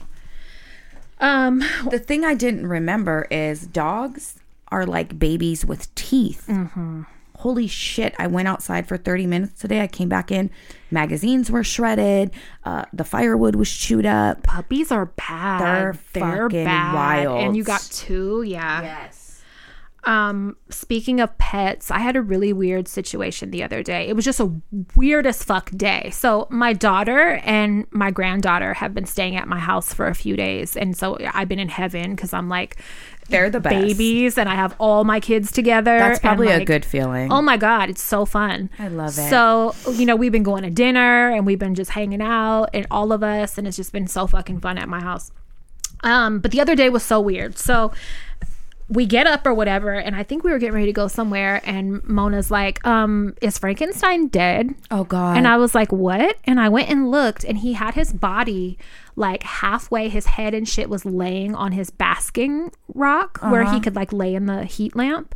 Um 1.20 1.64
The 1.90 1.98
thing 2.00 2.24
I 2.26 2.36
didn't 2.36 2.68
remember 2.68 3.28
is 3.32 3.66
dogs 3.66 4.40
are 4.68 4.86
like 4.86 5.18
babies 5.18 5.66
with 5.66 5.94
teeth. 5.96 6.46
Mm-hmm. 6.48 7.04
Holy 7.42 7.66
shit. 7.66 8.14
I 8.20 8.28
went 8.28 8.48
outside 8.48 8.88
for 8.88 8.98
30 8.98 9.26
minutes 9.26 9.60
today. 9.60 9.82
I 9.82 9.88
came 9.88 10.08
back 10.08 10.32
in. 10.32 10.52
Magazines 10.92 11.50
were 11.50 11.64
shredded. 11.64 12.30
Uh, 12.64 12.86
the 12.94 13.04
firewood 13.04 13.56
was 13.56 13.72
chewed 13.72 14.06
up. 14.06 14.44
puppies 14.44 14.92
are 14.92 15.08
bad. 15.08 15.60
They're 15.60 15.94
fucking 15.94 16.66
wild. 16.66 17.40
And 17.40 17.58
you 17.58 17.64
got 17.64 17.82
two, 17.82 18.44
yeah. 18.44 18.84
Yes. 18.84 19.22
Um, 20.04 20.58
speaking 20.70 21.20
of 21.20 21.36
pets, 21.38 21.92
I 21.92 22.00
had 22.00 22.16
a 22.16 22.22
really 22.22 22.54
weird 22.54 22.88
situation 22.88 23.52
the 23.52 23.64
other 23.64 23.84
day. 23.84 24.08
It 24.08 24.16
was 24.16 24.26
just 24.26 24.40
a 24.40 24.52
weird 24.96 25.28
as 25.28 25.44
fuck 25.44 25.70
day. 25.72 26.10
So 26.12 26.48
my 26.50 26.74
daughter 26.74 27.40
and 27.44 27.86
my 27.92 28.10
granddaughter 28.10 28.74
have 28.76 28.94
been 28.94 29.06
staying 29.06 29.36
at 29.36 29.48
my 29.48 29.60
house 29.60 29.94
for 29.94 30.08
a 30.08 30.16
few 30.16 30.36
days, 30.36 30.76
and 30.76 30.98
so 30.98 31.18
I've 31.34 31.48
been 31.48 31.60
in 31.60 31.70
heaven 31.70 32.16
because 32.16 32.34
I'm 32.34 32.50
like 32.50 32.78
They're 33.32 33.50
the 33.50 33.60
best. 33.60 33.76
babies, 33.76 34.38
and 34.38 34.48
I 34.48 34.56
have 34.56 34.76
all 34.80 35.04
my 35.04 35.20
kids 35.20 35.52
together. 35.52 35.98
That's 35.98 36.20
probably 36.20 36.48
a 36.50 36.64
good 36.64 36.86
feeling. 36.86 37.32
Oh 37.32 37.42
my 37.42 37.58
god, 37.58 37.90
it's 37.90 38.02
so 38.02 38.26
fun. 38.26 38.70
I 38.78 38.88
love 38.88 39.18
it. 39.18 39.30
So, 39.30 39.76
you 39.92 40.06
know, 40.06 40.16
we've 40.16 40.32
been 40.32 40.44
going 40.44 40.64
to 40.64 40.70
dinner 40.70 41.30
and 41.30 41.46
we've 41.46 41.60
been 41.60 41.76
just 41.76 41.92
hanging 41.92 42.22
out 42.22 42.70
and 42.74 42.86
all 42.92 43.12
of 43.12 43.24
us 43.24 43.58
and 43.58 43.68
it's 43.68 43.78
just 43.78 43.92
been 43.92 44.08
so 44.08 44.28
fucking 44.28 44.60
fun 44.60 44.78
at 44.78 44.88
my 44.88 45.02
house. 45.02 45.32
Um, 46.04 46.40
but 46.40 46.52
the 46.52 46.60
other 46.62 46.76
day 46.76 46.90
was 46.90 47.04
so 47.04 47.20
weird. 47.20 47.58
So 47.58 47.92
we 48.92 49.06
get 49.06 49.26
up 49.26 49.48
or 49.48 49.54
whatever, 49.54 49.94
and 49.94 50.16
I 50.16 50.24
think 50.24 50.44
we 50.44 50.52
were 50.52 50.60
getting 50.60 50.76
ready 50.76 50.88
to 50.88 50.94
go 50.94 51.08
somewhere, 51.08 51.62
and 51.64 52.04
Mona's 52.04 52.52
like, 52.52 52.86
um, 52.86 53.36
is 53.42 53.58
Frankenstein 53.58 54.28
dead? 54.28 54.76
Oh 54.92 55.06
God. 55.06 55.38
And 55.38 55.48
I 55.48 55.58
was 55.58 55.74
like, 55.74 55.92
what? 55.92 56.38
And 56.44 56.60
I 56.60 56.68
went 56.68 56.90
and 56.90 57.10
looked, 57.10 57.46
and 57.46 57.58
he 57.58 57.74
had 57.74 57.94
his 57.94 58.12
body 58.12 58.78
like 59.16 59.44
halfway, 59.44 60.10
his 60.10 60.26
head 60.26 60.54
and 60.54 60.68
shit 60.68 60.90
was 60.90 61.06
laying 61.06 61.56
on 61.56 61.72
his 61.72 61.90
basking 61.90 62.72
rock 62.94 63.40
where 63.42 63.72
he 63.72 63.80
could 63.80 63.96
like 63.96 64.12
lay 64.12 64.36
in 64.36 64.46
the 64.46 64.66
heat 64.66 64.96
lamp. 64.96 65.36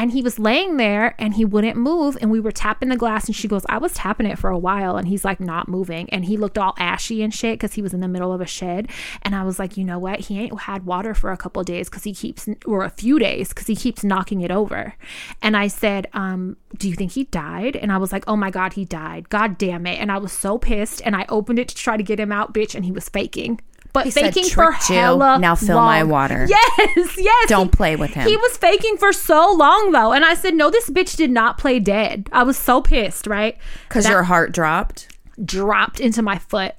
And 0.00 0.12
he 0.12 0.22
was 0.22 0.38
laying 0.38 0.78
there 0.78 1.14
and 1.18 1.34
he 1.34 1.44
wouldn't 1.44 1.76
move. 1.76 2.16
And 2.22 2.30
we 2.30 2.40
were 2.40 2.52
tapping 2.52 2.88
the 2.88 2.96
glass, 2.96 3.26
and 3.26 3.36
she 3.36 3.46
goes, 3.46 3.66
I 3.68 3.76
was 3.76 3.92
tapping 3.92 4.24
it 4.24 4.38
for 4.38 4.48
a 4.48 4.56
while. 4.56 4.96
And 4.96 5.06
he's 5.06 5.26
like, 5.26 5.40
not 5.40 5.68
moving. 5.68 6.08
And 6.08 6.24
he 6.24 6.38
looked 6.38 6.56
all 6.56 6.72
ashy 6.78 7.22
and 7.22 7.34
shit 7.34 7.58
because 7.58 7.74
he 7.74 7.82
was 7.82 7.92
in 7.92 8.00
the 8.00 8.08
middle 8.08 8.32
of 8.32 8.40
a 8.40 8.46
shed. 8.46 8.88
And 9.20 9.34
I 9.34 9.42
was 9.42 9.58
like, 9.58 9.76
you 9.76 9.84
know 9.84 9.98
what? 9.98 10.20
He 10.20 10.38
ain't 10.40 10.58
had 10.58 10.86
water 10.86 11.12
for 11.12 11.32
a 11.32 11.36
couple 11.36 11.62
days 11.64 11.90
because 11.90 12.04
he 12.04 12.14
keeps, 12.14 12.48
or 12.64 12.82
a 12.82 12.88
few 12.88 13.18
days 13.18 13.50
because 13.50 13.66
he 13.66 13.76
keeps 13.76 14.02
knocking 14.02 14.40
it 14.40 14.50
over. 14.50 14.94
And 15.42 15.54
I 15.54 15.68
said, 15.68 16.06
um, 16.14 16.56
Do 16.78 16.88
you 16.88 16.94
think 16.94 17.12
he 17.12 17.24
died? 17.24 17.76
And 17.76 17.92
I 17.92 17.98
was 17.98 18.10
like, 18.10 18.24
Oh 18.26 18.36
my 18.36 18.50
God, 18.50 18.72
he 18.72 18.86
died. 18.86 19.28
God 19.28 19.58
damn 19.58 19.86
it. 19.86 20.00
And 20.00 20.10
I 20.10 20.16
was 20.16 20.32
so 20.32 20.56
pissed. 20.56 21.02
And 21.04 21.14
I 21.14 21.26
opened 21.28 21.58
it 21.58 21.68
to 21.68 21.74
try 21.74 21.98
to 21.98 22.02
get 22.02 22.18
him 22.18 22.32
out, 22.32 22.54
bitch. 22.54 22.74
And 22.74 22.86
he 22.86 22.92
was 22.92 23.10
faking. 23.10 23.60
But 23.92 24.04
He 24.04 24.10
said, 24.10 24.32
faking 24.32 24.50
for 24.50 24.66
"Tricked 24.66 24.90
you. 24.90 24.96
hella 24.96 25.38
Now 25.38 25.54
fill 25.54 25.80
my 25.80 26.04
water." 26.04 26.46
Yes, 26.86 27.16
yes. 27.18 27.48
Don't 27.48 27.72
play 27.72 27.96
with 27.96 28.10
him. 28.10 28.28
He 28.28 28.36
was 28.36 28.56
faking 28.56 28.96
for 28.96 29.12
so 29.12 29.52
long 29.52 29.92
though, 29.92 30.12
and 30.12 30.24
I 30.24 30.34
said, 30.34 30.54
"No, 30.54 30.70
this 30.70 30.88
bitch 30.90 31.16
did 31.16 31.30
not 31.30 31.58
play 31.58 31.78
dead." 31.80 32.28
I 32.32 32.42
was 32.42 32.56
so 32.56 32.80
pissed, 32.80 33.26
right? 33.26 33.56
Because 33.88 34.08
your 34.08 34.22
heart 34.24 34.52
dropped. 34.52 35.08
dropped 35.44 36.00
into 36.00 36.22
my 36.22 36.38
foot. 36.38 36.74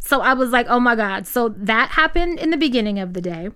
So 0.00 0.20
I 0.20 0.34
was 0.34 0.50
like, 0.50 0.66
"Oh 0.68 0.80
my 0.80 0.96
god!" 0.96 1.26
So 1.26 1.48
that 1.50 1.90
happened 1.90 2.38
in 2.38 2.50
the 2.50 2.56
beginning 2.56 2.98
of 2.98 3.12
the 3.14 3.20
day. 3.20 3.48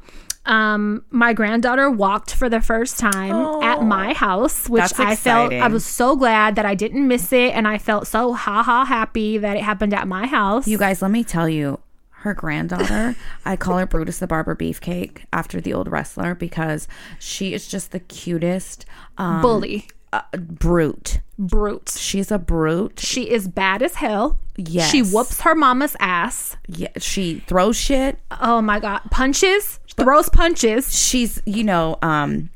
Um, 0.46 1.04
my 1.10 1.34
granddaughter 1.34 1.90
walked 1.90 2.34
for 2.34 2.48
the 2.48 2.62
first 2.62 2.98
time 2.98 3.34
at 3.62 3.82
my 3.82 4.14
house, 4.14 4.66
which 4.66 4.98
I 4.98 5.14
felt 5.14 5.52
I 5.52 5.68
was 5.68 5.84
so 5.84 6.16
glad 6.16 6.56
that 6.56 6.64
I 6.64 6.74
didn't 6.74 7.06
miss 7.06 7.32
it, 7.34 7.52
and 7.52 7.68
I 7.68 7.76
felt 7.76 8.06
so 8.06 8.32
ha 8.32 8.62
ha 8.62 8.84
happy 8.86 9.36
that 9.36 9.56
it 9.58 9.62
happened 9.62 9.92
at 9.92 10.08
my 10.08 10.26
house. 10.26 10.66
You 10.66 10.78
guys, 10.78 11.02
let 11.02 11.10
me 11.10 11.22
tell 11.22 11.50
you, 11.50 11.80
her 12.20 12.34
granddaughter, 12.34 13.14
I 13.44 13.56
call 13.56 13.78
her 13.78 13.86
Brutus 13.86 14.18
the 14.18 14.26
Barber 14.26 14.56
Beefcake 14.56 15.24
after 15.32 15.60
the 15.60 15.72
old 15.72 15.88
wrestler 15.88 16.34
because 16.34 16.88
she 17.18 17.54
is 17.54 17.68
just 17.68 17.92
the 17.92 18.00
cutest 18.00 18.84
um, 19.18 19.40
bully, 19.40 19.88
uh, 20.12 20.22
brute. 20.36 21.20
brute. 21.38 21.90
She's 21.90 22.32
a 22.32 22.38
brute. 22.38 22.98
She 22.98 23.30
is 23.30 23.46
bad 23.46 23.82
as 23.82 23.96
hell. 23.96 24.40
Yes. 24.56 24.90
She 24.90 25.02
whoops 25.02 25.42
her 25.42 25.54
mama's 25.54 25.96
ass. 26.00 26.56
Yeah, 26.66 26.88
she 26.98 27.40
throws 27.46 27.76
shit. 27.76 28.18
Oh 28.40 28.60
my 28.60 28.80
god, 28.80 29.02
punches, 29.10 29.78
throws 29.96 30.28
punches. 30.28 30.98
She's, 30.98 31.40
you 31.46 31.62
know, 31.62 31.98
um, 32.02 32.50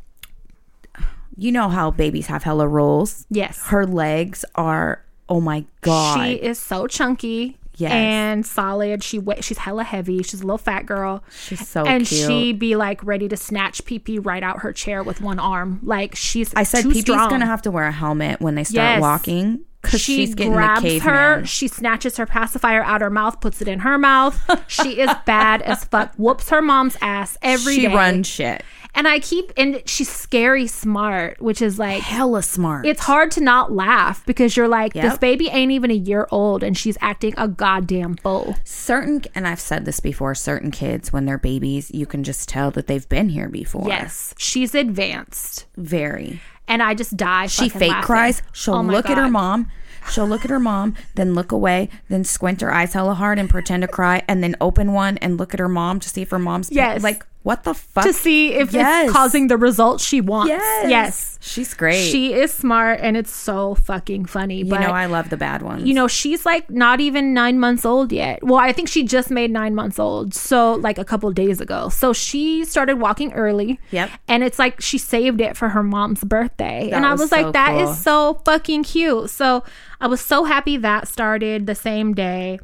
you 1.36 1.52
know 1.52 1.68
how 1.68 1.92
babies 1.92 2.26
have 2.26 2.42
hella 2.42 2.66
rolls. 2.66 3.26
Yes. 3.30 3.62
Her 3.66 3.86
legs 3.86 4.44
are, 4.56 5.04
oh 5.28 5.40
my 5.40 5.64
god. 5.82 6.26
She 6.26 6.34
is 6.34 6.58
so 6.58 6.88
chunky. 6.88 7.58
Yes. 7.76 7.92
And 7.92 8.44
solid. 8.46 9.02
She 9.02 9.20
she's 9.40 9.58
hella 9.58 9.84
heavy. 9.84 10.22
She's 10.22 10.40
a 10.42 10.44
little 10.44 10.58
fat 10.58 10.84
girl. 10.86 11.24
She's 11.30 11.66
so 11.66 11.84
and 11.86 12.06
cute. 12.06 12.28
she 12.28 12.52
be 12.52 12.76
like 12.76 13.02
ready 13.02 13.28
to 13.28 13.36
snatch 13.36 13.84
pee 13.84 13.98
pee 13.98 14.18
right 14.18 14.42
out 14.42 14.60
her 14.60 14.72
chair 14.72 15.02
with 15.02 15.20
one 15.20 15.38
arm. 15.38 15.80
Like 15.82 16.14
she's 16.14 16.52
I 16.54 16.64
said 16.64 16.84
Peepee's 16.84 17.00
strong. 17.02 17.30
gonna 17.30 17.46
have 17.46 17.62
to 17.62 17.70
wear 17.70 17.86
a 17.86 17.92
helmet 17.92 18.40
when 18.40 18.54
they 18.56 18.64
start 18.64 18.74
Yes. 18.96 19.00
walking 19.00 19.60
because 19.82 20.00
she 20.00 20.16
she's 20.16 20.34
getting 20.34 20.52
grabs 20.52 21.02
her, 21.02 21.44
she 21.44 21.66
snatches 21.68 22.16
her 22.16 22.26
pacifier 22.26 22.82
out 22.82 22.96
of 23.02 23.06
her 23.06 23.10
mouth, 23.10 23.40
puts 23.40 23.60
it 23.60 23.68
in 23.68 23.80
her 23.80 23.98
mouth. 23.98 24.40
she 24.68 25.00
is 25.00 25.10
bad 25.26 25.60
as 25.62 25.84
fuck. 25.84 26.14
Whoops 26.16 26.48
her 26.50 26.62
mom's 26.62 26.96
ass 27.00 27.36
every 27.42 27.76
day. 27.76 27.80
she 27.82 27.86
runs 27.88 28.26
shit. 28.26 28.62
And 28.94 29.08
I 29.08 29.20
keep 29.20 29.52
and 29.56 29.82
she's 29.86 30.10
scary 30.10 30.66
smart, 30.66 31.40
which 31.40 31.62
is 31.62 31.78
like 31.78 32.02
Hella 32.02 32.42
smart. 32.42 32.84
it's 32.84 33.00
hard 33.00 33.30
to 33.32 33.40
not 33.40 33.72
laugh 33.72 34.24
because 34.26 34.54
you're 34.54 34.68
like, 34.68 34.92
this 34.92 35.16
baby 35.16 35.48
ain't 35.48 35.72
even 35.72 35.90
a 35.90 35.94
year 35.94 36.28
old 36.30 36.62
and 36.62 36.76
she's 36.76 36.98
acting 37.00 37.32
a 37.38 37.48
goddamn 37.48 38.16
fool. 38.16 38.54
certain 38.64 39.22
and 39.34 39.48
I've 39.48 39.60
said 39.60 39.86
this 39.86 39.98
before, 39.98 40.34
certain 40.34 40.70
kids 40.70 41.10
when 41.10 41.24
they're 41.24 41.38
babies, 41.38 41.90
you 41.90 42.04
can 42.04 42.22
just 42.22 42.50
tell 42.50 42.70
that 42.72 42.86
they've 42.86 43.08
been 43.08 43.30
here 43.30 43.48
before. 43.48 43.88
Yes, 43.88 44.34
she's 44.36 44.74
advanced. 44.74 45.64
Very. 45.76 46.40
And 46.72 46.82
I 46.82 46.94
just 46.94 47.16
die. 47.18 47.46
She 47.48 47.68
fake 47.68 47.90
laughing. 47.90 48.02
cries. 48.06 48.42
She'll 48.52 48.76
Oh 48.76 48.80
look 48.80 49.10
at 49.10 49.18
her 49.18 49.28
mom. 49.28 49.70
She'll 50.10 50.26
look 50.26 50.42
at 50.44 50.50
her 50.50 50.58
mom, 50.58 50.96
then 51.14 51.34
look 51.34 51.52
away, 51.52 51.88
then 52.08 52.24
squint 52.24 52.60
her 52.62 52.72
eyes 52.74 52.92
hella 52.94 53.14
hard 53.14 53.38
and 53.38 53.48
pretend 53.48 53.82
to 53.82 53.88
cry, 53.88 54.22
and 54.26 54.42
then 54.42 54.56
open 54.60 54.92
one 54.92 55.16
and 55.18 55.36
look 55.36 55.52
at 55.54 55.60
her 55.60 55.68
mom 55.68 56.00
to 56.00 56.08
see 56.08 56.22
if 56.22 56.30
her 56.30 56.38
mom's 56.40 56.72
Yes. 56.72 57.02
like 57.02 57.24
what 57.43 57.64
the 57.64 57.74
fuck 57.74 58.05
to 58.05 58.12
see 58.12 58.53
if 58.55 58.72
Yes. 58.72 59.05
it's 59.07 59.12
causing 59.12 59.49
the 59.49 59.57
results 59.57 60.05
she 60.05 60.20
wants. 60.20 60.51
Yes, 60.51 60.90
Yes. 60.90 61.38
she's 61.40 61.74
great. 61.74 62.05
She 62.11 62.32
is 62.34 62.53
smart 62.55 63.01
and 63.03 63.16
it's 63.16 63.34
so 63.34 63.74
fucking 63.74 64.26
funny. 64.26 64.59
you 64.59 64.64
but 64.66 64.80
know 64.80 64.90
I 64.93 65.07
love 65.07 65.28
the 65.30 65.36
bad 65.36 65.62
ones. 65.62 65.82
you 65.84 65.93
know, 65.95 66.07
she's 66.07 66.47
like 66.47 66.70
not 66.70 67.01
even 67.01 67.34
nine 67.34 67.59
months 67.59 67.84
old 67.84 68.12
yet. 68.12 68.45
Well, 68.45 68.59
I 68.61 68.72
think 68.72 68.88
she 68.88 69.03
just 69.03 69.30
made 69.30 69.51
nine 69.51 69.74
months 69.74 69.99
old. 69.99 70.34
So, 70.34 70.74
like 70.74 70.99
a 70.99 71.05
couple 71.05 71.30
days 71.32 71.61
ago. 71.61 71.88
So, 71.88 72.12
she 72.12 72.64
started 72.64 72.97
walking 73.01 73.32
early. 73.32 73.80
Yep. 73.90 74.11
And 74.28 74.45
it's 74.45 74.59
like 74.59 74.80
she 74.80 74.99
saved 74.99 75.40
it 75.40 75.57
for 75.57 75.70
her 75.70 75.82
mom's 75.82 76.22
birthday. 76.22 76.90
and 76.93 77.05
I 77.05 77.11
was 77.12 77.22
was 77.22 77.30
so 77.30 77.36
like, 77.43 77.53
that 77.55 77.74
is 77.76 77.86
cool. 77.88 77.95
so 77.95 78.40
fucking 78.45 78.84
cute. 78.84 79.30
So, 79.30 79.64
I 80.01 80.07
was 80.07 80.20
so 80.20 80.45
happy 80.45 80.76
that 80.78 81.09
started 81.09 81.66
the 81.66 81.74
same 81.74 82.14
day. 82.14 82.59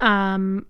Um, 0.00 0.66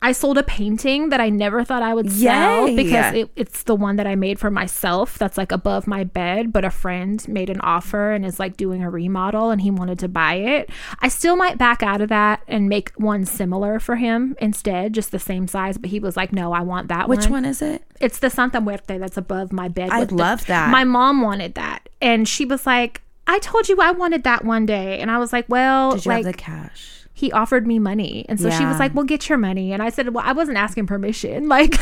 I 0.00 0.12
sold 0.12 0.38
a 0.38 0.44
painting 0.44 1.08
that 1.08 1.20
I 1.20 1.28
never 1.28 1.64
thought 1.64 1.82
I 1.82 1.92
would 1.92 2.10
sell 2.12 2.68
Yay. 2.68 2.76
because 2.76 3.14
it, 3.14 3.30
it's 3.34 3.64
the 3.64 3.74
one 3.74 3.96
that 3.96 4.06
I 4.06 4.14
made 4.14 4.38
for 4.38 4.48
myself 4.48 5.18
that's 5.18 5.36
like 5.36 5.50
above 5.50 5.88
my 5.88 6.04
bed. 6.04 6.52
But 6.52 6.64
a 6.64 6.70
friend 6.70 7.26
made 7.28 7.50
an 7.50 7.60
offer 7.62 8.12
and 8.12 8.24
is 8.24 8.38
like 8.38 8.56
doing 8.56 8.82
a 8.82 8.90
remodel 8.90 9.50
and 9.50 9.60
he 9.60 9.72
wanted 9.72 9.98
to 9.98 10.08
buy 10.08 10.34
it. 10.34 10.70
I 11.00 11.08
still 11.08 11.34
might 11.34 11.58
back 11.58 11.82
out 11.82 12.00
of 12.00 12.08
that 12.10 12.42
and 12.46 12.68
make 12.68 12.92
one 12.96 13.24
similar 13.24 13.80
for 13.80 13.96
him 13.96 14.36
instead, 14.40 14.92
just 14.92 15.10
the 15.10 15.18
same 15.18 15.48
size. 15.48 15.78
But 15.78 15.90
he 15.90 15.98
was 15.98 16.16
like, 16.16 16.32
no, 16.32 16.52
I 16.52 16.60
want 16.60 16.86
that 16.88 17.08
Which 17.08 17.18
one. 17.18 17.24
Which 17.24 17.30
one 17.30 17.44
is 17.46 17.60
it? 17.60 17.82
It's 18.00 18.20
the 18.20 18.30
Santa 18.30 18.60
Muerte 18.60 18.98
that's 18.98 19.16
above 19.16 19.52
my 19.52 19.66
bed. 19.66 19.90
I 19.90 20.00
with 20.00 20.10
the- 20.10 20.14
love 20.14 20.46
that. 20.46 20.70
My 20.70 20.84
mom 20.84 21.22
wanted 21.22 21.54
that. 21.54 21.88
And 22.00 22.28
she 22.28 22.44
was 22.44 22.66
like, 22.66 23.02
I 23.26 23.40
told 23.40 23.68
you 23.68 23.78
I 23.80 23.90
wanted 23.90 24.22
that 24.22 24.44
one 24.44 24.64
day. 24.64 25.00
And 25.00 25.10
I 25.10 25.18
was 25.18 25.32
like, 25.32 25.46
well, 25.48 25.92
Did 25.96 26.04
you 26.04 26.08
like, 26.10 26.24
have 26.24 26.32
the 26.34 26.38
cash? 26.38 26.97
He 27.18 27.32
offered 27.32 27.66
me 27.66 27.80
money. 27.80 28.24
And 28.28 28.38
so 28.38 28.48
she 28.48 28.64
was 28.64 28.78
like 28.78 28.94
well 28.94 29.04
get 29.04 29.28
your 29.28 29.38
money. 29.38 29.72
And 29.72 29.82
i 29.82 29.90
said 29.90 30.14
well 30.14 30.24
i 30.24 30.32
wasn't 30.32 30.56
asking 30.56 30.86
permission. 30.86 31.48
Like 31.58 31.74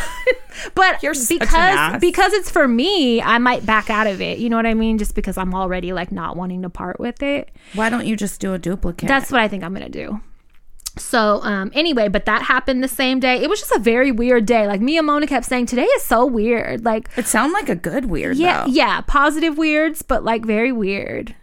but 0.75 1.03
You're 1.03 1.13
because 1.29 2.01
because 2.01 2.33
it's 2.33 2.51
for 2.51 2.67
me 2.67 3.21
i 3.21 3.37
might 3.37 3.67
back 3.67 3.91
out 3.91 4.07
of 4.07 4.23
it. 4.23 4.39
You 4.39 4.49
know 4.49 4.57
what 4.57 4.65
i 4.65 4.73
mean? 4.73 4.97
Just 4.97 5.15
because 5.15 5.37
i'm 5.37 5.55
already 5.55 5.93
like 5.93 6.11
not 6.11 6.37
wanting 6.37 6.63
to 6.63 6.71
part 6.71 6.99
with 6.99 7.23
it. 7.23 7.51
Why 7.75 7.91
don't 7.91 8.07
you 8.07 8.17
just 8.17 8.41
do 8.41 8.55
a 8.55 8.59
duplicate? 8.59 9.09
that's 9.09 9.31
what 9.31 9.43
i 9.43 9.49
think 9.49 9.63
i'm 9.63 9.75
gonna 9.75 9.91
do. 9.91 10.21
So 10.97 11.43
um 11.43 11.71
anyway 11.75 12.09
but 12.09 12.25
that 12.25 12.41
happened 12.43 12.83
the 12.83 12.89
same 12.89 13.21
day. 13.21 13.43
It 13.43 13.51
was 13.51 13.61
just 13.61 13.73
a 13.73 13.79
very 13.79 14.11
weird 14.11 14.47
day. 14.47 14.67
Like 14.67 14.81
me 14.81 14.97
and 14.97 15.07
mona 15.07 15.27
kept 15.27 15.45
saying 15.45 15.67
today 15.67 15.85
is 15.85 16.03
so 16.03 16.25
weird. 16.25 16.83
Like 16.87 17.11
it 17.19 17.27
sounds 17.27 17.53
like 17.53 17.69
a 17.69 17.77
good 17.77 18.07
weird 18.07 18.39
yeah 18.39 18.65
though. 18.65 18.71
yeah 18.73 19.03
positive 19.03 19.59
weirds 19.59 20.01
but 20.01 20.25
like 20.25 20.47
very 20.47 20.73
weird 20.73 21.35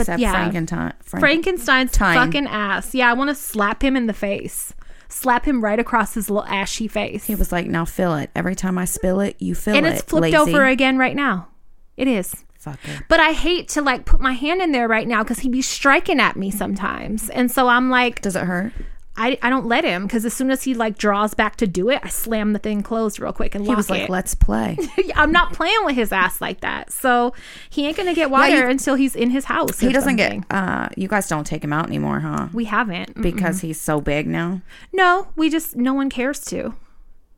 Except 0.00 0.20
yeah. 0.20 0.32
Frankenstein. 0.32 0.92
Frank- 1.02 1.20
Frankenstein's 1.20 1.92
Time. 1.92 2.14
fucking 2.16 2.46
ass. 2.46 2.94
Yeah, 2.94 3.10
I 3.10 3.12
want 3.14 3.30
to 3.30 3.34
slap 3.34 3.82
him 3.82 3.96
in 3.96 4.06
the 4.06 4.12
face. 4.12 4.72
Slap 5.08 5.44
him 5.46 5.62
right 5.62 5.78
across 5.78 6.14
his 6.14 6.28
little 6.28 6.46
ashy 6.48 6.88
face. 6.88 7.24
He 7.24 7.34
was 7.34 7.52
like, 7.52 7.66
"Now 7.66 7.84
fill 7.84 8.16
it. 8.16 8.30
Every 8.34 8.54
time 8.56 8.78
I 8.78 8.84
spill 8.84 9.20
it, 9.20 9.36
you 9.38 9.54
fill 9.54 9.76
and 9.76 9.86
it." 9.86 9.88
And 9.90 9.98
it's 9.98 10.04
flipped 10.04 10.22
lazy. 10.22 10.36
over 10.36 10.64
again 10.64 10.98
right 10.98 11.14
now. 11.14 11.48
It 11.96 12.08
is. 12.08 12.34
Fucker. 12.64 13.04
But 13.08 13.20
I 13.20 13.32
hate 13.32 13.68
to 13.70 13.82
like 13.82 14.06
put 14.06 14.20
my 14.20 14.32
hand 14.32 14.62
in 14.62 14.72
there 14.72 14.88
right 14.88 15.06
now 15.06 15.22
because 15.22 15.40
he'd 15.40 15.52
be 15.52 15.62
striking 15.62 16.18
at 16.18 16.36
me 16.36 16.50
sometimes. 16.50 17.28
And 17.30 17.50
so 17.50 17.68
I'm 17.68 17.90
like, 17.90 18.22
Does 18.22 18.36
it 18.36 18.44
hurt? 18.44 18.72
I, 19.16 19.38
I 19.42 19.48
don't 19.50 19.66
let 19.66 19.84
him 19.84 20.04
because 20.06 20.24
as 20.24 20.34
soon 20.34 20.50
as 20.50 20.64
he 20.64 20.74
like 20.74 20.98
draws 20.98 21.34
back 21.34 21.54
to 21.56 21.66
do 21.68 21.88
it, 21.88 22.00
I 22.02 22.08
slam 22.08 22.52
the 22.52 22.58
thing 22.58 22.82
closed 22.82 23.20
real 23.20 23.32
quick 23.32 23.54
and 23.54 23.64
He 23.64 23.72
was 23.74 23.88
like, 23.88 24.02
it. 24.02 24.10
"Let's 24.10 24.34
play." 24.34 24.76
I'm 25.14 25.30
not 25.30 25.52
playing 25.52 25.84
with 25.84 25.94
his 25.94 26.10
ass 26.10 26.40
like 26.40 26.60
that. 26.62 26.92
So 26.92 27.32
he 27.70 27.86
ain't 27.86 27.96
gonna 27.96 28.12
get 28.14 28.28
water 28.30 28.56
you- 28.56 28.66
until 28.68 28.96
he's 28.96 29.14
in 29.14 29.30
his 29.30 29.44
house. 29.44 29.78
he 29.78 29.92
doesn't 29.92 30.18
something. 30.18 30.40
get. 30.40 30.52
uh 30.56 30.88
You 30.96 31.06
guys 31.06 31.28
don't 31.28 31.46
take 31.46 31.62
him 31.62 31.72
out 31.72 31.86
anymore, 31.86 32.20
huh? 32.20 32.48
We 32.52 32.64
haven't. 32.64 33.20
Because 33.22 33.60
he's 33.60 33.80
so 33.80 34.00
big 34.00 34.26
now. 34.26 34.62
No, 34.92 35.28
we 35.36 35.48
just 35.48 35.76
no 35.76 35.94
one 35.94 36.10
cares 36.10 36.40
to. 36.46 36.74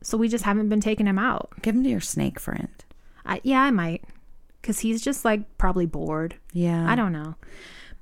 So 0.01 0.17
we 0.17 0.29
just 0.29 0.45
haven't 0.45 0.69
been 0.69 0.81
taking 0.81 1.05
him 1.05 1.19
out. 1.19 1.49
Give 1.61 1.75
him 1.75 1.83
to 1.83 1.89
your 1.89 2.01
snake 2.01 2.39
friend. 2.39 2.69
I, 3.25 3.41
yeah, 3.43 3.61
I 3.61 3.71
might, 3.71 4.03
because 4.61 4.79
he's 4.79 5.01
just 5.01 5.25
like 5.25 5.57
probably 5.57 5.85
bored. 5.85 6.35
Yeah, 6.53 6.89
I 6.89 6.95
don't 6.95 7.11
know, 7.11 7.35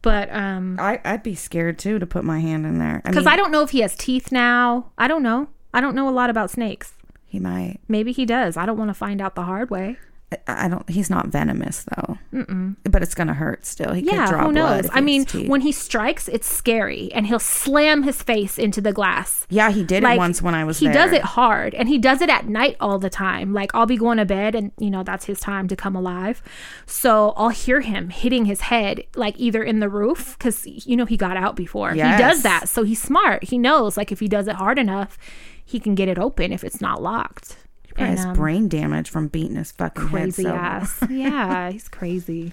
but 0.06 0.32
um, 0.32 0.78
I, 0.80 1.01
I'd 1.03 1.24
be 1.24 1.34
scared 1.34 1.80
too 1.80 1.97
to 1.97 2.06
put 2.06 2.24
my 2.24 2.39
hand 2.39 2.64
in 2.64 2.78
there. 2.78 3.01
I 3.03 3.10
because 3.10 3.26
mean, 3.26 3.34
I 3.34 3.36
don't 3.36 3.51
know 3.51 3.64
if 3.64 3.72
he 3.72 3.80
has 3.80 3.95
teeth 3.95 4.32
now. 4.32 4.91
I 4.99 5.08
don't 5.08 5.24
know. 5.24 5.49
I 5.74 5.82
don't 5.82 5.95
know 5.95 6.08
a 6.08 6.12
lot 6.12 6.30
about 6.30 6.51
snakes. 6.51 6.93
he 7.26 7.39
might. 7.39 7.80
Maybe 7.88 8.12
he 8.12 8.24
does. 8.24 8.56
I 8.56 8.68
don't 8.68 8.78
want 8.78 8.89
to 8.89 8.93
find 8.93 9.20
out 9.20 9.34
the 9.34 9.41
hard 9.43 9.72
way. 9.72 9.97
I 10.47 10.67
don't. 10.67 10.89
He's 10.89 11.09
not 11.09 11.28
venomous 11.28 11.86
though. 11.95 12.17
Mm-mm. 12.34 12.76
But 12.84 13.03
it's 13.03 13.13
gonna 13.13 13.34
hurt 13.36 13.65
still. 13.65 13.93
He 13.93 14.01
Yeah, 14.01 14.28
who 14.43 14.51
knows? 14.51 14.89
I 14.91 14.99
mean, 14.99 15.23
teeth. 15.26 15.47
when 15.47 15.61
he 15.61 15.71
strikes, 15.71 16.28
it's 16.28 16.51
scary, 16.51 17.11
and 17.13 17.28
he'll 17.28 17.39
slam 17.39 18.03
his 18.03 18.21
face 18.23 18.57
into 18.57 18.82
the 18.82 18.91
glass. 18.91 19.45
yeah, 19.49 19.69
he 19.71 19.84
did 19.84 20.03
it 20.03 20.17
once 20.17 20.41
when 20.41 20.55
I 20.55 20.63
was 20.63 20.80
he 20.80 20.88
there. 20.88 20.93
does 20.95 21.11
it 21.11 21.21
hard 21.21 21.73
and 21.76 21.88
he 21.88 21.97
does 21.99 22.21
it 22.21 22.30
at 22.30 22.47
night 22.47 22.76
all 22.80 22.97
the 22.99 23.09
time 23.09 23.53
like 23.53 23.73
i'll 23.76 23.86
be 23.86 23.97
going 23.97 24.17
to 24.17 24.26
bed 24.26 24.55
and 24.55 24.71
you 24.80 24.89
know 24.89 25.03
that's 25.03 25.26
his 25.26 25.39
time 25.39 25.67
to 25.67 25.76
come 25.76 25.95
alive 25.95 26.41
so 26.86 27.34
i'll 27.38 27.49
hear 27.49 27.82
him 27.82 28.09
hitting 28.09 28.45
his 28.45 28.61
head 28.61 29.03
like 29.15 29.36
either 29.38 29.63
in 29.63 29.80
the 29.80 29.89
roof 29.89 30.36
because 30.38 30.65
you 30.88 30.95
know 30.95 31.05
he 31.05 31.17
got 31.17 31.38
out 31.38 31.55
before 31.55 31.91
he 31.93 31.99
does 31.99 32.41
that 32.43 32.67
so 32.67 32.84
he's 32.84 33.01
smart 33.01 33.43
he 33.43 33.57
knows 33.57 33.97
like 33.97 34.11
if 34.11 34.19
he 34.19 34.28
does 34.28 34.47
it 34.47 34.55
hard 34.55 34.78
enough 34.80 35.17
he 35.63 35.80
can 35.80 35.95
get 35.95 36.07
it 36.07 36.17
open 36.19 36.51
if 36.51 36.63
it's 36.63 36.82
not 36.82 37.01
locked 37.01 37.57
Probably 37.96 38.10
And, 38.12 38.18
has 38.20 38.26
um, 38.28 38.34
brain 38.36 38.68
damage 38.68 39.10
from 39.10 39.28
beating 39.30 39.56
his 39.56 39.72
fucking 39.72 40.08
crazy 40.08 40.43
head. 40.43 40.52
So. 40.52 40.56
ass 40.56 41.04
yeah 41.10 41.72
he's 41.72 41.88
crazy 41.89 42.52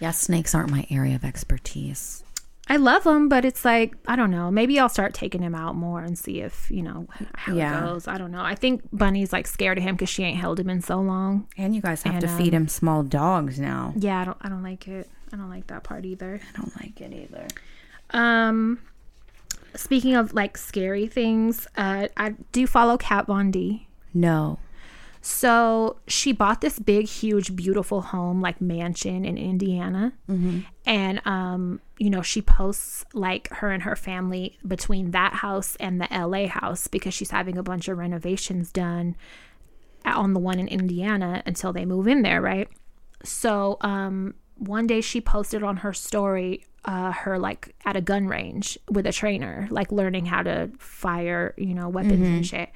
Yeah, 0.00 0.10
snakes 0.10 0.54
aren't 0.54 0.70
my 0.70 0.86
area 0.90 1.14
of 1.14 1.24
expertise. 1.24 2.24
I 2.68 2.76
love 2.76 3.04
him, 3.04 3.28
but 3.28 3.44
it's 3.44 3.64
like 3.64 3.94
I 4.06 4.14
don't 4.14 4.30
know. 4.30 4.48
Maybe 4.50 4.78
I'll 4.78 4.88
start 4.88 5.12
taking 5.12 5.42
him 5.42 5.54
out 5.56 5.74
more 5.74 6.02
and 6.02 6.16
see 6.16 6.40
if 6.40 6.70
you 6.70 6.82
know 6.82 7.08
how 7.34 7.52
Yeah. 7.54 7.78
it 7.78 7.80
goes. 7.80 8.06
I 8.08 8.16
don't 8.16 8.30
know. 8.30 8.42
I 8.42 8.54
think 8.54 8.82
Bunny's 8.92 9.32
like 9.32 9.46
scared 9.48 9.76
of 9.78 9.82
him 9.84 9.96
because 9.96 10.08
she 10.08 10.22
ain't 10.22 10.38
held 10.38 10.60
him 10.60 10.70
in 10.70 10.80
so 10.80 11.00
long. 11.00 11.48
And 11.58 11.74
you 11.74 11.82
guys 11.82 12.02
have 12.04 12.14
And, 12.14 12.20
to 12.22 12.28
feed 12.28 12.52
him 12.54 12.68
small 12.68 13.02
dogs 13.02 13.58
now. 13.58 13.92
Yeah, 13.96 14.20
I 14.20 14.24
don't. 14.24 14.36
I 14.40 14.48
don't 14.48 14.62
like 14.62 14.86
it. 14.86 15.10
I 15.32 15.36
don't 15.36 15.50
like 15.50 15.66
that 15.66 15.82
part 15.82 16.04
either. 16.04 16.40
I 16.54 16.56
don't 16.60 16.74
like 16.80 17.00
it 17.00 17.12
either. 17.12 17.46
Um, 18.10 18.78
speaking 19.74 20.14
of 20.14 20.32
like 20.32 20.56
scary 20.56 21.06
things, 21.08 21.66
uh, 21.76 22.06
I 22.16 22.34
do 22.52 22.66
follow 22.68 22.96
Kat 22.96 23.26
Von 23.26 23.50
D. 23.50 23.88
No. 24.14 24.58
So 25.22 25.98
she 26.06 26.32
bought 26.32 26.60
this 26.62 26.78
big, 26.78 27.06
huge, 27.06 27.54
beautiful 27.54 28.00
home, 28.00 28.40
like 28.40 28.60
mansion 28.60 29.24
in 29.24 29.36
Indiana. 29.36 30.12
And, 30.86 31.20
um, 31.26 31.80
you 31.98 32.08
know, 32.08 32.22
she 32.22 32.40
posts 32.40 33.04
like 33.12 33.48
her 33.50 33.70
and 33.70 33.82
her 33.82 33.96
family 33.96 34.58
between 34.66 35.10
that 35.10 35.34
house 35.34 35.76
and 35.78 36.00
the 36.00 36.08
LA 36.10 36.46
house 36.46 36.86
because 36.86 37.12
she's 37.12 37.30
having 37.30 37.58
a 37.58 37.62
bunch 37.62 37.88
of 37.88 37.98
renovations 37.98 38.72
done 38.72 39.14
on 40.06 40.32
the 40.32 40.40
one 40.40 40.58
in 40.58 40.68
Indiana 40.68 41.42
until 41.44 41.72
they 41.72 41.84
move 41.84 42.08
in 42.08 42.22
there, 42.22 42.40
right? 42.40 42.68
So, 43.22 43.76
um, 43.82 44.34
one 44.56 44.86
day 44.86 45.00
she 45.00 45.20
posted 45.20 45.62
on 45.62 45.78
her 45.78 45.92
story 45.92 46.64
uh, 46.84 47.12
her 47.12 47.38
like 47.38 47.74
at 47.84 47.94
a 47.94 48.00
gun 48.00 48.26
range 48.26 48.78
with 48.88 49.06
a 49.06 49.12
trainer, 49.12 49.68
like 49.70 49.92
learning 49.92 50.24
how 50.24 50.42
to 50.42 50.70
fire, 50.78 51.54
you 51.58 51.74
know, 51.74 51.88
weapons 51.88 52.26
and 52.26 52.46
shit. 52.46 52.70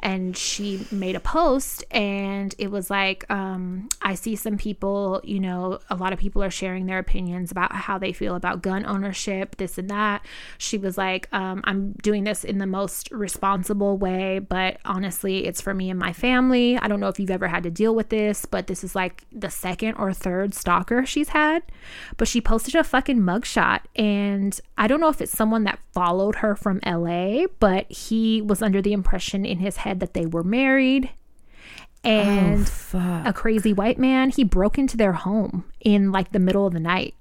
And 0.00 0.36
she 0.36 0.86
made 0.90 1.16
a 1.16 1.20
post 1.20 1.82
and 1.90 2.54
it 2.58 2.70
was 2.70 2.90
like, 2.90 3.28
um, 3.30 3.88
I 4.02 4.14
see 4.14 4.36
some 4.36 4.58
people, 4.58 5.20
you 5.24 5.40
know, 5.40 5.78
a 5.88 5.96
lot 5.96 6.12
of 6.12 6.18
people 6.18 6.42
are 6.42 6.50
sharing 6.50 6.86
their 6.86 6.98
opinions 6.98 7.50
about 7.50 7.72
how 7.72 7.98
they 7.98 8.12
feel 8.12 8.34
about 8.34 8.60
gun 8.60 8.84
ownership, 8.84 9.56
this 9.56 9.78
and 9.78 9.88
that. 9.88 10.24
She 10.58 10.76
was 10.76 10.98
like, 10.98 11.28
um, 11.32 11.62
I'm 11.64 11.92
doing 12.02 12.24
this 12.24 12.44
in 12.44 12.58
the 12.58 12.66
most 12.66 13.10
responsible 13.10 13.96
way, 13.96 14.38
but 14.38 14.78
honestly, 14.84 15.46
it's 15.46 15.62
for 15.62 15.72
me 15.72 15.88
and 15.88 15.98
my 15.98 16.12
family. 16.12 16.76
I 16.76 16.88
don't 16.88 17.00
know 17.00 17.08
if 17.08 17.18
you've 17.18 17.30
ever 17.30 17.48
had 17.48 17.62
to 17.62 17.70
deal 17.70 17.94
with 17.94 18.10
this, 18.10 18.44
but 18.44 18.66
this 18.66 18.84
is 18.84 18.94
like 18.94 19.24
the 19.32 19.50
second 19.50 19.94
or 19.94 20.12
third 20.12 20.52
stalker 20.54 21.06
she's 21.06 21.30
had. 21.30 21.62
But 22.18 22.28
she 22.28 22.40
posted 22.42 22.74
a 22.74 22.84
fucking 22.84 23.22
mugshot, 23.46 23.80
and 23.94 24.60
I 24.76 24.86
don't 24.86 25.00
know 25.00 25.08
if 25.08 25.20
it's 25.20 25.32
someone 25.32 25.64
that 25.64 25.78
followed 25.92 26.36
her 26.36 26.54
from 26.56 26.80
LA, 26.84 27.46
but 27.58 27.90
he 27.90 28.42
was 28.42 28.62
under 28.62 28.82
the 28.82 28.92
impression 28.92 29.44
in 29.44 29.58
his 29.58 29.78
head 29.78 30.00
that 30.00 30.14
they 30.14 30.26
were 30.26 30.44
married. 30.44 31.10
Oh, 32.04 32.08
and 32.10 32.70
Oh, 32.94 33.22
a 33.26 33.32
crazy 33.32 33.72
white 33.72 33.98
man, 33.98 34.30
he 34.30 34.44
broke 34.44 34.78
into 34.78 34.96
their 34.96 35.12
home 35.12 35.64
in 35.80 36.12
like 36.12 36.32
the 36.32 36.38
middle 36.38 36.66
of 36.66 36.72
the 36.72 36.80
night. 36.80 37.14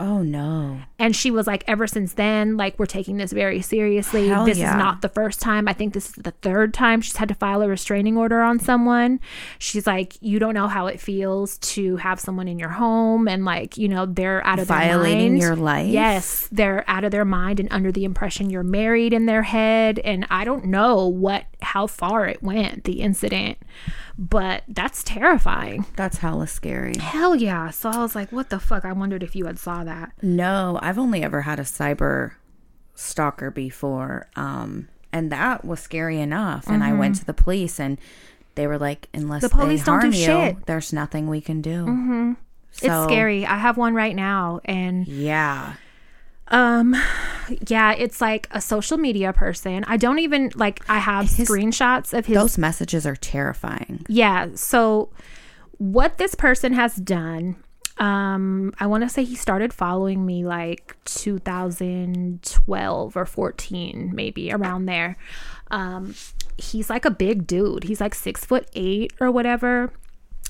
Oh 0.00 0.22
no. 0.22 0.80
And 0.98 1.14
she 1.14 1.30
was 1.30 1.46
like, 1.46 1.62
ever 1.66 1.86
since 1.86 2.14
then, 2.14 2.56
like, 2.56 2.78
we're 2.78 2.86
taking 2.86 3.18
this 3.18 3.32
very 3.32 3.60
seriously. 3.60 4.28
Hell 4.28 4.46
this 4.46 4.56
yeah. 4.56 4.70
is 4.70 4.76
not 4.76 5.02
the 5.02 5.10
first 5.10 5.40
time. 5.40 5.68
I 5.68 5.74
think 5.74 5.92
this 5.92 6.08
is 6.08 6.14
the 6.14 6.30
third 6.30 6.72
time 6.72 7.02
she's 7.02 7.16
had 7.16 7.28
to 7.28 7.34
file 7.34 7.60
a 7.60 7.68
restraining 7.68 8.16
order 8.16 8.40
on 8.40 8.58
someone. 8.58 9.20
She's 9.58 9.86
like, 9.86 10.14
you 10.22 10.38
don't 10.38 10.54
know 10.54 10.68
how 10.68 10.86
it 10.86 11.00
feels 11.00 11.58
to 11.58 11.96
have 11.96 12.18
someone 12.18 12.48
in 12.48 12.58
your 12.58 12.70
home 12.70 13.28
and, 13.28 13.44
like, 13.44 13.76
you 13.76 13.88
know, 13.88 14.06
they're 14.06 14.44
out 14.46 14.58
of 14.58 14.68
Violating 14.68 15.18
their 15.18 15.28
mind. 15.28 15.40
your 15.42 15.56
life? 15.56 15.88
Yes. 15.88 16.48
They're 16.50 16.82
out 16.88 17.04
of 17.04 17.10
their 17.10 17.26
mind 17.26 17.60
and 17.60 17.68
under 17.70 17.92
the 17.92 18.04
impression 18.04 18.48
you're 18.48 18.62
married 18.62 19.12
in 19.12 19.26
their 19.26 19.42
head. 19.42 19.98
And 19.98 20.26
I 20.30 20.44
don't 20.44 20.64
know 20.64 21.06
what, 21.06 21.44
how 21.60 21.86
far 21.86 22.26
it 22.26 22.42
went, 22.42 22.84
the 22.84 23.02
incident, 23.02 23.58
but 24.20 24.62
that's 24.68 25.02
terrifying. 25.02 25.86
That's 25.96 26.18
hella 26.18 26.46
scary. 26.46 26.96
Hell 26.98 27.34
yeah. 27.34 27.70
So 27.70 27.88
I 27.88 27.98
was 27.98 28.14
like, 28.14 28.30
what 28.30 28.50
the 28.50 28.60
fuck? 28.60 28.84
I 28.84 28.92
wondered 28.92 29.22
if 29.22 29.34
you 29.34 29.46
had 29.46 29.58
saw 29.58 29.82
that. 29.82 30.12
No, 30.22 30.78
I've 30.82 30.98
only 30.98 31.22
ever 31.24 31.40
had 31.42 31.58
a 31.58 31.62
cyber 31.64 32.32
stalker 32.94 33.50
before. 33.50 34.28
Um, 34.36 34.88
and 35.10 35.32
that 35.32 35.64
was 35.64 35.80
scary 35.80 36.20
enough. 36.20 36.66
And 36.68 36.84
I 36.84 36.92
went 36.92 37.16
to 37.16 37.24
the 37.24 37.32
police 37.34 37.80
and 37.80 37.98
they 38.56 38.66
were 38.66 38.78
like, 38.78 39.08
unless 39.14 39.42
Mm-hmm. 39.42 39.56
The 39.58 39.64
police 39.64 39.80
they 39.80 39.86
don't 39.86 40.00
harm 40.00 40.10
do 40.12 40.18
you, 40.18 40.24
shit. 40.26 40.66
there's 40.66 40.92
nothing 40.92 41.26
we 41.26 41.40
can 41.40 41.62
do. 41.62 41.86
Mm-hmm. 41.86 42.32
it's 42.72 42.80
scary. 43.04 43.46
I 43.46 43.56
have 43.56 43.78
one 43.78 43.94
right 43.94 44.14
now 44.14 44.60
and 44.66 45.08
Yeah. 45.08 45.74
Um 46.50 46.94
yeah, 47.68 47.92
it's 47.92 48.20
like 48.20 48.48
a 48.50 48.60
social 48.60 48.98
media 48.98 49.32
person. 49.32 49.84
I 49.86 49.96
don't 49.96 50.18
even 50.18 50.50
like 50.54 50.84
I 50.88 50.98
have 50.98 51.26
screenshots 51.26 52.16
of 52.16 52.26
his 52.26 52.36
Those 52.36 52.58
messages 52.58 53.06
are 53.06 53.16
terrifying. 53.16 54.04
Yeah, 54.08 54.48
so 54.54 55.10
what 55.78 56.18
this 56.18 56.34
person 56.34 56.72
has 56.74 56.96
done 56.96 57.56
um 57.98 58.72
I 58.78 58.86
want 58.86 59.02
to 59.02 59.08
say 59.08 59.24
he 59.24 59.34
started 59.34 59.72
following 59.72 60.24
me 60.24 60.44
like 60.44 60.96
2012 61.04 63.16
or 63.16 63.26
14 63.26 64.10
maybe 64.14 64.52
around 64.52 64.86
there. 64.86 65.16
Um 65.70 66.14
he's 66.56 66.90
like 66.90 67.04
a 67.04 67.10
big 67.10 67.46
dude. 67.46 67.84
He's 67.84 68.00
like 68.00 68.14
6 68.14 68.44
foot 68.44 68.68
8 68.74 69.12
or 69.20 69.30
whatever. 69.30 69.92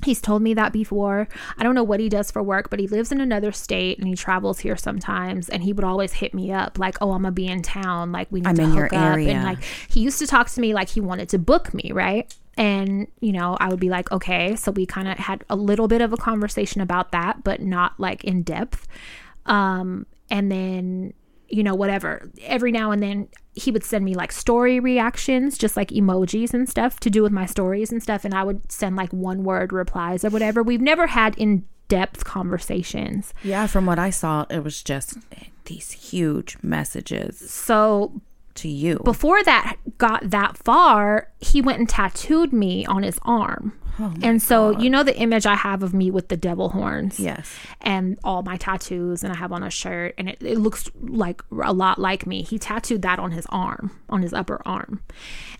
He's 0.04 0.20
told 0.20 0.42
me 0.42 0.54
that 0.54 0.72
before. 0.72 1.28
I 1.58 1.62
don't 1.62 1.74
know 1.74 1.82
what 1.82 2.00
he 2.00 2.08
does 2.08 2.30
for 2.30 2.42
work, 2.42 2.70
but 2.70 2.78
he 2.78 2.86
lives 2.86 3.12
in 3.12 3.20
another 3.20 3.52
state 3.52 3.98
and 3.98 4.08
he 4.08 4.14
travels 4.14 4.60
here 4.60 4.76
sometimes. 4.76 5.48
And 5.48 5.62
he 5.62 5.72
would 5.72 5.84
always 5.84 6.14
hit 6.14 6.32
me 6.34 6.52
up 6.52 6.78
like, 6.78 6.96
"Oh, 7.00 7.12
I'm 7.12 7.22
gonna 7.22 7.32
be 7.32 7.46
in 7.46 7.62
town. 7.62 8.12
Like, 8.12 8.28
we 8.30 8.40
need 8.40 8.48
I'm 8.48 8.56
to 8.56 8.62
in 8.62 8.74
your 8.74 8.84
hook 8.84 8.94
up." 8.94 9.12
area. 9.12 9.32
And 9.32 9.44
like, 9.44 9.62
he 9.88 10.00
used 10.00 10.18
to 10.20 10.26
talk 10.26 10.48
to 10.50 10.60
me 10.60 10.72
like 10.74 10.88
he 10.88 11.00
wanted 11.00 11.28
to 11.30 11.38
book 11.38 11.74
me, 11.74 11.92
right? 11.92 12.32
And 12.56 13.08
you 13.20 13.32
know, 13.32 13.56
I 13.60 13.68
would 13.68 13.80
be 13.80 13.90
like, 13.90 14.10
"Okay." 14.10 14.56
So 14.56 14.72
we 14.72 14.86
kind 14.86 15.08
of 15.08 15.18
had 15.18 15.44
a 15.50 15.56
little 15.56 15.88
bit 15.88 16.00
of 16.00 16.12
a 16.12 16.16
conversation 16.16 16.80
about 16.80 17.12
that, 17.12 17.44
but 17.44 17.60
not 17.60 17.98
like 17.98 18.24
in 18.24 18.42
depth. 18.42 18.86
Um, 19.46 20.06
and 20.30 20.50
then 20.50 21.12
you 21.50 21.62
know, 21.62 21.74
whatever. 21.74 22.30
Every 22.42 22.72
now 22.72 22.90
and 22.90 23.02
then 23.02 23.28
he 23.54 23.70
would 23.70 23.84
send 23.84 24.04
me 24.04 24.14
like 24.14 24.32
story 24.32 24.78
reactions, 24.80 25.58
just 25.58 25.76
like 25.76 25.88
emojis 25.90 26.54
and 26.54 26.68
stuff 26.68 27.00
to 27.00 27.10
do 27.10 27.22
with 27.22 27.32
my 27.32 27.46
stories 27.46 27.90
and 27.90 28.02
stuff. 28.02 28.24
And 28.24 28.34
I 28.34 28.44
would 28.44 28.70
send 28.70 28.96
like 28.96 29.12
one 29.12 29.44
word 29.44 29.72
replies 29.72 30.24
or 30.24 30.30
whatever. 30.30 30.62
We've 30.62 30.80
never 30.80 31.08
had 31.08 31.36
in 31.36 31.64
depth 31.88 32.24
conversations. 32.24 33.34
Yeah, 33.42 33.66
from 33.66 33.86
what 33.86 33.98
I 33.98 34.10
saw, 34.10 34.46
it 34.48 34.62
was 34.62 34.82
just 34.82 35.18
these 35.64 35.90
huge 35.90 36.56
messages 36.62 37.38
So 37.50 38.20
to 38.54 38.68
you. 38.68 39.00
before 39.04 39.42
that 39.44 39.76
got 39.98 40.30
that 40.30 40.56
far, 40.56 41.30
he 41.40 41.60
went 41.60 41.78
and 41.78 41.88
tattooed 41.88 42.52
me 42.52 42.86
on 42.86 43.02
his 43.02 43.18
arm. 43.22 43.72
And 43.98 44.40
so, 44.42 44.78
you 44.78 44.88
know, 44.90 45.02
the 45.02 45.16
image 45.16 45.46
I 45.46 45.54
have 45.54 45.82
of 45.82 45.92
me 45.94 46.10
with 46.10 46.28
the 46.28 46.36
devil 46.36 46.70
horns. 46.70 47.18
yes. 47.20 47.54
and 47.80 48.18
all 48.24 48.42
my 48.42 48.56
tattoos 48.56 49.22
and 49.24 49.32
I 49.32 49.36
have 49.36 49.52
on 49.52 49.62
a 49.62 49.70
shirt 49.70 50.14
and 50.18 50.28
it, 50.28 50.38
it 50.42 50.58
looks 50.58 50.90
like 51.00 51.42
a 51.62 51.72
lot 51.72 51.98
like 51.98 52.26
me. 52.26 52.42
He 52.42 52.58
tattooed 52.58 53.02
that 53.02 53.18
on 53.18 53.32
his 53.32 53.46
arm, 53.50 53.90
on 54.08 54.22
his 54.22 54.32
upper 54.32 54.60
arm. 54.66 55.02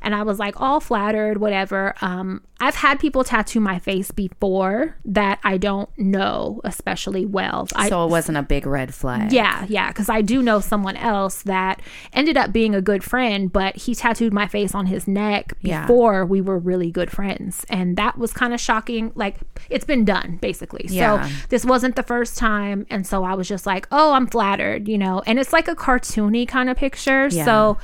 And 0.02 0.14
I 0.14 0.22
was 0.22 0.38
like 0.38 0.60
all 0.60 0.80
flattered, 0.80 1.38
whatever. 1.38 1.94
Um, 2.00 2.42
I've 2.62 2.74
had 2.74 2.98
people 3.00 3.24
tattoo 3.24 3.60
my 3.60 3.78
face 3.78 4.10
before 4.10 4.96
that 5.04 5.38
I 5.44 5.56
don't 5.56 5.88
know 5.98 6.60
especially 6.64 7.24
well. 7.26 7.68
I, 7.74 7.88
So 7.88 8.04
it 8.04 8.10
wasn't 8.10 8.38
a 8.38 8.42
big 8.42 8.66
red 8.66 8.94
flag. 8.94 9.32
yeah, 9.32 9.64
yeah, 9.68 9.88
because 9.88 10.08
I 10.08 10.20
do 10.22 10.42
know 10.42 10.60
someone 10.60 10.96
else 10.96 11.42
that 11.42 11.80
ended 12.12 12.36
up 12.36 12.52
being 12.52 12.74
a 12.74 12.82
good 12.82 13.02
friend, 13.04 13.50
but 13.52 13.76
he 13.76 13.94
tattooed 13.94 14.32
my 14.32 14.46
face 14.46 14.74
on 14.74 14.86
his 14.86 15.06
neck 15.08 15.54
Yeah. 15.62 15.82
before 15.86 16.24
we 16.26 16.40
were 16.40 16.58
really 16.58 16.90
good 16.90 17.10
friends. 17.10 17.64
And 17.70 17.96
that 17.96 18.18
was 18.20 18.32
kind 18.32 18.54
of 18.54 18.60
shocking. 18.60 19.10
Like, 19.16 19.36
it's 19.68 19.84
been 19.84 20.04
done, 20.04 20.38
basically. 20.40 20.86
Yeah. 20.88 21.26
So, 21.26 21.34
this 21.48 21.64
wasn't 21.64 21.96
the 21.96 22.02
first 22.04 22.38
time. 22.38 22.86
And 22.90 23.04
so 23.06 23.24
I 23.24 23.34
was 23.34 23.48
just 23.48 23.66
like, 23.66 23.88
oh, 23.90 24.12
I'm 24.12 24.28
flattered, 24.28 24.86
you 24.86 24.98
know? 24.98 25.22
And 25.26 25.38
it's 25.40 25.52
like 25.52 25.66
a 25.66 25.74
cartoony 25.74 26.46
kind 26.46 26.70
of 26.70 26.76
picture. 26.76 27.26
Yeah. 27.28 27.44
So, 27.44 27.78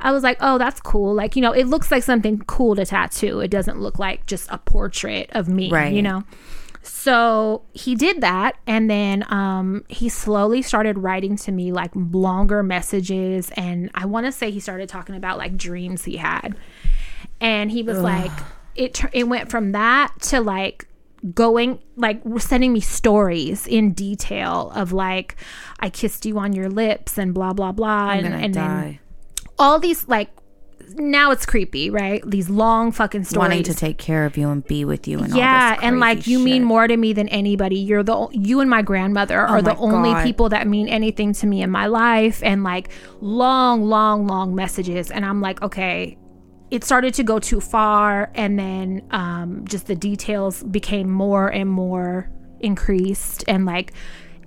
I 0.00 0.12
was 0.12 0.22
like, 0.22 0.36
oh, 0.40 0.58
that's 0.58 0.80
cool. 0.80 1.12
Like, 1.12 1.34
you 1.34 1.42
know, 1.42 1.50
it 1.50 1.64
looks 1.66 1.90
like 1.90 2.04
something 2.04 2.38
cool 2.46 2.76
to 2.76 2.86
tattoo. 2.86 3.40
It 3.40 3.48
doesn't 3.50 3.80
look 3.80 3.98
like 3.98 4.26
just 4.26 4.48
a 4.48 4.58
portrait 4.58 5.28
of 5.32 5.48
me, 5.48 5.70
Right. 5.70 5.92
you 5.92 6.02
know? 6.02 6.22
So 6.82 7.62
he 7.72 7.94
did 7.96 8.20
that, 8.22 8.56
and 8.66 8.88
then 8.88 9.24
um, 9.30 9.84
he 9.88 10.08
slowly 10.08 10.62
started 10.62 10.96
writing 10.98 11.36
to 11.38 11.52
me 11.52 11.72
like 11.72 11.90
longer 11.94 12.62
messages, 12.62 13.50
and 13.56 13.90
I 13.94 14.06
want 14.06 14.26
to 14.26 14.32
say 14.32 14.50
he 14.50 14.60
started 14.60 14.88
talking 14.88 15.14
about 15.16 15.36
like 15.36 15.56
dreams 15.56 16.04
he 16.04 16.16
had, 16.16 16.56
and 17.40 17.70
he 17.70 17.82
was 17.82 17.98
like, 17.98 18.30
it 18.78 19.02
it 19.12 19.24
went 19.24 19.50
from 19.50 19.72
that 19.72 20.12
to 20.20 20.40
like 20.40 20.86
going 21.34 21.80
like 21.96 22.22
sending 22.38 22.72
me 22.72 22.80
stories 22.80 23.66
in 23.66 23.92
detail 23.92 24.70
of 24.74 24.92
like 24.92 25.36
I 25.80 25.90
kissed 25.90 26.24
you 26.24 26.38
on 26.38 26.52
your 26.52 26.68
lips 26.68 27.18
and 27.18 27.34
blah 27.34 27.52
blah 27.52 27.72
blah 27.72 28.10
I'm 28.10 28.24
and, 28.24 28.34
and 28.34 28.54
then 28.54 28.98
all 29.58 29.80
these 29.80 30.06
like 30.06 30.30
now 30.94 31.30
it's 31.30 31.44
creepy, 31.44 31.90
right? 31.90 32.22
These 32.28 32.48
long 32.48 32.92
fucking 32.92 33.24
stories. 33.24 33.48
Wanting 33.48 33.62
to 33.64 33.74
take 33.74 33.98
care 33.98 34.24
of 34.24 34.36
you 34.36 34.48
and 34.48 34.64
be 34.64 34.84
with 34.84 35.06
you 35.06 35.18
and 35.18 35.32
all 35.32 35.38
yeah, 35.38 35.78
and 35.82 36.00
like 36.00 36.26
you 36.26 36.38
mean 36.38 36.64
more 36.64 36.86
to 36.86 36.96
me 36.96 37.12
than 37.12 37.28
anybody. 37.28 37.76
You're 37.76 38.02
the 38.02 38.28
you 38.32 38.60
and 38.60 38.70
my 38.70 38.82
grandmother 38.82 39.40
oh 39.46 39.52
are 39.52 39.62
the 39.62 39.74
my 39.74 39.80
only 39.80 40.10
God. 40.10 40.24
people 40.24 40.48
that 40.50 40.66
mean 40.66 40.88
anything 40.88 41.32
to 41.34 41.46
me 41.46 41.62
in 41.62 41.70
my 41.70 41.86
life 41.86 42.42
and 42.42 42.64
like 42.64 42.88
long 43.20 43.84
long 43.84 44.26
long 44.26 44.54
messages 44.54 45.10
and 45.10 45.24
I'm 45.24 45.40
like, 45.40 45.60
okay, 45.62 46.16
it 46.70 46.84
started 46.84 47.14
to 47.14 47.22
go 47.22 47.38
too 47.38 47.60
far 47.60 48.30
and 48.34 48.58
then 48.58 49.02
um 49.10 49.64
just 49.66 49.86
the 49.86 49.94
details 49.94 50.62
became 50.64 51.10
more 51.10 51.48
and 51.48 51.70
more 51.70 52.30
increased 52.60 53.44
and 53.48 53.64
like 53.64 53.92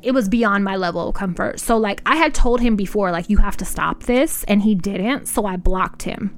it 0.02 0.12
was 0.14 0.28
beyond 0.28 0.64
my 0.64 0.76
level 0.76 1.10
of 1.10 1.16
comfort. 1.16 1.60
So 1.60 1.78
like 1.78 2.02
I 2.06 2.16
had 2.16 2.34
told 2.34 2.60
him 2.60 2.76
before 2.76 3.12
like 3.12 3.30
you 3.30 3.38
have 3.38 3.56
to 3.58 3.66
stop 3.66 4.04
this 4.04 4.44
and 4.46 4.62
he 4.62 4.74
didn't, 4.76 5.28
so 5.28 5.46
I 5.46 5.58
blocked 5.58 6.04
him. 6.04 6.36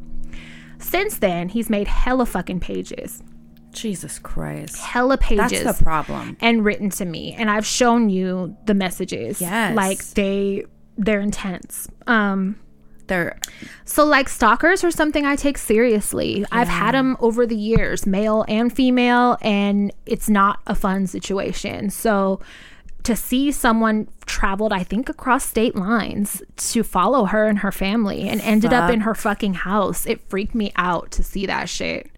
Since 0.79 1.19
then, 1.19 1.47
he's 1.47 1.69
made 1.69 1.87
hella 1.87 2.25
fucking 2.25 2.59
pages. 2.59 3.23
Jesus 3.71 4.19
Christ. 4.19 4.77
Hella 4.77 5.17
pages 5.17 5.63
That's 5.63 5.77
the 5.77 5.83
problem. 5.83 6.35
and 6.41 6.63
written 6.65 6.89
to 6.91 7.05
me 7.05 7.33
and 7.33 7.49
I've 7.49 7.65
shown 7.65 8.09
you 8.09 8.55
the 8.65 8.73
messages. 8.73 9.39
Yes. 9.41 9.75
Like 9.75 10.03
they 10.09 10.65
they're 10.97 11.21
intense. 11.21 11.87
Um 12.05 12.57
They're 13.07 13.37
so 13.85 14.05
like 14.05 14.29
stalkers 14.29 14.83
are 14.83 14.91
something 14.91 15.25
I 15.25 15.35
take 15.35 15.57
seriously. 15.57 16.45
I've 16.51 16.67
had 16.67 16.93
them 16.93 17.17
over 17.19 17.45
the 17.45 17.55
years, 17.55 18.05
male 18.05 18.45
and 18.47 18.73
female, 18.73 19.37
and 19.41 19.91
it's 20.05 20.29
not 20.29 20.59
a 20.67 20.75
fun 20.75 21.07
situation. 21.07 21.89
So 21.89 22.39
to 23.03 23.15
see 23.15 23.51
someone 23.51 24.07
traveled, 24.25 24.71
I 24.71 24.83
think, 24.83 25.09
across 25.09 25.45
state 25.45 25.75
lines 25.75 26.41
to 26.55 26.83
follow 26.83 27.25
her 27.25 27.47
and 27.47 27.59
her 27.59 27.71
family 27.71 28.29
and 28.29 28.39
ended 28.41 28.71
up 28.71 28.89
in 28.89 29.01
her 29.01 29.13
fucking 29.13 29.55
house, 29.55 30.05
it 30.05 30.21
freaked 30.29 30.55
me 30.55 30.71
out 30.77 31.11
to 31.11 31.23
see 31.23 31.45
that 31.45 31.67
shit. 31.67 32.09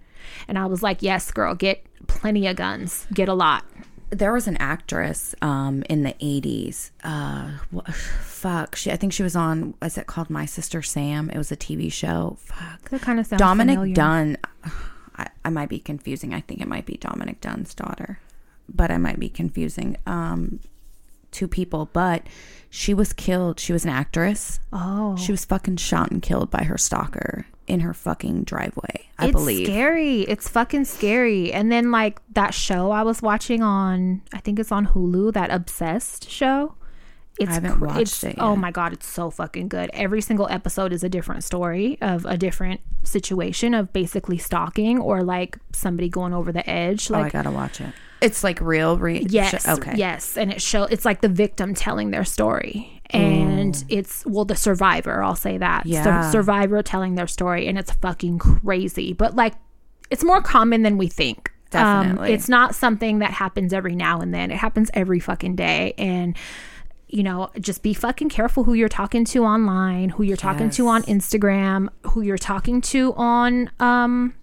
And 0.47 0.59
I 0.59 0.67
was 0.67 0.83
like, 0.83 1.01
yes, 1.01 1.31
girl, 1.31 1.55
get 1.55 1.83
plenty 2.07 2.45
of 2.47 2.55
guns, 2.55 3.07
get 3.13 3.27
a 3.27 3.33
lot. 3.33 3.65
There 4.17 4.31
was 4.33 4.47
an 4.47 4.57
actress 4.57 5.35
um 5.41 5.83
in 5.89 6.03
the 6.03 6.13
80s 6.21 6.91
uh 7.03 7.51
fuck 7.91 8.75
she 8.75 8.91
i 8.91 8.95
think 8.95 9.11
she 9.13 9.23
was 9.23 9.35
on 9.35 9.73
is 9.81 9.97
it 9.97 10.07
called 10.07 10.29
my 10.29 10.45
sister 10.45 10.81
sam? 10.81 11.29
It 11.29 11.37
was 11.37 11.51
a 11.51 11.57
tv 11.57 11.91
show. 11.91 12.37
Fuck. 12.39 12.89
That 12.89 13.01
kind 13.01 13.19
of 13.19 13.25
sounds 13.25 13.39
dominic 13.39 13.75
familiar. 13.75 13.93
dunn 13.95 14.37
I, 15.17 15.27
I 15.43 15.49
might 15.49 15.69
be 15.69 15.79
confusing 15.79 16.33
i 16.33 16.41
think 16.41 16.61
it 16.61 16.67
might 16.67 16.85
be 16.85 16.97
Dominick 16.97 17.41
Dunne's 17.41 17.73
daughter 17.73 18.19
but 18.69 18.89
i 18.91 18.97
might 18.97 19.19
be 19.19 19.29
confusing 19.29 19.97
um 20.05 20.59
two 21.31 21.47
people 21.47 21.89
but 21.91 22.23
she 22.69 22.93
was 22.93 23.11
killed 23.13 23.59
she 23.59 23.73
was 23.73 23.83
an 23.85 23.91
actress. 23.91 24.59
Oh, 24.71 25.15
she 25.17 25.31
was 25.31 25.43
fucking 25.45 25.77
shot 25.77 26.11
and 26.11 26.21
killed 26.21 26.49
by 26.51 26.63
her 26.63 26.77
stalker 26.77 27.45
in 27.67 27.79
her 27.79 27.93
fucking 27.93 28.43
driveway 28.43 29.07
i 29.17 29.31
believe. 29.31 29.61
it's 29.61 29.67
believe 29.67 29.67
scary. 29.67 30.21
It's 30.21 30.47
fucking 30.49 30.85
scary. 30.85 31.51
And 31.53 31.71
then 31.71 31.89
like 31.91 32.19
that 32.33 32.53
show 32.53 32.91
I 32.91 33.03
was 33.03 33.21
watching 33.21 33.63
on, 33.63 34.21
I 34.33 34.39
think 34.39 34.59
it's 34.59 34.71
on 34.71 34.87
Hulu, 34.87 35.33
that 35.33 35.49
Obsessed 35.51 36.29
show. 36.29 36.75
It's 37.39 37.51
haven't 37.51 37.79
cr- 37.79 37.85
watched 37.85 38.01
it's, 38.01 38.23
it 38.23 38.35
Oh 38.39 38.55
my 38.55 38.71
god, 38.71 38.93
it's 38.93 39.07
so 39.07 39.29
fucking 39.29 39.67
good. 39.67 39.89
Every 39.93 40.21
single 40.21 40.47
episode 40.49 40.93
is 40.93 41.03
a 41.03 41.09
different 41.09 41.43
story 41.43 41.97
of 42.01 42.25
a 42.25 42.37
different 42.37 42.81
situation 43.03 43.73
of 43.73 43.91
basically 43.93 44.37
stalking 44.37 44.99
or 44.99 45.23
like 45.23 45.57
somebody 45.73 46.07
going 46.09 46.33
over 46.33 46.51
the 46.51 46.67
edge. 46.69 47.09
oh 47.11 47.15
i 47.15 47.29
gotta 47.29 47.51
watch 47.51 47.79
it 47.81 47.93
it's 48.21 48.43
like 48.43 48.59
real 48.61 48.97
re- 48.97 49.25
Yes. 49.29 49.67
okay 49.67 49.93
Yes. 49.95 50.37
And 50.37 50.51
it 50.51 50.61
show 50.61 50.83
it's 50.83 51.05
like 51.05 51.21
the 51.21 51.27
victim 51.27 51.73
telling 51.75 52.11
their 52.11 52.23
story. 52.23 52.94
And 53.15 53.83
it's 53.89 54.25
well 54.25 54.45
the 54.45 54.55
survivor, 54.55 55.23
I'll 55.23 55.35
say 55.35 55.57
that. 55.57 55.85
Yeah. 55.85 56.29
survivor 56.31 56.81
telling 56.83 57.15
their 57.15 57.27
story 57.27 57.67
and 57.67 57.77
it's 57.77 57.91
fucking 57.91 58.39
crazy. 58.39 59.13
But 59.13 59.35
like 59.35 59.53
it's 60.09 60.23
more 60.23 60.41
common 60.41 60.83
than 60.83 60.97
we 60.97 61.07
think. 61.07 61.51
Um, 61.73 62.03
Definitely. 62.03 62.33
it's 62.33 62.47
not 62.47 62.75
something 62.75 63.19
that 63.19 63.31
happens 63.31 63.73
every 63.73 63.95
now 63.95 64.21
and 64.21 64.33
then. 64.33 64.51
It 64.51 64.57
happens 64.57 64.89
every 64.93 65.19
fucking 65.19 65.55
day. 65.55 65.93
And 65.97 66.37
you 67.07 67.23
know, 67.23 67.49
just 67.59 67.83
be 67.83 67.93
fucking 67.93 68.29
careful 68.29 68.63
who 68.63 68.73
you're 68.73 68.89
talking 68.89 69.25
to 69.25 69.45
online, 69.45 70.09
who 70.09 70.23
you're 70.23 70.37
talking 70.37 70.69
to 70.71 70.87
on 70.87 71.03
Instagram, 71.03 71.89
who 72.03 72.21
you're 72.21 72.37
talking 72.37 72.81
to 72.81 73.13
on 73.13 73.71
um 73.79 74.33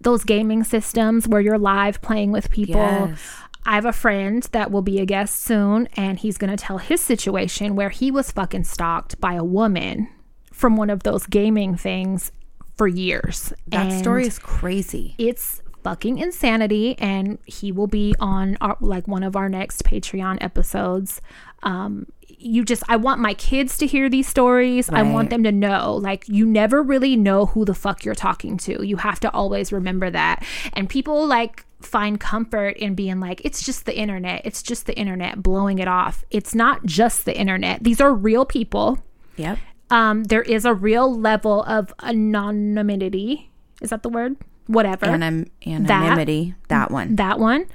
those 0.00 0.22
gaming 0.24 0.62
systems 0.64 1.26
where 1.26 1.40
you're 1.40 1.58
live 1.58 2.00
playing 2.02 2.30
with 2.30 2.50
people. 2.50 2.80
Yes. 2.80 3.20
I 3.66 3.74
have 3.76 3.86
a 3.86 3.92
friend 3.92 4.42
that 4.52 4.70
will 4.70 4.82
be 4.82 5.00
a 5.00 5.06
guest 5.06 5.42
soon, 5.42 5.88
and 5.96 6.18
he's 6.18 6.36
going 6.36 6.50
to 6.50 6.56
tell 6.56 6.78
his 6.78 7.00
situation 7.00 7.76
where 7.76 7.90
he 7.90 8.10
was 8.10 8.30
fucking 8.30 8.64
stalked 8.64 9.20
by 9.20 9.34
a 9.34 9.44
woman 9.44 10.08
from 10.52 10.76
one 10.76 10.90
of 10.90 11.02
those 11.02 11.26
gaming 11.26 11.76
things 11.76 12.30
for 12.76 12.86
years. 12.86 13.52
That 13.68 13.86
And 13.90 13.98
story 13.98 14.26
is 14.26 14.38
crazy. 14.38 15.14
it's 15.18 15.60
fucking 15.82 16.16
insanity 16.16 16.96
and 16.98 17.36
he 17.44 17.70
will 17.70 17.86
be 17.86 18.14
on 18.18 18.56
our, 18.62 18.74
like 18.80 19.06
one 19.06 19.22
of 19.22 19.36
our 19.36 19.50
next 19.50 19.84
patreon 19.84 20.38
episodes. 20.40 21.20
Um 21.62 22.06
you 22.26 22.64
just 22.64 22.82
i 22.88 22.96
want 22.96 23.20
my 23.20 23.32
kids 23.34 23.76
to 23.78 23.86
hear 23.86 24.08
these 24.08 24.26
stories. 24.26 24.88
I 24.90 25.02
want 25.02 25.28
them 25.30 25.44
to 25.44 25.52
know 25.52 25.94
like 25.96 26.26
you 26.28 26.46
never 26.46 26.82
really 26.82 27.16
know 27.16 27.46
who 27.46 27.64
the 27.66 27.74
fuck 27.74 28.02
you're 28.04 28.14
talking 28.14 28.56
to. 28.58 28.82
You 28.84 28.96
have 28.96 29.20
to 29.20 29.30
always 29.32 29.72
remember 29.72 30.08
that. 30.10 30.42
And 30.72 30.88
people 30.88 31.26
like 31.26 31.64
find 31.86 32.18
comfort 32.20 32.76
in 32.76 32.94
being 32.94 33.20
like 33.20 33.40
it's 33.44 33.64
just 33.64 33.86
the 33.86 33.96
internet. 33.96 34.42
It's 34.44 34.62
just 34.62 34.86
the 34.86 34.96
internet 34.96 35.42
blowing 35.42 35.78
it 35.78 35.88
off. 35.88 36.24
It's 36.30 36.54
not 36.54 36.84
just 36.84 37.24
the 37.24 37.36
internet. 37.36 37.82
These 37.84 38.00
are 38.00 38.12
real 38.12 38.44
people. 38.44 38.98
Yep. 39.36 39.58
um 39.90 40.24
there 40.24 40.42
is 40.42 40.64
a 40.64 40.74
real 40.74 41.12
level 41.12 41.62
of 41.64 41.92
anonymity. 42.02 43.50
Is 43.80 43.90
that 43.90 44.02
the 44.02 44.08
word? 44.08 44.36
Whatever. 44.66 45.06
Anim- 45.06 45.50
anonymity. 45.66 46.54
That, 46.68 46.90
one. 46.90 47.16
that 47.16 47.38
one. 47.38 47.66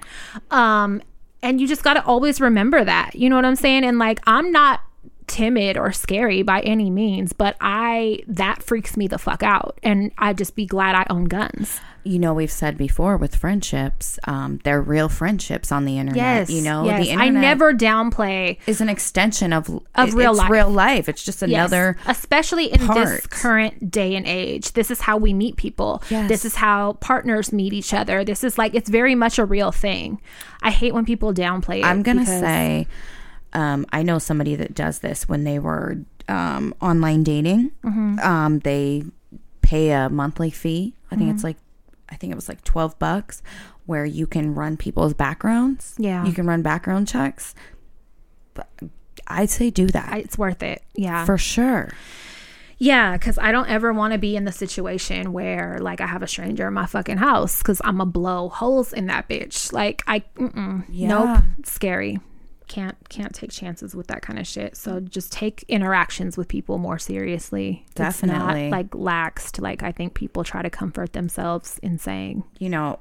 Um 0.52 1.02
and 1.42 1.62
you 1.62 1.68
just 1.68 1.84
got 1.84 1.94
to 1.94 2.04
always 2.04 2.42
remember 2.42 2.84
that. 2.84 3.16
You 3.16 3.30
know 3.30 3.36
what 3.36 3.46
i'm 3.46 3.56
saying? 3.56 3.84
And 3.84 4.00
like 4.00 4.20
i'm 4.28 4.52
not 4.52 4.82
timid 5.30 5.78
or 5.78 5.92
scary 5.92 6.42
by 6.42 6.60
any 6.62 6.90
means 6.90 7.32
but 7.32 7.56
i 7.62 8.20
that 8.28 8.62
freaks 8.64 8.98
me 8.98 9.08
the 9.08 9.18
fuck 9.20 9.44
out 9.44 9.78
and 9.84 10.12
i'd 10.18 10.38
just 10.38 10.56
be 10.56 10.66
glad 10.66 10.96
i 10.96 11.06
own 11.10 11.26
guns 11.26 11.80
You 12.06 12.18
know, 12.18 12.34
we've 12.34 12.50
said 12.52 12.78
before 12.78 13.18
with 13.18 13.36
friendships, 13.36 14.18
um, 14.24 14.60
they're 14.64 14.82
real 14.82 15.10
friendships 15.10 15.70
on 15.72 15.84
the 15.84 15.98
internet. 16.00 16.16
yes 16.16 16.50
You 16.50 16.62
know, 16.64 16.86
yes. 16.86 17.04
the 17.06 17.12
internet 17.12 17.36
i 17.36 17.40
never 17.50 17.74
downplay 17.74 18.58
is 18.66 18.80
an 18.82 18.88
extension 18.90 19.52
of 19.54 19.70
Of 19.96 20.14
real 20.16 20.32
it's 20.32 20.40
life. 20.40 20.50
real 20.50 20.70
life. 20.72 21.10
It's 21.10 21.24
just 21.24 21.42
Yes. 21.42 21.50
another. 21.52 21.98
especially 22.08 22.72
in 22.72 22.80
this 22.88 23.28
current 23.28 23.92
day 23.92 24.16
and 24.16 24.26
age 24.26 24.72
this 24.74 24.90
is 24.90 25.02
how 25.02 25.18
we 25.18 25.34
meet 25.34 25.58
people 25.58 26.02
Yes. 26.10 26.30
this 26.30 26.46
is 26.46 26.56
how 26.56 26.94
partners 26.94 27.52
meet 27.54 27.74
each 27.74 27.94
other 27.94 28.24
this 28.24 28.44
is 28.44 28.58
like 28.58 28.74
it's 28.74 28.90
very 28.90 29.14
much 29.14 29.38
a 29.38 29.46
real 29.46 29.72
thing 29.72 30.20
i 30.64 30.72
hate 30.72 30.94
when 30.94 31.06
people 31.06 31.34
downplay 31.34 31.80
it 31.80 31.86
I'm 31.86 32.02
gonna 32.02 32.22
because- 32.22 32.40
say, 32.40 32.88
um, 33.54 33.86
I 33.92 34.04
know 34.04 34.20
somebody 34.20 34.56
that 34.56 34.74
does 34.76 35.00
this 35.00 35.28
when 35.28 35.44
they 35.44 35.60
were 35.60 35.98
um, 36.28 36.74
online 36.82 37.24
dating. 37.24 37.72
Mm-hmm. 37.84 38.20
Um, 38.20 38.60
they 38.60 39.04
pay 39.62 39.92
a 39.92 40.10
monthly 40.10 40.50
fee. 40.52 40.94
I 41.12 41.16
think 41.16 41.28
Mm-hmm. 41.30 41.36
it's 41.36 41.44
like, 41.44 41.58
I 42.10 42.16
think 42.16 42.32
it 42.32 42.36
was 42.36 42.48
like 42.50 42.64
twelve 42.64 42.98
bucks, 43.00 43.42
where 43.86 44.06
you 44.06 44.28
can 44.28 44.54
run 44.56 44.78
people's 44.78 45.14
backgrounds. 45.14 45.96
Yeah. 45.98 46.26
you 46.26 46.32
can 46.34 46.46
run 46.46 46.62
background 46.62 47.08
checks. 47.08 47.56
But 48.54 48.68
I'd 49.28 49.50
say 49.50 49.70
do 49.70 49.86
that 49.88 50.18
it's 50.18 50.38
worth 50.38 50.64
it 50.64 50.82
yeah 50.96 51.24
for 51.26 51.38
sure. 51.38 51.92
Yeah, 52.82 53.14
because 53.18 53.38
I 53.38 53.52
don't 53.52 53.68
ever 53.68 53.92
want 53.92 54.14
to 54.14 54.18
be 54.18 54.36
in 54.38 54.46
the 54.46 54.52
situation 54.54 55.34
where 55.34 55.78
like 55.82 56.00
I 56.02 56.08
have 56.08 56.24
a 56.24 56.28
stranger 56.28 56.68
in 56.68 56.74
my 56.74 56.86
fucking 56.86 57.18
house 57.18 57.58
because 57.60 57.82
I'm 57.84 57.98
gonna 57.98 58.10
blow 58.10 58.48
holes 58.50 58.94
in 58.94 59.08
that 59.08 59.28
bitch. 59.28 59.74
Like 59.74 60.02
I, 60.08 60.24
Yeah. 60.90 61.08
nope, 61.10 61.44
scary. 61.66 62.20
Can't 62.70 62.96
can't 63.10 63.34
take 63.36 63.52
chances 63.52 63.94
with 63.96 64.08
that 64.08 64.22
kind 64.22 64.40
of 64.40 64.48
shit. 64.48 64.78
So 64.78 65.00
just 65.02 65.34
take 65.34 65.66
interactions 65.68 66.38
with 66.38 66.48
people 66.48 66.78
more 66.78 66.98
seriously. 67.00 67.84
Definitely. 67.96 68.68
it's 68.68 68.72
not 68.72 68.78
like 68.78 68.90
laxed. 68.92 69.60
Like 69.62 69.84
I 69.84 69.92
think 69.92 70.14
people 70.14 70.44
try 70.46 70.62
to 70.62 70.70
comfort 70.70 71.12
themselves 71.14 71.80
in 71.84 71.98
saying, 71.98 72.44
You 72.60 72.70
know, 72.70 73.00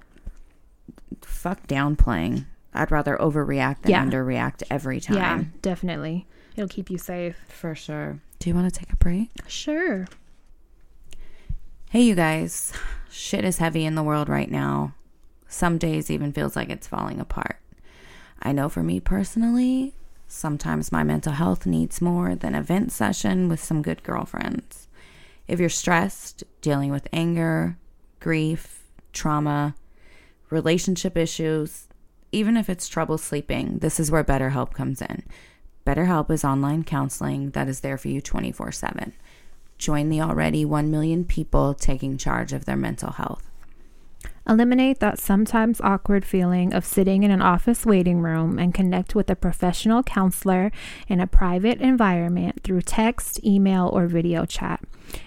fuck 1.23 1.67
downplaying. 1.67 2.47
I'd 2.75 2.91
rather 2.91 3.17
overreact 3.19 3.83
than 3.83 3.91
Yeah. 3.91 4.05
underreact 4.05 4.63
every 4.71 5.01
time. 5.01 5.17
yeah, 5.17 5.45
definitely, 5.63 6.27
it'll 6.57 6.69
keep 6.69 6.91
you 6.91 6.99
safe. 6.99 7.37
for 7.49 7.75
sure. 7.75 8.21
Do 8.39 8.49
you 8.51 8.55
want 8.57 8.73
to 8.73 8.79
take 8.81 8.93
a 8.93 8.97
break? 8.97 9.31
Sure. 9.49 10.07
Hey, 11.91 12.03
you 12.03 12.15
guys. 12.15 12.73
Shit 13.11 13.45
is 13.45 13.59
heavy 13.59 13.85
in 13.85 13.95
the 13.97 14.03
world 14.03 14.29
right 14.29 14.51
now. 14.51 14.95
Some 15.49 15.77
days 15.79 16.11
even 16.11 16.33
feels 16.33 16.55
like 16.57 16.69
it's 16.71 16.87
falling 16.87 17.21
apart. 17.21 17.57
I 18.43 18.53
know 18.53 18.69
for 18.69 18.83
me 18.83 19.01
personally, 19.01 19.95
sometimes 20.27 20.93
my 20.93 21.03
mental 21.03 21.33
health 21.33 21.67
needs 21.67 22.01
more 22.01 22.35
than 22.35 22.55
a 22.55 22.63
vent 22.63 22.93
session 22.93 23.49
with 23.49 23.63
some 23.63 23.83
good 23.83 24.03
girlfriends. 24.03 24.89
If 25.47 25.59
you're 25.59 25.69
stressed, 25.69 26.45
dealing 26.61 26.91
with 26.91 27.09
anger, 27.13 27.79
grief, 28.21 28.85
trauma, 29.13 29.75
relationship 30.51 31.17
issues, 31.17 31.89
even 32.31 32.57
if 32.57 32.69
it's 32.69 32.89
trouble 32.89 33.19
sleeping, 33.19 33.79
this 33.79 33.99
is 33.99 34.11
where 34.11 34.25
BetterHelp 34.25 34.73
comes 34.73 35.01
in. 35.01 35.25
BetterHelp 35.87 36.31
is 36.31 36.45
online 36.45 36.85
counseling 36.85 37.51
that 37.51 37.69
is 37.69 37.81
there 37.81 37.97
for 37.97 38.09
you 38.09 38.21
24 38.21 38.73
7. 38.73 39.15
Join 39.79 40.11
the 40.11 40.21
already 40.21 40.65
1 40.65 40.91
million 40.91 41.25
people 41.25 41.73
taking 41.73 42.19
charge 42.19 42.53
of 42.53 42.67
their 42.67 42.77
mental 42.77 43.13
health. 43.13 43.48
Eliminate 44.49 45.01
that 45.01 45.19
sometimes 45.19 45.79
awkward 45.83 46.25
feeling 46.25 46.73
of 46.73 46.87
sitting 46.87 47.23
in 47.23 47.31
an 47.31 47.43
office 47.43 47.85
waiting 47.85 48.21
room 48.23 48.59
and 48.59 48.73
connect 48.73 49.15
with 49.15 49.29
a 49.29 49.37
professional 49.37 50.03
counselor 50.03 50.73
in 51.07 51.21
a 51.21 51.27
private 51.27 51.83
environment 51.83 52.63
through 52.63 52.81
text, 52.81 53.45
email, 53.45 53.91
or 53.93 54.07
video 54.07 54.47
chat. 54.47 54.81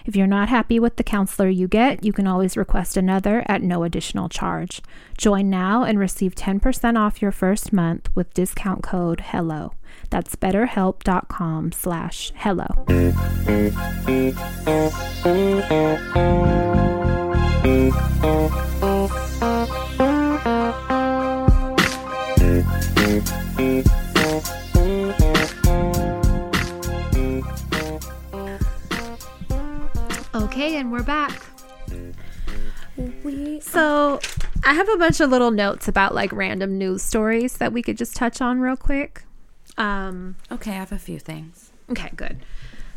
If 0.04 0.16
you're 0.16 0.26
not 0.26 0.48
happy 0.48 0.80
with 0.80 0.96
the 0.96 1.04
counselor 1.04 1.48
you 1.48 1.68
get, 1.68 2.04
you 2.04 2.12
can 2.12 2.26
always 2.26 2.56
request 2.56 2.96
another 2.96 3.44
at 3.46 3.62
no 3.62 3.84
additional 3.84 4.28
charge. 4.28 4.82
Join 5.16 5.48
now 5.48 5.84
and 5.84 6.00
receive 6.00 6.34
10% 6.34 6.98
off 6.98 7.22
your 7.22 7.32
first 7.32 7.72
month 7.72 8.08
with 8.16 8.34
discount 8.34 8.82
code 8.82 9.20
HELLO. 9.20 9.74
That's 10.10 10.34
betterhelp.com 10.34 11.72
slash 11.72 12.32
hello. 12.34 12.66
Okay, 30.34 30.76
and 30.76 30.90
we're 30.92 31.02
back. 31.02 31.42
So, 33.60 34.20
I 34.64 34.74
have 34.74 34.88
a 34.88 34.96
bunch 34.96 35.20
of 35.20 35.30
little 35.30 35.50
notes 35.50 35.88
about 35.88 36.14
like 36.14 36.32
random 36.32 36.78
news 36.78 37.02
stories 37.02 37.58
that 37.58 37.72
we 37.72 37.82
could 37.82 37.96
just 37.96 38.14
touch 38.16 38.40
on 38.40 38.60
real 38.60 38.76
quick. 38.76 39.24
Um, 39.76 40.36
Okay, 40.50 40.70
I 40.72 40.74
have 40.74 40.92
a 40.92 40.98
few 40.98 41.18
things. 41.18 41.70
okay, 41.90 42.10
good. 42.16 42.38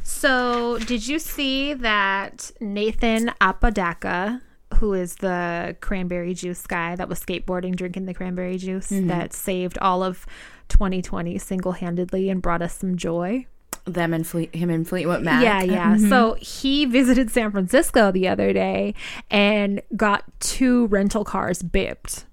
So, 0.04 0.78
did 0.80 1.08
you 1.08 1.20
see 1.20 1.74
that 1.74 2.52
Nathan 2.60 3.32
Apodaca, 3.42 4.42
who 4.76 4.94
is 4.94 5.16
the 5.16 5.76
cranberry 5.82 6.34
juice 6.34 6.66
guy 6.66 6.96
that 6.96 7.10
was 7.10 7.20
skateboarding 7.20 7.76
drinking 7.76 8.06
the 8.06 8.14
cranberry 8.14 8.58
juice 8.58 8.90
mm-hmm. 8.90 9.08
that 9.08 9.34
saved 9.34 9.78
all 9.80 10.04
of 10.04 10.26
2020 10.70 11.38
single-handedly 11.38 12.30
and 12.30 12.42
brought 12.42 12.62
us 12.62 12.78
some 12.78 12.96
joy? 12.96 13.46
Them 13.86 14.14
and 14.14 14.26
Fleet, 14.26 14.54
him 14.56 14.70
and 14.70 14.88
Fleetwood 14.88 15.22
Mac. 15.22 15.44
Yeah, 15.44 15.62
yeah. 15.62 15.96
Mm-hmm. 15.96 16.10
So 16.10 16.36
he 16.36 16.86
visited 16.86 17.30
San 17.30 17.52
Francisco 17.52 18.12
the 18.12 18.28
other 18.28 18.52
day 18.52 18.96
and 19.30 19.82
got 19.96 20.24
two 20.40 20.88
rental 20.88 21.24
cars 21.24 21.62
bipped. 21.62 22.26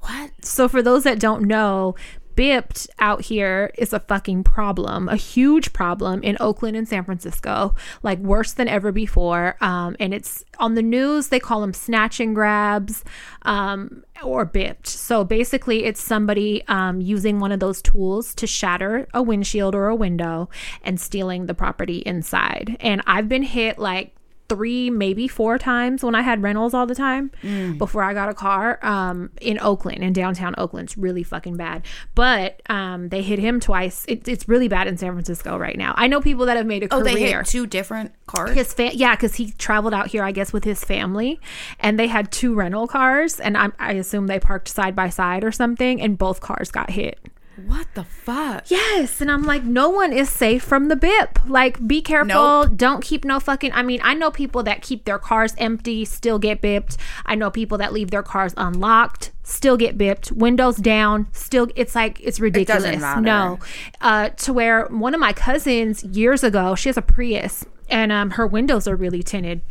What? 0.00 0.30
So 0.42 0.68
for 0.68 0.82
those 0.82 1.04
that 1.04 1.18
don't 1.18 1.44
know, 1.44 1.94
bipped 2.36 2.88
out 2.98 3.22
here 3.22 3.72
is 3.76 3.92
a 3.92 4.00
fucking 4.00 4.44
problem, 4.44 5.08
a 5.08 5.16
huge 5.16 5.72
problem 5.72 6.22
in 6.22 6.36
Oakland 6.40 6.76
and 6.76 6.88
San 6.88 7.04
Francisco, 7.04 7.74
like 8.02 8.18
worse 8.18 8.52
than 8.52 8.68
ever 8.68 8.92
before. 8.92 9.56
Um, 9.60 9.96
and 10.00 10.14
it's 10.14 10.44
on 10.58 10.74
the 10.74 10.82
news. 10.82 11.28
They 11.28 11.40
call 11.40 11.60
them 11.60 11.72
snatch 11.72 12.20
and 12.20 12.34
grabs 12.34 13.04
um, 13.42 14.04
or 14.22 14.44
bipped. 14.44 14.86
So 14.86 15.24
basically, 15.24 15.84
it's 15.84 16.02
somebody 16.02 16.62
um, 16.68 17.00
using 17.00 17.40
one 17.40 17.52
of 17.52 17.60
those 17.60 17.82
tools 17.82 18.34
to 18.36 18.46
shatter 18.46 19.08
a 19.14 19.22
windshield 19.22 19.74
or 19.74 19.88
a 19.88 19.94
window 19.94 20.48
and 20.82 21.00
stealing 21.00 21.46
the 21.46 21.54
property 21.54 21.98
inside. 21.98 22.76
And 22.80 23.02
I've 23.06 23.28
been 23.28 23.42
hit 23.42 23.78
like 23.78 24.14
three, 24.50 24.90
maybe 24.90 25.26
four 25.28 25.56
times 25.58 26.02
when 26.04 26.14
I 26.14 26.22
had 26.22 26.42
rentals 26.42 26.74
all 26.74 26.84
the 26.86 26.94
time 26.94 27.30
before 27.78 28.02
I 28.02 28.12
got 28.12 28.28
a 28.28 28.34
car 28.34 28.78
um, 28.84 29.30
in 29.40 29.58
Oakland, 29.60 30.02
in 30.02 30.12
downtown 30.12 30.54
Oakland. 30.58 30.88
It's 30.88 30.98
really 30.98 31.22
fucking 31.22 31.56
bad. 31.56 31.86
But 32.14 32.60
um, 32.68 33.08
they 33.08 33.22
hit 33.22 33.38
him 33.38 33.60
twice. 33.60 34.04
It, 34.08 34.26
it's 34.28 34.48
really 34.48 34.68
bad 34.68 34.86
in 34.88 34.96
San 34.98 35.12
Francisco 35.12 35.56
right 35.56 35.78
now. 35.78 35.94
I 35.96 36.06
know 36.08 36.20
people 36.20 36.46
that 36.46 36.56
have 36.56 36.66
made 36.66 36.82
a 36.82 36.86
Oh, 36.92 37.00
career. 37.00 37.14
they 37.14 37.20
hit 37.32 37.46
two 37.46 37.66
different 37.66 38.12
cars? 38.26 38.50
His 38.56 38.74
fa- 38.74 38.94
yeah, 38.96 39.14
because 39.14 39.36
he 39.36 39.52
traveled 39.52 39.94
out 39.94 40.08
here, 40.08 40.22
I 40.24 40.32
guess, 40.32 40.52
with 40.52 40.64
his 40.64 40.82
family, 40.84 41.40
and 41.78 41.98
they 41.98 42.08
had 42.08 42.32
two 42.32 42.54
rental 42.54 42.88
cars, 42.88 43.38
and 43.38 43.56
I, 43.56 43.68
I 43.78 43.92
assume 43.92 44.26
they 44.26 44.40
parked 44.40 44.68
side 44.68 44.96
by 44.96 45.08
side 45.08 45.44
or 45.44 45.52
something, 45.52 46.00
and 46.02 46.18
both 46.18 46.40
cars 46.40 46.70
got 46.70 46.90
hit. 46.90 47.18
What 47.66 47.86
the 47.94 48.04
fuck? 48.04 48.70
Yes, 48.70 49.20
and 49.20 49.30
I'm 49.30 49.42
like, 49.44 49.64
no 49.64 49.88
one 49.88 50.12
is 50.12 50.28
safe 50.30 50.62
from 50.62 50.88
the 50.88 50.96
bip. 50.96 51.38
Like, 51.46 51.86
be 51.86 52.02
careful. 52.02 52.64
Nope. 52.64 52.76
Don't 52.76 53.02
keep 53.02 53.24
no 53.24 53.40
fucking. 53.40 53.72
I 53.72 53.82
mean, 53.82 54.00
I 54.02 54.14
know 54.14 54.30
people 54.30 54.62
that 54.64 54.82
keep 54.82 55.04
their 55.04 55.18
cars 55.18 55.54
empty, 55.58 56.04
still 56.04 56.38
get 56.38 56.60
bipped. 56.60 56.96
I 57.26 57.34
know 57.34 57.50
people 57.50 57.78
that 57.78 57.92
leave 57.92 58.10
their 58.10 58.22
cars 58.22 58.54
unlocked, 58.56 59.32
still 59.42 59.76
get 59.76 59.98
bipped. 59.98 60.32
Windows 60.32 60.76
down, 60.76 61.28
still. 61.32 61.68
It's 61.76 61.94
like 61.94 62.20
it's 62.20 62.40
ridiculous. 62.40 63.00
matter. 63.00 63.20
No, 63.20 63.58
uh, 64.00 64.30
to 64.30 64.52
where 64.52 64.86
one 64.86 65.14
of 65.14 65.20
my 65.20 65.32
cousins 65.32 66.04
years 66.04 66.42
ago, 66.44 66.74
she 66.74 66.88
has 66.88 66.96
a 66.96 67.02
Prius, 67.02 67.64
and 67.88 68.12
um, 68.12 68.30
her 68.32 68.46
windows 68.46 68.86
are 68.86 68.96
really 68.96 69.22
tinted 69.22 69.62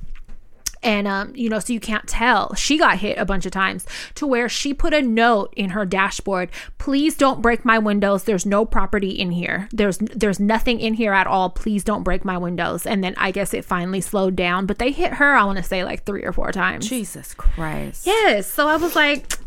and 0.81 1.07
um 1.07 1.33
you 1.35 1.49
know 1.49 1.59
so 1.59 1.73
you 1.73 1.79
can't 1.79 2.07
tell. 2.07 2.53
She 2.55 2.77
got 2.77 2.99
hit 2.99 3.17
a 3.17 3.25
bunch 3.25 3.45
of 3.45 3.51
times 3.51 3.85
to 4.15 4.25
where 4.25 4.47
she 4.47 4.73
put 4.73 4.93
a 4.93 5.01
note 5.01 5.53
in 5.55 5.71
her 5.71 5.85
dashboard 5.85 6.49
please 6.77 7.15
don't 7.15 7.41
break 7.41 7.65
my 7.65 7.77
windows. 7.77 8.23
There's 8.23 8.45
no 8.45 8.65
property 8.65 9.09
in 9.09 9.31
here. 9.31 9.67
There's 9.71 9.97
there's 9.97 10.39
nothing 10.39 10.79
in 10.79 10.93
here 10.93 11.13
at 11.13 11.27
all. 11.27 11.49
Please 11.49 11.83
don't 11.83 12.03
break 12.03 12.23
my 12.23 12.37
windows. 12.37 12.85
And 12.85 13.03
then 13.03 13.13
i 13.17 13.31
guess 13.31 13.53
it 13.53 13.65
finally 13.65 14.01
slowed 14.01 14.35
down 14.35 14.65
but 14.65 14.79
they 14.79 14.91
hit 14.91 15.13
her 15.13 15.33
i 15.35 15.43
want 15.43 15.57
to 15.57 15.63
say 15.63 15.83
like 15.83 16.05
three 16.05 16.23
or 16.23 16.31
four 16.31 16.51
times. 16.51 16.87
Jesus 16.87 17.33
Christ. 17.33 18.05
yes. 18.05 18.47
So 18.47 18.67
i 18.67 18.75
was 18.77 18.95
like 18.95 19.37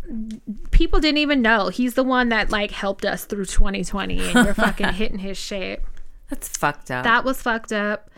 people 0.70 1.00
didn't 1.00 1.18
even 1.18 1.40
know. 1.42 1.68
He's 1.68 1.94
the 1.94 2.02
one 2.02 2.28
that 2.30 2.50
like 2.50 2.70
helped 2.72 3.04
us 3.04 3.24
through 3.24 3.46
2020 3.46 4.18
and 4.20 4.44
you're 4.44 4.54
fucking 4.54 4.88
hitting 4.94 5.18
his 5.18 5.38
shit. 5.38 5.82
That's 6.28 6.48
fucked 6.48 6.90
up. 6.90 7.04
that 7.04 7.24
was 7.24 7.40
fucked 7.40 7.72
up. 7.72 8.10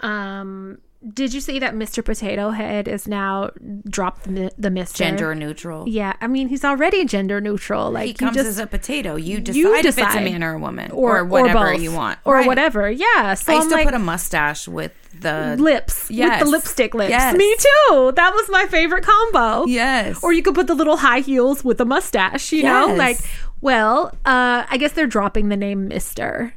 Um, 0.00 0.78
did 1.14 1.32
you 1.32 1.40
see 1.40 1.60
that 1.60 1.74
Mr. 1.74 2.04
Potato 2.04 2.50
Head 2.50 2.88
is 2.88 3.06
now 3.06 3.50
dropped 3.88 4.24
the, 4.24 4.50
the 4.58 4.68
Mister 4.70 4.98
Gender 4.98 5.34
neutral. 5.34 5.88
Yeah, 5.88 6.14
I 6.20 6.26
mean 6.26 6.48
he's 6.48 6.64
already 6.64 7.04
gender 7.04 7.40
neutral. 7.40 7.90
Like 7.90 8.06
He 8.08 8.14
comes 8.14 8.36
just 8.36 8.48
as 8.48 8.58
a 8.58 8.66
potato. 8.66 9.14
You 9.14 9.40
decide, 9.40 9.56
you 9.56 9.74
if 9.76 9.86
it's 9.96 9.98
a 10.14 10.20
man 10.20 10.42
or 10.42 10.54
a 10.54 10.58
woman 10.58 10.90
or, 10.90 11.24
whatever 11.24 11.72
both, 11.72 11.80
you 11.80 11.92
want. 11.92 12.18
or 12.24 12.34
Right. 12.34 12.46
whatever. 12.46 12.90
Yeah. 12.90 13.34
So 13.34 13.52
I 13.52 13.56
I'm 13.56 13.58
used 13.60 13.70
to 13.70 13.76
like, 13.76 13.84
put 13.86 13.94
a 13.94 13.98
mustache 14.00 14.66
with 14.66 14.92
the 15.20 15.56
lips 15.58 16.10
Yes. 16.10 16.40
with 16.40 16.46
the 16.46 16.50
lipstick 16.50 16.94
lips. 16.94 17.10
Yes. 17.10 17.36
Me 17.36 17.56
too. 17.58 18.12
That 18.16 18.32
was 18.34 18.48
my 18.50 18.66
favorite 18.66 19.04
combo. 19.04 19.66
Yes. 19.66 20.18
Or 20.22 20.32
you 20.32 20.42
could 20.42 20.54
put 20.56 20.66
the 20.66 20.74
little 20.74 20.96
high 20.96 21.20
heels 21.20 21.64
with 21.64 21.80
a 21.80 21.84
mustache. 21.84 22.50
You 22.52 22.64
know, 22.64 22.94
like 22.96 23.18
well, 23.60 24.08
uh, 24.24 24.64
I 24.68 24.76
guess 24.78 24.92
they're 24.92 25.06
dropping 25.06 25.48
the 25.48 25.56
name 25.56 25.88
Mister. 25.88 26.54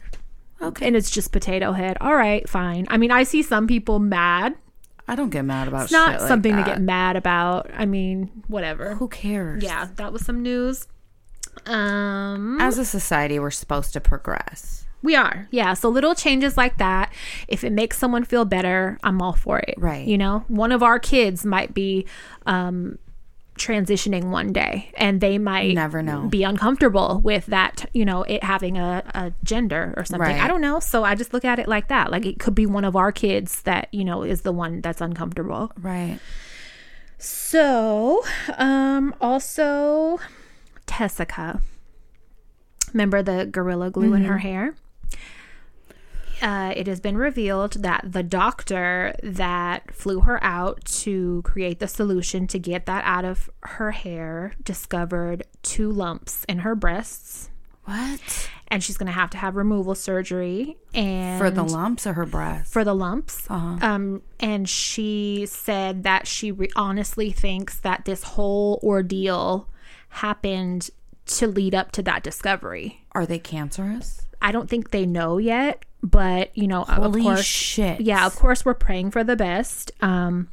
Okay. 0.62 0.88
And 0.88 0.95
it's 0.95 1.09
just 1.09 1.32
potato 1.32 1.72
head. 1.72 1.97
All 2.01 2.16
right, 2.16 2.47
fine. 2.47 2.86
I 2.89 2.97
mean, 2.97 3.12
I 3.12 3.24
see 3.24 3.41
some 3.41 3.68
people 3.68 3.99
mad 3.99 4.55
I 5.07 5.16
don't 5.16 5.30
get 5.30 5.43
mad 5.43 5.68
about 5.68 5.84
it's 5.84 5.91
not 5.91 6.20
like 6.22 6.28
something 6.30 6.55
that. 6.55 6.64
to 6.64 6.72
get 6.72 6.82
mad 6.82 7.18
about. 7.18 7.70
I 7.74 7.86
mean, 7.86 8.43
whatever. 8.47 8.95
Who 8.95 9.09
cares? 9.09 9.62
Yeah, 9.62 9.89
that 9.95 10.14
was 10.14 10.24
some 10.26 10.41
news. 10.41 10.88
Um, 11.66 12.59
As 12.62 12.78
a 12.78 12.86
society, 12.86 13.39
we're 13.39 13.51
supposed 13.51 13.91
to 13.93 13.99
progress. 13.99 14.86
we 15.03 15.16
are. 15.16 15.47
Yeah, 15.51 15.74
so 15.74 15.89
little 15.89 16.16
changes 16.16 16.55
like 16.55 16.78
that, 16.78 17.12
if 17.47 17.64
it 17.64 17.72
makes 17.74 17.97
someone 17.97 18.24
feel 18.24 18.45
better, 18.45 18.97
I'm 19.03 19.22
all 19.22 19.34
for 19.34 19.59
it. 19.59 19.76
Right. 19.78 20.07
You 20.07 20.18
know, 20.18 20.45
one 20.47 20.72
of 20.72 20.82
our 20.82 20.99
kids 20.99 21.45
might 21.45 21.74
be 21.74 22.05
um 22.45 22.97
transitioning 23.62 24.26
one 24.32 24.51
day 24.51 24.91
and 24.95 25.22
they 25.22 25.38
might 25.38 25.76
Never 25.76 26.01
know. 26.01 26.28
be 26.28 26.43
uncomfortable 26.43 27.22
with 27.24 27.45
that 27.47 27.86
you 27.93 28.03
know 28.05 28.24
it 28.24 28.43
having 28.43 28.78
a, 28.78 29.03
a 29.14 29.32
gender 29.43 29.93
or 29.97 30.03
something 30.03 30.22
Right. 30.36 30.41
i 30.41 30.47
don't 30.47 30.62
know 30.62 30.80
so 30.80 31.03
i 31.03 31.14
just 31.14 31.32
look 31.34 31.45
at 31.45 31.59
it 31.59 31.68
like 31.68 31.88
that 31.89 32.09
like 32.12 32.26
it 32.26 32.39
could 32.39 32.55
be 32.55 32.66
one 32.66 32.84
of 32.86 32.95
our 32.95 33.12
kids 33.12 33.62
that 33.64 33.88
you 33.91 34.03
know 34.03 34.24
is 34.24 34.41
the 34.41 34.51
one 34.51 34.82
that's 34.82 34.99
uncomfortable 35.01 35.72
Right. 35.80 36.20
So, 37.24 38.24
um, 38.57 39.14
also 39.22 40.20
Tessica. 40.88 41.62
Remember 42.93 43.22
the 43.22 43.45
gorilla 43.45 43.91
glue 43.91 44.14
in 44.16 44.26
her 44.26 44.39
hair? 44.39 44.74
Uh, 46.41 46.73
it 46.75 46.87
has 46.87 46.99
been 46.99 47.17
revealed 47.17 47.73
that 47.83 48.03
the 48.11 48.23
doctor 48.23 49.13
that 49.21 49.93
flew 49.93 50.21
her 50.21 50.43
out 50.43 50.83
to 50.85 51.41
create 51.43 51.79
the 51.79 51.87
solution 51.87 52.47
to 52.47 52.57
get 52.57 52.85
that 52.87 53.03
out 53.05 53.25
of 53.25 53.49
her 53.61 53.91
hair 53.91 54.53
discovered 54.63 55.43
two 55.61 55.91
lumps 55.91 56.43
in 56.49 56.59
her 56.59 56.73
breasts, 56.73 57.49
What? 57.85 58.49
and 58.69 58.83
she's 58.83 58.97
going 58.97 59.07
to 59.07 59.11
have 59.13 59.29
to 59.31 59.37
have 59.37 59.55
removal 59.55 59.93
surgery. 59.95 60.77
And 60.95 61.39
For 61.39 61.51
the 61.51 61.63
lumps 61.63 62.07
or 62.07 62.13
her 62.13 62.25
breast? 62.25 62.71
for 62.73 62.83
the 62.83 62.95
lumps. 62.95 63.43
Uh-huh. 63.49 63.77
Um, 63.85 64.21
and 64.39 64.67
she 64.67 65.45
said 65.47 66.03
that 66.03 66.25
she 66.25 66.51
re- 66.51 66.69
honestly 66.75 67.31
thinks 67.31 67.79
that 67.81 68.05
this 68.05 68.23
whole 68.23 68.79
ordeal 68.81 69.69
happened 70.09 70.89
to 71.25 71.47
lead 71.47 71.75
up 71.75 71.91
to 71.93 72.01
that 72.03 72.23
discovery. 72.23 73.05
Are 73.11 73.25
they 73.25 73.39
cancerous? 73.39 74.25
I 74.41 74.51
don't 74.51 74.69
think 74.69 74.91
they 74.91 75.05
know 75.05 75.37
yet, 75.37 75.83
but 76.03 76.55
you 76.57 76.67
know, 76.67 76.83
Holy 76.83 77.21
of 77.21 77.25
course, 77.25 77.45
shit. 77.45 78.01
yeah, 78.01 78.25
of 78.25 78.35
course, 78.35 78.65
we're 78.65 78.73
praying 78.73 79.11
for 79.11 79.23
the 79.23 79.35
best. 79.35 79.91
Um, 80.01 80.49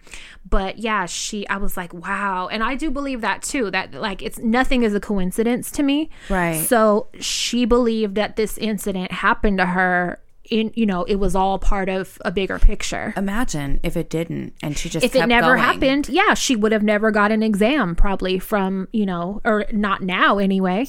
but 0.48 0.78
yeah, 0.78 1.06
she, 1.06 1.48
I 1.48 1.56
was 1.56 1.76
like, 1.76 1.92
wow, 1.94 2.48
and 2.48 2.62
I 2.62 2.74
do 2.74 2.90
believe 2.90 3.22
that 3.22 3.42
too. 3.42 3.70
That 3.70 3.94
like 3.94 4.22
it's 4.22 4.38
nothing 4.38 4.82
is 4.82 4.94
a 4.94 5.00
coincidence 5.00 5.70
to 5.72 5.82
me. 5.82 6.10
Right. 6.28 6.64
So 6.64 7.08
she 7.18 7.64
believed 7.64 8.14
that 8.16 8.36
this 8.36 8.58
incident 8.58 9.12
happened 9.12 9.58
to 9.58 9.66
her. 9.66 10.20
In 10.50 10.72
you 10.74 10.86
know, 10.86 11.04
it 11.04 11.16
was 11.16 11.36
all 11.36 11.58
part 11.58 11.90
of 11.90 12.16
a 12.24 12.30
bigger 12.30 12.58
picture. 12.58 13.12
Imagine 13.18 13.80
if 13.82 13.98
it 13.98 14.08
didn't, 14.08 14.54
and 14.62 14.78
she 14.78 14.88
just 14.88 15.04
if 15.04 15.14
it 15.14 15.26
never 15.26 15.56
going. 15.56 15.58
happened, 15.58 16.08
yeah, 16.08 16.32
she 16.32 16.56
would 16.56 16.72
have 16.72 16.82
never 16.82 17.10
got 17.10 17.30
an 17.30 17.42
exam 17.42 17.94
probably 17.94 18.38
from, 18.38 18.88
you 18.90 19.04
know, 19.04 19.42
or 19.44 19.66
not 19.72 20.02
now 20.02 20.38
anyway. 20.38 20.86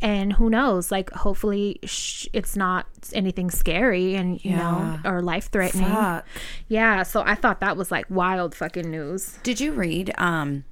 And 0.00 0.32
who 0.32 0.48
knows? 0.48 0.92
Like, 0.92 1.10
hopefully, 1.10 1.80
sh- 1.84 2.28
it's 2.32 2.56
not 2.56 2.86
anything 3.12 3.50
scary 3.50 4.14
and, 4.14 4.42
you 4.44 4.54
know, 4.56 5.00
or 5.04 5.22
life 5.22 5.50
threatening. 5.50 5.90
Yeah. 6.68 7.02
So 7.02 7.22
I 7.26 7.34
thought 7.34 7.60
that 7.60 7.76
was 7.76 7.90
like 7.90 8.06
wild 8.08 8.54
fucking 8.54 8.88
news. 8.90 9.38
Did 9.42 9.60
you 9.60 9.72
read? 9.72 10.12
Um, 10.16 10.64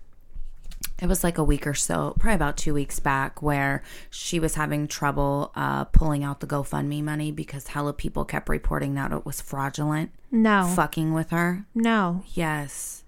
it 1.03 1.07
was 1.09 1.24
like 1.24 1.39
a 1.39 1.45
week 1.45 1.66
or 1.66 1.74
so, 1.74 2.14
probably 2.20 2.37
about 2.37 2.57
two 2.57 2.72
weeks 2.72 3.01
back, 3.01 3.43
where 3.43 3.83
she 4.11 4.39
was 4.39 4.55
having 4.55 4.87
trouble 4.89 5.51
uh, 5.57 5.85
pulling 5.87 6.22
out 6.24 6.41
the 6.41 6.47
GoFundMe 6.47 7.03
money 7.03 7.33
because 7.33 7.66
hella 7.68 7.93
people 7.93 8.24
kept 8.24 8.49
reporting 8.49 8.95
that 8.95 9.11
it 9.12 9.27
was 9.27 9.41
fraudulent, 9.41 10.11
No. 10.31 10.72
fucking 10.74 11.12
with 11.12 11.31
her. 11.31 11.66
No. 11.74 12.22
Yes. 12.29 13.03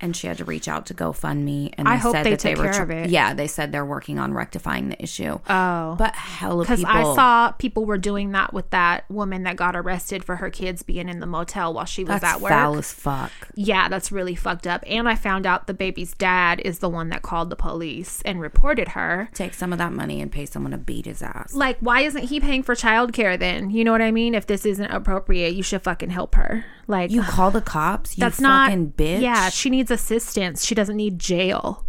And 0.00 0.16
she 0.16 0.26
had 0.26 0.38
to 0.38 0.44
reach 0.44 0.66
out 0.66 0.86
to 0.86 0.94
GoFundMe, 0.94 1.74
and 1.76 1.86
they 1.86 1.92
I 1.92 1.96
hope 1.96 2.12
said 2.12 2.24
they 2.24 2.30
that 2.30 2.40
they 2.40 2.54
took 2.54 2.64
were. 2.64 2.72
care 2.72 2.82
of 2.82 2.90
it. 2.90 3.10
Yeah, 3.10 3.34
they 3.34 3.46
said 3.46 3.70
they're 3.70 3.84
working 3.84 4.18
on 4.18 4.32
rectifying 4.32 4.88
the 4.88 5.02
issue. 5.02 5.38
Oh. 5.48 5.94
but 5.98 6.14
hella 6.14 6.62
Because 6.64 6.80
people. 6.80 6.94
I 6.94 7.02
saw 7.14 7.50
people 7.52 7.84
were 7.84 7.98
doing 7.98 8.32
that 8.32 8.54
with 8.54 8.70
that 8.70 9.04
woman 9.10 9.42
that 9.42 9.56
got 9.56 9.76
arrested 9.76 10.24
for 10.24 10.36
her 10.36 10.48
kids 10.50 10.82
being 10.82 11.08
in 11.08 11.20
the 11.20 11.26
motel 11.26 11.74
while 11.74 11.84
she 11.84 12.02
was 12.04 12.20
that's 12.20 12.36
at 12.36 12.40
work. 12.40 12.50
foul 12.50 12.78
as 12.78 12.92
fuck. 12.92 13.30
Yeah, 13.54 13.88
that's 13.88 14.10
really 14.10 14.34
fucked 14.34 14.66
up. 14.66 14.82
And 14.86 15.08
I 15.08 15.16
found 15.16 15.46
out 15.46 15.66
the 15.66 15.74
baby's 15.74 16.14
dad 16.14 16.60
is 16.64 16.78
the 16.78 16.88
one 16.88 17.10
that 17.10 17.22
called 17.22 17.50
the 17.50 17.56
police 17.56 18.22
and 18.24 18.40
reported 18.40 18.88
her. 18.88 19.28
Take 19.34 19.54
some 19.54 19.72
of 19.72 19.78
that 19.78 19.92
money 19.92 20.20
and 20.22 20.32
pay 20.32 20.46
someone 20.46 20.72
to 20.72 20.78
beat 20.78 21.06
his 21.06 21.22
ass. 21.22 21.52
Like, 21.54 21.76
why 21.80 22.00
isn't 22.00 22.24
he 22.24 22.40
paying 22.40 22.62
for 22.62 22.74
childcare 22.74 23.38
then? 23.38 23.70
You 23.70 23.84
know 23.84 23.92
what 23.92 24.02
I 24.02 24.10
mean? 24.12 24.34
If 24.34 24.46
this 24.46 24.64
isn't 24.64 24.90
appropriate, 24.90 25.54
you 25.54 25.62
should 25.62 25.82
fucking 25.82 26.10
help 26.10 26.34
her. 26.36 26.64
Like, 26.90 27.10
You 27.10 27.22
call 27.22 27.50
the 27.50 27.60
cops? 27.62 28.18
You 28.18 28.22
that's 28.22 28.40
not. 28.40 28.68
fucking 28.70 28.92
bitch. 28.92 29.20
Yeah, 29.22 29.48
she 29.48 29.70
needs 29.70 29.90
assistance. 29.90 30.64
She 30.64 30.74
doesn't 30.74 30.96
need 30.96 31.18
jail. 31.18 31.86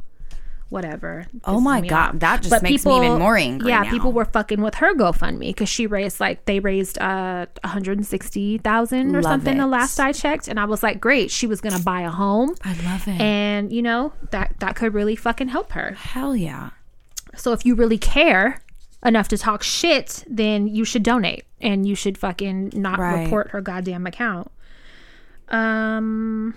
Whatever. 0.70 1.28
Oh 1.44 1.60
my 1.60 1.82
God, 1.82 2.14
off. 2.16 2.20
that 2.20 2.44
just 2.44 2.64
makes 2.64 2.86
me 2.86 2.96
even 2.96 3.20
more 3.20 3.36
angry 3.36 3.68
Yeah, 3.72 3.82
now. 3.82 3.90
people 3.92 4.14
were 4.14 4.24
fucking 4.24 4.62
with 4.62 4.76
her 4.76 4.94
GoFundMe 4.96 5.50
because 5.50 5.68
she 5.68 5.86
raised 5.86 6.22
like 6.22 6.46
they 6.46 6.62
raised 6.62 6.98
uh 7.00 7.46
160,000 7.66 9.16
or 9.16 9.22
Love 9.22 9.24
something 9.32 9.58
the 9.58 9.68
last 9.68 10.00
I 10.00 10.12
checked, 10.14 10.48
and 10.48 10.60
I 10.60 10.66
was 10.66 10.82
like, 10.84 11.02
great, 11.02 11.30
she 11.30 11.46
was 11.48 11.60
gonna 11.62 11.80
buy 11.80 12.02
a 12.02 12.10
home, 12.10 12.56
I 12.64 12.74
love 12.86 13.06
it. 13.08 13.20
and 13.20 13.72
you 13.74 13.82
know 13.82 14.14
that 14.32 14.56
that 14.60 14.76
could 14.76 14.94
really 14.94 15.16
fucking 15.18 15.50
help 15.50 15.74
her. 15.74 15.92
Hell 15.98 16.36
yeah. 16.38 16.70
So 17.36 17.52
if 17.52 17.66
you 17.66 17.76
really 17.76 17.98
care 17.98 18.62
enough 19.06 19.28
to 19.30 19.38
talk 19.38 19.64
shit, 19.64 20.24
then 20.28 20.68
you 20.68 20.86
should 20.86 21.04
donate 21.04 21.44
and 21.60 21.86
you 21.88 21.96
should 21.96 22.18
fucking 22.18 22.72
not 22.74 23.00
Right. 23.00 23.24
report 23.24 23.50
her 23.52 23.62
goddamn 23.62 24.06
account. 24.08 24.52
Um 25.52 26.56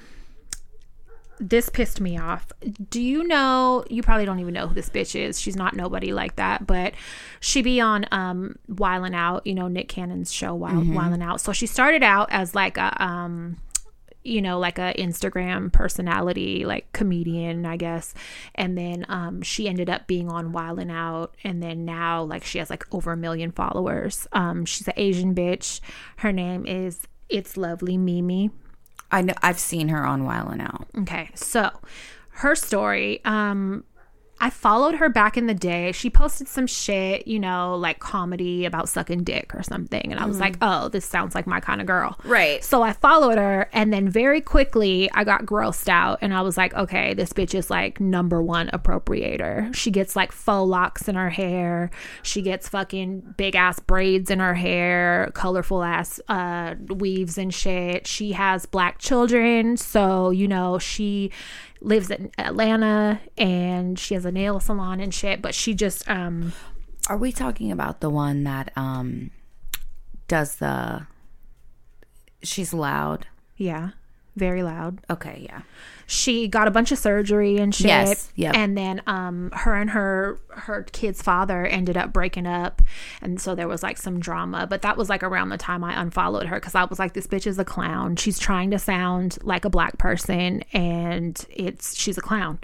this 1.40 1.68
pissed 1.68 2.01
me 2.01 2.16
off. 2.16 2.53
Do 2.90 3.03
you 3.03 3.24
know 3.24 3.84
you 3.90 4.03
probably 4.03 4.24
don't 4.24 4.38
even 4.38 4.55
know 4.55 4.68
who 4.68 4.74
this 4.74 4.88
bitch 4.88 5.18
is. 5.18 5.40
She's 5.40 5.57
not 5.57 5.74
nobody 5.74 6.12
like 6.12 6.36
that, 6.36 6.66
but 6.66 6.95
she 7.40 7.61
be 7.61 7.80
on 7.80 8.07
um 8.12 8.57
Wildin' 8.70 9.14
Out, 9.14 9.47
you 9.47 9.55
know, 9.55 9.68
Nick 9.68 9.88
Cannon's 9.88 10.32
show 10.32 10.55
Wild 10.55 10.86
Wildin' 10.86 11.22
Out. 11.22 11.40
So 11.40 11.53
she 11.53 11.66
started 11.66 12.03
out 12.03 12.28
as 12.30 12.55
like 12.55 12.76
a 12.76 13.03
um 13.03 13.59
you 14.24 14.40
know, 14.40 14.59
like 14.59 14.78
a 14.78 14.95
Instagram 14.99 15.70
personality, 15.70 16.64
like 16.64 16.90
comedian, 16.92 17.66
I 17.66 17.76
guess. 17.76 18.14
And 18.55 18.76
then 18.76 19.05
um, 19.11 19.42
she 19.42 19.68
ended 19.68 19.90
up 19.90 20.07
being 20.07 20.30
on 20.30 20.53
Wild 20.53 20.78
and 20.78 20.90
Out, 20.90 21.36
and 21.45 21.62
then 21.62 21.84
now 21.84 22.22
like 22.22 22.42
she 22.42 22.59
has 22.59 22.70
like 22.70 22.92
over 22.92 23.12
a 23.12 23.16
million 23.16 23.53
followers. 23.53 24.26
Um, 24.32 24.64
she's 24.64 24.88
an 24.88 24.95
Asian 24.97 25.34
bitch. 25.34 25.80
Her 26.16 26.32
name 26.32 26.66
is 26.66 27.01
It's 27.28 27.59
Lovely 27.59 27.99
Mimi. 27.99 28.51
I 29.11 29.22
know 29.22 29.34
I've 29.42 29.59
seen 29.59 29.88
her 29.88 30.05
on 30.05 30.22
Wildin' 30.22 30.61
Out. 30.61 30.88
Okay, 31.02 31.30
so 31.34 31.70
her 32.30 32.55
story. 32.55 33.20
Um, 33.24 33.84
I 34.45 34.51
followed 34.51 34.97
her 34.97 35.09
back 35.09 35.38
in 35.38 35.47
the 35.47 35.55
day. 35.55 35.92
She 35.92 36.11
posted 36.11 36.49
some 36.49 36.66
shit, 36.66 37.26
you 37.26 37.38
know, 37.38 37.76
like 37.76 37.99
comedy 37.99 38.66
about 38.66 38.90
sucking 38.90 39.24
dick 39.24 39.55
or 39.55 39.62
something, 39.62 40.12
and 40.12 40.20
I 40.20 40.26
was 40.26 40.38
like, 40.38 40.59
oh, 40.61 40.90
this 40.90 41.07
sounds 41.07 41.34
like 41.34 41.47
my 41.47 41.61
kind 41.61 41.80
of 41.80 41.86
girl. 41.86 42.20
Right. 42.24 42.62
So 42.62 42.82
I 42.82 42.92
followed 42.92 43.38
her, 43.38 43.70
and 43.72 43.90
then 43.90 44.07
very 44.07 44.42
quickly 44.42 45.11
I 45.14 45.24
got 45.24 45.47
grossed 45.47 45.88
out, 45.88 46.18
and 46.20 46.34
I 46.34 46.42
was 46.42 46.59
like, 46.59 46.74
okay, 46.74 47.14
this 47.14 47.32
bitch 47.32 47.55
is 47.55 47.70
like 47.70 48.03
number 48.03 48.42
one 48.42 48.68
appropriator. 48.68 49.74
She 49.74 49.90
gets 49.90 50.14
like 50.14 50.30
faux 50.30 50.68
locks 50.68 51.09
in 51.09 51.14
her 51.14 51.30
hair. 51.30 51.90
She 52.22 52.42
gets 52.42 52.68
fucking 52.68 53.36
big 53.38 53.57
ass 53.57 53.80
braids 53.80 54.30
in 54.30 54.40
her 54.40 54.53
hair, 54.53 55.30
colorful 55.32 55.82
ass 55.82 56.20
uh, 56.28 56.74
weaves 56.88 57.38
and 57.38 57.55
shit. 57.55 58.07
She 58.07 58.32
has 58.32 58.66
black 58.66 58.99
children, 58.99 59.78
so 59.78 60.28
you 60.28 60.49
know 60.49 60.78
she 60.78 61.32
lives 61.85 62.11
in 62.11 62.30
Atlanta 62.39 63.20
and 63.37 63.99
she 63.99 64.14
has 64.14 64.24
a 64.24 64.32
nail 64.32 64.59
salon 64.61 65.01
and 65.01 65.12
shit. 65.12 65.43
But 65.43 65.55
she 65.55 65.74
just 65.74 66.09
um 66.09 66.53
Are 67.09 67.16
we 67.18 67.30
talking 67.32 67.70
about 67.70 68.01
the 68.01 68.11
one 68.11 68.45
that 68.45 68.72
um 68.76 69.30
does 70.28 70.57
the 70.57 71.07
she's 72.43 72.72
loud? 72.74 73.26
yeah, 73.57 73.91
very 74.37 74.62
loud. 74.62 75.01
Okay, 75.09 75.43
yeah. 75.45 75.62
she 76.07 76.49
got 76.49 76.68
a 76.68 76.70
bunch 76.70 76.93
of 76.93 76.99
surgery 76.99 77.57
and 77.59 77.74
shit. 77.74 77.87
Yes, 77.87 78.30
yep. 78.35 78.55
And 78.55 78.76
then 78.76 79.03
um 79.07 79.51
her 79.53 79.74
and 79.74 79.91
her 79.91 80.39
her 80.51 80.82
kid's 80.93 81.22
father 81.22 81.64
ended 81.66 81.97
up 81.97 82.12
breaking 82.12 82.47
up 82.47 82.82
and 83.22 83.41
so 83.41 83.55
there 83.55 83.68
was 83.68 83.82
like 83.82 83.97
some 83.97 84.20
drama. 84.20 84.66
But 84.66 84.82
that 84.82 84.97
was 84.97 85.09
like 85.09 85.22
around 85.22 85.49
the 85.51 85.59
time 85.59 85.82
I 85.85 86.01
unfollowed 86.01 86.47
her 86.47 86.57
because 86.57 86.74
I 86.74 86.85
was 86.85 86.99
like, 86.99 87.14
this 87.14 87.26
bitch 87.26 87.47
is 87.47 87.59
a 87.59 87.64
clown. 87.64 88.16
She's 88.16 88.39
trying 88.39 88.70
to 88.72 88.78
sound 88.78 89.39
like 89.43 89.64
a 89.64 89.70
black 89.70 89.99
person 89.99 90.62
and 90.72 91.45
it's 91.51 91.97
she's 91.97 92.18
a 92.18 92.22
clown. 92.22 92.59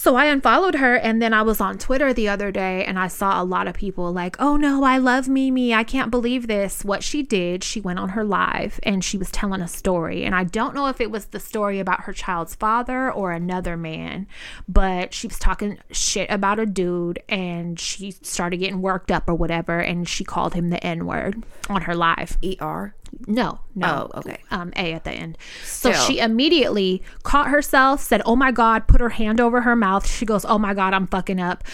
So 0.00 0.14
I 0.14 0.26
unfollowed 0.26 0.76
her 0.76 0.94
and 0.94 1.20
then 1.20 1.34
I 1.34 1.42
was 1.42 1.60
on 1.60 1.76
Twitter 1.76 2.12
the 2.12 2.28
other 2.28 2.52
day 2.52 2.84
and 2.84 3.00
I 3.00 3.08
saw 3.08 3.42
a 3.42 3.44
lot 3.44 3.66
of 3.66 3.74
people 3.74 4.12
like, 4.12 4.36
"Oh 4.38 4.56
no, 4.56 4.84
I 4.84 4.96
love 4.96 5.28
Mimi. 5.28 5.74
I 5.74 5.82
can't 5.82 6.12
believe 6.12 6.46
this." 6.46 6.84
What 6.84 7.02
she 7.02 7.24
did, 7.24 7.64
she 7.64 7.80
went 7.80 7.98
on 7.98 8.10
her 8.10 8.22
live 8.22 8.78
and 8.84 9.02
she 9.02 9.18
was 9.18 9.32
telling 9.32 9.60
a 9.60 9.66
story. 9.66 10.24
And 10.24 10.36
I 10.36 10.44
don't 10.44 10.72
know 10.72 10.86
if 10.86 11.00
it 11.00 11.10
was 11.10 11.26
the 11.26 11.40
story 11.40 11.80
about 11.80 12.02
her 12.02 12.12
child's 12.12 12.54
father 12.54 13.10
or 13.10 13.32
another 13.32 13.76
man, 13.76 14.28
but 14.68 15.12
she 15.12 15.26
was 15.26 15.36
talking 15.36 15.78
shit 15.90 16.30
about 16.30 16.60
a 16.60 16.64
dude 16.64 17.18
and 17.28 17.80
she 17.80 18.12
started 18.12 18.58
getting 18.58 18.80
worked 18.80 19.10
up 19.10 19.28
or 19.28 19.34
whatever 19.34 19.80
and 19.80 20.08
she 20.08 20.22
called 20.22 20.54
him 20.54 20.70
the 20.70 20.82
N-word 20.86 21.42
on 21.68 21.82
her 21.82 21.96
live. 21.96 22.38
ER. 22.44 22.94
No, 23.26 23.60
no. 23.74 24.10
Oh, 24.14 24.18
okay. 24.18 24.38
Um, 24.50 24.72
A 24.76 24.92
at 24.92 25.04
the 25.04 25.12
end. 25.12 25.38
So 25.64 25.92
Still. 25.92 26.04
she 26.04 26.18
immediately 26.18 27.02
caught 27.22 27.48
herself, 27.48 28.02
said, 28.02 28.22
Oh 28.24 28.36
my 28.36 28.52
God, 28.52 28.86
put 28.86 29.00
her 29.00 29.10
hand 29.10 29.40
over 29.40 29.62
her 29.62 29.76
mouth. 29.76 30.06
She 30.06 30.24
goes, 30.24 30.44
Oh 30.44 30.58
my 30.58 30.74
God, 30.74 30.94
I'm 30.94 31.06
fucking 31.06 31.40
up. 31.40 31.64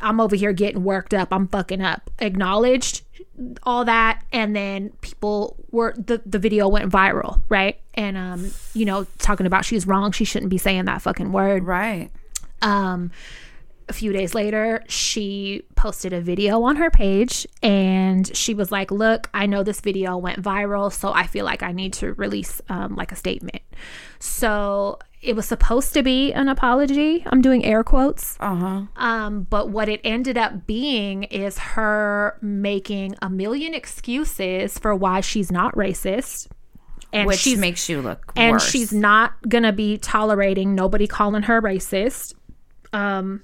I'm 0.00 0.20
over 0.20 0.36
here 0.36 0.52
getting 0.52 0.84
worked 0.84 1.14
up. 1.14 1.28
I'm 1.32 1.48
fucking 1.48 1.82
up. 1.82 2.10
Acknowledged 2.18 3.02
all 3.62 3.84
that. 3.84 4.24
And 4.32 4.54
then 4.54 4.90
people 5.00 5.56
were, 5.70 5.94
the, 5.96 6.22
the 6.24 6.38
video 6.38 6.68
went 6.68 6.90
viral, 6.90 7.42
right? 7.48 7.78
And, 7.94 8.16
um, 8.16 8.50
you 8.74 8.84
know, 8.84 9.06
talking 9.18 9.46
about 9.46 9.64
she's 9.64 9.86
wrong. 9.86 10.12
She 10.12 10.24
shouldn't 10.24 10.50
be 10.50 10.58
saying 10.58 10.86
that 10.86 11.02
fucking 11.02 11.32
word. 11.32 11.64
Right. 11.64 12.10
Um, 12.62 13.10
a 13.88 13.92
few 13.92 14.12
days 14.12 14.34
later, 14.34 14.82
she 14.88 15.62
posted 15.76 16.12
a 16.12 16.20
video 16.20 16.62
on 16.62 16.76
her 16.76 16.90
page 16.90 17.46
and 17.62 18.34
she 18.36 18.52
was 18.52 18.72
like, 18.72 18.90
Look, 18.90 19.30
I 19.32 19.46
know 19.46 19.62
this 19.62 19.80
video 19.80 20.16
went 20.16 20.42
viral, 20.42 20.92
so 20.92 21.12
I 21.12 21.26
feel 21.26 21.44
like 21.44 21.62
I 21.62 21.72
need 21.72 21.92
to 21.94 22.12
release 22.14 22.60
um, 22.68 22.96
like 22.96 23.12
a 23.12 23.16
statement. 23.16 23.62
So 24.18 24.98
it 25.22 25.36
was 25.36 25.46
supposed 25.46 25.94
to 25.94 26.02
be 26.02 26.32
an 26.32 26.48
apology. 26.48 27.24
I'm 27.26 27.40
doing 27.40 27.64
air 27.64 27.84
quotes. 27.84 28.36
Uh-huh. 28.40 28.82
Um, 28.96 29.42
but 29.42 29.70
what 29.70 29.88
it 29.88 30.00
ended 30.04 30.36
up 30.36 30.66
being 30.66 31.24
is 31.24 31.58
her 31.58 32.38
making 32.42 33.14
a 33.22 33.30
million 33.30 33.72
excuses 33.72 34.78
for 34.78 34.94
why 34.94 35.20
she's 35.20 35.52
not 35.52 35.74
racist. 35.74 36.48
And 37.12 37.26
Which 37.26 37.56
makes 37.56 37.88
you 37.88 38.02
look 38.02 38.32
and 38.34 38.54
worse. 38.54 38.68
she's 38.68 38.92
not 38.92 39.32
gonna 39.48 39.72
be 39.72 39.96
tolerating 39.96 40.74
nobody 40.74 41.06
calling 41.06 41.42
her 41.42 41.62
racist 41.62 42.34
um 42.92 43.42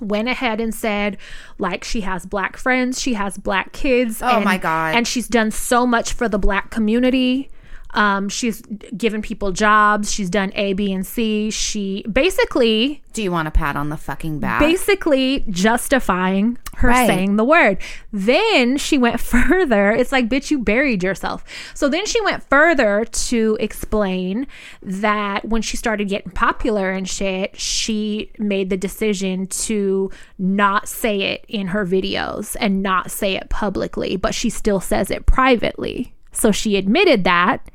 went 0.00 0.28
ahead 0.28 0.60
and 0.60 0.74
said 0.74 1.16
like 1.58 1.84
she 1.84 2.02
has 2.02 2.26
black 2.26 2.56
friends 2.56 3.00
she 3.00 3.14
has 3.14 3.38
black 3.38 3.72
kids 3.72 4.20
Oh 4.22 4.36
and- 4.36 4.44
my 4.44 4.58
God. 4.58 4.94
and 4.94 5.06
she's 5.06 5.28
done 5.28 5.50
so 5.50 5.86
much 5.86 6.12
for 6.12 6.28
the 6.28 6.38
black 6.38 6.70
community 6.70 7.48
Um, 7.94 8.28
she's 8.28 8.60
given 8.96 9.22
people 9.22 9.52
jobs. 9.52 10.12
She's 10.12 10.28
done 10.30 10.52
A, 10.54 10.72
B, 10.74 10.92
and 10.92 11.06
C. 11.06 11.50
She 11.50 12.04
basically 12.12 13.02
Do 13.14 13.22
you 13.22 13.32
want 13.32 13.48
a 13.48 13.50
pat 13.50 13.76
on 13.76 13.88
the 13.88 13.96
fucking 13.96 14.38
back? 14.40 14.60
basically 14.60 15.44
justifying 15.48 16.58
her 16.76 16.88
Right. 16.88 17.06
saying 17.06 17.36
the 17.36 17.44
word. 17.44 17.78
Then 18.12 18.76
she 18.76 18.98
went 18.98 19.18
further. 19.32 19.92
It's 19.92 20.12
like, 20.12 20.28
bitch, 20.28 20.50
you 20.50 20.58
buried 20.58 21.02
yourself. 21.02 21.42
So 21.72 21.88
then 21.88 22.04
she 22.04 22.20
went 22.20 22.42
further 22.50 23.04
to 23.06 23.56
explain 23.60 24.46
that 24.82 25.46
when 25.46 25.62
she 25.62 25.78
started 25.78 26.08
getting 26.08 26.32
popular 26.32 26.90
and 26.90 27.08
shit, 27.08 27.58
she 27.58 28.30
made 28.38 28.68
the 28.68 28.76
decision 28.76 29.46
to 29.46 30.10
not 30.38 30.86
say 30.88 31.22
it 31.22 31.44
in 31.48 31.68
her 31.68 31.86
videos 31.86 32.56
and 32.60 32.82
not 32.82 33.10
say 33.10 33.36
it 33.36 33.48
publicly, 33.48 34.16
but 34.16 34.34
she 34.34 34.50
still 34.50 34.80
says 34.80 35.10
it 35.10 35.24
privately. 35.24 36.12
So 36.36 36.52
she 36.52 36.76
admitted 36.76 37.24
that 37.24 37.70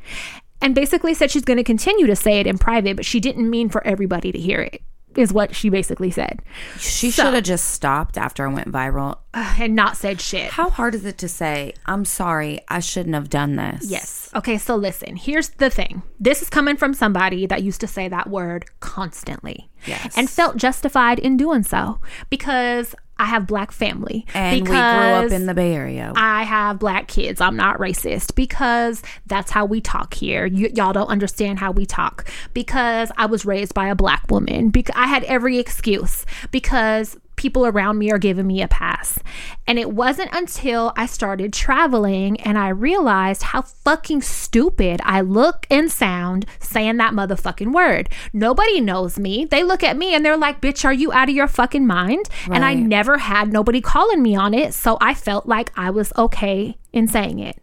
and 0.62 0.76
basically 0.76 1.14
said 1.14 1.32
she's 1.32 1.44
going 1.46 1.58
to 1.58 1.64
continue 1.64 2.08
to 2.08 2.16
say 2.16 2.40
it 2.40 2.48
in 2.48 2.58
private, 2.58 2.96
but 2.96 3.06
she 3.06 3.20
didn't 3.20 3.50
mean 3.50 3.70
for 3.70 3.86
everybody 3.86 4.32
to 4.32 4.40
hear 4.40 4.62
it. 4.62 4.82
Is 5.16 5.34
what 5.34 5.54
she 5.54 5.68
basically 5.68 6.10
said, 6.10 6.42
she 6.80 7.12
So- 7.12 7.26
should 7.26 7.34
have 7.34 7.44
just 7.44 7.72
stopped 7.72 8.18
after 8.18 8.48
I 8.48 8.54
went 8.54 8.72
viral. 8.72 9.18
and 9.34 9.76
not 9.76 9.98
said 9.98 10.22
shit. 10.22 10.52
How 10.52 10.70
hard 10.70 10.96
is 10.96 11.04
it 11.06 11.18
to 11.18 11.28
say, 11.28 11.74
I'm 11.86 12.06
sorry, 12.06 12.62
I 12.70 12.80
shouldn't 12.80 13.16
have 13.16 13.30
done 13.30 13.58
this? 13.58 13.90
Yes. 13.92 14.30
Okay, 14.34 14.58
so 14.58 14.78
listen, 14.78 15.18
here's 15.18 15.50
the 15.50 15.70
thing. 15.70 16.02
This 16.18 16.42
is 16.42 16.50
coming 16.50 16.78
from 16.78 16.94
somebody 16.94 17.46
that 17.48 17.62
used 17.62 17.82
to 17.82 17.88
say 17.88 18.08
that 18.08 18.30
word 18.30 18.64
constantly. 18.80 19.70
Yes. 19.86 20.14
And 20.18 20.30
felt 20.30 20.56
justified 20.56 21.20
in 21.20 21.36
doing 21.36 21.64
so 21.64 22.00
because 22.30 22.96
I 23.22 23.26
have 23.26 23.46
black 23.46 23.72
family. 23.72 24.26
And 24.34 24.62
we 24.62 24.66
grew 24.66 24.76
up 24.76 25.32
in 25.32 25.46
the 25.46 25.54
Bay 25.54 25.76
Area. 25.76 26.12
I 26.16 26.42
have 26.42 26.80
black 26.80 27.08
kids. 27.08 27.40
I'm 27.40 27.56
not 27.56 27.78
racist 27.78 28.34
because 28.34 29.04
that's 29.28 29.52
how 29.52 29.64
we 29.64 29.80
talk 29.80 30.16
here. 30.16 30.48
You, 30.48 30.72
y'all 30.74 30.92
don't 30.92 31.08
understand 31.08 31.60
how 31.60 31.72
we 31.72 31.86
talk 31.86 32.28
because 32.56 33.12
I 33.18 33.28
was 33.28 33.46
raised 33.46 33.76
by 33.76 33.90
a 33.90 33.96
black 33.96 34.26
woman. 34.32 34.72
Because 34.72 34.96
I 34.98 35.06
had 35.06 35.24
every 35.26 35.60
excuse 35.60 36.26
because 36.50 37.16
people 37.42 37.66
around 37.66 37.98
me 37.98 38.12
are 38.12 38.20
giving 38.20 38.46
me 38.46 38.62
a 38.62 38.68
pass. 38.68 39.18
And 39.66 39.80
it 39.80 39.92
wasn't 39.92 40.30
until 40.32 40.94
I 40.96 41.08
started 41.08 41.52
traveling 41.52 42.40
and 42.42 42.56
I 42.56 42.70
realized 42.70 43.42
how 43.42 43.64
fucking 43.64 44.22
stupid 44.22 45.02
I 45.04 45.22
look 45.22 45.66
and 45.72 45.92
sound 45.92 46.46
saying 46.60 46.98
that 46.98 47.14
motherfucking 47.14 47.74
word. 47.74 48.10
Nobody 48.32 48.80
knows 48.80 49.18
me. 49.18 49.46
They 49.46 49.64
look 49.64 49.84
at 49.84 49.98
me 49.98 50.14
and 50.14 50.24
they're 50.24 50.38
like, 50.38 50.62
bitch, 50.62 50.86
are 50.86 50.94
you 50.94 51.12
out 51.12 51.30
of 51.30 51.36
your 51.36 51.48
fucking 51.48 51.88
mind? 51.88 52.30
And 52.52 52.64
I 52.64 52.76
never 52.76 53.18
had 53.18 53.52
nobody 53.52 53.82
calling 53.82 54.22
me 54.22 54.36
on 54.36 54.54
it. 54.54 54.76
So 54.76 55.00
I 55.02 55.16
felt 55.16 55.48
like 55.48 55.72
I 55.76 55.90
was 55.90 56.14
okay 56.16 56.78
in 56.94 57.08
saying 57.08 57.40
it. 57.40 57.58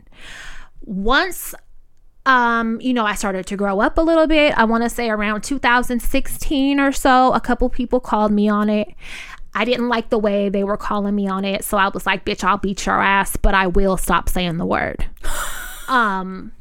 Once 0.81 1.55
um, 2.29 2.79
you 2.83 2.93
know, 2.93 3.07
I 3.07 3.15
started 3.15 3.47
to 3.47 3.57
grow 3.57 3.81
up 3.81 3.97
a 3.97 4.03
little 4.03 4.27
bit. 4.27 4.57
I 4.57 4.65
want 4.65 4.85
to 4.85 4.91
say 4.91 5.09
around 5.09 5.43
2016 5.45 6.79
or 6.79 6.93
so, 6.93 7.33
a 7.33 7.41
couple 7.41 7.71
people 7.71 8.01
called 8.01 8.33
me 8.33 8.51
on 8.51 8.69
it. 8.69 8.89
I 9.55 9.65
didn't 9.65 9.89
like 9.89 10.11
the 10.11 10.19
way 10.19 10.49
they 10.49 10.65
were 10.65 10.77
calling 10.77 11.15
me 11.15 11.27
on 11.29 11.45
it, 11.45 11.65
so 11.65 11.77
I 11.79 11.89
was 11.89 12.07
like, 12.07 12.25
"Bitch, 12.25 12.45
I'll 12.45 12.59
beat 12.59 12.85
your 12.87 13.01
ass, 13.01 13.37
but 13.37 13.55
I 13.55 13.67
will 13.67 13.97
stop 13.97 14.29
saying 14.29 14.57
the 14.59 14.67
word." 14.67 15.07
um, 15.89 16.53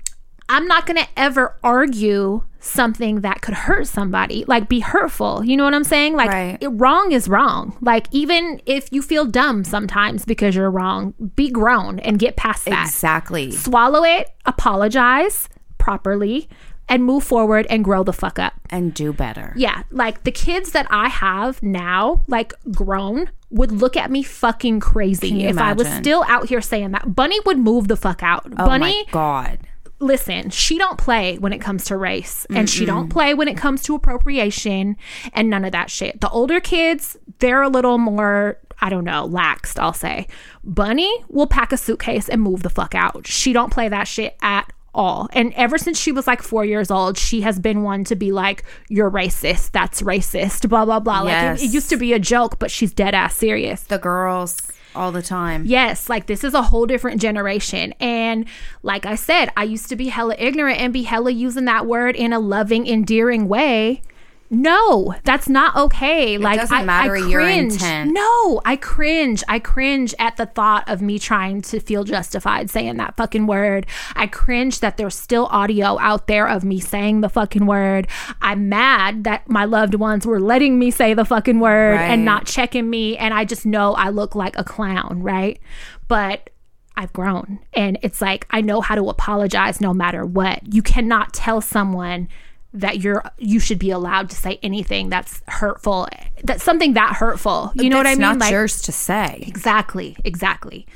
I'm 0.49 0.67
not 0.67 0.85
going 0.85 0.97
to 0.97 1.07
ever 1.17 1.57
argue 1.63 2.43
something 2.59 3.21
that 3.21 3.41
could 3.41 3.53
hurt 3.53 3.87
somebody, 3.87 4.45
like 4.47 4.67
be 4.69 4.79
hurtful. 4.79 5.43
You 5.43 5.57
know 5.57 5.63
what 5.63 5.73
I'm 5.73 5.83
saying? 5.83 6.15
Like 6.15 6.29
Right. 6.31 6.57
it, 6.59 6.67
wrong 6.69 7.11
is 7.11 7.27
wrong. 7.27 7.77
Like 7.81 8.07
even 8.11 8.61
if 8.65 8.91
you 8.91 9.01
feel 9.01 9.25
dumb 9.25 9.63
sometimes 9.63 10.25
because 10.25 10.55
you're 10.55 10.71
wrong, 10.71 11.13
be 11.35 11.49
grown 11.49 11.99
and 11.99 12.17
get 12.19 12.35
past 12.35 12.65
that 12.65 12.85
Exactly. 12.87 13.51
swallow 13.51 14.03
it, 14.03 14.29
apologize 14.45 15.47
properly, 15.77 16.49
and 16.89 17.03
move 17.03 17.23
forward 17.23 17.67
and 17.69 17.83
grow 17.83 18.03
the 18.03 18.13
fuck 18.13 18.39
up. 18.39 18.53
And 18.69 18.93
do 18.93 19.13
better. 19.13 19.53
Yeah, 19.55 19.83
like 19.91 20.23
the 20.23 20.31
kids 20.31 20.71
that 20.71 20.87
I 20.89 21.09
have 21.09 21.61
now, 21.61 22.23
like 22.27 22.53
grown, 22.71 23.29
would 23.49 23.71
look 23.71 23.95
at 23.95 24.11
me 24.11 24.23
fucking 24.23 24.79
crazy 24.79 25.45
if 25.45 25.57
I 25.57 25.73
was 25.73 25.87
still 25.87 26.23
out 26.27 26.49
here 26.49 26.61
saying 26.61 26.91
that. 26.91 27.15
Bunny 27.15 27.39
would 27.45 27.57
move 27.57 27.87
the 27.87 27.95
fuck 27.95 28.21
out. 28.23 28.45
Oh 28.45 28.65
Bunny, 28.65 29.05
my 29.05 29.11
God. 29.11 29.59
listen, 29.99 30.49
she 30.49 30.77
don't 30.77 30.97
play 30.97 31.37
when 31.37 31.53
it 31.53 31.59
comes 31.59 31.85
to 31.85 31.97
race 31.97 32.45
and 32.49 32.69
she 32.69 32.85
don't 32.85 33.09
play 33.09 33.33
when 33.33 33.47
it 33.47 33.57
comes 33.57 33.83
to 33.83 33.95
appropriation 33.95 34.97
and 35.33 35.49
none 35.49 35.63
of 35.63 35.71
that 35.71 35.89
shit. 35.89 36.19
The 36.19 36.29
older 36.29 36.59
kids, 36.59 37.15
they're 37.39 37.61
a 37.61 37.69
little 37.69 37.97
more 37.97 38.59
I 38.79 38.89
don't 38.89 39.05
know, 39.05 39.27
laxed, 39.27 39.79
I'll 39.79 39.93
say. 39.93 40.27
Bunny 40.63 41.11
will 41.29 41.47
pack 41.47 41.71
a 41.71 41.77
suitcase 41.77 42.29
and 42.29 42.41
move 42.41 42.61
the 42.63 42.69
fuck 42.69 42.93
out. 42.93 43.25
She 43.25 43.51
don't 43.51 43.71
play 43.71 43.89
that 43.89 44.07
shit 44.07 44.37
at 44.41 44.71
all. 44.97 45.29
And 45.31 45.53
ever 45.53 45.77
since 45.77 45.97
she 45.97 46.11
was 46.11 46.27
like 46.27 46.41
4 46.41 46.65
years 46.65 46.91
old, 46.91 47.17
she 47.17 47.41
has 47.41 47.59
been 47.59 47.83
one 47.83 48.03
to 48.05 48.15
be 48.15 48.31
like 48.33 48.63
you're 48.89 49.09
racist, 49.09 49.71
that's 49.71 50.01
racist, 50.01 50.67
blah 50.67 50.83
blah 50.83 50.99
blah. 50.99 51.21
Like 51.21 51.59
it, 51.59 51.63
it 51.63 51.71
used 51.71 51.89
to 51.89 51.97
be 51.97 52.11
a 52.11 52.19
joke, 52.19 52.59
but 52.59 52.71
she's 52.71 52.93
dead 52.93 53.13
ass 53.13 53.35
serious. 53.35 53.83
The 53.83 53.99
girls 53.99 54.57
all 54.95 55.11
the 55.11 55.21
time. 55.21 55.63
Yes, 55.65 56.09
like 56.09 56.25
this 56.25 56.43
is 56.43 56.53
a 56.53 56.63
whole 56.63 56.85
different 56.85 57.21
generation. 57.21 57.93
And 57.99 58.45
like 58.81 59.05
I 59.05 59.15
said, 59.15 59.51
I 59.55 59.63
used 59.63 59.87
to 59.89 59.95
be 59.95 60.07
hella 60.07 60.35
ignorant 60.37 60.79
and 60.79 60.91
be 60.91 61.03
hella 61.03 61.31
using 61.31 61.65
that 61.65 61.85
word 61.85 62.15
in 62.15 62.33
a 62.33 62.39
loving, 62.39 62.87
endearing 62.87 63.47
way. 63.47 64.01
No, 64.49 65.13
that's 65.25 65.49
not 65.49 65.75
okay. 65.75 66.37
like 66.37 66.59
doesn't 66.59 66.75
I, 66.75 66.83
matter 66.85 67.15
I 67.17 67.27
your 67.27 67.41
cringe. 67.41 67.73
intent. 67.73 68.13
No, 68.13 68.61
I 68.63 68.77
cringe. 68.77 69.43
I 69.49 69.59
cringe 69.59 70.15
at 70.19 70.37
the 70.37 70.45
thought 70.45 70.87
of 70.89 71.01
me 71.01 71.19
trying 71.19 71.61
to 71.63 71.79
feel 71.81 72.03
justified 72.05 72.69
saying 72.69 72.97
that 72.97 73.17
fucking 73.17 73.45
word. 73.45 73.85
I 74.15 74.27
cringe 74.27 74.79
that 74.79 74.95
there's 74.97 75.15
still 75.15 75.47
audio 75.47 75.99
out 75.99 76.27
there 76.27 76.47
of 76.47 76.63
me 76.63 76.79
saying 76.79 77.21
the 77.21 77.29
fucking 77.29 77.65
word. 77.65 78.07
I'm 78.41 78.69
mad 78.69 79.25
that 79.25 79.49
my 79.49 79.65
loved 79.65 79.95
ones 79.95 80.25
were 80.25 80.39
letting 80.39 80.79
me 80.79 80.91
say 80.91 81.13
the 81.13 81.25
fucking 81.25 81.59
word 81.59 81.95
Right. 81.95 82.09
and 82.11 82.23
not 82.23 82.45
checking 82.45 82.89
me. 82.89 83.17
And 83.17 83.33
I 83.33 83.43
just 83.43 83.65
know 83.65 83.95
I 83.95 84.09
look 84.09 84.33
like 84.33 84.57
a 84.57 84.63
clown, 84.63 85.21
right? 85.21 85.59
But 86.07 86.49
I've 86.95 87.13
grown 87.13 87.59
and 87.73 87.99
it's 88.01 88.21
like 88.21 88.47
I 88.49 88.61
know 88.61 88.81
how 88.81 88.95
to 88.95 89.09
apologize 89.09 89.79
no 89.81 89.93
matter 89.93 90.25
what. 90.25 90.73
You 90.73 90.81
cannot 90.81 91.33
tell 91.33 91.61
someone 91.61 92.27
that 92.73 92.99
you're 93.01 93.23
you 93.37 93.59
should 93.59 93.79
be 93.79 93.91
allowed 93.91 94.29
to 94.29 94.35
say 94.35 94.59
anything 94.61 95.09
that's 95.09 95.41
hurtful 95.47 96.07
that's 96.43 96.63
something 96.63 96.93
that 96.93 97.15
hurtful. 97.15 97.71
You 97.75 97.89
know 97.89 97.97
what 97.97 98.07
i 98.07 98.11
mean 98.11 98.21
not 98.21 98.37
like 98.37 98.51
yours 98.51 98.81
to 98.83 98.91
say. 98.91 99.43
exactly 99.47 100.17
exactly. 100.23 100.87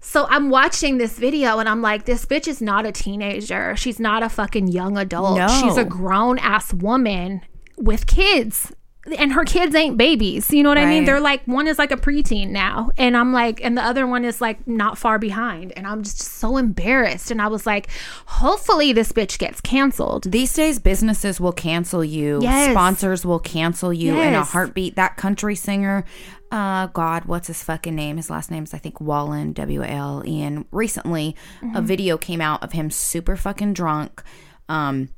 So 0.00 0.26
i'm 0.28 0.50
watching 0.50 0.98
this 0.98 1.18
video 1.18 1.58
and 1.58 1.68
i'm 1.68 1.82
like 1.82 2.04
this 2.04 2.24
bitch 2.26 2.46
is 2.46 2.60
not 2.62 2.86
a 2.86 2.92
teenager. 2.92 3.74
She's 3.76 3.98
not 3.98 4.22
a 4.22 4.28
fucking 4.28 4.68
young 4.68 4.96
adult. 4.96 5.38
No. 5.38 5.48
she's 5.48 5.76
a 5.76 5.84
grown 5.84 6.38
ass 6.38 6.72
woman 6.72 7.40
with 7.76 8.06
kids 8.06 8.72
and 9.18 9.32
her 9.32 9.44
kids 9.44 9.74
ain't 9.74 9.96
babies 9.96 10.50
you 10.50 10.62
know 10.62 10.68
what 10.68 10.78
i 10.78 10.84
mean 10.86 11.04
they're 11.04 11.20
like 11.20 11.42
one 11.46 11.66
is 11.68 11.78
like 11.78 11.92
a 11.92 11.96
preteen 11.96 12.48
now 12.48 12.90
and 12.96 13.16
i'm 13.16 13.32
like 13.32 13.62
and 13.64 13.76
the 13.76 13.82
other 13.82 14.06
one 14.06 14.24
is 14.24 14.40
like 14.40 14.66
not 14.66 14.98
far 14.98 15.18
behind 15.18 15.72
and 15.76 15.86
i'm 15.86 16.02
just 16.02 16.20
so 16.20 16.56
embarrassed 16.56 17.30
and 17.30 17.40
i 17.40 17.46
was 17.46 17.66
like 17.66 17.88
hopefully 18.26 18.92
this 18.92 19.12
bitch 19.12 19.38
gets 19.38 19.60
canceled 19.60 20.24
These 20.24 20.52
days, 20.54 20.78
businesses 20.78 21.40
will 21.40 21.52
cancel 21.52 22.04
you. 22.04 22.40
Yes. 22.42 22.70
Sponsors 22.72 23.24
will 23.24 23.38
cancel 23.38 23.92
you 23.92 24.20
in 24.20 24.34
a 24.34 24.44
heartbeat. 24.44 24.96
That 24.96 25.16
country 25.16 25.54
singer, 25.54 26.04
uh, 26.50 26.86
God, 26.88 27.24
what's 27.26 27.46
his 27.48 27.62
fucking 27.62 27.94
name? 27.94 28.16
His 28.16 28.30
last 28.30 28.50
name's 28.50 28.74
I 28.74 28.78
think 28.78 29.00
Wallen, 29.00 29.52
W 29.52 29.82
A 29.82 29.86
L 29.86 30.22
E 30.26 30.42
N. 30.42 30.64
Recently, 30.70 31.36
a 31.74 31.80
video 31.82 32.16
came 32.18 32.40
out 32.40 32.62
of 32.62 32.72
him 32.72 32.90
super 32.90 33.36
fucking 33.36 33.72
drunk, 33.74 34.22
um, 34.68 35.08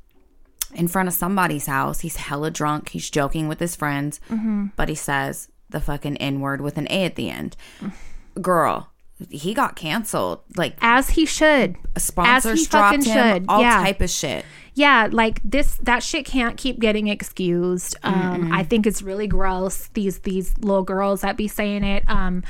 in 0.73 0.87
front 0.87 1.07
of 1.07 1.13
somebody's 1.13 1.65
house. 1.67 2.01
He's 2.01 2.15
hella 2.17 2.51
drunk. 2.51 2.89
He's 2.89 3.09
joking 3.09 3.47
with 3.47 3.59
his 3.59 3.75
friends, 3.75 4.19
but 4.75 4.89
he 4.89 4.95
says 4.95 5.47
the 5.69 5.79
fucking 5.81 6.17
N 6.17 6.39
word 6.41 6.61
with 6.61 6.77
an 6.77 6.87
A 6.89 7.05
at 7.05 7.15
the 7.15 7.29
end. 7.29 7.55
Girl, 8.41 8.89
he 9.29 9.53
got 9.53 9.75
canceled. 9.75 10.41
Like 10.55 10.75
as 10.81 11.11
he 11.11 11.25
should 11.25 11.75
A 11.95 11.99
sponsors 11.99 12.61
he 12.61 12.65
dropped 12.67 12.95
him. 12.95 13.01
should, 13.03 13.45
All 13.49 13.61
yeah. 13.61 13.81
type 13.83 13.99
of 14.01 14.09
shit. 14.09 14.45
yeah 14.75 15.09
like 15.11 15.41
this 15.43 15.77
that 15.83 16.01
shit 16.03 16.25
can't 16.25 16.55
keep 16.57 16.79
getting 16.79 17.07
excused 17.07 17.97
um 18.03 18.49
i 18.53 18.63
think 18.63 18.87
it's 18.87 19.01
really 19.01 19.27
gross 19.27 19.89
these 19.93 20.19
these 20.19 20.57
little 20.59 20.83
girls 20.83 21.19
that 21.21 21.35
be 21.35 21.47
saying 21.49 21.83
it 21.83 22.03
um 22.07 22.43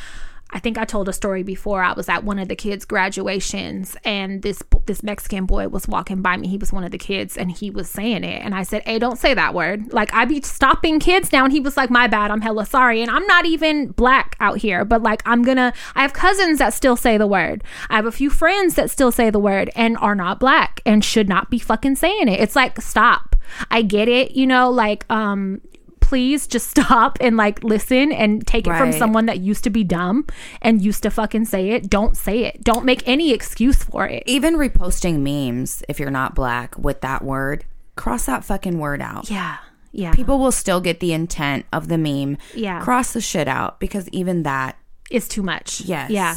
I 0.52 0.60
think 0.60 0.78
I 0.78 0.86
told 0.86 1.08
a 1.08 1.14
story 1.14 1.44
before. 1.44 1.84
I 1.84 1.94
was 1.94 2.10
at 2.10 2.24
one 2.24 2.40
of 2.40 2.48
the 2.48 2.56
kids' 2.56 2.86
graduations, 2.86 3.96
and 4.04 4.42
this 4.42 4.64
this 4.86 5.04
Mexican 5.04 5.46
boy 5.46 5.68
was 5.68 5.88
walking 5.88 6.22
by 6.22 6.38
me. 6.38 6.48
He 6.48 6.58
was 6.58 6.74
one 6.74 6.84
of 6.84 6.92
the 6.92 6.98
kids, 6.98 7.38
and 7.38 7.52
he 7.52 7.70
was 7.70 7.90
saying 7.90 8.24
it. 8.24 8.42
And 8.44 8.56
I 8.56 8.64
said, 8.64 8.82
"Hey, 8.86 8.98
don't 8.98 9.20
say 9.20 9.34
that 9.34 9.54
word." 9.54 9.94
Like 9.94 10.14
I 10.14 10.26
be 10.26 10.42
stopping 10.42 11.00
kids 11.00 11.32
now, 11.32 11.44
and 11.44 11.54
he 11.54 11.60
was 11.60 11.78
like, 11.78 11.90
"My 11.92 12.08
bad. 12.08 12.32
I'm 12.32 12.42
hella 12.42 12.66
sorry." 12.66 13.02
And 13.02 13.12
I'm 13.12 13.26
not 13.28 13.46
even 13.46 13.90
black 13.92 14.36
out 14.40 14.58
here, 14.58 14.84
but 14.86 15.04
like 15.04 15.22
I'm 15.26 15.44
gonna. 15.44 15.74
I 15.96 16.02
have 16.02 16.14
cousins 16.14 16.60
that 16.60 16.74
still 16.74 16.96
say 16.96 17.18
the 17.18 17.28
word. 17.28 17.64
I 17.90 17.96
have 17.96 18.06
a 18.08 18.12
few 18.12 18.30
friends 18.30 18.76
that 18.76 18.90
still 18.90 19.12
say 19.12 19.30
the 19.30 19.40
word 19.40 19.70
and 19.76 19.98
are 19.98 20.16
not 20.16 20.40
black 20.40 20.82
and 20.86 21.06
should 21.06 21.30
not 21.30 21.50
be 21.50 21.60
fucking 21.60 21.96
saying 21.96 22.28
it. 22.28 22.40
It's 22.40 22.56
like 22.56 22.82
stop. 22.82 23.36
I 23.70 23.82
get 23.82 24.08
it, 24.08 24.32
you 24.32 24.48
know, 24.48 24.70
like 24.70 25.06
um 25.12 25.62
please 26.10 26.48
just 26.48 26.72
stop 26.72 27.20
and 27.22 27.38
like 27.38 27.64
listen 27.64 28.12
and 28.12 28.46
take 28.48 28.66
it 28.66 28.76
from 28.76 28.92
someone 28.92 29.28
that 29.28 29.40
used 29.42 29.64
to 29.64 29.70
be 29.70 29.84
dumb 29.84 30.26
and 30.60 30.82
used 30.82 31.04
to 31.04 31.12
fucking 31.12 31.46
say 31.46 31.70
it. 31.70 31.88
Don't 31.88 32.18
say 32.18 32.46
it. 32.46 32.64
Don't 32.64 32.84
make 32.84 33.08
any 33.08 33.32
excuse 33.32 33.84
for 33.84 34.08
it. 34.08 34.24
Even 34.26 34.56
reposting 34.56 35.20
memes, 35.20 35.84
if 35.88 36.00
you're 36.00 36.10
not 36.10 36.34
black, 36.34 36.76
with 36.80 37.02
that 37.02 37.24
word, 37.24 37.64
cross 37.96 38.26
that 38.26 38.44
fucking 38.44 38.80
word 38.80 39.04
out. 39.04 39.30
Yeah. 39.30 39.58
Yeah. 39.92 40.12
People 40.14 40.40
will 40.40 40.52
still 40.52 40.82
get 40.82 41.00
the 41.00 41.14
intent 41.14 41.68
of 41.72 41.90
the 41.90 41.98
meme. 42.00 42.40
Yeah. 42.56 42.82
Cross 42.82 43.14
the 43.14 43.22
shit 43.22 43.48
out 43.48 43.80
because 43.80 44.10
even 44.10 44.42
that, 44.44 44.78
is 45.10 45.28
too 45.28 45.42
much. 45.42 45.82
Yes. 45.82 46.12
Yeah. 46.12 46.36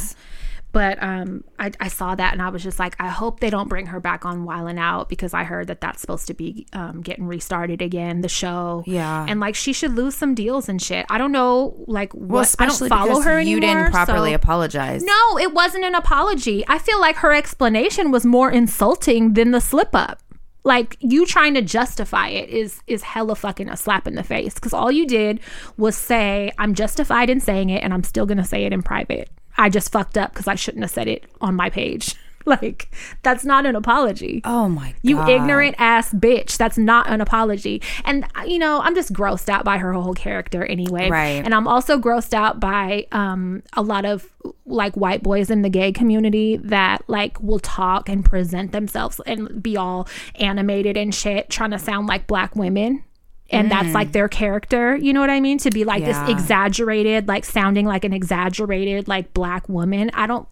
But 0.73 1.03
um, 1.03 1.44
I, 1.59 1.70
I 1.81 1.89
saw 1.89 2.15
that 2.15 2.32
and 2.32 2.40
I 2.40 2.49
was 2.49 2.62
just 2.62 2.78
like, 2.78 2.97
I 2.99 3.09
hope 3.09 3.40
they 3.40 3.51
don't 3.51 3.69
bring 3.69 3.86
her 3.86 4.01
back 4.01 4.24
on 4.24 4.44
While 4.44 4.65
Wildin' 4.65 4.78
Out 4.78 5.11
because 5.11 5.35
I 5.35 5.44
heard 5.44 5.66
that 5.66 5.82
that's 5.82 6.01
supposed 6.01 6.27
to 6.28 6.35
be 6.35 6.66
um, 6.73 7.03
getting 7.03 7.27
restarted 7.27 7.82
again, 7.82 8.23
the 8.23 8.28
show. 8.28 8.82
Yeah. 8.86 9.27
And 9.28 9.39
like 9.39 9.55
she 9.55 9.74
should 9.74 9.93
lose 9.93 10.15
some 10.15 10.35
deals 10.35 10.70
and 10.70 10.81
shit. 10.81 11.05
I 11.11 11.19
don't 11.19 11.32
know, 11.32 11.74
like, 11.86 12.15
what, 12.15 12.28
well, 12.28 12.39
I 12.40 12.43
especially 12.44 12.89
don't 12.89 12.99
follow 12.99 13.20
her 13.20 13.39
you 13.39 13.59
anymore. 13.59 13.77
didn't 13.85 13.93
properly 13.93 14.31
so- 14.31 14.36
apologize. 14.36 15.03
No, 15.05 15.39
it 15.39 15.53
wasn't 15.53 15.85
an 15.85 15.94
apology. 15.94 16.65
I 16.66 16.78
feel 16.78 16.99
like 17.01 17.16
her 17.16 17.32
explanation 17.35 18.11
was 18.11 18.24
more 18.24 18.51
insulting 18.51 19.35
than 19.35 19.51
the 19.51 19.61
slip 19.61 19.90
up. 19.94 20.23
Like 20.65 20.97
you 21.01 21.27
trying 21.27 21.55
to 21.55 21.61
justify 21.62 22.28
it 22.28 22.49
is 22.49 22.81
is 22.86 23.03
hella 23.03 23.35
fucking 23.35 23.69
a 23.69 23.77
slap 23.77 24.07
in 24.07 24.15
the 24.15 24.23
face 24.23 24.55
because 24.55 24.73
all 24.73 24.93
you 24.93 25.07
did 25.09 25.40
was 25.77 25.97
say 25.97 26.53
I'm 26.57 26.73
justified 26.74 27.28
in 27.31 27.40
saying 27.40 27.70
it 27.70 27.82
and 27.82 27.93
I'm 27.93 28.05
still 28.05 28.27
gonna 28.27 28.44
say 28.44 28.65
it 28.65 28.73
in 28.73 28.81
private. 28.81 29.28
I 29.57 29.69
just 29.69 29.93
fucked 29.93 30.19
up 30.19 30.33
because 30.33 30.49
I 30.49 30.55
shouldn't 30.55 30.83
have 30.83 30.91
said 30.91 31.09
it 31.09 31.24
on 31.41 31.55
my 31.55 31.70
page. 31.70 32.16
like 32.47 32.91
that's 33.23 33.45
not 33.45 33.66
an 33.66 33.77
apology. 33.77 34.41
Oh 34.45 34.69
my 34.69 34.91
god. 34.91 35.01
You 35.03 35.23
ignorant 35.23 35.77
ass 35.79 36.12
bitch. 36.12 36.57
That's 36.57 36.79
not 36.79 37.09
an 37.09 37.20
apology. 37.20 37.81
And 38.05 38.24
uh, 38.37 38.43
you 38.43 38.59
know, 38.59 38.81
I'm 38.81 38.95
just 38.95 39.12
grossed 39.12 39.49
out 39.49 39.65
by 39.65 39.79
her 39.79 39.93
whole 39.93 40.15
character 40.15 40.65
anyway. 40.65 41.09
Right. 41.09 41.45
And 41.45 41.55
I'm 41.55 41.69
also 41.69 41.99
grossed 41.99 42.35
out 42.35 42.61
by 42.61 43.07
um 43.12 43.62
a 43.74 43.83
lot 43.83 44.05
of 44.05 44.29
like 44.66 44.97
white 44.97 45.23
boys 45.23 45.51
in 45.51 45.62
the 45.62 45.70
gay 45.70 45.93
community 45.93 46.57
that 46.57 47.03
like 47.09 47.41
will 47.41 47.61
talk 47.61 48.09
and 48.09 48.24
present 48.24 48.73
themselves 48.73 49.20
and 49.27 49.62
be 49.62 49.77
all 49.77 50.09
animated 50.37 50.97
and 50.97 51.15
shit 51.15 51.49
trying 51.49 51.70
to 51.70 51.79
sound 51.79 52.09
like 52.09 52.27
black 52.27 52.57
women. 52.57 53.05
And 53.53 53.70
that's 53.70 53.93
like 53.93 54.12
their 54.12 54.29
character, 54.29 54.97
you 54.97 55.12
know 55.12 55.20
what 55.20 55.29
I 55.29 55.39
mean? 55.41 55.59
To 55.59 55.70
be 55.70 55.85
like 55.85 56.03
Mm. 56.03 56.07
Yeah. 56.07 56.24
this 56.24 56.33
exaggerated, 56.33 57.29
like 57.29 57.45
sounding 57.45 57.85
like 57.87 58.03
an 58.05 58.12
exaggerated, 58.15 59.09
like 59.09 59.35
black 59.35 59.69
woman. 59.69 60.11
I 60.15 60.27
don't, 60.27 60.49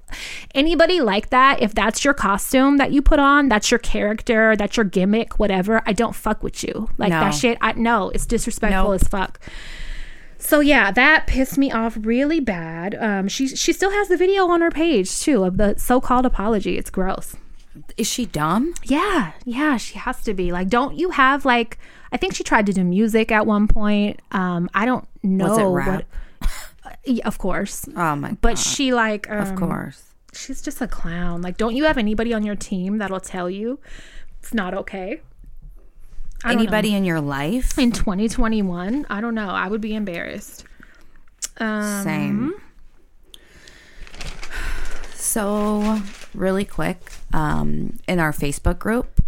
anybody 0.55 1.01
like 1.01 1.31
that, 1.31 1.63
if 1.63 1.75
that's 1.75 2.05
your 2.05 2.13
costume 2.15 2.77
that 2.77 2.93
you 2.93 3.01
put 3.01 3.19
on, 3.19 3.49
that's 3.49 3.71
your 3.71 3.79
character, 3.79 4.55
that's 4.55 4.77
your 4.77 4.85
gimmick, 4.85 5.39
whatever, 5.39 5.81
I 5.87 5.93
don't 5.95 6.15
fuck 6.15 6.43
with 6.43 6.63
you. 6.63 6.91
Like 6.99 7.11
No. 7.11 7.21
that 7.21 7.31
shit, 7.31 7.57
I 7.63 7.73
no, 7.73 8.11
it's 8.11 8.27
disrespectful 8.27 8.91
Nope. 8.93 9.01
as 9.01 9.09
fuck. 9.09 9.41
So 10.39 10.61
yeah, 10.61 10.91
that 10.91 11.27
pissed 11.27 11.59
me 11.59 11.71
off 11.71 11.97
really 12.01 12.41
bad. 12.41 12.95
Um, 13.01 13.29
she 13.29 13.47
she 13.49 13.73
still 13.73 13.91
has 13.91 14.09
the 14.09 14.17
video 14.17 14.47
on 14.49 14.61
her 14.63 14.71
page 14.71 15.21
too 15.21 15.45
of 15.45 15.57
the 15.59 15.75
so-called 15.79 16.25
apology. 16.27 16.79
It's 16.79 16.91
gross. 16.91 17.37
Is 17.97 18.07
she 18.09 18.27
dumb? 18.27 18.75
Yeah, 18.85 19.33
yeah, 19.45 19.77
she 19.77 19.97
has 19.99 20.23
to 20.25 20.35
be. 20.35 20.51
Like, 20.51 20.69
don't 20.69 20.97
you 20.99 21.11
have 21.11 21.45
like? 21.45 21.79
I 22.13 22.17
think 22.17 22.35
she 22.35 22.43
tried 22.45 22.67
to 22.67 22.73
do 22.73 22.83
music 22.85 23.31
at 23.31 23.47
one 23.47 23.69
point. 23.69 24.21
Um, 24.33 24.69
I 24.75 24.85
don't 24.85 25.07
know 25.23 25.49
Was 25.49 25.59
it 25.59 25.65
rap? 25.65 26.05
what. 26.43 26.51
Yeah, 27.05 27.27
of 27.27 27.39
course, 27.39 27.87
Oh 27.97 28.15
my 28.17 28.33
but 28.43 28.57
god. 28.57 28.59
she 28.59 28.93
like 28.93 29.31
um, 29.31 29.39
of 29.41 29.55
course. 29.57 30.03
she's 30.35 30.61
just 30.61 30.81
a 30.83 30.87
clown. 30.89 31.41
Like, 31.41 31.57
don't 31.57 31.75
you 31.75 31.85
have 31.85 31.97
anybody 31.97 32.35
on 32.35 32.45
your 32.45 32.57
team 32.57 32.99
that'll 32.99 33.21
tell 33.21 33.49
you 33.49 33.79
it's 34.41 34.53
not 34.53 34.75
okay? 34.75 35.21
Know. 36.45 36.51
Anybody 36.51 36.95
in 36.95 37.05
your 37.05 37.21
life? 37.21 37.79
in 37.79 37.93
2021? 37.93 39.07
I 39.09 39.21
don't 39.21 39.35
know. 39.35 39.49
I 39.51 39.69
would 39.69 39.81
be 39.81 39.95
embarrassed. 39.95 40.65
Um, 41.59 42.03
Same. 42.05 42.55
So, 45.15 46.01
really 46.35 46.65
quick, 46.65 47.13
um, 47.33 47.99
in 48.09 48.19
our 48.19 48.33
Facebook 48.33 48.79
group, 48.79 49.23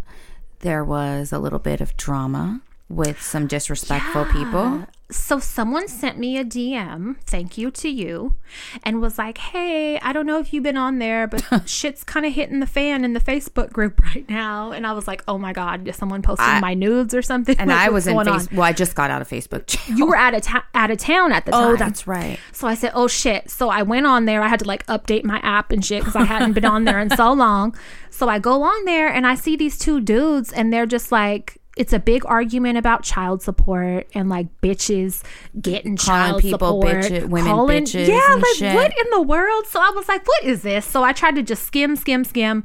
there 0.61 0.85
was 0.85 1.33
a 1.33 1.39
little 1.39 1.59
bit 1.59 1.81
of 1.81 1.97
drama 1.97 2.61
with 2.95 3.21
some 3.21 3.47
disrespectful 3.47 4.27
people. 4.27 4.87
So 5.11 5.39
someone 5.39 5.89
sent 5.89 6.19
me 6.19 6.39
a 6.39 6.45
DM, 6.45 7.17
thank 7.27 7.59
you 7.59 7.71
to 7.73 7.89
you, 7.91 8.35
and 8.83 8.99
was 9.03 9.19
like, 9.19 9.37
"Hey, 9.37 9.99
I 10.01 10.11
don't 10.15 10.25
know 10.25 10.39
if 10.39 10.55
you've 10.55 10.63
been 10.63 10.79
on 10.79 11.01
there, 11.01 11.27
but 11.27 11.45
shit's 11.69 12.03
kind 12.03 12.25
of 12.25 12.33
hitting 12.33 12.61
the 12.61 12.67
fan 12.67 13.05
in 13.05 13.13
the 13.13 13.21
Facebook 13.21 13.73
group 13.73 14.01
right 14.15 14.27
now." 14.31 14.73
And 14.73 14.87
I 14.87 14.93
was 14.93 15.07
like, 15.07 15.23
"Oh 15.29 15.37
my 15.37 15.53
god, 15.53 15.91
someone 15.95 16.23
posting 16.23 16.47
I- 16.47 16.61
my 16.61 16.73
nudes 16.73 17.13
or 17.13 17.21
something?" 17.21 17.57
And 17.59 17.69
Like, 17.73 17.79
I 17.79 17.91
was 17.91 18.07
in 18.07 18.17
on? 18.17 18.49
Well, 18.53 18.63
I 18.63 18.73
just 18.73 18.95
got 18.95 19.11
out 19.11 19.21
of 19.21 19.29
Facebook 19.29 19.67
jail. 19.67 19.97
You 19.97 20.07
were 20.07 20.17
out 20.17 20.35
of 20.35 20.43
ta- 20.43 20.65
out 20.75 20.91
of 20.91 20.97
town 20.97 21.33
at 21.33 21.45
the 21.45 21.55
oh, 21.55 21.61
time. 21.61 21.73
oh, 21.73 21.77
that's 21.77 22.07
right. 22.07 22.39
So 22.53 22.67
I 22.67 22.75
said, 22.75 22.93
"Oh 22.95 23.07
shit!" 23.07 23.51
So 23.51 23.69
I 23.69 23.83
went 23.83 24.07
on 24.07 24.25
there. 24.25 24.41
I 24.43 24.49
had 24.49 24.61
to 24.61 24.67
like 24.67 24.87
update 24.87 25.25
my 25.25 25.41
app 25.41 25.73
and 25.73 25.85
shit 25.85 26.01
because 26.01 26.17
I 26.17 26.25
hadn't 26.25 26.55
been 26.55 26.65
on 26.65 26.85
there 26.85 26.99
in 26.99 27.11
so 27.11 27.35
long. 27.35 27.77
So 28.09 28.31
I 28.31 28.39
go 28.39 28.63
on 28.63 28.85
there 28.87 29.09
and 29.09 29.27
I 29.27 29.35
see 29.35 29.57
these 29.57 29.79
two 29.79 30.01
dudes, 30.01 30.53
and 30.53 30.73
they're 30.73 30.87
just 30.87 31.13
like, 31.13 31.59
it's 31.77 31.93
a 31.95 31.99
big 31.99 32.25
argument 32.27 32.77
about 32.77 33.03
child 33.03 33.41
support 33.43 34.07
and 34.15 34.29
like 34.29 34.47
bitches 34.61 35.23
getting 35.61 35.97
Calling 35.97 36.31
child 36.31 36.43
people 36.43 36.83
support, 36.83 37.05
bitches- 37.05 37.29
women 37.29 37.53
bitches 37.53 38.09
yeah, 38.09 38.35
like 38.35 38.45
shit. 38.57 38.75
what 38.75 38.93
in 38.99 39.07
the 39.11 39.23
world? 39.23 39.67
So 39.67 39.81
I 39.81 39.91
was 39.91 40.07
like, 40.07 40.27
what 40.27 40.45
is 40.45 40.63
this? 40.63 40.85
So 40.85 41.03
I 41.03 41.13
tried 41.13 41.35
to 41.37 41.43
just 41.43 41.63
skim, 41.65 41.97
skim, 41.97 42.25
skim, 42.25 42.63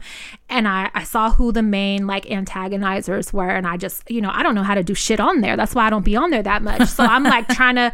and 0.49 0.67
I 0.67 0.89
I 0.93 1.03
saw 1.03 1.31
who 1.31 1.51
the 1.53 1.61
main 1.63 2.05
like 2.05 2.25
antagonizers 2.25 3.31
were, 3.31 3.49
and 3.49 3.65
I 3.65 3.77
just 3.77 4.09
you 4.09 4.21
know 4.21 4.31
I 4.33 4.43
don't 4.43 4.55
know 4.55 4.63
how 4.63 4.75
to 4.75 4.83
do 4.83 4.93
shit 4.93 5.19
on 5.19 5.41
there. 5.41 5.55
That's 5.55 5.73
why 5.73 5.87
I 5.87 5.89
don't 5.89 6.05
be 6.05 6.15
on 6.15 6.29
there 6.29 6.43
that 6.43 6.61
much. 6.61 6.87
So 6.89 7.03
I'm 7.03 7.23
like 7.23 7.47
trying 7.55 7.75
to 7.75 7.91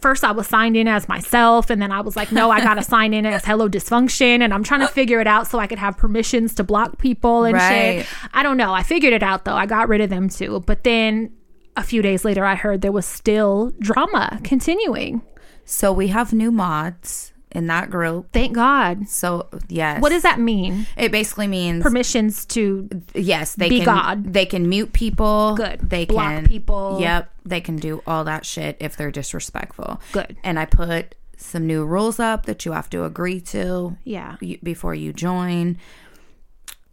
first 0.00 0.22
I 0.24 0.32
was 0.32 0.46
signed 0.46 0.76
in 0.76 0.86
as 0.88 1.08
myself 1.08 1.70
and 1.70 1.80
then 1.82 1.90
I 1.92 2.00
was 2.00 2.16
like, 2.16 2.30
no, 2.32 2.50
I 2.50 2.60
gotta 2.60 2.82
sign 2.82 3.12
in 3.14 3.26
as 3.26 3.44
hello 3.44 3.68
dysfunction 3.68 4.40
and 4.42 4.54
I'm 4.54 4.62
trying 4.62 4.80
to 4.80 4.88
figure 4.88 5.20
it 5.20 5.26
out 5.26 5.46
so 5.46 5.58
I 5.58 5.66
could 5.66 5.78
have 5.78 5.96
permissions 5.96 6.54
to 6.56 6.64
block 6.64 6.98
people 6.98 7.44
and 7.44 7.54
Right. 7.54 8.04
shit. 8.04 8.06
I 8.32 8.42
don't 8.42 8.56
know. 8.56 8.72
I 8.72 8.82
figured 8.82 9.12
it 9.12 9.22
out 9.22 9.44
though. 9.44 9.54
I 9.56 9.66
got 9.66 9.88
rid 9.88 10.00
of 10.00 10.10
them 10.10 10.28
too. 10.28 10.62
But 10.66 10.84
then 10.84 11.32
a 11.76 11.82
few 11.82 12.02
days 12.02 12.24
later 12.24 12.44
I 12.44 12.54
heard 12.54 12.80
there 12.82 12.92
was 12.92 13.06
still 13.06 13.72
drama 13.80 14.40
continuing. 14.44 15.22
So 15.64 15.92
we 15.92 16.08
have 16.08 16.32
new 16.32 16.50
mods 16.50 17.32
in 17.52 17.66
that 17.66 17.90
group. 17.90 18.28
Thank 18.32 18.54
God. 18.54 19.08
So 19.08 19.48
yes, 19.68 20.00
What 20.00 20.10
does 20.10 20.22
that 20.22 20.38
mean? 20.38 20.86
It 20.96 21.10
basically 21.12 21.46
means 21.46 21.82
Permissions 21.82 22.46
to 22.46 22.88
yes, 23.14 23.54
they 23.54 23.68
Be 23.68 23.78
can 23.78 23.86
God. 23.86 24.32
they 24.32 24.46
can 24.46 24.68
mute 24.68 24.92
people. 24.92 25.54
Good. 25.56 25.80
They 25.90 26.04
Block 26.06 26.30
can 26.30 26.46
people. 26.46 26.98
Yep, 27.00 27.30
they 27.44 27.60
can 27.60 27.76
do 27.76 28.02
all 28.06 28.24
that 28.24 28.46
shit 28.46 28.76
if 28.80 28.96
they're 28.96 29.10
disrespectful. 29.10 30.00
Good. 30.12 30.36
And 30.44 30.58
I 30.58 30.64
put 30.64 31.14
some 31.36 31.66
new 31.66 31.84
rules 31.84 32.20
up 32.20 32.46
that 32.46 32.64
you 32.64 32.72
have 32.72 32.90
to 32.90 33.04
agree 33.04 33.40
to. 33.40 33.96
Yeah. 34.04 34.36
Before 34.62 34.94
you 34.94 35.12
join, 35.12 35.78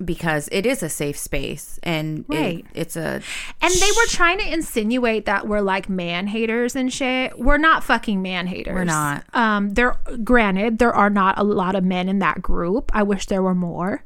because 0.03 0.47
it 0.51 0.65
is 0.65 0.83
a 0.83 0.89
safe 0.89 1.17
space 1.17 1.79
and 1.83 2.19
it- 2.29 2.35
Right. 2.35 2.65
it's 2.75 2.95
a 2.95 3.21
And 3.61 3.73
they 3.73 3.91
were 3.95 4.05
trying 4.09 4.37
to 4.39 4.53
insinuate 4.53 5.25
that 5.25 5.47
we're 5.47 5.61
like 5.61 5.89
man 5.89 6.27
haters 6.27 6.75
and 6.75 6.93
shit. 6.93 7.37
We're 7.39 7.57
not 7.57 7.83
fucking 7.83 8.21
man 8.21 8.45
haters. 8.47 8.73
We're 8.75 8.83
not. 8.83 9.23
Um, 9.33 9.73
there 9.73 9.95
granted, 10.23 10.77
there 10.77 10.93
are 10.93 11.09
not 11.09 11.39
a 11.39 11.43
lot 11.43 11.75
of 11.75 11.83
men 11.83 12.09
in 12.09 12.19
that 12.19 12.41
group. 12.41 12.91
I 12.93 13.03
wish 13.03 13.25
there 13.25 13.41
were 13.41 13.55
more. 13.55 14.03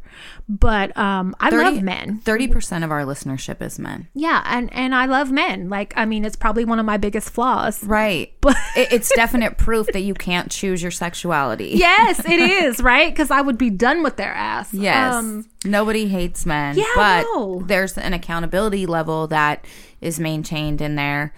But 0.48 0.96
um 0.98 1.36
I 1.40 1.50
love 1.50 1.82
men. 1.82 2.20
Thirty 2.20 2.48
percent 2.48 2.84
of 2.84 2.92
our 2.92 3.04
listenership 3.04 3.62
is 3.62 3.80
men. 3.80 4.08
Yeah, 4.14 4.42
and 4.46 4.72
and 4.74 4.94
I 4.94 5.06
love 5.06 5.32
men. 5.32 5.70
Like 5.70 5.94
I 5.96 6.06
mean, 6.06 6.26
it's 6.26 6.36
probably 6.36 6.66
one 6.66 6.80
of 6.80 6.86
my 6.86 6.98
biggest 6.98 7.30
flaws. 7.30 7.84
Right. 7.84 8.34
But 8.42 8.56
it, 8.76 8.92
it's 8.92 9.12
definite 9.16 9.60
proof 9.60 9.86
that 9.94 10.00
you 10.02 10.16
can't 10.16 10.50
choose 10.50 10.82
your 10.82 10.92
sexuality. 10.92 11.72
Yes, 11.82 12.20
it 12.26 12.40
is, 12.64 12.82
right? 12.82 13.12
Because 13.12 13.30
I 13.32 13.42
would 13.42 13.58
be 13.58 13.70
done 13.70 14.02
with 14.04 14.18
their 14.18 14.34
ass. 14.34 14.74
Yes. 14.74 15.14
Um, 15.14 15.46
Nobody 15.64 16.08
hates 16.08 16.46
men. 16.46 16.78
Yeah, 16.78 16.86
but 16.96 17.24
no. 17.24 17.62
there's 17.66 17.98
an 17.98 18.14
accountability 18.14 18.86
level 18.88 19.28
that 19.28 19.66
is 20.02 20.20
maintained 20.20 20.82
in 20.82 20.96
there 20.96 21.34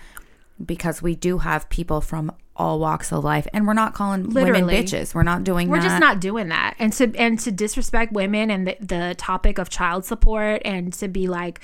because 0.66 1.02
we 1.02 1.16
do 1.16 1.40
have 1.40 1.68
people 1.70 2.00
from 2.00 2.32
all 2.56 2.80
walks 2.80 3.12
of 3.12 3.24
life 3.24 3.48
and 3.52 3.66
we're 3.66 3.74
not 3.74 3.96
calling 3.96 4.30
women 4.30 4.66
bitches. 4.68 5.16
We're 5.16 5.24
not 5.24 5.44
doing 5.44 5.70
we're 5.70 5.78
that. 5.78 5.84
just 5.88 6.00
not 6.00 6.20
doing 6.20 6.50
that 6.50 6.76
and 6.78 6.94
to 6.94 7.12
and 7.18 7.40
to 7.40 7.52
disrespect 7.52 8.14
women 8.14 8.52
and 8.52 8.68
the, 8.68 8.78
the 8.80 9.16
topic 9.18 9.58
of 9.58 9.70
child 9.70 10.06
support 10.06 10.62
and 10.64 10.94
to 10.94 11.08
be 11.08 11.28
like 11.28 11.60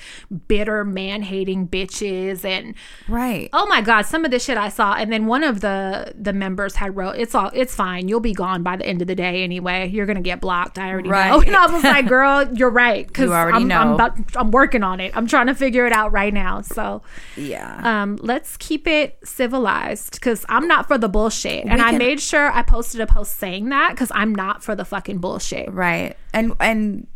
bitter 0.48 0.84
man 0.84 1.22
hating 1.22 1.68
bitches 1.68 2.44
and 2.44 2.74
right. 3.08 3.48
oh 3.52 3.66
my 3.66 3.80
god 3.80 4.02
some 4.02 4.24
of 4.24 4.32
the 4.32 4.38
shit 4.40 4.58
i 4.58 4.68
saw 4.68 4.94
and 4.94 5.12
then 5.12 5.26
one 5.26 5.44
of 5.44 5.60
the 5.60 6.12
the 6.18 6.32
members 6.32 6.74
had 6.74 6.96
wrote 6.96 7.14
it's 7.16 7.36
all 7.36 7.50
it's 7.54 7.74
fine 7.74 8.08
you'll 8.08 8.18
be 8.18 8.34
gone 8.34 8.62
by 8.64 8.74
the 8.76 8.84
end 8.84 9.00
of 9.00 9.06
the 9.06 9.14
day 9.14 9.44
anyway 9.44 9.88
you're 9.88 10.06
gonna 10.06 10.20
get 10.20 10.40
blocked 10.40 10.76
i 10.76 10.90
already 10.90 11.08
know 11.08 11.14
Right. 11.14 11.46
and 11.46 11.54
i 11.56 11.66
was 11.66 11.84
like 11.84 12.08
girl 12.08 12.48
you're 12.52 12.68
right 12.70 13.06
because 13.06 13.28
You 13.28 13.32
I'm, 13.32 13.68
know. 13.68 13.76
I'm, 13.78 13.92
about, 13.92 14.16
I'm 14.34 14.50
working 14.50 14.82
on 14.82 14.98
it 14.98 15.16
i'm 15.16 15.28
trying 15.28 15.46
to 15.46 15.54
figure 15.54 15.86
it 15.86 15.92
out 15.92 16.10
right 16.10 16.34
now 16.34 16.62
so 16.62 17.02
Yeah. 17.36 18.02
um, 18.02 18.18
let's 18.20 18.56
keep 18.56 18.88
it 18.88 19.18
civilized 19.22 20.12
because 20.14 20.44
I'm 20.48 20.66
not 20.66 20.79
for 20.88 20.98
the 20.98 21.08
bullshit. 21.08 21.64
And 21.66 21.74
We 21.74 21.80
I 21.80 21.92
made 21.98 22.20
sure 22.20 22.50
I 22.52 22.62
posted 22.62 23.00
a 23.00 23.06
post 23.06 23.36
saying 23.38 23.68
that 23.70 23.90
because 23.90 24.10
I'm 24.14 24.34
not 24.34 24.62
for 24.62 24.74
the 24.74 24.84
fucking 24.84 25.18
bullshit. 25.18 25.70
right. 25.72 26.16
And 26.32 26.54
and 26.60 27.06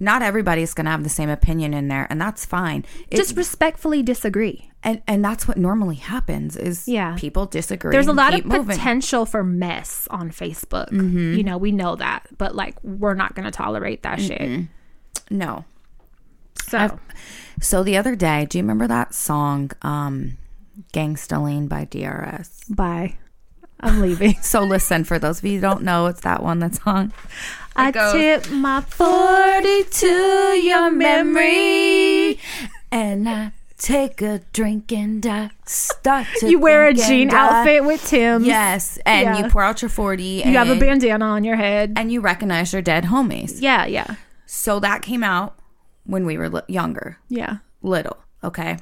not 0.00 0.20
everybody's 0.22 0.74
going 0.74 0.86
to 0.86 0.90
have 0.90 1.04
the 1.04 1.08
same 1.08 1.28
opinion 1.28 1.74
in 1.74 1.86
there 1.88 2.06
and 2.10 2.20
that's 2.20 2.44
fine. 2.44 2.84
It- 3.08 3.16
Just 3.16 3.36
respectfully 3.36 4.02
disagree. 4.02 4.68
and 4.82 5.00
and 5.06 5.24
that's 5.24 5.46
what 5.46 5.56
normally 5.56 5.94
happens 5.96 6.56
is 6.56 6.88
Yeah. 6.88 7.14
people 7.16 7.46
disagree. 7.46 7.92
There's 7.92 8.08
a 8.08 8.12
lot 8.12 8.34
of 8.34 8.44
moving. 8.44 8.66
potential 8.66 9.26
for 9.26 9.44
mess 9.44 10.08
on 10.10 10.30
Facebook. 10.30 10.90
You 10.90 11.44
know, 11.44 11.56
we 11.56 11.70
know 11.70 11.94
that, 11.96 12.26
but 12.36 12.54
like 12.56 12.76
we're 12.82 13.14
not 13.14 13.34
going 13.36 13.44
to 13.44 13.52
tolerate 13.52 14.02
that 14.02 14.20
shit. 14.20 14.66
No. 15.30 15.64
So, 16.68 16.98
So 17.60 17.82
the 17.84 17.96
other 17.96 18.16
day, 18.16 18.46
do 18.48 18.58
you 18.58 18.64
remember 18.64 18.86
that 18.88 19.14
song, 19.14 19.70
um, 19.82 20.36
Gangsta 20.92 21.42
Lean 21.42 21.68
by 21.68 21.84
DRS? 21.86 22.64
bye. 22.68 23.16
I'm 23.80 24.00
leaving. 24.00 24.34
So 24.42 24.62
listen, 24.62 25.02
for 25.04 25.18
those 25.18 25.38
of 25.38 25.44
you 25.44 25.56
who 25.56 25.60
don't 25.60 25.82
know, 25.82 26.06
it's 26.06 26.20
that 26.20 26.42
one 26.42 26.60
that 26.60 26.74
song. 26.76 27.12
I 27.74 27.90
goes, 27.90 28.12
tip 28.12 28.50
my 28.50 28.80
40 28.82 29.84
to 29.84 30.06
your 30.62 30.90
memory, 30.90 32.38
and 32.92 33.28
I 33.28 33.52
take 33.78 34.22
a 34.22 34.40
drink 34.52 34.92
and 34.92 35.24
I 35.26 35.50
start 35.66 36.26
to 36.38 36.48
You 36.50 36.60
wear 36.60 36.86
a 36.86 36.94
jean 36.94 37.28
and 37.30 37.36
I- 37.36 37.60
outfit 37.60 37.84
with 37.84 38.06
Tim's. 38.06 38.46
Yes, 38.46 38.98
and 39.04 39.22
Yeah. 39.22 39.38
you 39.44 39.50
pour 39.50 39.62
out 39.64 39.82
your 39.82 39.88
40 39.88 40.42
You 40.46 40.56
have 40.58 40.68
a 40.70 40.76
bandana 40.76 41.24
on 41.24 41.42
your 41.42 41.56
head. 41.56 41.94
and 41.96 42.12
you 42.12 42.20
recognize 42.20 42.72
your 42.72 42.82
dead 42.82 43.04
homies. 43.06 43.56
Yeah, 43.60 43.86
yeah, 43.86 44.14
So 44.46 44.78
that 44.80 45.02
came 45.02 45.24
out 45.24 45.58
when 46.04 46.24
we 46.26 46.36
were 46.38 46.48
li- 46.50 46.60
younger, 46.68 47.18
yeah. 47.28 47.56
little, 47.82 48.18
okay? 48.44 48.76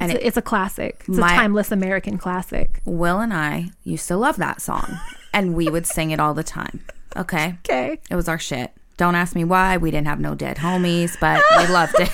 And 0.00 0.12
It's 0.12 0.20
a, 0.22 0.26
it's 0.28 0.36
a 0.36 0.42
classic. 0.42 1.04
It's 1.08 1.18
My- 1.18 1.32
a 1.32 1.36
timeless 1.36 1.72
American 1.72 2.18
classic. 2.18 2.80
Will 2.84 3.18
and 3.20 3.32
I 3.34 3.70
used 3.84 4.06
to 4.08 4.16
love 4.16 4.36
that 4.36 4.60
song, 4.62 4.98
and 5.34 5.54
we 5.54 5.68
would 5.68 5.86
sing 5.86 6.10
it 6.12 6.20
all 6.20 6.34
the 6.34 6.44
time. 6.44 6.84
Okay, 7.16 7.56
Okay. 7.68 7.98
it 8.10 8.14
was 8.16 8.28
our 8.28 8.38
shit. 8.38 8.70
Don't 8.96 9.14
ask 9.14 9.34
me 9.34 9.44
why. 9.44 9.76
We 9.76 9.90
didn't 9.90 10.06
have 10.06 10.20
no 10.20 10.34
dead 10.34 10.58
homies, 10.58 11.16
but 11.20 11.42
we 11.58 11.66
loved 11.72 11.94
it. 11.98 12.10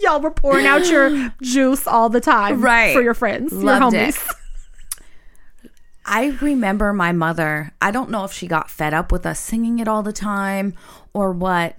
Y'all 0.00 0.20
were 0.20 0.30
pouring 0.30 0.66
out 0.66 0.88
your 0.90 1.32
juice 1.42 1.86
all 1.86 2.08
the 2.08 2.20
time. 2.20 2.60
Right. 2.60 2.94
For 2.94 3.02
your 3.02 3.14
friends, 3.14 3.52
Loved 3.52 3.94
your 3.94 4.02
it. 4.04 4.14
I 6.04 6.36
remember 6.40 6.92
my 6.92 7.12
mother, 7.12 7.72
I 7.80 7.90
don't 7.90 8.10
know 8.10 8.24
if 8.24 8.32
she 8.32 8.46
got 8.46 8.70
fed 8.70 8.94
up 8.94 9.12
with 9.12 9.26
us 9.26 9.38
singing 9.38 9.78
it 9.78 9.88
all 9.88 10.02
the 10.02 10.12
time 10.12 10.74
or 11.12 11.32
what, 11.32 11.76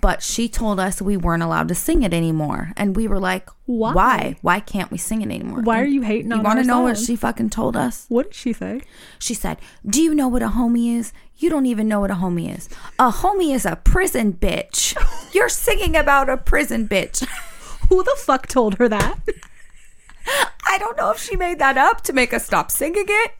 but 0.00 0.22
she 0.22 0.48
told 0.48 0.80
us 0.80 1.00
we 1.00 1.16
weren't 1.16 1.42
allowed 1.42 1.68
to 1.68 1.74
sing 1.74 2.02
it 2.02 2.12
anymore. 2.12 2.72
And 2.76 2.96
we 2.96 3.06
were 3.06 3.20
like, 3.20 3.48
Why? 3.66 3.92
why? 3.92 4.36
Why, 4.42 4.60
can't 4.60 4.90
we 4.90 4.98
sing 4.98 5.22
it 5.22 5.26
anymore? 5.26 5.60
Why 5.62 5.80
are 5.80 5.86
you 5.86 6.02
hating 6.02 6.32
on 6.32 6.38
You 6.38 6.44
want 6.44 6.58
to 6.58 6.66
know 6.66 6.80
what 6.80 6.98
she 6.98 7.16
fucking 7.16 7.50
told 7.50 7.76
us? 7.76 8.06
What 8.08 8.26
did 8.26 8.34
she 8.34 8.52
say? 8.52 8.80
She 9.18 9.34
said, 9.34 9.58
Do 9.86 10.02
you 10.02 10.14
know 10.14 10.28
what 10.28 10.42
a 10.42 10.48
homie 10.48 10.96
is? 10.96 11.12
You 11.36 11.48
don't 11.48 11.66
even 11.66 11.88
know 11.88 12.00
what 12.00 12.10
a 12.10 12.14
homie 12.14 12.54
is. 12.54 12.68
A 12.98 13.10
homie 13.10 13.54
is 13.54 13.64
a 13.64 13.76
prison 13.76 14.32
bitch. 14.32 14.94
You're 15.34 15.48
singing 15.48 15.96
about 15.96 16.28
a 16.28 16.36
prison 16.36 16.88
bitch. 16.88 17.26
Who 17.88 18.02
the 18.02 18.16
fuck 18.18 18.46
told 18.46 18.74
her 18.74 18.88
that? 18.88 19.18
I 20.26 20.78
don't 20.78 20.96
know 20.96 21.10
if 21.10 21.18
she 21.20 21.36
made 21.36 21.58
that 21.58 21.76
up 21.76 22.02
to 22.02 22.12
make 22.12 22.32
us 22.32 22.44
stop 22.44 22.70
singing 22.70 23.06
it. 23.08 23.32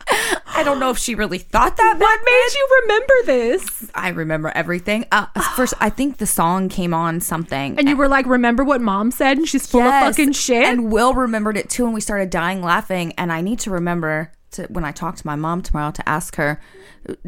I 0.47 0.63
don't 0.65 0.81
know 0.81 0.91
if 0.91 0.99
she 0.99 1.15
really 1.15 1.39
thought 1.39 1.77
that. 1.77 1.97
What 1.99 2.21
made 2.25 2.49
you 2.55 2.81
remember 2.83 3.15
this? 3.27 3.91
I 3.95 4.09
remember 4.09 4.51
everything. 4.55 5.07
Uh, 5.13 5.27
first, 5.55 5.75
I 5.81 5.91
think 5.91 6.17
the 6.17 6.27
song 6.27 6.69
came 6.69 6.93
on 6.93 7.21
something. 7.21 7.79
And 7.79 7.89
you 7.89 7.97
were 7.97 8.09
like, 8.09 8.27
remember 8.27 8.65
what 8.65 8.81
mom 8.81 9.11
said? 9.13 9.39
And 9.39 9.49
she's 9.49 9.67
full 9.67 9.81
Yes. 9.81 10.09
of 10.11 10.17
fucking 10.17 10.33
shit. 10.33 10.65
And 10.65 10.91
Will 10.91 11.15
remembered 11.15 11.57
it 11.57 11.71
too, 11.71 11.85
and 11.85 11.95
we 11.95 12.01
started 12.01 12.31
dying 12.31 12.63
laughing. 12.63 13.13
And 13.17 13.33
I 13.33 13.41
need 13.43 13.61
to 13.61 13.71
remember 13.71 14.33
to 14.53 14.65
when 14.65 14.85
I 14.85 14.91
talk 14.91 15.15
to 15.17 15.27
my 15.27 15.37
mom 15.37 15.63
tomorrow 15.63 15.93
to 15.93 16.09
ask 16.09 16.35
her, 16.37 16.61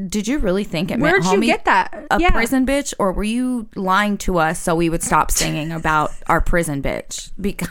did 0.09 0.29
you 0.29 0.39
really 0.39 0.65
think 0.65 0.91
it 0.91 0.99
Where'd 0.99 1.23
meant 1.25 1.35
you 1.37 1.41
get 1.47 1.65
that? 1.65 2.07
A 2.11 2.21
Yeah. 2.21 2.31
prison 2.31 2.67
bitch, 2.67 2.93
or 2.99 3.13
were 3.13 3.25
you 3.25 3.69
lying 3.75 4.19
to 4.19 4.39
us 4.39 4.59
so 4.61 4.75
we 4.75 4.89
would 4.91 5.03
stop 5.03 5.31
singing 5.31 5.73
about 5.81 6.13
our 6.29 6.41
prison 6.41 6.83
bitch? 6.83 7.31
Because 7.41 7.69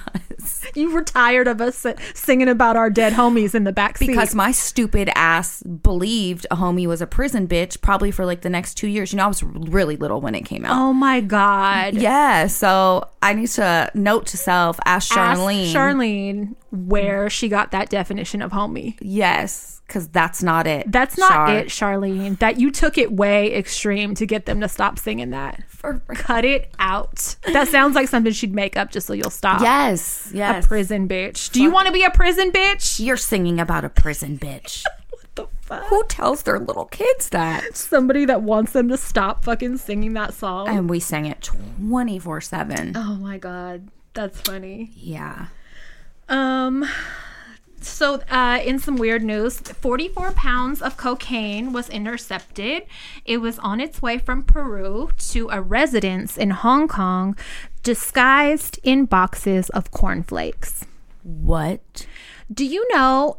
you 0.76 0.92
were 0.92 1.04
tired 1.04 1.48
of 1.48 1.62
us 1.62 1.86
singing 2.14 2.50
about 2.50 2.76
our 2.76 2.90
dead 2.90 3.14
homies 3.14 3.54
in 3.54 3.64
the 3.64 3.72
back 3.72 3.98
seat. 3.98 4.08
because 4.08 4.34
my 4.34 4.52
stupid 4.52 5.10
ass 5.16 5.62
believed 5.64 6.48
a 6.50 6.56
homie 6.56 6.88
was 6.88 7.02
a 7.02 7.08
prison 7.08 7.48
bitch 7.48 7.80
probably 7.82 8.12
for 8.12 8.26
like 8.26 8.42
the 8.42 8.50
next 8.50 8.74
two 8.76 8.88
years. 8.88 9.14
You 9.14 9.18
know, 9.18 9.26
I 9.26 9.28
was 9.28 9.44
really 9.44 9.96
little 9.98 10.22
when 10.22 10.34
it 10.36 10.42
came 10.42 10.66
out. 10.66 10.76
oh 10.76 10.94
my 10.94 11.22
god. 11.22 11.94
Yeah, 11.94 12.48
so 12.48 13.08
I 13.22 13.34
need 13.34 13.50
to 13.50 13.92
note 13.94 14.26
to 14.28 14.38
self, 14.38 14.80
ask 14.86 15.16
Ask 15.16 15.40
Charlene. 15.40 15.72
Charlene 15.72 16.56
where 16.72 17.30
she 17.30 17.48
got 17.50 17.72
that 17.72 17.90
definition 17.90 18.42
of 18.42 18.52
homie. 18.52 18.98
Yes, 19.02 19.71
because 19.92 20.08
that's 20.08 20.42
not 20.42 20.66
it. 20.68 20.90
That's 20.90 21.18
not 21.18 21.32
Char. 21.32 21.58
it, 21.58 21.68
Charlene. 21.68 22.40
That 22.40 22.60
you 22.60 22.72
took 22.72 22.98
it 22.98 23.12
way 23.12 23.54
extreme 23.54 24.16
to 24.16 24.26
get 24.26 24.46
them 24.46 24.62
to 24.62 24.70
stop 24.70 24.98
singing 24.98 25.32
that. 25.32 25.62
For- 25.68 26.02
Cut 26.16 26.46
it 26.46 26.72
out. 26.80 27.36
That 27.52 27.68
sounds 27.68 27.94
like 27.94 28.08
something 28.08 28.32
she'd 28.32 28.54
make 28.56 28.78
up 28.78 28.90
just 28.92 29.06
so 29.08 29.14
you'll 29.14 29.30
stop. 29.30 29.60
yes, 29.60 30.32
A 30.32 30.38
yes. 30.38 30.68
prison 30.68 31.10
bitch. 31.10 31.52
Do 31.52 31.62
you 31.62 31.72
want 31.72 31.88
to 31.88 31.92
be 31.94 32.04
a 32.04 32.12
prison 32.12 32.52
bitch? 32.52 33.04
You're 33.06 33.18
singing 33.18 33.60
about 33.60 33.84
a 33.84 33.90
prison 33.90 34.38
bitch. 34.40 34.86
What 35.10 35.36
the 35.36 35.48
fuck? 35.62 35.86
Who 35.88 36.04
tells 36.10 36.44
their 36.44 36.60
little 36.60 36.86
kids 36.86 37.30
that? 37.30 37.76
Somebody 37.78 38.26
that 38.26 38.42
wants 38.42 38.74
them 38.74 38.90
to 38.90 38.98
stop 38.98 39.46
fucking 39.46 39.78
singing 39.78 40.14
that 40.14 40.34
song. 40.34 40.68
And 40.68 40.90
we 40.90 41.00
sang 41.00 41.26
it 41.26 41.42
24 41.42 42.42
7. 42.42 42.94
oh 42.98 43.16
my 43.16 43.38
god. 43.38 43.88
That's 44.14 44.40
funny. 44.42 44.92
Yeah. 44.96 45.48
Um 46.28 46.86
so 47.84 48.16
uh, 48.30 48.60
in 48.64 48.80
some 48.80 48.96
weird 48.96 49.24
news 49.24 49.60
44 49.60 50.32
pounds 50.32 50.82
of 50.82 50.98
cocaine 50.98 51.74
was 51.74 51.90
intercepted. 51.90 52.84
It 53.26 53.38
was 53.38 53.60
on 53.60 53.80
its 53.80 54.02
way 54.02 54.18
from 54.18 54.44
peru 54.44 55.10
to 55.30 55.50
a 55.50 55.62
residence 55.62 56.38
in 56.38 56.52
hong 56.52 56.88
kong 56.88 57.36
disguised 57.84 58.80
in 58.84 59.06
boxes 59.06 59.70
of 59.72 59.92
cornflakes 59.92 60.86
What? 61.24 62.06
do 62.54 62.66
you 62.66 62.86
know 62.94 63.38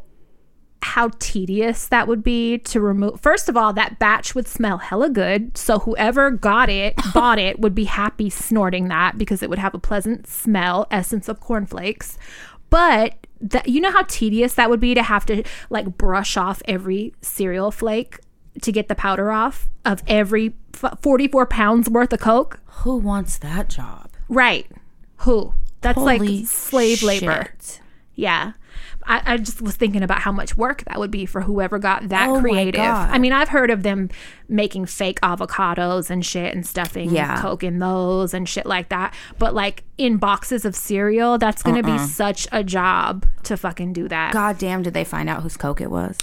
how 0.81 1.09
tedious 1.19 1.87
that 1.87 2.07
would 2.09 2.21
be 2.23 2.57
to 2.57 2.81
remove 2.81 3.19
first 3.21 3.47
of 3.47 3.55
all 3.55 3.71
that 3.71 3.97
batch 3.99 4.35
would 4.35 4.47
smell 4.47 4.77
hella 4.79 5.09
good 5.09 5.57
so 5.57 5.79
whoever 5.79 6.29
got 6.29 6.69
it 6.69 6.93
bought 7.13 7.39
it 7.39 7.57
would 7.59 7.73
be 7.73 7.85
happy 7.85 8.29
snorting 8.29 8.89
that 8.89 9.17
because 9.17 9.41
it 9.41 9.49
would 9.49 9.59
have 9.59 9.73
a 9.73 9.79
pleasant 9.79 10.27
smell 10.27 10.85
essence 10.91 11.29
of 11.29 11.39
cornflakes 11.39 12.17
but 12.69 13.15
that 13.43 13.67
you 13.67 13.81
know 13.81 13.91
how 13.91 14.03
tedious 14.07 14.53
that 14.55 14.69
would 14.69 14.79
be 14.79 14.93
to 14.95 15.03
have 15.03 15.25
to 15.27 15.43
like 15.69 15.97
brush 15.97 16.37
off 16.37 16.61
every 16.65 17.13
cereal 17.21 17.71
flake 17.71 18.19
to 18.61 18.71
get 18.71 18.87
the 18.87 18.95
powder 18.95 19.31
off 19.31 19.69
of 19.85 20.01
every 20.07 20.53
f- 20.73 20.97
44 21.01 21.45
pounds 21.47 21.89
worth 21.89 22.13
of 22.13 22.19
coke? 22.19 22.59
Who 22.83 22.97
wants 22.97 23.37
that 23.39 23.69
job? 23.69 24.09
right. 24.29 24.65
Who? 25.17 25.53
That's 25.81 25.97
Holy 25.97 26.17
like 26.39 26.47
slave 26.47 27.03
labor. 27.03 27.53
yeah. 28.15 28.53
I, 29.05 29.33
I 29.33 29.37
just 29.37 29.61
was 29.61 29.75
thinking 29.75 30.03
about 30.03 30.19
how 30.19 30.31
much 30.31 30.55
work 30.57 30.83
that 30.85 30.99
would 30.99 31.11
be 31.11 31.25
for 31.25 31.41
whoever 31.41 31.79
got 31.79 32.09
that 32.09 32.29
Oh 32.29 32.39
creative. 32.39 32.81
I 32.81 33.17
mean, 33.17 33.33
I've 33.33 33.49
heard 33.49 33.69
of 33.69 33.83
them 33.83 34.09
making 34.47 34.85
fake 34.85 35.19
avocados 35.21 36.09
and 36.09 36.25
shit 36.25 36.53
and 36.53 36.65
stuffing 36.65 37.09
Yeah. 37.11 37.41
Coke 37.41 37.63
in 37.63 37.79
those 37.79 38.33
and 38.33 38.47
shit 38.47 38.65
like 38.65 38.89
that. 38.89 39.13
But 39.39 39.53
like 39.53 39.83
in 39.97 40.17
boxes 40.17 40.65
of 40.65 40.75
cereal, 40.75 41.37
that's 41.37 41.63
going 41.63 41.81
to 41.81 41.83
be 41.83 41.97
such 41.99 42.47
a 42.51 42.63
job 42.63 43.25
to 43.43 43.57
fucking 43.57 43.93
do 43.93 44.07
that. 44.07 44.33
God 44.33 44.57
damn, 44.57 44.83
did 44.83 44.93
they 44.93 45.03
find 45.03 45.29
out 45.29 45.43
whose 45.43 45.57
Coke 45.57 45.81
it 45.81 45.91
was? 45.91 46.17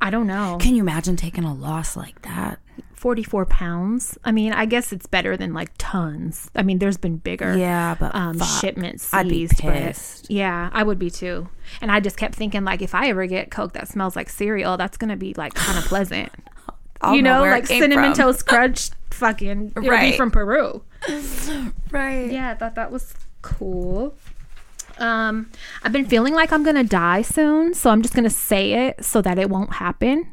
I 0.00 0.10
don't 0.10 0.26
know. 0.26 0.58
Can 0.60 0.74
you 0.74 0.82
imagine 0.82 1.16
taking 1.16 1.44
a 1.44 1.54
loss 1.54 1.96
like 1.96 2.20
that? 2.22 2.58
44 3.06 3.46
pounds. 3.46 4.18
I 4.24 4.32
mean, 4.32 4.52
I 4.52 4.66
guess 4.66 4.92
it's 4.92 5.06
better 5.06 5.36
than 5.36 5.54
like 5.54 5.70
tons. 5.78 6.50
I 6.56 6.64
mean, 6.64 6.80
there's 6.80 6.96
been 6.96 7.18
bigger. 7.18 7.56
Yeah, 7.56 7.94
but 8.00 8.12
um, 8.16 8.40
shipments 8.40 9.14
I'd 9.14 9.28
be 9.28 9.46
seized, 9.46 9.62
but- 9.62 9.74
pissed. 9.74 10.28
yeah, 10.28 10.70
I 10.72 10.82
would 10.82 10.98
be 10.98 11.08
too. 11.08 11.48
And 11.80 11.92
I 11.92 12.00
just 12.00 12.16
kept 12.16 12.34
thinking, 12.34 12.64
like, 12.64 12.82
if 12.82 12.96
I 12.96 13.06
ever 13.10 13.24
get 13.26 13.52
Coke 13.52 13.74
that 13.74 13.86
smells 13.86 14.16
like 14.16 14.28
cereal, 14.28 14.76
that's 14.76 14.96
gonna 14.96 15.16
be 15.16 15.34
like 15.34 15.54
kind 15.54 15.78
of 15.78 15.84
pleasant. 15.84 16.32
You 17.12 17.22
know, 17.22 17.44
it 17.44 17.50
like 17.50 17.66
cinnamon 17.68 18.14
from. 18.14 18.24
toast 18.24 18.46
crunch, 18.46 18.90
fucking, 19.12 19.74
Right. 19.76 20.10
be 20.12 20.16
from 20.16 20.32
Peru. 20.32 20.82
Right. 21.92 22.32
Yeah, 22.32 22.50
I 22.50 22.54
thought 22.54 22.74
that 22.74 22.90
was 22.90 23.14
cool. 23.42 24.16
Um, 24.98 25.50
I've 25.84 25.92
been 25.92 26.06
feeling 26.06 26.34
like 26.34 26.52
I'm 26.52 26.64
gonna 26.64 26.82
die 26.82 27.22
soon, 27.22 27.72
so 27.74 27.90
I'm 27.90 28.02
just 28.02 28.14
gonna 28.14 28.30
say 28.30 28.88
it 28.88 29.04
so 29.04 29.22
that 29.22 29.38
it 29.38 29.48
won't 29.48 29.74
happen. 29.74 30.32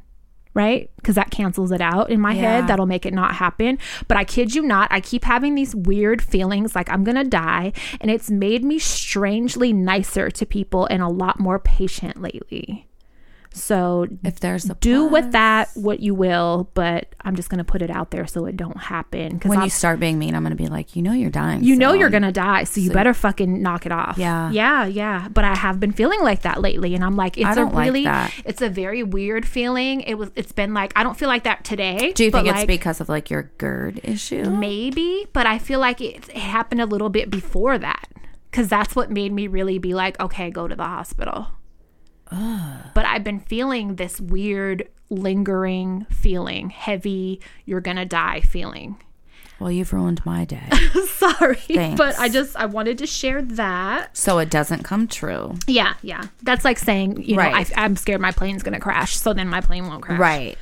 Right? 0.53 0.91
Because 0.97 1.15
that 1.15 1.31
cancels 1.31 1.71
it 1.71 1.81
out 1.81 2.09
in 2.11 2.19
my 2.21 2.33
Yeah. 2.33 2.41
head. 2.41 2.67
That'll 2.67 2.85
make 2.85 3.05
it 3.05 3.13
not 3.13 3.35
happen. 3.35 3.79
But 4.07 4.17
I 4.17 4.23
kid 4.23 4.53
you 4.53 4.61
not, 4.61 4.87
I 4.91 4.99
keep 4.99 5.23
having 5.25 5.55
these 5.55 5.75
weird 5.75 6.21
feelings 6.21 6.75
like 6.75 6.89
I'm 6.91 7.03
gonna 7.03 7.23
die, 7.23 7.73
and 7.99 8.11
it's 8.11 8.29
made 8.29 8.63
me 8.63 8.77
strangely 8.79 9.73
nicer 9.73 10.29
to 10.29 10.45
people 10.45 10.85
and 10.85 11.01
a 11.01 11.07
lot 11.07 11.39
more 11.39 11.57
patient 11.59 12.21
lately. 12.21 12.87
So 13.53 14.07
If 14.23 14.39
there's 14.39 14.69
a 14.69 14.75
do 14.75 15.05
with 15.05 15.31
that 15.31 15.69
what 15.75 15.99
you 15.99 16.13
will, 16.15 16.69
but 16.73 17.13
I'm 17.21 17.35
just 17.35 17.49
gonna 17.49 17.63
put 17.63 17.81
it 17.81 17.89
out 17.89 18.11
there 18.11 18.27
so 18.27 18.45
it 18.45 18.57
don't 18.57 18.77
happen. 18.77 19.33
Because 19.33 19.49
When 19.49 19.61
you 19.61 19.69
start 19.69 19.99
being 19.99 20.19
mean, 20.19 20.35
I'm 20.35 20.43
going 20.43 20.55
to 20.55 20.61
be 20.61 20.67
like, 20.67 20.95
you 20.95 21.01
know, 21.01 21.13
you're 21.13 21.29
dying. 21.29 21.63
you 21.63 21.75
know 21.75 21.93
you're 21.93 22.09
gonna 22.09 22.31
die, 22.31 22.63
so 22.65 22.81
you 22.81 22.91
better 22.91 23.13
fucking 23.13 23.61
knock 23.61 23.85
it 23.85 23.91
off. 23.91 24.17
Yeah. 24.17 24.51
yeah, 24.51 24.85
yeah. 24.85 25.27
But 25.29 25.45
I 25.45 25.55
have 25.55 25.79
been 25.79 25.91
feeling 25.91 26.21
like 26.21 26.41
that 26.41 26.61
lately, 26.61 26.95
and 26.95 27.03
I'm 27.03 27.15
like, 27.15 27.37
it's 27.37 27.57
a 27.57 27.63
like 27.63 27.85
really, 27.85 28.03
that. 28.05 28.33
it's 28.45 28.61
a 28.61 28.69
very 28.69 29.03
weird 29.03 29.45
feeling. 29.47 30.01
It 30.01 30.15
was, 30.15 30.31
it's 30.35 30.51
been 30.51 30.73
like 30.73 30.91
I 30.95 31.03
don't 31.03 31.17
feel 31.17 31.29
like 31.29 31.43
that 31.43 31.63
today. 31.63 32.11
Do 32.13 32.23
you 32.23 32.31
think 32.31 32.47
it's 32.47 32.57
like, 32.57 32.67
because 32.67 32.99
of 32.99 33.09
like 33.09 33.29
your 33.29 33.51
GERD 33.57 34.01
issue? 34.03 34.49
maybe? 34.49 35.27
But 35.33 35.47
I 35.47 35.59
feel 35.59 35.79
like 35.79 36.01
it, 36.01 36.29
it 36.29 36.37
happened 36.37 36.81
a 36.81 36.85
little 36.85 37.09
bit 37.09 37.29
before 37.29 37.77
that 37.77 38.09
because 38.49 38.67
that's 38.67 38.95
what 38.95 39.09
made 39.09 39.31
me 39.31 39.47
really 39.47 39.79
be 39.79 39.93
like, 39.93 40.19
okay, 40.19 40.49
go 40.51 40.67
to 40.67 40.75
the 40.75 40.83
hospital. 40.83 41.47
But 42.93 43.05
I've 43.05 43.23
been 43.23 43.39
feeling 43.39 43.95
this 43.95 44.19
weird, 44.21 44.87
lingering 45.09 46.05
feeling, 46.09 46.69
heavy, 46.69 47.41
you're 47.65 47.81
gonna 47.81 48.05
die 48.05 48.41
feeling. 48.41 48.97
Well, 49.59 49.71
you've 49.71 49.93
ruined 49.93 50.25
my 50.25 50.43
day. 50.45 50.67
Sorry, 51.07 51.55
Thanks. 51.55 51.97
but 51.97 52.17
I 52.19 52.27
just 52.27 52.55
I 52.57 52.65
wanted 52.65 52.97
to 52.97 53.07
share 53.07 53.41
that. 53.41 54.17
so 54.17 54.39
it 54.39 54.49
doesn't 54.49 54.83
come 54.83 55.07
true. 55.07 55.55
Yeah, 55.67 55.93
yeah, 56.01 56.23
that's 56.41 56.65
like 56.65 56.77
saying 56.79 57.21
you 57.23 57.35
know 57.37 57.43
Right. 57.43 57.71
I, 57.77 57.83
I'm 57.85 57.95
scared 57.95 58.19
my 58.19 58.31
plane's 58.31 58.63
gonna 58.63 58.79
crash, 58.79 59.15
so 59.15 59.33
then 59.33 59.47
my 59.47 59.61
plane 59.61 59.87
won't 59.87 60.01
crash. 60.03 60.19
Right. 60.19 60.57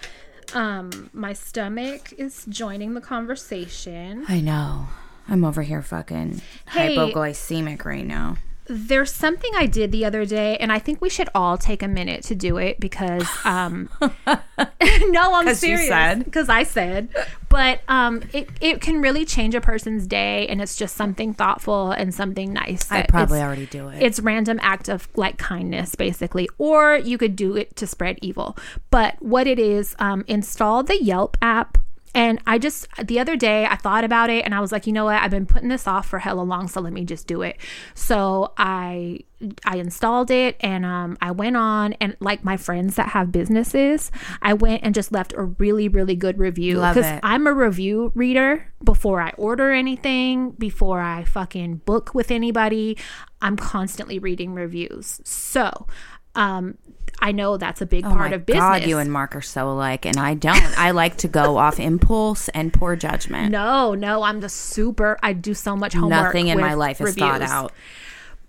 Um, 0.54 1.10
my 1.14 1.32
stomach 1.34 2.14
is 2.18 2.46
joining 2.50 2.94
the 2.94 3.02
conversation. 3.02 4.26
I 4.28 4.42
know. 4.42 4.88
I'm 5.30 5.46
over 5.46 5.62
here 5.62 5.82
fucking 5.82 6.42
Hey. 6.70 6.96
hypoglycemic 6.98 7.86
right 7.86 8.06
now. 8.06 8.36
There's 8.74 9.12
something 9.12 9.52
I 9.56 9.66
did 9.66 9.92
the 9.92 10.06
other 10.06 10.26
day, 10.26 10.56
and 10.58 10.72
I 10.72 10.80
think 10.80 11.02
we 11.02 11.10
should 11.10 11.30
all 11.36 11.58
take 11.58 11.84
a 11.84 11.88
minute 11.88 12.24
to 12.26 12.36
do 12.36 12.58
it 12.58 12.80
because, 12.80 13.28
um, 13.44 13.90
no, 14.00 15.34
I'm 15.34 15.54
serious. 15.56 16.24
Because 16.24 16.48
I 16.48 16.64
said, 16.64 17.10
but 17.50 17.82
um, 17.90 18.24
it 18.32 18.50
it 18.62 18.82
can 18.82 19.02
really 19.02 19.26
change 19.26 19.56
a 19.56 19.62
person's 19.62 20.08
day, 20.08 20.48
and 20.48 20.62
it's 20.62 20.76
just 20.78 20.96
something 20.96 21.34
thoughtful 21.34 21.92
and 21.92 22.14
something 22.14 22.54
nice. 22.54 22.90
I 22.92 23.04
probably 23.04 23.42
already 23.42 23.66
do 23.66 23.90
it. 23.90 24.02
It's 24.02 24.20
random 24.20 24.60
act 24.62 24.88
of 24.88 25.10
like 25.16 25.38
kindness, 25.38 25.96
basically, 25.96 26.50
or 26.58 26.96
you 26.96 27.18
could 27.18 27.36
do 27.36 27.58
it 27.58 27.76
to 27.76 27.88
spread 27.88 28.20
evil. 28.22 28.58
But 28.90 29.22
what 29.22 29.48
it 29.48 29.60
is, 29.60 29.96
um, 30.00 30.24
install 30.28 30.84
the 30.84 31.02
Yelp 31.02 31.38
app. 31.42 31.78
And 32.14 32.40
I 32.46 32.58
just 32.58 32.88
the 33.04 33.20
other 33.20 33.36
day 33.36 33.66
I 33.66 33.76
thought 33.76 34.04
about 34.04 34.30
it 34.30 34.44
and 34.44 34.54
I 34.54 34.60
was 34.60 34.72
like, 34.72 34.86
you 34.86 34.94
know 34.94 35.06
what? 35.06 35.22
I've 35.22 35.32
been 35.32 35.46
putting 35.46 35.70
this 35.70 35.88
off 35.88 36.08
for 36.08 36.20
hella 36.20 36.42
long, 36.42 36.68
so 36.68 36.82
let 36.82 36.94
me 36.94 37.06
just 37.06 37.28
do 37.28 37.42
it. 37.42 37.58
So 37.94 38.54
I 38.58 39.20
I 39.66 39.78
installed 39.78 40.30
it 40.30 40.58
and 40.60 40.86
um 40.86 41.18
I 41.22 41.32
went 41.32 41.58
on 41.58 41.94
and 41.94 42.18
like 42.20 42.44
my 42.44 42.58
friends 42.58 42.96
that 42.96 43.10
have 43.10 43.32
businesses, 43.32 44.12
I 44.42 44.54
went 44.54 44.84
and 44.84 44.94
just 44.94 45.12
left 45.12 45.34
a 45.34 45.44
really 45.44 45.88
really 45.88 46.16
good 46.16 46.38
review 46.38 46.76
because. 46.76 47.06
I'm 47.24 47.48
a 47.48 47.54
review 47.54 48.12
reader 48.14 48.72
before 48.84 49.22
I 49.22 49.32
order 49.38 49.72
anything, 49.72 50.52
before 50.52 51.00
I 51.00 51.24
fucking 51.24 51.78
book 51.86 52.14
with 52.14 52.32
anybody. 52.32 52.98
I'm 53.42 53.56
constantly 53.56 54.20
reading 54.20 54.54
reviews. 54.54 55.22
So, 55.24 55.88
um, 56.36 56.78
I 57.22 57.32
know 57.32 57.58
that's 57.58 57.82
a 57.82 57.86
big 57.86 58.06
Oh 58.06 58.10
part 58.10 58.34
of 58.34 58.46
business. 58.46 58.62
God, 58.62 58.84
you 58.86 58.98
and 58.98 59.12
Mark 59.12 59.36
are 59.36 59.42
so 59.42 59.70
alike, 59.70 60.06
and 60.06 60.18
I 60.18 60.34
don't. 60.34 60.80
I 60.80 60.92
like 60.92 61.18
to 61.18 61.28
go 61.28 61.58
off 61.58 61.80
impulse 61.80 62.50
and 62.50 62.74
poor 62.74 62.96
judgment. 62.96 63.52
no, 63.52 63.94
no, 63.94 64.24
I'm 64.24 64.40
the 64.40 64.50
super. 64.50 65.20
I 65.22 65.34
do 65.34 65.54
so 65.54 65.76
much 65.76 65.94
homework. 65.94 66.10
Nothing 66.10 66.48
in 66.48 66.60
my 66.60 66.74
life 66.74 67.00
is 67.00 67.16
thought 67.16 67.42
out. 67.42 67.74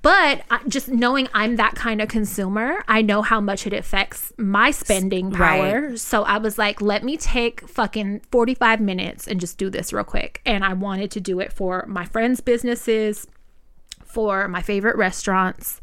But 0.02 0.42
uh, 0.50 0.58
just 0.66 0.88
knowing 0.88 1.28
I'm 1.32 1.56
that 1.56 1.76
kind 1.76 2.02
of 2.02 2.08
consumer, 2.08 2.82
I 2.88 3.02
know 3.02 3.22
how 3.22 3.40
much 3.40 3.68
it 3.68 3.72
affects 3.72 4.32
my 4.36 4.72
spending 4.72 5.30
power. 5.30 5.96
So 5.96 6.24
I 6.24 6.38
was 6.38 6.58
like, 6.58 6.80
let 6.80 7.04
me 7.04 7.16
take 7.16 7.68
fucking 7.68 8.22
45 8.32 8.80
minutes 8.80 9.28
and 9.28 9.38
just 9.38 9.58
do 9.58 9.70
this 9.70 9.92
real 9.92 10.02
quick. 10.02 10.40
And 10.44 10.64
I 10.64 10.72
wanted 10.72 11.12
to 11.12 11.20
do 11.20 11.38
it 11.38 11.52
for 11.52 11.84
my 11.86 12.04
friends' 12.04 12.40
businesses, 12.40 13.28
for 14.04 14.48
my 14.48 14.60
favorite 14.60 14.96
restaurants, 14.96 15.80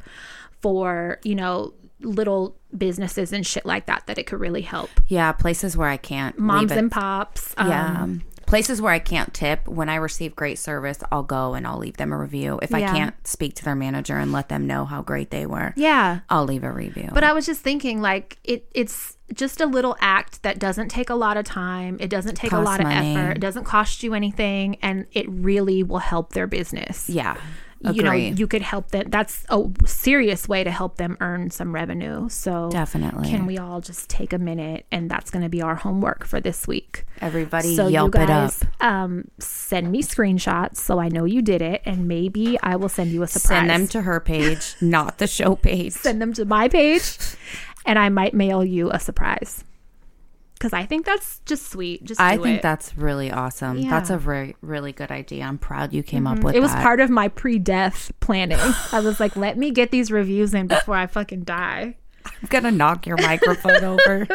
for, 0.59 1.19
you 1.23 1.35
know, 1.35 1.73
little 2.01 2.55
businesses 2.77 3.33
and 3.33 3.45
shit 3.45 3.65
like 3.65 3.85
that, 3.87 4.03
that 4.07 4.17
it 4.17 4.25
could 4.25 4.39
really 4.39 4.61
help. 4.61 4.89
Yeah, 5.07 5.31
places 5.31 5.75
where 5.75 5.89
I 5.89 5.97
can't. 5.97 6.37
Moms 6.37 6.71
and 6.71 6.91
pops. 6.91 7.53
um, 7.57 7.67
Yeah. 7.69 8.07
Places 8.45 8.81
where 8.81 8.91
I 8.91 8.97
can't 8.97 9.31
tip, 9.31 9.67
when 9.67 9.89
I 9.89 9.95
receive 9.95 10.35
great 10.35 10.57
service, 10.57 10.97
I'll 11.11 11.21
go 11.21 11.53
and 11.53 11.67
I'll 11.67 11.77
leave 11.77 11.97
them 11.97 12.11
a 12.11 12.17
review. 12.17 12.59
If 12.63 12.73
I 12.73 12.79
Yeah. 12.79 12.91
can't 12.93 13.27
speak 13.27 13.53
to 13.55 13.63
their 13.63 13.75
manager 13.75 14.17
and 14.17 14.31
let 14.31 14.49
them 14.49 14.65
know 14.65 14.85
how 14.85 15.03
great 15.03 15.29
they 15.29 15.45
were, 15.45 15.71
Yeah. 15.75 16.21
I'll 16.31 16.45
leave 16.45 16.63
a 16.63 16.71
review. 16.71 17.09
But 17.13 17.23
I 17.23 17.31
was 17.33 17.45
just 17.45 17.61
thinking, 17.61 18.01
like 18.01 18.39
it, 18.43 18.65
it's 18.73 19.17
just 19.35 19.61
a 19.61 19.67
little 19.67 19.95
act 20.01 20.41
that 20.41 20.57
doesn't 20.57 20.89
take 20.89 21.11
a 21.11 21.15
lot 21.15 21.37
of 21.37 21.45
time. 21.45 21.97
It 21.99 22.09
doesn't 22.09 22.33
take 22.35 22.51
a 22.51 22.55
Costs 22.55 22.65
lot 22.65 22.79
of 22.79 22.87
money. 22.87 23.15
effort. 23.15 23.37
It 23.37 23.39
doesn't 23.41 23.65
cost 23.65 24.01
you 24.01 24.15
anything, 24.15 24.77
and 24.81 25.05
it 25.11 25.29
really 25.29 25.83
will 25.83 25.99
help 25.99 26.33
their 26.33 26.47
business. 26.47 27.07
yeah, 27.07 27.35
You 27.81 28.03
know, 28.03 28.11
you 28.11 28.45
could 28.47 28.61
help 28.61 28.91
them. 28.91 29.09
That's 29.09 29.45
a 29.49 29.63
serious 29.85 30.49
way 30.49 30.63
to 30.65 30.71
help 30.71 30.97
them 30.97 31.15
earn 31.21 31.49
some 31.49 31.73
revenue. 31.73 32.27
So 32.27 32.69
Definitely. 32.71 33.29
can 33.29 33.45
we 33.45 33.57
all 33.57 33.79
just 33.79 34.09
take 34.09 34.33
a 34.33 34.37
minute, 34.37 34.85
and 34.91 35.09
that's 35.09 35.31
going 35.31 35.43
to 35.43 35.49
be 35.49 35.61
our 35.61 35.75
homework 35.75 36.25
for 36.25 36.41
this 36.41 36.67
week. 36.67 37.05
Everybody 37.21 37.75
So 37.75 37.87
yelp 37.87 38.15
you 38.15 38.21
it 38.21 38.29
up. 38.29 38.51
guys, 38.51 38.63
um, 38.81 39.29
send 39.39 39.91
me 39.91 40.03
screenshots 40.03 40.75
so 40.77 40.99
I 40.99 41.07
know 41.07 41.23
you 41.23 41.41
did 41.41 41.61
it, 41.61 41.81
and 41.85 42.07
maybe 42.07 42.57
I 42.61 42.75
will 42.75 42.89
send 42.89 43.11
you 43.11 43.23
a 43.23 43.27
surprise. 43.27 43.59
Send 43.59 43.69
them 43.69 43.87
to 43.89 44.01
her 44.01 44.19
page, 44.19 44.75
not 44.81 45.17
the 45.17 45.27
show 45.27 45.55
page. 45.55 45.93
send 45.93 46.21
them 46.21 46.33
to 46.33 46.45
my 46.45 46.67
page 46.67 47.17
and 47.85 47.97
I 47.97 48.09
might 48.09 48.33
mail 48.33 48.63
you 48.63 48.91
a 48.91 48.99
surprise. 48.99 49.63
Cause 50.59 50.73
I 50.73 50.85
think 50.85 51.05
that's 51.05 51.39
just 51.45 51.71
sweet. 51.71 52.03
Just 52.03 52.19
I 52.19 52.35
think 52.35 52.57
it. 52.57 52.61
that's 52.61 52.97
really 52.97 53.31
awesome. 53.31 53.81
That's 53.81 54.09
a 54.09 54.17
very, 54.17 54.57
really 54.61 54.91
good 54.91 55.09
idea. 55.09 55.45
I'm 55.45 55.57
proud 55.57 55.93
you 55.93 56.03
came 56.03 56.27
up 56.27 56.35
mm-hmm. 56.35 56.47
with 56.47 56.55
it 56.55 56.57
It 56.57 56.61
was 56.61 56.73
that. 56.73 56.83
part 56.83 56.99
of 56.99 57.09
my 57.09 57.29
pre-death 57.29 58.11
planning. 58.19 58.59
I 58.91 58.99
was 58.99 59.21
like, 59.21 59.37
let 59.37 59.57
me 59.57 59.71
get 59.71 59.91
these 59.91 60.11
reviews 60.11 60.53
in 60.53 60.67
before 60.67 60.95
I 60.95 61.07
fucking 61.07 61.43
die. 61.43 61.95
I'm 62.25 62.47
gonna 62.49 62.71
knock 62.71 63.07
your 63.07 63.15
microphone 63.17 63.83
over. 63.85 64.27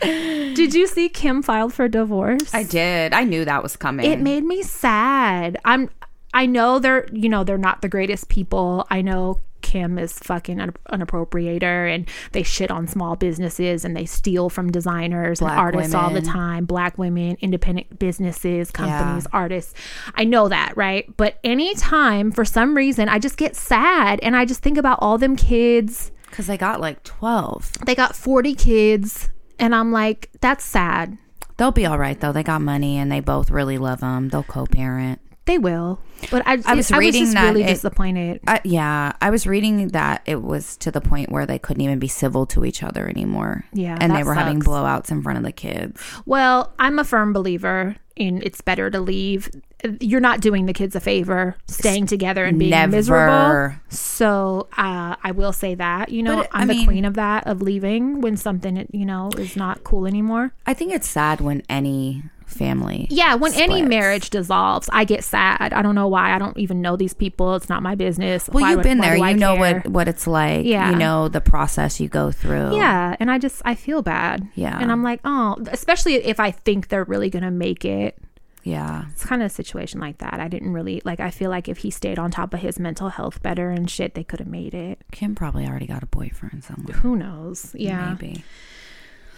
Did 0.00 0.72
you 0.72 0.86
see 0.86 1.10
Kim 1.10 1.42
filed 1.42 1.74
for 1.74 1.88
divorce? 1.88 2.54
I 2.54 2.62
did. 2.62 3.12
I 3.12 3.24
knew 3.24 3.44
that 3.44 3.62
was 3.62 3.76
coming. 3.76 4.10
it 4.10 4.18
made 4.18 4.44
me 4.44 4.62
sad. 4.62 5.58
I'm 5.66 5.90
I 6.32 6.46
know 6.46 6.78
they're 6.78 7.06
you 7.12 7.28
know 7.28 7.44
they're 7.44 7.58
not 7.58 7.82
the 7.82 7.88
greatest 7.88 8.28
people. 8.28 8.86
I 8.90 9.02
know 9.02 9.40
Kim 9.62 9.98
is 9.98 10.12
fucking 10.18 10.60
an, 10.60 10.74
an 10.86 11.00
appropriator 11.00 11.92
and 11.94 12.08
they 12.32 12.42
shit 12.42 12.70
on 12.70 12.86
small 12.86 13.16
businesses 13.16 13.84
and 13.84 13.96
they 13.96 14.04
steal 14.06 14.48
from 14.50 14.70
designers 14.70 15.40
Black 15.40 15.52
and 15.52 15.60
artists 15.60 15.94
all 15.94 16.10
the 16.10 16.20
time. 16.22 16.64
Black 16.64 16.98
women, 16.98 17.36
independent 17.40 17.98
businesses, 17.98 18.70
companies, 18.70 19.26
artists. 19.32 19.74
I 20.14 20.24
know 20.24 20.48
that, 20.48 20.76
right? 20.76 21.06
But 21.16 21.38
anytime 21.44 22.30
for 22.32 22.44
some 22.44 22.76
reason 22.76 23.08
I 23.08 23.18
just 23.18 23.36
get 23.36 23.56
sad 23.56 24.20
and 24.22 24.36
I 24.36 24.44
just 24.44 24.62
think 24.62 24.78
about 24.78 24.98
all 25.00 25.18
them 25.18 25.36
kids. 25.36 26.10
because 26.30 26.46
they 26.46 26.56
got 26.56 26.80
like 26.80 27.02
12. 27.04 27.72
They 27.86 27.94
got 27.94 28.16
40 28.16 28.54
kids 28.54 29.28
and 29.58 29.74
I'm 29.74 29.92
like 29.92 30.30
that's 30.40 30.64
sad. 30.64 31.16
They'll 31.56 31.70
be 31.72 31.84
all 31.86 31.98
right 31.98 32.18
though. 32.18 32.32
They 32.32 32.42
got 32.42 32.62
money 32.62 32.96
and 32.96 33.12
they 33.12 33.20
both 33.20 33.50
really 33.50 33.76
love 33.78 34.00
them. 34.00 34.28
They'll 34.30 34.42
co-parent. 34.42 35.20
They 35.50 35.58
will. 35.58 35.98
But 36.30 36.46
I, 36.46 36.58
I 36.64 36.74
was 36.76 36.92
I 36.92 36.98
reading 36.98 37.22
was 37.22 37.30
just 37.30 37.34
that 37.34 37.48
really 37.48 37.64
it- 37.64 37.68
disappointed. 37.74 38.40
Uh, 38.46 38.60
yeah, 38.62 39.14
I 39.20 39.30
was 39.30 39.48
reading 39.48 39.88
that 39.88 40.22
it 40.24 40.42
was 40.42 40.76
to 40.76 40.92
the 40.92 41.00
point 41.00 41.32
where 41.32 41.44
they 41.44 41.58
couldn't 41.58 41.80
even 41.80 41.98
be 41.98 42.06
civil 42.06 42.46
to 42.46 42.64
each 42.64 42.84
other 42.84 43.08
anymore. 43.08 43.64
Yeah, 43.72 43.98
and 44.00 44.14
they 44.14 44.22
were 44.22 44.34
having 44.34 44.60
blowouts 44.60 45.10
in 45.10 45.22
front 45.22 45.38
of 45.38 45.44
the 45.44 45.50
kids. 45.50 46.00
Well, 46.24 46.72
I'm 46.78 47.00
a 47.00 47.04
firm 47.04 47.32
believer 47.32 47.96
in 48.14 48.42
it's 48.44 48.60
better 48.60 48.90
to 48.90 49.00
leave. 49.00 49.50
You're 49.98 50.20
not 50.20 50.40
doing 50.40 50.66
the 50.66 50.72
kids 50.72 50.94
a 50.94 51.00
favor 51.00 51.56
staying 51.66 52.06
together 52.06 52.44
and 52.44 52.56
being 52.58 52.70
Never. 52.70 52.92
miserable. 52.92 53.74
So 53.88 54.68
uh, 54.78 55.16
I 55.24 55.32
will 55.32 55.52
say 55.52 55.74
that. 55.74 56.10
You 56.10 56.22
know, 56.22 56.36
But, 56.36 56.50
I 56.52 56.60
I'm 56.62 56.68
the 56.68 56.74
mean- 56.74 56.86
queen 56.86 57.04
of 57.06 57.14
that, 57.14 57.46
of 57.48 57.60
leaving 57.60 58.20
when 58.20 58.36
something, 58.36 58.86
you 58.92 59.04
know, 59.06 59.30
is 59.36 59.56
not 59.56 59.82
cool 59.82 60.06
anymore. 60.06 60.52
I 60.66 60.74
think 60.74 60.92
it's 60.92 61.08
sad 61.08 61.40
when 61.40 61.62
any 61.68 62.22
family. 62.50 63.06
Yeah, 63.10 63.34
when 63.36 63.54
any 63.54 63.82
marriage 63.82 64.30
dissolves, 64.30 64.88
I 64.92 65.04
get 65.04 65.24
sad. 65.24 65.72
I 65.72 65.82
don't 65.82 65.94
know 65.94 66.08
why. 66.08 66.34
I 66.34 66.38
don't 66.38 66.56
even 66.58 66.80
know 66.80 66.96
these 66.96 67.14
people. 67.14 67.54
It's 67.54 67.68
not 67.68 67.82
my 67.82 67.94
business. 67.94 68.48
Well, 68.48 68.62
Why 68.62 68.70
you've 68.70 68.76
would- 68.78 68.82
been 68.84 68.98
there. 68.98 69.16
do 69.16 69.22
I 69.22 69.30
You 69.30 69.36
know 69.36 69.56
care? 69.56 69.74
what 69.82 69.88
what 69.88 70.08
it's 70.08 70.26
like. 70.26 70.66
Yeah. 70.66 70.90
You 70.90 70.96
know 70.96 71.28
the 71.28 71.40
process 71.40 72.00
you 72.00 72.08
go 72.08 72.30
through. 72.30 72.76
Yeah, 72.76 73.16
and 73.20 73.30
I 73.30 73.38
just 73.38 73.62
I 73.64 73.74
feel 73.74 74.02
bad. 74.02 74.48
Yeah. 74.54 74.78
and 74.78 74.90
I'm 74.92 75.02
like, 75.02 75.20
oh, 75.24 75.56
especially 75.70 76.14
if 76.16 76.38
I 76.40 76.50
think 76.50 76.88
they're 76.88 77.04
really 77.04 77.30
gonna 77.30 77.50
make 77.50 77.84
it. 77.84 78.18
Yeah. 78.62 79.06
it's 79.10 79.24
kind 79.24 79.40
of 79.40 79.46
a 79.46 79.54
situation 79.54 80.00
like 80.00 80.18
that. 80.18 80.34
I 80.38 80.46
didn't 80.48 80.74
really 80.74 81.00
like. 81.04 81.18
I 81.18 81.30
feel 81.30 81.48
like 81.48 81.66
if 81.66 81.78
he 81.78 81.90
stayed 81.90 82.18
on 82.18 82.30
top 82.30 82.52
of 82.52 82.60
his 82.60 82.78
mental 82.78 83.08
health 83.08 83.42
better 83.42 83.70
and 83.70 83.88
shit, 83.90 84.12
they 84.14 84.22
could 84.22 84.38
have 84.38 84.48
made 84.48 84.74
it. 84.74 85.00
Kim 85.12 85.34
probably 85.34 85.66
already 85.66 85.86
got 85.86 86.02
a 86.02 86.06
boyfriend 86.06 86.62
somewhere. 86.64 86.98
Who 86.98 87.16
knows? 87.16 87.74
Yeah. 87.74 88.10
Maybe. 88.20 88.44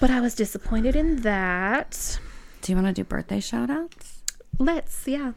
But 0.00 0.10
I 0.10 0.20
was 0.20 0.34
disappointed 0.34 0.96
in 0.96 1.20
that. 1.22 2.18
Do 2.62 2.72
you 2.72 2.76
want 2.76 2.88
to 2.88 2.92
do 2.92 3.04
birthday 3.04 3.40
shout 3.40 3.70
outs? 3.70 4.22
Let's. 4.58 5.06
Yeah. 5.06 5.32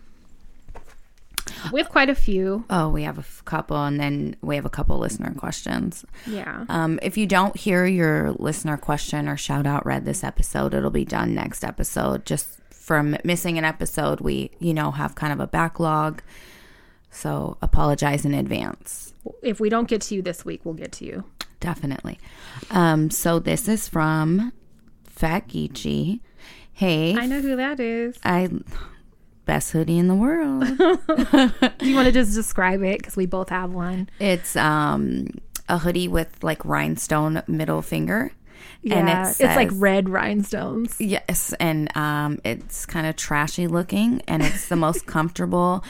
We 1.71 1.79
have 1.79 1.89
quite 1.89 2.09
a 2.09 2.15
few. 2.15 2.65
Oh, 2.69 2.89
we 2.89 3.03
have 3.03 3.17
a 3.17 3.21
f- 3.21 3.41
couple, 3.45 3.77
and 3.83 3.99
then 3.99 4.35
we 4.41 4.55
have 4.55 4.65
a 4.65 4.69
couple 4.69 4.97
listener 4.99 5.33
questions. 5.33 6.05
Yeah. 6.27 6.65
Um, 6.69 6.99
if 7.01 7.17
you 7.17 7.25
don't 7.25 7.55
hear 7.57 7.85
your 7.85 8.33
listener 8.33 8.77
question 8.77 9.27
or 9.27 9.37
shout 9.37 9.65
out 9.65 9.85
read 9.85 10.05
this 10.05 10.23
episode, 10.23 10.73
it'll 10.73 10.91
be 10.91 11.05
done 11.05 11.33
next 11.33 11.63
episode. 11.63 12.25
Just 12.25 12.59
from 12.69 13.17
missing 13.23 13.57
an 13.57 13.65
episode, 13.65 14.21
we, 14.21 14.51
you 14.59 14.73
know, 14.73 14.91
have 14.91 15.15
kind 15.15 15.33
of 15.33 15.39
a 15.39 15.47
backlog. 15.47 16.21
So 17.09 17.57
apologize 17.61 18.25
in 18.25 18.33
advance. 18.33 19.13
If 19.41 19.59
we 19.59 19.69
don't 19.69 19.87
get 19.87 20.01
to 20.03 20.15
you 20.15 20.21
this 20.21 20.45
week, 20.45 20.61
we'll 20.65 20.75
get 20.75 20.91
to 20.93 21.05
you. 21.05 21.23
Definitely. 21.59 22.19
Um, 22.69 23.09
so 23.09 23.39
this 23.39 23.67
is 23.67 23.87
from 23.87 24.51
Fat 25.05 25.47
Geechee. 25.47 26.19
Hey, 26.75 27.15
I 27.15 27.25
know 27.25 27.41
who 27.41 27.55
that 27.55 27.79
is. 27.79 28.17
I 28.23 28.49
best 29.45 29.71
hoodie 29.71 29.97
in 29.97 30.07
the 30.07 30.15
world. 30.15 30.65
Do 31.79 31.85
you 31.87 31.95
want 31.95 32.07
to 32.07 32.11
just 32.11 32.33
describe 32.33 32.83
it? 32.83 32.97
Because 32.99 33.15
we 33.15 33.25
both 33.25 33.49
have 33.49 33.71
one. 33.71 34.09
it's 34.19 34.55
um 34.55 35.27
a 35.69 35.77
hoodie 35.79 36.07
with 36.07 36.43
like 36.43 36.63
rhinestone 36.65 37.41
middle 37.47 37.81
finger. 37.81 38.31
and 38.83 39.07
Yeah, 39.07 39.29
it 39.29 39.39
it's 39.39 39.55
like 39.55 39.69
red 39.73 40.09
rhinestones. 40.09 40.99
Yes, 40.99 41.53
and 41.59 41.95
um, 41.97 42.39
it's 42.43 42.85
kind 42.85 43.07
of 43.07 43.15
trashy 43.15 43.67
looking, 43.67 44.21
and 44.27 44.43
it's 44.43 44.67
the 44.67 44.75
most 44.75 45.05
comfortable. 45.15 45.83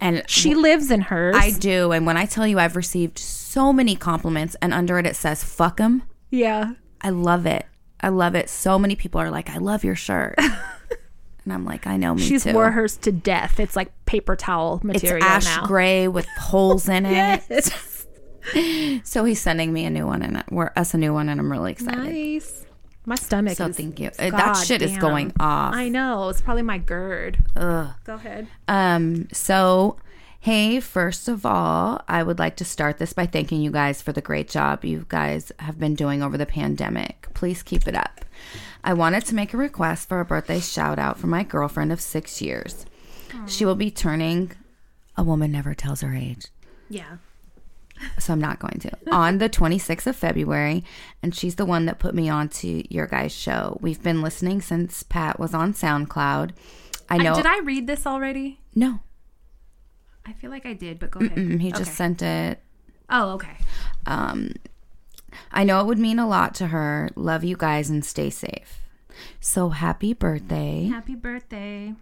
And 0.00 0.22
She 0.26 0.54
lives 0.54 0.90
in 0.90 1.00
hers. 1.02 1.36
I 1.38 1.52
do, 1.52 1.92
and 1.92 2.04
when 2.04 2.16
I 2.16 2.26
tell 2.26 2.46
you, 2.46 2.58
I've 2.58 2.74
received 2.76 3.18
so 3.18 3.72
many 3.72 3.94
compliments, 3.94 4.56
and 4.60 4.74
under 4.74 4.98
it 4.98 5.06
it 5.06 5.14
says 5.16 5.44
"fuck 5.44 5.78
"fuck 5.78 5.80
'em." 5.80 6.02
yeah. 6.30 6.72
I 7.04 7.10
love 7.10 7.46
it. 7.46 7.66
I 8.02 8.08
love 8.08 8.34
it. 8.34 8.48
So 8.50 8.78
many 8.78 8.96
people 8.96 9.20
are 9.20 9.30
like, 9.30 9.48
"I 9.50 9.58
love 9.58 9.84
your 9.84 9.94
shirt," 9.96 10.34
and 10.38 11.52
I'm 11.52 11.64
like, 11.64 11.86
"I 11.86 11.96
know, 11.96 12.14
me 12.14 12.22
She's 12.22 12.44
too." 12.44 12.52
wore 12.52 12.70
hers 12.72 12.96
to 12.98 13.12
death. 13.12 13.60
It's 13.60 13.76
like 13.76 13.90
paper 14.06 14.36
towel 14.36 14.80
material 14.82 15.16
it's 15.26 15.46
ash 15.46 15.56
now. 15.56 15.66
gray 15.66 16.08
with 16.08 16.26
holes 16.38 16.88
in 16.88 17.06
it. 17.06 17.42
Yes. 17.48 17.98
So 19.04 19.24
he's 19.24 19.40
sending 19.40 19.72
me 19.72 19.84
a 19.84 19.90
new 19.90 20.04
one, 20.04 20.20
and 20.20 20.42
we're 20.50 20.72
us 20.74 20.94
a 20.94 20.98
new 20.98 21.14
one, 21.14 21.28
and 21.28 21.38
I'm 21.40 21.50
really 21.50 21.70
excited. 21.70 22.02
Nice. 22.02 22.64
My 23.06 23.14
stomach 23.14 23.56
So 23.56 23.66
is. 23.66 23.76
thank 23.76 24.00
you. 24.00 24.08
Uh, 24.08 24.30
that 24.30 24.30
God 24.32 24.52
shit 24.54 24.82
is 24.82 24.96
going 24.98 25.32
off. 25.38 25.74
I 25.74 25.88
know. 25.88 26.28
It's 26.28 26.40
probably 26.40 26.62
my 26.62 26.78
GERD. 26.78 27.38
Ugh. 27.56 27.88
Go 28.04 28.14
ahead. 28.14 28.48
Um, 28.66 29.28
so 29.32 29.96
hey, 30.42 30.80
first 30.80 31.28
of 31.28 31.46
all, 31.46 32.02
I 32.08 32.24
would 32.24 32.40
like 32.40 32.56
to 32.56 32.64
start 32.64 32.98
this 32.98 33.12
by 33.12 33.26
thanking 33.26 33.62
you 33.62 33.70
guys 33.70 34.02
for 34.02 34.12
the 34.12 34.20
great 34.20 34.50
job 34.50 34.84
you 34.84 35.06
guys 35.08 35.52
have 35.60 35.78
been 35.78 35.94
doing 35.94 36.20
over 36.20 36.36
the 36.36 36.46
pandemic. 36.46 37.28
Please 37.32 37.62
keep 37.62 37.86
it 37.86 37.94
up. 37.94 38.24
I 38.82 38.92
wanted 38.92 39.24
to 39.26 39.36
make 39.36 39.54
a 39.54 39.56
request 39.56 40.08
for 40.08 40.18
a 40.18 40.24
birthday 40.24 40.58
shout 40.58 40.98
out 40.98 41.16
for 41.16 41.28
my 41.28 41.44
girlfriend 41.44 41.92
of 41.92 42.00
six 42.00 42.42
years. 42.42 42.86
She 43.46 43.64
will 43.64 43.76
be 43.76 43.92
turning 43.92 44.50
a 45.16 45.22
woman 45.22 45.52
never 45.52 45.74
tells 45.74 46.00
her 46.00 46.12
age. 46.12 46.46
Yeah. 46.90 47.18
So 48.18 48.32
I'm 48.32 48.40
not 48.40 48.58
going 48.58 48.80
to. 48.80 48.90
On 49.12 49.38
the 49.38 49.48
26th 49.48 50.08
of 50.08 50.16
February, 50.16 50.82
and 51.22 51.36
she's 51.36 51.54
the 51.54 51.64
one 51.64 51.86
that 51.86 52.00
put 52.00 52.16
me 52.16 52.28
onto 52.28 52.82
your 52.90 53.06
guys' 53.06 53.30
show. 53.30 53.78
We've 53.80 54.02
been 54.02 54.22
listening 54.22 54.60
since 54.60 55.04
Pat 55.04 55.38
was 55.38 55.54
on 55.54 55.72
SoundCloud. 55.72 56.50
I 57.08 57.18
know. 57.18 57.36
Did 57.36 57.46
I 57.46 57.60
read 57.60 57.86
this 57.86 58.08
already? 58.08 58.58
no, 58.74 58.98
I 60.26 60.32
feel 60.32 60.50
like 60.50 60.66
I 60.66 60.72
did, 60.72 60.98
but 60.98 61.10
go 61.10 61.20
ahead. 61.20 61.36
Mm, 61.36 61.60
he 61.60 61.72
just 61.72 61.94
sent 61.94 62.22
it 62.22 62.60
Oh, 63.10 63.32
okay. 63.32 63.56
Um, 64.06 64.52
I 65.50 65.64
know 65.64 65.80
it 65.80 65.86
would 65.86 65.98
mean 65.98 66.18
a 66.18 66.26
lot 66.26 66.54
to 66.56 66.68
her. 66.68 67.10
Love 67.14 67.44
you 67.44 67.56
guys 67.58 67.90
and 67.90 68.02
stay 68.04 68.30
safe. 68.30 68.80
So 69.38 69.68
happy 69.68 70.14
birthday. 70.14 70.86
Happy 70.86 71.14
birthday. 71.14 71.94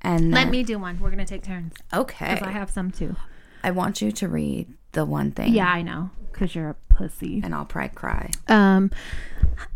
And 0.00 0.30
Let 0.30 0.44
then- 0.44 0.50
me 0.50 0.62
do 0.62 0.78
one. 0.78 0.98
We're 1.00 1.10
going 1.10 1.18
to 1.24 1.26
take 1.26 1.42
turns. 1.42 1.74
okay. 1.92 2.34
Because 2.34 2.48
I 2.48 2.52
have 2.52 2.70
some 2.70 2.90
too. 2.90 3.16
I 3.62 3.72
want 3.72 4.00
you 4.00 4.10
to 4.12 4.28
read 4.28 4.72
the 4.92 5.04
one 5.04 5.32
thing. 5.32 5.52
Yeah, 5.52 5.68
I 5.68 5.82
know. 5.82 6.10
Because 6.32 6.54
you're 6.54 6.70
a 6.70 6.74
pussy. 6.94 7.40
And 7.44 7.54
I'll 7.54 7.64
probably 7.66 7.90
cry. 7.90 8.30
Um, 8.46 8.90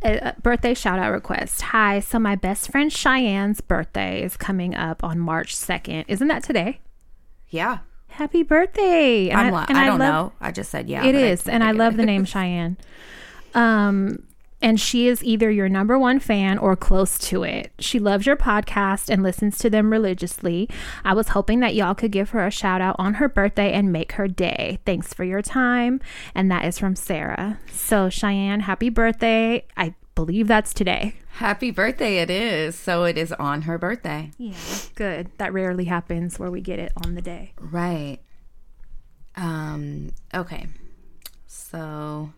a, 0.02 0.16
a 0.18 0.36
birthday 0.40 0.72
shout 0.74 0.98
out 0.98 1.12
request. 1.12 1.60
Hi. 1.62 1.98
So, 2.00 2.18
my 2.20 2.36
best 2.36 2.70
friend 2.70 2.90
Cheyenne's 2.90 3.60
birthday 3.60 4.22
is 4.22 4.36
coming 4.36 4.74
up 4.74 5.02
on 5.02 5.18
March 5.18 5.54
2nd. 5.56 6.04
Isn't 6.08 6.28
that 6.28 6.44
today? 6.44 6.80
Yeah. 7.52 7.78
Happy 8.08 8.42
birthday. 8.42 9.30
And 9.30 9.40
I'm 9.40 9.52
li- 9.54 9.64
and 9.68 9.78
I 9.78 9.86
don't 9.86 9.98
love- 10.00 10.12
know. 10.12 10.32
I 10.40 10.50
just 10.50 10.70
said 10.70 10.88
yeah. 10.88 11.04
It 11.04 11.14
is. 11.14 11.42
is, 11.42 11.48
and 11.48 11.62
I 11.62 11.68
think 11.68 11.76
it 11.76 11.78
love 11.78 11.96
the 11.96 12.04
name 12.06 12.24
Cheyenne. 12.24 12.76
Um, 13.54 14.24
and 14.60 14.78
she 14.78 15.08
is 15.08 15.24
either 15.24 15.50
your 15.50 15.68
number 15.68 15.98
one 15.98 16.20
fan 16.20 16.56
or 16.58 16.76
close 16.76 17.18
to 17.18 17.42
it. 17.42 17.72
She 17.80 17.98
loves 17.98 18.26
your 18.26 18.36
podcast 18.36 19.08
and 19.10 19.22
listens 19.22 19.58
to 19.58 19.68
them 19.70 19.90
religiously. 19.90 20.68
I 21.04 21.14
was 21.14 21.28
hoping 21.28 21.60
that 21.60 21.74
y'all 21.74 21.94
could 21.94 22.12
give 22.12 22.30
her 22.30 22.46
a 22.46 22.50
shout 22.50 22.80
out 22.80 22.96
on 22.98 23.14
her 23.14 23.28
birthday 23.28 23.72
and 23.72 23.92
make 23.92 24.12
her 24.12 24.28
day. 24.28 24.78
Thanks 24.86 25.12
for 25.12 25.24
your 25.24 25.42
time. 25.42 26.00
And 26.34 26.50
that 26.50 26.64
is 26.64 26.78
from 26.78 26.94
Sarah. 26.94 27.58
So, 27.72 28.08
Cheyenne, 28.08 28.60
happy 28.60 28.88
birthday. 28.88 29.64
I 29.76 29.94
believe 30.14 30.46
that's 30.46 30.72
today. 30.72 31.14
Happy 31.36 31.70
birthday 31.70 32.18
it 32.18 32.30
is. 32.30 32.78
So 32.78 33.04
it 33.04 33.16
is 33.16 33.32
on 33.32 33.62
her 33.62 33.78
birthday. 33.78 34.30
Yeah, 34.38 34.54
good. 34.94 35.30
That 35.38 35.52
rarely 35.52 35.86
happens 35.86 36.38
where 36.38 36.50
we 36.50 36.60
get 36.60 36.78
it 36.78 36.92
on 37.04 37.14
the 37.14 37.22
day. 37.22 37.54
Right. 37.58 38.18
Um, 39.34 40.10
okay. 40.34 40.66
So 41.46 42.32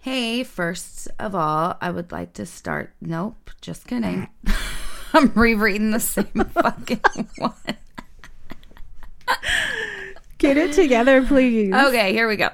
hey, 0.00 0.44
first 0.44 1.08
of 1.18 1.34
all, 1.34 1.76
I 1.80 1.90
would 1.90 2.12
like 2.12 2.32
to 2.34 2.46
start 2.46 2.94
nope, 3.00 3.50
just 3.60 3.88
kidding. 3.88 4.28
I'm 5.12 5.32
rereading 5.34 5.90
the 5.90 5.98
same 5.98 6.26
fucking 6.52 7.00
one. 7.38 7.52
Get 10.38 10.56
it 10.56 10.74
together, 10.74 11.24
please. 11.26 11.74
Okay, 11.74 12.12
here 12.12 12.28
we 12.28 12.36
go. 12.36 12.50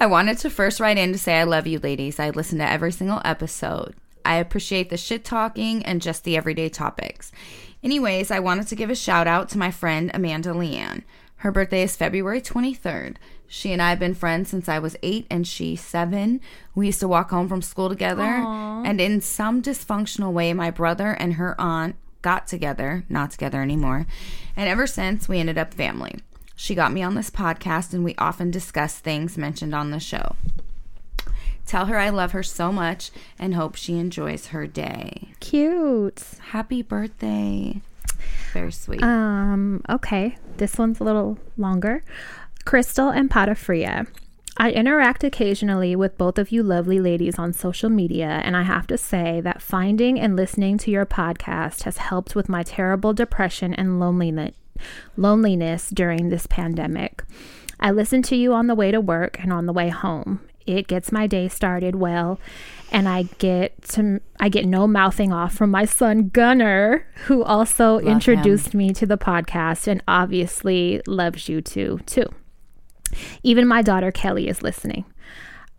I 0.00 0.06
wanted 0.06 0.38
to 0.38 0.50
first 0.50 0.80
write 0.80 0.96
in 0.96 1.12
to 1.12 1.18
say 1.18 1.38
I 1.38 1.44
love 1.44 1.66
you, 1.66 1.78
ladies. 1.80 2.18
I 2.18 2.30
listen 2.30 2.58
to 2.58 2.70
every 2.70 2.92
single 2.92 3.20
episode. 3.24 3.94
I 4.24 4.36
appreciate 4.36 4.90
the 4.90 4.96
shit 4.96 5.24
talking 5.24 5.84
and 5.84 6.02
just 6.02 6.24
the 6.24 6.36
everyday 6.36 6.68
topics. 6.68 7.32
Anyways, 7.82 8.30
I 8.30 8.38
wanted 8.38 8.68
to 8.68 8.76
give 8.76 8.90
a 8.90 8.94
shout 8.94 9.26
out 9.26 9.48
to 9.50 9.58
my 9.58 9.70
friend 9.70 10.10
Amanda 10.14 10.50
Leanne. 10.50 11.02
Her 11.36 11.50
birthday 11.50 11.82
is 11.82 11.96
February 11.96 12.40
23rd. 12.40 13.16
She 13.48 13.72
and 13.72 13.82
I 13.82 13.90
have 13.90 13.98
been 13.98 14.14
friends 14.14 14.48
since 14.48 14.68
I 14.68 14.78
was 14.78 14.96
eight 15.02 15.26
and 15.28 15.46
she's 15.46 15.80
seven. 15.80 16.40
We 16.74 16.86
used 16.86 17.00
to 17.00 17.08
walk 17.08 17.30
home 17.30 17.48
from 17.48 17.60
school 17.60 17.88
together. 17.88 18.22
And 18.86 19.00
in 19.00 19.20
some 19.20 19.60
dysfunctional 19.60 20.32
way, 20.32 20.52
my 20.54 20.70
brother 20.70 21.10
and 21.10 21.34
her 21.34 21.60
aunt 21.60 21.96
got 22.22 22.46
together, 22.46 23.04
not 23.08 23.32
together 23.32 23.60
anymore. 23.60 24.06
And 24.56 24.68
ever 24.68 24.86
since, 24.86 25.28
we 25.28 25.38
ended 25.38 25.58
up 25.58 25.74
family. 25.74 26.14
She 26.54 26.76
got 26.76 26.92
me 26.92 27.02
on 27.02 27.16
this 27.16 27.28
podcast, 27.30 27.92
and 27.92 28.04
we 28.04 28.14
often 28.16 28.52
discuss 28.52 28.98
things 28.98 29.36
mentioned 29.36 29.74
on 29.74 29.90
the 29.90 29.98
show. 29.98 30.36
Tell 31.66 31.86
her 31.86 31.98
I 31.98 32.10
love 32.10 32.32
her 32.32 32.42
so 32.42 32.72
much 32.72 33.10
and 33.38 33.54
hope 33.54 33.76
she 33.76 33.98
enjoys 33.98 34.48
her 34.48 34.66
day. 34.66 35.32
Cute. 35.40 36.22
Happy 36.50 36.82
birthday. 36.82 37.80
Very 38.52 38.72
sweet. 38.72 39.02
Um, 39.02 39.82
okay. 39.88 40.36
This 40.58 40.76
one's 40.78 41.00
a 41.00 41.04
little 41.04 41.38
longer. 41.56 42.02
Crystal 42.64 43.08
and 43.08 43.30
Patafria. 43.30 44.06
I 44.58 44.70
interact 44.70 45.24
occasionally 45.24 45.96
with 45.96 46.18
both 46.18 46.38
of 46.38 46.52
you 46.52 46.62
lovely 46.62 47.00
ladies 47.00 47.38
on 47.38 47.54
social 47.54 47.88
media, 47.88 48.42
and 48.44 48.54
I 48.54 48.62
have 48.62 48.86
to 48.88 48.98
say 48.98 49.40
that 49.40 49.62
finding 49.62 50.20
and 50.20 50.36
listening 50.36 50.76
to 50.78 50.90
your 50.90 51.06
podcast 51.06 51.84
has 51.84 51.96
helped 51.96 52.34
with 52.34 52.50
my 52.50 52.62
terrible 52.62 53.14
depression 53.14 53.72
and 53.74 53.98
loneliness 53.98 54.54
loneliness 55.16 55.90
during 55.90 56.28
this 56.28 56.46
pandemic. 56.46 57.22
I 57.78 57.90
listen 57.90 58.22
to 58.22 58.36
you 58.36 58.52
on 58.52 58.66
the 58.66 58.74
way 58.74 58.90
to 58.90 59.00
work 59.00 59.38
and 59.40 59.52
on 59.52 59.66
the 59.66 59.72
way 59.72 59.88
home. 59.88 60.40
It 60.66 60.86
gets 60.86 61.12
my 61.12 61.26
day 61.26 61.48
started 61.48 61.96
well, 61.96 62.40
and 62.90 63.08
I 63.08 63.24
get 63.38 63.82
to 63.90 64.20
I 64.40 64.48
get 64.48 64.66
no 64.66 64.86
mouthing 64.86 65.32
off 65.32 65.54
from 65.54 65.70
my 65.70 65.84
son 65.84 66.28
Gunner, 66.28 67.06
who 67.26 67.42
also 67.42 67.98
introduced 67.98 68.74
me 68.74 68.92
to 68.94 69.06
the 69.06 69.18
podcast 69.18 69.86
and 69.86 70.02
obviously 70.06 71.00
loves 71.06 71.48
you 71.48 71.60
too 71.60 72.00
too. 72.06 72.26
Even 73.42 73.66
my 73.66 73.82
daughter 73.82 74.10
Kelly 74.10 74.48
is 74.48 74.62
listening. 74.62 75.04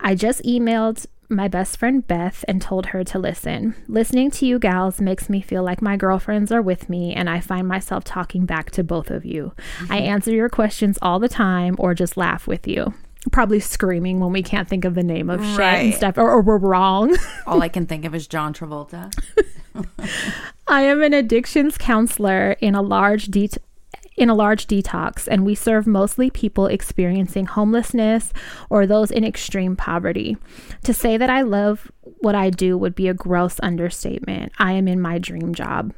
I 0.00 0.14
just 0.14 0.42
emailed 0.42 1.06
my 1.28 1.48
best 1.48 1.78
friend 1.78 2.06
Beth 2.06 2.44
and 2.46 2.60
told 2.60 2.86
her 2.86 3.04
to 3.04 3.18
listen. 3.18 3.74
Listening 3.88 4.30
to 4.32 4.46
you 4.46 4.58
gals 4.58 5.00
makes 5.00 5.28
me 5.28 5.40
feel 5.40 5.62
like 5.62 5.82
my 5.82 5.96
girlfriends 5.96 6.52
are 6.52 6.62
with 6.62 6.88
me 6.88 7.14
and 7.14 7.28
I 7.28 7.40
find 7.40 7.66
myself 7.66 8.04
talking 8.04 8.46
back 8.46 8.70
to 8.72 8.84
both 8.84 9.10
of 9.10 9.24
you. 9.24 9.52
I 9.82 9.98
mm-hmm. 9.98 10.08
answer 10.08 10.30
your 10.30 10.48
questions 10.48 10.98
all 11.02 11.18
the 11.18 11.28
time 11.28 11.76
or 11.78 11.94
just 11.94 12.16
laugh 12.16 12.46
with 12.46 12.66
you. 12.66 12.94
Probably 13.32 13.60
screaming 13.60 14.20
when 14.20 14.32
we 14.32 14.42
can't 14.42 14.68
think 14.68 14.84
of 14.84 14.94
the 14.94 15.02
name 15.02 15.30
of 15.30 15.40
shit 15.44 15.58
and 15.60 15.94
stuff 15.94 16.18
or, 16.18 16.30
or 16.30 16.42
we're 16.42 16.58
wrong. 16.58 17.16
All 17.46 17.62
I 17.62 17.68
can 17.68 17.86
think 17.86 18.04
of 18.04 18.14
is 18.14 18.26
John 18.26 18.52
Travolta. 18.52 19.10
I 20.66 20.82
am 20.82 21.02
an 21.02 21.12
addictions 21.14 21.76
counselor 21.78 22.52
in 22.60 22.74
a 22.74 22.82
large 22.82 23.26
det- 23.26 23.58
in 24.16 24.30
a 24.30 24.34
large 24.34 24.66
detox 24.68 25.26
and 25.26 25.44
we 25.44 25.54
serve 25.56 25.86
mostly 25.86 26.30
people 26.30 26.66
experiencing 26.66 27.46
homelessness 27.46 28.32
or 28.70 28.86
those 28.86 29.10
in 29.10 29.24
extreme 29.24 29.74
poverty. 29.74 30.36
To 30.84 30.94
say 30.94 31.16
that 31.16 31.30
I 31.30 31.42
love 31.42 31.90
what 32.18 32.34
I 32.36 32.50
do 32.50 32.78
would 32.78 32.94
be 32.94 33.08
a 33.08 33.14
gross 33.14 33.58
understatement. 33.62 34.52
I 34.58 34.72
am 34.72 34.86
in 34.86 35.00
my 35.00 35.18
dream 35.18 35.54
job. 35.54 35.92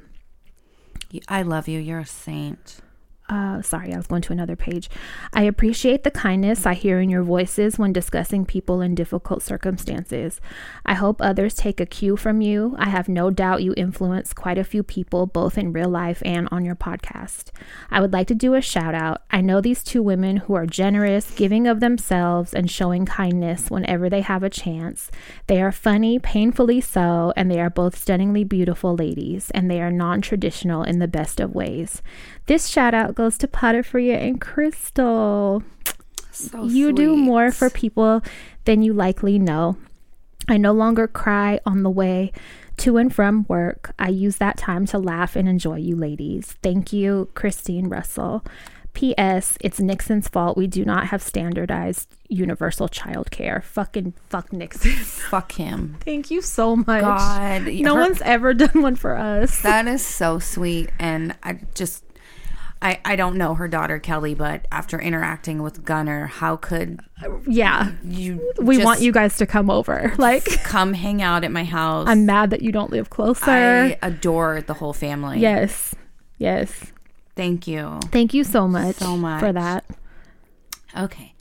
I 1.29 1.43
love 1.43 1.69
you. 1.69 1.79
You're 1.79 2.01
a 2.01 2.07
saint. 2.07 2.81
Uh, 3.29 3.61
sorry, 3.63 3.93
I 3.93 3.97
was 3.97 4.07
going 4.07 4.23
to 4.23 4.33
another 4.33 4.55
page. 4.55 4.89
I 5.33 5.43
appreciate 5.43 6.05
the 6.05 6.11
kindness 6.11 6.65
I 6.65 6.75
hear 6.75 7.01
in 7.01 7.11
your 7.11 7.25
voices 7.25 7.79
when 7.79 7.93
discussing 7.93 8.47
people 8.47 8.81
in 8.81 8.95
difficult 8.95 9.43
circumstances. 9.43 10.41
I 10.85 10.95
hope 10.95 11.21
others 11.21 11.55
take 11.55 11.81
a 11.81 11.87
cue 11.87 12.17
from 12.17 12.41
you. 12.41 12.77
I 12.79 12.89
have 12.89 13.09
no 13.09 13.31
doubt 13.31 13.65
you 13.65 13.75
influence 13.77 14.33
quite 14.33 14.59
a 14.59 14.65
few 14.65 14.85
people, 14.85 15.27
both 15.27 15.59
in 15.59 15.73
real 15.73 15.89
life 15.89 16.23
and 16.25 16.49
on 16.53 16.65
your 16.65 16.77
podcast. 16.77 17.51
I 17.91 18.01
would 18.01 18.13
like 18.13 18.29
to 18.29 18.35
do 18.35 18.55
a 18.55 18.61
shout 18.61 18.95
out. 18.95 19.23
I 19.31 19.41
know 19.41 19.61
these 19.61 19.83
two 19.83 20.03
women 20.03 20.37
who 20.37 20.55
are 20.55 20.67
generous, 20.67 21.31
giving 21.33 21.67
of 21.67 21.81
themselves, 21.81 22.55
and 22.55 22.71
showing 22.71 23.07
kindness 23.07 23.71
whenever 23.71 24.09
they 24.09 24.21
have 24.21 24.45
a 24.45 24.51
chance. 24.51 25.11
They 25.49 25.61
are 25.61 25.73
funny, 25.73 26.21
painfully 26.21 26.81
so, 26.81 27.33
and 27.37 27.51
they 27.51 27.61
are 27.61 27.71
both 27.71 27.99
stunningly 27.99 28.45
beautiful 28.45 28.95
ladies, 28.95 29.51
and 29.51 29.69
they 29.69 29.81
are 29.81 29.91
non 29.91 30.21
traditional 30.21 30.85
in 30.85 31.01
the 31.01 31.09
best 31.09 31.41
of 31.41 31.55
ways. 31.55 32.03
This 32.47 32.69
shout 32.69 32.95
out 32.95 33.16
goes 33.17 33.37
to 33.39 33.49
Patafria 33.49 34.17
and 34.23 34.41
Crystal. 34.41 35.63
So 36.31 36.65
you 36.65 36.93
do 36.93 37.17
more 37.17 37.51
for 37.51 37.69
people 37.71 38.23
than 38.65 38.83
you 38.83 38.93
likely 38.93 39.39
know. 39.39 39.77
I 40.49 40.59
no 40.59 40.73
longer 40.73 41.09
cry 41.09 41.59
on 41.67 41.83
the 41.83 41.91
way 41.91 42.31
to 42.77 42.99
and 42.99 43.13
from 43.13 43.47
work. 43.49 43.95
I 43.99 44.11
use 44.11 44.37
that 44.37 44.59
time 44.59 44.87
to 44.87 44.99
laugh 44.99 45.35
and 45.35 45.49
enjoy 45.49 45.77
you 45.79 45.97
ladies. 45.97 46.55
Thank 46.63 46.93
you, 46.93 47.31
Christine 47.35 47.89
Russell. 47.89 48.45
P.S. 48.93 49.59
It's 49.61 49.79
Nixon's 49.79 50.27
fault 50.29 50.57
we 50.57 50.67
do 50.67 50.83
not 50.85 51.09
have 51.09 51.21
standardized 51.23 52.17
universal 52.31 52.89
child 52.89 53.31
care. 53.31 53.61
Fucking 53.61 54.15
fuck 54.31 54.53
Nixon. 54.55 54.91
Fuck 54.93 55.53
him. 55.53 55.97
Thank 56.01 56.31
you 56.31 56.41
so 56.41 56.77
much. 56.77 57.03
God, 57.03 57.67
No 57.67 57.95
her- 57.95 58.01
one's 58.01 58.23
ever 58.23 58.55
done 58.55 58.81
one 58.81 58.97
for 58.97 59.15
us. 59.15 59.61
That 59.61 59.87
is 59.87 60.05
so 60.05 60.39
sweet, 60.39 60.89
and 60.99 61.35
I 61.43 61.59
just. 61.75 62.05
I, 62.83 63.01
I 63.05 63.17
don't 63.17 63.37
know 63.37 63.55
her 63.55 63.69
daughter 63.69 63.99
Kelly, 63.99 64.35
but 64.35 64.67
after 64.71 65.01
interacting 65.01 65.63
with 65.63 65.85
Gunner, 65.85 66.27
how 66.27 66.57
could 66.57 67.01
yeah. 67.47 67.93
you? 68.05 68.53
We 68.59 68.85
want 68.85 69.01
you 69.01 69.13
guys 69.13 69.37
to 69.39 69.47
come 69.47 69.71
over. 69.71 70.13
Like, 70.19 70.45
come 70.65 70.93
hang 70.93 71.23
out 71.23 71.45
at 71.45 71.53
my 71.53 71.65
house. 71.65 72.09
I'm 72.09 72.27
mad 72.27 72.51
that 72.51 72.63
you 72.63 72.73
don't 72.73 72.91
live 72.91 73.11
closer. 73.11 73.51
I 73.51 73.99
adore 74.03 74.61
the 74.63 74.75
whole 74.75 74.93
family. 74.93 75.39
yes. 75.41 75.95
Yes. 76.39 76.93
Thank 77.35 77.67
you. 77.67 77.99
Thank 78.11 78.35
you 78.35 78.45
so 78.45 78.67
much, 78.69 78.97
So 78.97 79.17
much. 79.17 79.41
for 79.41 79.53
that. 79.53 79.85
Okay. 80.97 81.35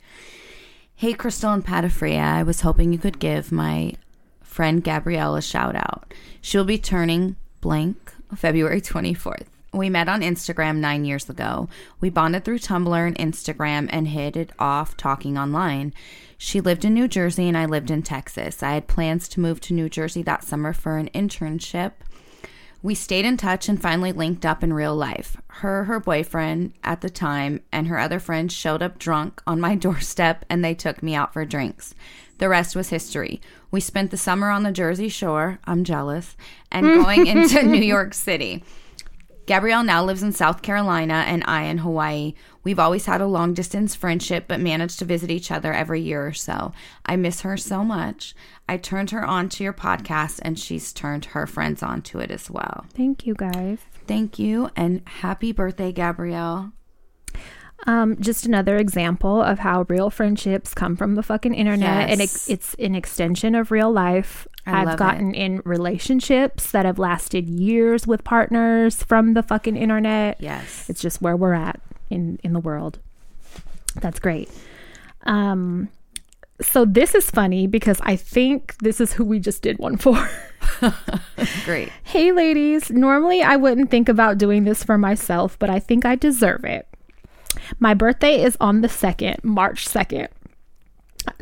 Hey, 0.94 1.12
Crystal 1.14 1.52
and 1.52 1.64
Patafria. 1.64 2.20
I 2.22 2.42
was 2.42 2.62
hoping 2.62 2.92
you 2.92 2.98
could 2.98 3.18
give 3.18 3.50
my 3.52 3.94
friend 4.42 4.82
Gabrielle 4.82 5.36
a 5.36 5.42
shout 5.42 5.74
out. 5.74 6.14
She'll 6.40 6.64
be 6.64 6.78
turning 6.78 7.36
blank 7.60 8.14
February 8.34 8.80
24th. 8.80 9.46
We 9.76 9.90
met 9.90 10.08
on 10.08 10.22
Instagram 10.22 10.78
nine 10.78 11.04
years 11.04 11.28
ago. 11.28 11.68
We 12.00 12.08
bonded 12.08 12.46
through 12.46 12.60
Tumblr 12.60 13.06
and 13.06 13.16
Instagram 13.18 13.90
and 13.90 14.08
hit 14.08 14.34
it 14.34 14.50
off 14.58 14.96
talking 14.96 15.36
online. 15.36 15.92
She 16.38 16.62
lived 16.62 16.86
in 16.86 16.94
New 16.94 17.06
Jersey 17.06 17.46
and 17.46 17.58
I 17.58 17.66
lived 17.66 17.90
in 17.90 18.02
Texas. 18.02 18.62
I 18.62 18.72
had 18.72 18.88
plans 18.88 19.28
to 19.28 19.40
move 19.40 19.60
to 19.60 19.74
New 19.74 19.90
Jersey 19.90 20.22
that 20.22 20.44
summer 20.44 20.72
for 20.72 20.96
an 20.96 21.10
internship. 21.14 21.92
We 22.82 22.94
stayed 22.94 23.26
in 23.26 23.36
touch 23.36 23.68
and 23.68 23.80
finally 23.80 24.12
linked 24.12 24.46
up 24.46 24.62
in 24.62 24.72
real 24.72 24.96
life. 24.96 25.36
Her, 25.48 25.84
her 25.84 26.00
boyfriend 26.00 26.72
at 26.82 27.02
the 27.02 27.10
time, 27.10 27.60
and 27.70 27.88
her 27.88 27.98
other 27.98 28.18
friends 28.18 28.54
showed 28.54 28.80
up 28.80 28.98
drunk 28.98 29.42
on 29.46 29.60
my 29.60 29.74
doorstep 29.76 30.46
and 30.48 30.64
they 30.64 30.74
took 30.74 31.02
me 31.02 31.14
out 31.14 31.34
for 31.34 31.44
drinks. 31.44 31.94
The 32.38 32.48
rest 32.48 32.74
was 32.74 32.88
history. 32.88 33.42
We 33.70 33.80
spent 33.80 34.10
the 34.10 34.16
summer 34.16 34.48
on 34.48 34.62
the 34.62 34.72
Jersey 34.72 35.10
Shore, 35.10 35.58
I'm 35.64 35.84
jealous, 35.84 36.34
and 36.72 36.86
going 37.04 37.26
into 37.26 37.62
New 37.62 37.82
York 37.82 38.14
City. 38.14 38.64
Gabrielle 39.46 39.84
now 39.84 40.04
lives 40.04 40.22
in 40.22 40.32
South 40.32 40.60
Carolina 40.60 41.24
and 41.26 41.44
I 41.46 41.62
in 41.64 41.78
Hawaii. 41.78 42.34
We've 42.64 42.80
always 42.80 43.06
had 43.06 43.20
a 43.20 43.26
long 43.26 43.54
distance 43.54 43.94
friendship, 43.94 44.46
but 44.48 44.60
managed 44.60 44.98
to 44.98 45.04
visit 45.04 45.30
each 45.30 45.52
other 45.52 45.72
every 45.72 46.00
year 46.00 46.26
or 46.26 46.32
so. 46.32 46.72
I 47.04 47.14
miss 47.14 47.42
her 47.42 47.56
so 47.56 47.84
much. 47.84 48.34
I 48.68 48.76
turned 48.76 49.10
her 49.10 49.24
on 49.24 49.48
to 49.50 49.62
your 49.62 49.72
podcast, 49.72 50.40
and 50.42 50.58
she's 50.58 50.92
turned 50.92 51.26
her 51.26 51.46
friends 51.46 51.80
on 51.82 52.02
to 52.02 52.18
it 52.18 52.32
as 52.32 52.50
well. 52.50 52.86
Thank 52.92 53.24
you, 53.24 53.34
guys. 53.34 53.78
Thank 54.08 54.38
you, 54.40 54.70
and 54.74 55.02
happy 55.06 55.52
birthday, 55.52 55.92
Gabrielle. 55.92 56.72
Um, 57.86 58.16
just 58.20 58.46
another 58.46 58.76
example 58.76 59.40
of 59.40 59.60
how 59.60 59.84
real 59.88 60.10
friendships 60.10 60.74
come 60.74 60.96
from 60.96 61.14
the 61.14 61.22
fucking 61.22 61.54
internet, 61.54 62.10
and 62.10 62.20
it, 62.20 62.30
it's 62.48 62.74
an 62.74 62.96
extension 62.96 63.54
of 63.54 63.70
real 63.70 63.92
life. 63.92 64.48
I 64.66 64.80
I've 64.80 64.86
love 64.86 64.98
gotten 64.98 65.34
in 65.34 65.62
relationships 65.64 66.72
that 66.72 66.84
have 66.84 66.98
lasted 66.98 67.48
years 67.48 68.06
with 68.06 68.24
partners 68.24 69.02
from 69.02 69.34
the 69.34 69.42
fucking 69.42 69.76
internet. 69.76 70.38
Yes. 70.40 70.90
It's 70.90 71.00
just 71.00 71.22
where 71.22 71.36
we're 71.36 71.54
at 71.54 71.80
in 72.10 72.38
in 72.42 72.52
the 72.52 72.60
world. 72.60 72.98
That's 74.00 74.18
great. 74.18 74.50
Um, 75.24 75.88
so 76.60 76.84
this 76.84 77.14
is 77.14 77.30
funny 77.30 77.66
because 77.66 78.00
I 78.02 78.16
think 78.16 78.76
this 78.78 79.00
is 79.00 79.12
who 79.12 79.24
we 79.24 79.38
just 79.38 79.62
did 79.62 79.78
one 79.78 79.96
for. 79.96 80.28
Great. 81.64 81.90
Hey, 82.02 82.32
ladies. 82.32 82.90
Normally, 82.90 83.42
I 83.42 83.56
wouldn't 83.56 83.90
think 83.90 84.08
about 84.08 84.38
doing 84.38 84.64
this 84.64 84.82
for 84.82 84.96
myself, 84.96 85.58
but 85.58 85.68
I 85.68 85.78
think 85.78 86.04
I 86.04 86.14
deserve 86.14 86.64
it. 86.64 86.86
My 87.78 87.94
birthday 87.94 88.42
is 88.42 88.56
on 88.60 88.80
the 88.80 88.88
2nd, 88.88 89.42
March 89.44 89.86
2nd, 89.86 90.28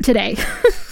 today. 0.03 0.37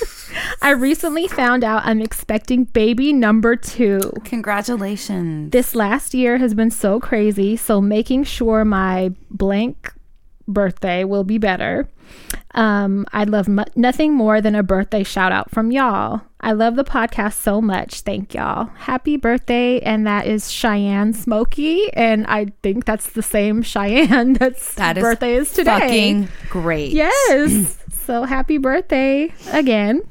I 0.62 0.72
recently 0.72 1.28
found 1.28 1.64
out 1.64 1.82
I'm 1.86 2.02
expecting 2.02 2.64
baby 2.66 3.14
number 3.14 3.56
two. 3.56 4.00
Congratulations. 4.24 5.52
This 5.52 5.76
last 5.76 6.14
year 6.14 6.38
has 6.38 6.54
been 6.54 6.72
so 6.72 7.00
crazy, 7.00 7.56
so 7.58 7.82
making 7.82 8.24
sure 8.26 8.64
my 8.64 9.12
blank 9.30 9.94
birthday 10.48 11.04
will 11.04 11.24
be 11.24 11.38
better. 11.38 11.88
Um, 12.56 13.06
I'd 13.14 13.30
love 13.30 13.48
mu- 13.48 13.64
nothing 13.76 14.14
more 14.14 14.42
than 14.42 14.56
a 14.56 14.62
birthday 14.64 15.04
shout 15.04 15.32
out 15.32 15.50
from 15.52 15.72
y'all. 15.72 16.22
I 16.40 16.52
love 16.52 16.76
the 16.76 16.84
podcast 16.84 17.34
so 17.34 17.62
much. 17.62 18.02
Thank 18.02 18.34
y'all. 18.34 18.66
Happy 18.76 19.16
birthday. 19.18 19.80
And 19.80 20.06
that 20.06 20.28
is 20.28 20.52
Cheyenne 20.52 21.14
Smokey. 21.14 21.92
And 21.94 22.28
I 22.28 22.48
think 22.62 22.86
that's 22.86 23.12
the 23.12 23.24
same 23.24 23.62
Cheyenne 23.64 24.34
that's 24.40 24.76
That 24.76 24.98
is 24.98 25.02
birthday 25.02 25.36
is 25.36 25.52
today. 25.52 25.80
Fucking 25.80 26.28
great. 26.50 26.92
yes. 26.92 27.78
so 28.06 28.24
happy 28.24 28.58
birthday 28.58 29.32
again. 29.52 30.02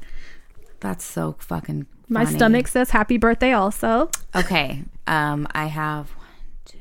That's 0.83 1.05
so 1.05 1.37
fucking 1.39 1.87
My 2.09 2.25
stomach 2.25 2.67
says 2.67 2.89
happy 2.89 3.15
birthday 3.15 3.53
also. 3.53 4.11
Okay. 4.35 4.83
Um, 5.07 5.47
I 5.51 5.67
have 5.67 6.09
one, 6.09 6.27
two. 6.65 6.77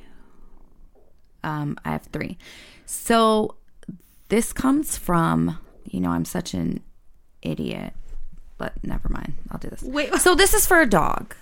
Um, 1.45 1.79
I 1.85 1.91
have 1.93 2.03
three. 2.07 2.37
So 2.85 3.55
this 4.29 4.53
comes 4.53 4.99
from, 4.99 5.57
you 5.85 6.01
know, 6.01 6.11
I'm 6.11 6.25
such 6.25 6.53
an 6.53 6.81
idiot, 7.43 7.93
but 8.59 8.73
never 8.83 9.09
mind. 9.09 9.35
I'll 9.53 9.61
do 9.61 9.69
this. 9.69 9.83
Wait. 9.85 10.13
So 10.17 10.35
this 10.35 10.53
is 10.53 10.67
for 10.67 10.81
a 10.81 10.87
dog. 10.87 11.37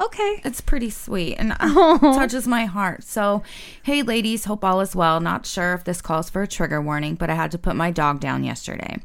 Okay. 0.00 0.40
It's 0.44 0.60
pretty 0.60 0.90
sweet 0.90 1.36
and 1.36 1.52
uh, 1.60 1.98
touches 2.00 2.48
my 2.48 2.64
heart. 2.64 3.04
So, 3.04 3.44
hey, 3.84 4.02
ladies, 4.02 4.46
hope 4.46 4.64
all 4.64 4.80
is 4.80 4.96
well. 4.96 5.20
Not 5.20 5.46
sure 5.46 5.74
if 5.74 5.84
this 5.84 6.02
calls 6.02 6.28
for 6.28 6.42
a 6.42 6.48
trigger 6.48 6.82
warning, 6.82 7.14
but 7.14 7.30
I 7.30 7.36
had 7.36 7.52
to 7.52 7.58
put 7.58 7.76
my 7.76 7.92
dog 7.92 8.18
down 8.18 8.42
yesterday. 8.42 8.96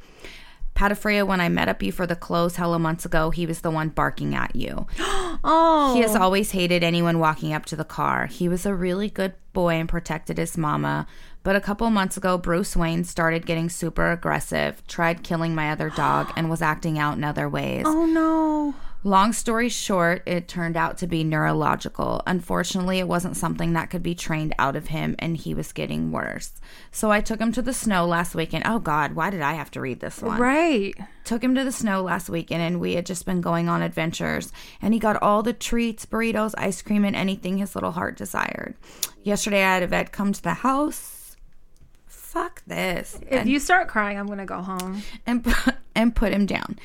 Patafria, 0.75 1.25
when 1.25 1.39
I 1.39 1.47
met 1.47 1.69
up 1.69 1.81
you 1.81 1.91
for 1.91 2.05
the 2.05 2.17
close 2.17 2.57
hella 2.57 2.77
months 2.79 3.05
ago, 3.05 3.29
he 3.29 3.45
was 3.45 3.61
the 3.61 3.71
one 3.71 3.89
barking 3.89 4.35
at 4.35 4.55
you. 4.55 4.87
Oh. 5.47 5.93
He 5.93 6.01
has 6.01 6.15
always 6.15 6.51
hated 6.51 6.81
anyone 6.81 7.19
walking 7.19 7.53
up 7.53 7.65
to 7.65 7.75
the 7.75 7.83
car. 7.83 8.25
He 8.25 8.47
was 8.49 8.65
a 8.65 8.73
really 8.73 9.09
good 9.09 9.33
boy 9.53 9.73
and 9.75 9.87
protected 9.87 10.37
his 10.37 10.57
mama. 10.57 11.05
But 11.45 11.55
a 11.55 11.61
couple 11.61 11.87
months 11.91 12.17
ago, 12.17 12.39
Bruce 12.39 12.75
Wayne 12.75 13.03
started 13.03 13.45
getting 13.45 13.69
super 13.69 14.11
aggressive, 14.11 14.85
tried 14.87 15.21
killing 15.21 15.53
my 15.53 15.69
other 15.71 15.91
dog, 15.91 16.33
and 16.35 16.49
was 16.49 16.59
acting 16.59 16.97
out 16.97 17.17
in 17.17 17.23
other 17.23 17.47
ways. 17.47 17.83
Oh 17.85 18.07
no. 18.07 18.73
Long 19.03 19.31
story 19.31 19.69
short, 19.69 20.23
it 20.25 20.47
turned 20.47 20.75
out 20.75 20.97
to 20.97 21.05
be 21.05 21.23
neurological. 21.23 22.23
Unfortunately, 22.25 22.97
it 22.97 23.07
wasn't 23.07 23.37
something 23.37 23.73
that 23.73 23.91
could 23.91 24.01
be 24.01 24.15
trained 24.15 24.55
out 24.57 24.75
of 24.75 24.87
him, 24.87 25.15
and 25.19 25.37
he 25.37 25.53
was 25.53 25.71
getting 25.71 26.11
worse. 26.11 26.53
So 26.89 27.11
I 27.11 27.21
took 27.21 27.39
him 27.39 27.51
to 27.51 27.61
the 27.61 27.75
snow 27.75 28.07
last 28.07 28.33
weekend. 28.33 28.63
Oh, 28.65 28.79
God, 28.79 29.13
why 29.13 29.29
did 29.29 29.41
I 29.41 29.53
have 29.53 29.69
to 29.71 29.81
read 29.81 29.99
this 29.99 30.23
one? 30.23 30.41
Right. 30.41 30.95
took 31.25 31.43
him 31.43 31.53
to 31.53 31.63
the 31.63 31.71
snow 31.71 32.01
last 32.01 32.27
weekend 32.27 32.63
and 32.63 32.79
we 32.79 32.95
had 32.95 33.05
just 33.05 33.27
been 33.27 33.41
going 33.41 33.69
on 33.69 33.83
adventures 33.83 34.51
and 34.81 34.95
he 34.95 34.99
got 34.99 35.21
all 35.21 35.43
the 35.43 35.53
treats 35.53 36.05
burritos 36.07 36.55
ice 36.57 36.81
cream 36.81 37.05
and 37.05 37.15
anything 37.15 37.57
his 37.57 37.73
little 37.73 37.93
heart 37.93 38.15
desired 38.15 38.75
yesterday 39.23 39.63
i 39.63 39.73
had 39.73 39.81
a 39.81 39.87
vet 39.87 40.11
come 40.11 40.31
to 40.31 40.43
the 40.43 40.53
house 40.53 41.14
fuck 42.35 42.61
this. 42.67 43.17
If 43.31 43.47
you 43.47 43.59
start 43.59 43.87
crying, 43.87 44.19
I'm 44.19 44.27
gonna 44.27 44.45
go 44.45 44.61
home. 44.61 45.03
and 45.25 45.45
and 45.95 46.13
put 46.13 46.33
him 46.33 46.45
down. 46.45 46.77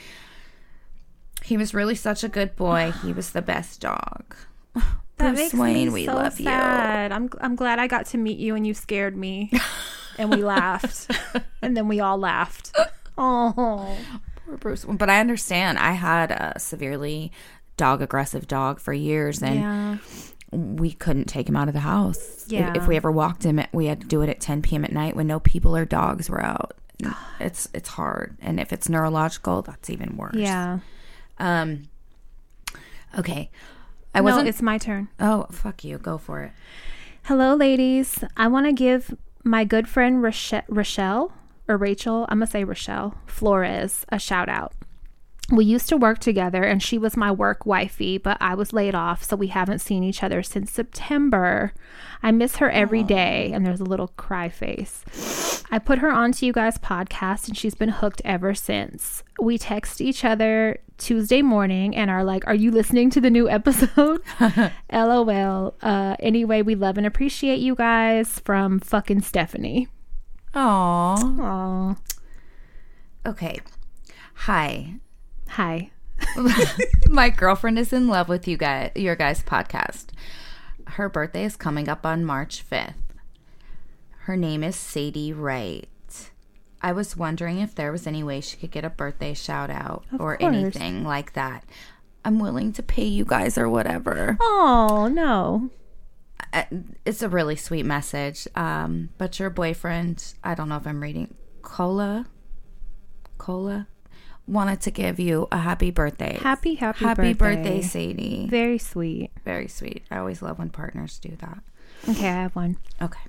He 1.43 1.57
was 1.57 1.75
really 1.75 1.97
such 1.97 2.23
a 2.23 2.29
good 2.29 2.55
boy. 2.55 2.93
He 3.03 3.13
was 3.13 3.33
the 3.33 3.43
best 3.43 3.81
dog. 3.81 4.37
That 5.17 5.35
Bruce 5.35 5.53
makes 5.53 5.55
Wayne, 5.55 5.89
me 5.89 5.93
we 5.93 6.07
so 6.07 6.15
love 6.15 6.33
sad. 6.33 7.13
I'm 7.13 7.29
I'm 7.43 7.55
glad 7.55 7.79
I 7.79 7.89
got 7.89 8.07
to 8.07 8.17
meet 8.17 8.39
you 8.39 8.55
and 8.55 8.67
you 8.67 8.73
scared 8.73 9.15
me, 9.15 9.53
and 10.17 10.31
we 10.31 10.43
laughed, 10.43 11.11
and 11.63 11.77
then 11.77 11.89
we 11.89 12.01
all 12.01 12.17
laughed. 12.17 12.75
Oh, 13.19 13.99
Poor 14.47 14.57
Bruce 14.57 14.87
but 14.89 15.11
i 15.11 15.21
understand. 15.21 15.79
I 15.79 15.93
had 15.93 16.31
a 16.31 16.59
severely 16.59 17.33
dog 17.77 18.01
aggressive 18.01 18.49
dog 18.49 18.81
for 18.81 18.95
years. 18.95 19.43
And 19.43 19.61
yeah. 19.61 19.99
We 20.53 20.93
couldn't 20.93 21.27
take 21.27 21.49
him 21.49 21.57
out 21.57 21.69
of 21.69 21.75
the 21.75 21.81
house. 21.81 22.45
If- 22.47 22.53
Yeah. 22.53 22.73
If, 22.77 22.87
we 22.89 22.97
ever 22.97 23.11
walked 23.11 23.45
him, 23.45 23.61
we 23.73 23.87
had 23.87 24.01
to 24.01 24.07
do 24.07 24.23
it 24.23 24.29
at 24.29 24.41
10 24.41 24.63
p.m. 24.63 24.85
at 24.85 24.93
night 24.93 25.15
when 25.15 25.27
no 25.27 25.39
people 25.41 25.77
or 25.77 25.85
dogs 25.85 26.29
were 26.29 26.43
out. 26.43 26.75
It's 27.39 27.67
it's 27.73 27.89
hard, 27.89 28.37
and 28.43 28.61
if 28.61 28.75
it's 28.75 28.87
neurological, 28.91 29.63
that's 29.63 29.89
even 29.89 30.19
worse. 30.19 30.35
Yeah. 30.35 30.81
Um. 31.39 31.85
Okay. 33.19 33.51
I 34.15 34.19
no, 34.19 34.25
wasn't. 34.25 34.49
it's 34.49 34.61
my 34.61 34.77
turn. 34.77 35.09
oh, 35.19 35.47
fuck 35.51 35.83
you. 35.83 35.97
Go 35.97 36.19
for 36.19 36.43
it. 36.43 36.53
Hello, 37.23 37.55
ladies. 37.55 38.23
I 38.37 38.49
want 38.49 38.67
to 38.67 38.73
give 38.73 39.17
my 39.45 39.65
good 39.65 39.89
friend 39.89 40.23
Rochelle, 40.23 40.65
Rochelle 40.69 41.33
or 41.69 41.77
Rachel, 41.77 42.27
I'm 42.29 42.39
going 42.41 42.47
to 42.47 42.51
say 42.53 42.65
Rochelle 42.65 43.15
Flores, 43.27 44.05
a 44.11 44.19
shout 44.19 44.49
out. 44.49 44.73
We 45.51 45.65
used 45.65 45.89
to 45.89 45.97
work 45.97 46.21
together 46.21 46.63
and 46.63 46.83
she 46.83 46.97
was 46.97 47.17
my 47.17 47.33
work 47.33 47.67
wifey, 47.67 48.19
but 48.19 48.37
I 48.41 48.55
was 48.55 48.73
laid 48.73 48.95
off, 48.95 49.25
so 49.25 49.35
we 49.35 49.49
haven't 49.49 49.81
seen 49.81 50.05
each 50.05 50.23
other 50.23 50.43
since 50.43 50.71
September. 50.71 51.73
I 52.23 52.31
miss 52.31 52.57
her 52.57 52.71
every 52.71 53.03
day, 53.03 53.51
and 53.53 53.65
there's 53.67 53.81
a 53.81 53.85
little 53.85 54.09
cry 54.09 54.49
face. 54.49 55.65
I 55.71 55.79
put 55.79 55.99
her 55.99 56.11
onto 56.11 56.47
you 56.47 56.53
guys' 56.53 56.79
podcast 56.79 57.49
and 57.49 57.57
she's 57.57 57.75
been 57.75 57.89
hooked 57.89 58.23
ever 58.25 58.55
since. 58.55 59.23
We 59.41 59.59
text 59.59 60.01
each 60.01 60.25
other 60.25 60.79
Tuesday 60.99 61.43
morning 61.43 61.97
and 61.97 62.11
are 62.11 62.25
like, 62.25 62.47
Are 62.47 62.55
you 62.55 62.71
listening 62.71 63.11
to 63.11 63.21
the 63.21 63.31
new 63.31 63.49
episode? 63.49 64.23
LOL. 64.93 65.75
Uh, 65.83 66.17
anyway, 66.21 66.63
we 66.63 66.75
love 66.75 66.97
and 66.99 67.07
appreciate 67.07 67.59
you 67.59 67.75
guys 67.75 68.39
from 68.41 68.79
fucking 68.81 69.23
Stephanie. 69.23 69.89
Aw. 70.55 71.17
Aw. 71.41 71.97
Okay. 73.27 73.61
Hi. 74.35 74.95
Hi. 75.51 75.91
My 77.09 77.31
girlfriend 77.31 77.79
is 77.79 77.93
in 77.93 78.09
love 78.09 78.29
with 78.29 78.47
you 78.47 78.57
guys, 78.57 78.93
your 78.95 79.17
guys' 79.17 79.43
podcast. 79.43 80.07
Her 80.87 81.09
birthday 81.09 81.45
is 81.45 81.57
coming 81.57 81.89
up 81.89 82.05
on 82.07 82.25
March 82.25 82.65
5th. 82.69 82.95
Her 84.25 84.37
name 84.37 84.63
is 84.63 84.77
Sadie 84.77 85.33
Wright. 85.33 85.89
I 86.83 86.93
was 86.93 87.17
wondering 87.17 87.59
if 87.59 87.75
there 87.75 87.93
was 87.93 88.07
any 88.07 88.23
way 88.23 88.41
she 88.41 88.57
could 88.57 88.71
get 88.71 88.85
a 88.85 88.91
birthday 88.91 89.35
shout 89.35 89.71
out 89.71 90.05
Of 90.13 90.21
or 90.21 90.37
course. 90.37 90.55
anything 90.55 91.05
like 91.05 91.33
that. 91.35 91.65
I'm 92.25 92.39
willing 92.39 92.73
to 92.75 92.83
pay 92.83 93.05
you 93.05 93.25
guys 93.25 93.59
or 93.59 93.69
whatever. 93.69 94.37
Oh, 94.41 95.09
no. 95.13 95.71
It's 97.05 97.23
a 97.23 97.29
really 97.29 97.57
sweet 97.57 97.85
message. 97.85 98.47
Um, 98.55 99.11
but 99.19 99.39
your 99.39 99.51
boyfriend, 99.51 100.35
I 100.45 100.55
don't 100.55 100.69
know 100.69 100.77
if 100.77 100.87
I'm 100.87 101.03
reading, 101.03 101.35
Cola, 101.63 102.27
Cola, 103.39 103.87
wanted 104.47 104.81
to 104.83 104.91
give 104.91 105.21
you 105.21 105.49
a 105.53 105.59
happy 105.59 105.91
birthday. 105.91 106.39
Happy, 106.41 106.75
happy, 106.75 107.05
Happy 107.05 107.33
birthday, 107.33 107.79
birthday. 107.79 107.83
Sadie. 107.83 108.47
Very 108.49 108.79
sweet. 108.79 109.31
Very 109.45 109.69
sweet. 109.69 110.05
I 110.11 110.19
always 110.19 110.43
love 110.43 110.59
when 110.59 110.71
partners 110.71 111.19
do 111.19 111.37
that. 111.41 111.59
Okay, 112.09 112.29
I 112.29 112.43
have 112.43 112.57
one. 112.57 112.79
Okay. 113.01 113.21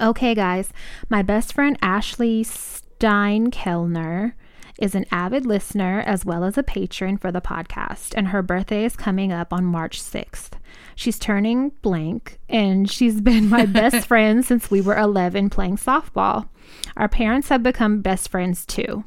Okay, 0.00 0.34
guys. 0.34 0.72
My 1.08 1.22
best 1.22 1.52
friend 1.52 1.78
Ashley 1.80 2.44
Steinkellner 2.44 4.34
is 4.78 4.94
an 4.94 5.04
avid 5.10 5.44
listener 5.44 6.02
as 6.06 6.24
well 6.24 6.44
as 6.44 6.56
a 6.56 6.62
patron 6.62 7.16
for 7.16 7.32
the 7.32 7.40
podcast, 7.40 8.14
and 8.14 8.28
her 8.28 8.42
birthday 8.42 8.84
is 8.84 8.94
coming 8.96 9.32
up 9.32 9.52
on 9.52 9.64
March 9.64 10.00
6th. 10.00 10.50
She's 10.94 11.18
turning 11.18 11.70
blank, 11.82 12.38
and 12.48 12.88
she's 12.88 13.20
been 13.20 13.48
my 13.48 13.66
best 13.66 14.06
friend 14.08 14.44
since 14.44 14.70
we 14.70 14.80
were 14.80 14.96
11 14.96 15.50
playing 15.50 15.76
softball. 15.78 16.48
Our 16.96 17.08
parents 17.08 17.48
have 17.48 17.62
become 17.62 18.02
best 18.02 18.28
friends 18.30 18.64
too. 18.64 19.04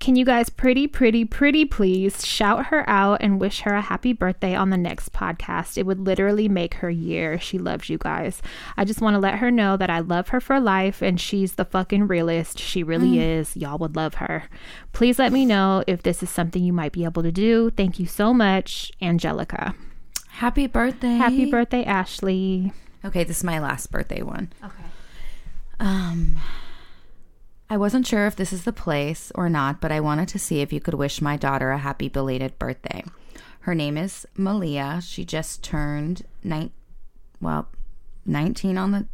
Can 0.00 0.16
you 0.16 0.24
guys 0.24 0.48
pretty, 0.48 0.86
pretty, 0.86 1.26
pretty 1.26 1.66
please 1.66 2.26
shout 2.26 2.66
her 2.66 2.88
out 2.88 3.18
and 3.20 3.38
wish 3.38 3.60
her 3.60 3.74
a 3.74 3.82
happy 3.82 4.14
birthday 4.14 4.54
on 4.54 4.70
the 4.70 4.78
next 4.78 5.12
podcast? 5.12 5.76
It 5.76 5.84
would 5.84 6.00
literally 6.00 6.48
make 6.48 6.74
her 6.74 6.88
year. 6.88 7.38
She 7.38 7.58
loves 7.58 7.90
you 7.90 7.98
guys. 7.98 8.40
I 8.78 8.86
just 8.86 9.02
want 9.02 9.14
to 9.14 9.20
let 9.20 9.40
her 9.40 9.50
know 9.50 9.76
that 9.76 9.90
I 9.90 9.98
love 9.98 10.28
her 10.28 10.40
for 10.40 10.58
life 10.58 11.02
and 11.02 11.20
she's 11.20 11.52
the 11.52 11.66
fucking 11.66 12.06
realist. 12.06 12.58
She 12.58 12.82
really 12.82 13.20
is. 13.20 13.54
Y'all 13.58 13.76
would 13.76 13.94
love 13.94 14.14
her. 14.14 14.44
Please 14.94 15.18
let 15.18 15.32
me 15.32 15.44
know 15.44 15.84
if 15.86 16.02
this 16.02 16.22
is 16.22 16.30
something 16.30 16.64
you 16.64 16.72
might 16.72 16.92
be 16.92 17.04
able 17.04 17.22
to 17.22 17.32
do. 17.32 17.68
Thank 17.68 18.00
you 18.00 18.06
so 18.06 18.32
much, 18.32 18.90
Angelica. 19.02 19.74
Happy 20.28 20.66
birthday. 20.66 21.16
Happy 21.16 21.50
birthday, 21.50 21.84
Ashley. 21.84 22.72
Okay, 23.04 23.22
this 23.22 23.38
is 23.38 23.44
my 23.44 23.58
last 23.58 23.92
birthday 23.92 24.22
one. 24.22 24.50
Okay. 24.64 24.84
Um 25.78 26.38
I 27.72 27.76
wasn't 27.76 28.04
sure 28.04 28.26
if 28.26 28.34
this 28.34 28.52
is 28.52 28.64
the 28.64 28.72
place 28.72 29.30
or 29.36 29.48
not, 29.48 29.80
but 29.80 29.92
I 29.92 30.00
wanted 30.00 30.28
to 30.30 30.40
see 30.40 30.60
if 30.60 30.72
you 30.72 30.80
could 30.80 30.94
wish 30.94 31.22
my 31.22 31.36
daughter 31.36 31.70
a 31.70 31.78
happy 31.78 32.08
belated 32.08 32.58
birthday. 32.58 33.04
Her 33.60 33.76
name 33.76 33.96
is 33.96 34.26
Malia. 34.36 35.00
She 35.02 35.24
just 35.24 35.62
turned 35.62 36.26
nine 36.42 36.72
well, 37.40 37.68
19 38.26 38.76
on 38.76 38.90
the 38.90 39.06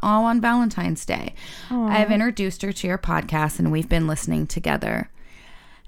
all 0.00 0.26
on 0.26 0.40
Valentine's 0.40 1.04
Day. 1.04 1.34
I've 1.70 2.12
introduced 2.12 2.62
her 2.62 2.72
to 2.72 2.86
your 2.86 2.98
podcast 2.98 3.58
and 3.58 3.72
we've 3.72 3.88
been 3.88 4.06
listening 4.06 4.46
together. 4.46 5.10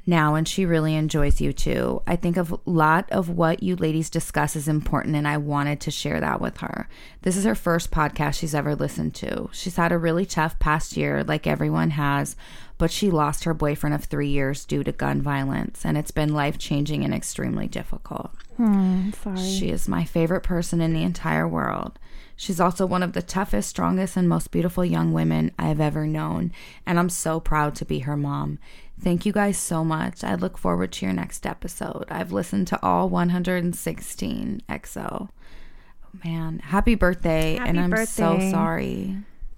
Now 0.06 0.36
and 0.36 0.46
she 0.46 0.64
really 0.64 0.94
enjoys 0.94 1.40
you 1.40 1.52
too. 1.52 2.00
I 2.06 2.16
think 2.16 2.36
a 2.36 2.46
lot 2.64 3.10
of 3.10 3.28
what 3.28 3.62
you 3.62 3.74
ladies 3.74 4.08
discuss 4.08 4.54
is 4.54 4.68
important 4.68 5.16
and 5.16 5.26
I 5.26 5.36
wanted 5.36 5.80
to 5.80 5.90
share 5.90 6.20
that 6.20 6.40
with 6.40 6.58
her. 6.58 6.88
This 7.22 7.36
is 7.36 7.44
her 7.44 7.56
first 7.56 7.90
podcast 7.90 8.34
she's 8.34 8.54
ever 8.54 8.76
listened 8.76 9.14
to. 9.16 9.50
She's 9.52 9.76
had 9.76 9.90
a 9.90 9.98
really 9.98 10.24
tough 10.24 10.58
past 10.58 10.96
year 10.96 11.24
like 11.24 11.46
everyone 11.46 11.90
has, 11.90 12.36
but 12.78 12.90
she 12.92 13.10
lost 13.10 13.44
her 13.44 13.54
boyfriend 13.54 13.94
of 13.94 14.04
3 14.04 14.28
years 14.28 14.64
due 14.64 14.84
to 14.84 14.92
gun 14.92 15.20
violence 15.20 15.84
and 15.84 15.98
it's 15.98 16.12
been 16.12 16.32
life-changing 16.32 17.04
and 17.04 17.12
extremely 17.12 17.66
difficult. 17.66 18.30
Hmm, 18.56 19.10
sorry. 19.10 19.38
She 19.38 19.70
is 19.70 19.88
my 19.88 20.04
favorite 20.04 20.42
person 20.42 20.80
in 20.80 20.92
the 20.92 21.02
entire 21.02 21.48
world. 21.48 21.98
She's 22.38 22.60
also 22.60 22.84
one 22.84 23.02
of 23.02 23.14
the 23.14 23.22
toughest, 23.22 23.70
strongest, 23.70 24.14
and 24.14 24.28
most 24.28 24.50
beautiful 24.50 24.84
young 24.84 25.14
women 25.14 25.52
I 25.58 25.68
have 25.68 25.80
ever 25.80 26.06
known, 26.06 26.52
and 26.84 26.98
I'm 26.98 27.08
so 27.08 27.40
proud 27.40 27.74
to 27.76 27.86
be 27.86 28.00
her 28.00 28.16
mom. 28.16 28.58
Thank 29.00 29.26
you 29.26 29.32
guys 29.32 29.58
so 29.58 29.84
much. 29.84 30.24
I 30.24 30.34
look 30.34 30.56
forward 30.58 30.90
to 30.92 31.06
your 31.06 31.12
next 31.14 31.46
episode. 31.46 32.06
I've 32.08 32.32
listened 32.32 32.66
to 32.68 32.82
all 32.82 33.08
116 33.08 34.62
XO. 34.68 35.28
Oh, 35.28 36.18
man, 36.24 36.58
happy 36.60 36.94
birthday, 36.94 37.56
Happy 37.56 37.68
and 37.70 37.80
I'm 37.94 38.06
so 38.06 38.38
sorry. 38.50 39.16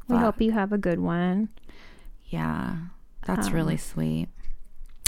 we 0.09 0.16
Fuck. 0.16 0.24
hope 0.24 0.40
you 0.40 0.52
have 0.52 0.73
a 0.73 0.78
good 0.78 0.98
one. 1.01 1.48
Yeah, 2.27 2.77
that's 3.27 3.51
really 3.51 3.77
sweet. 3.77 4.28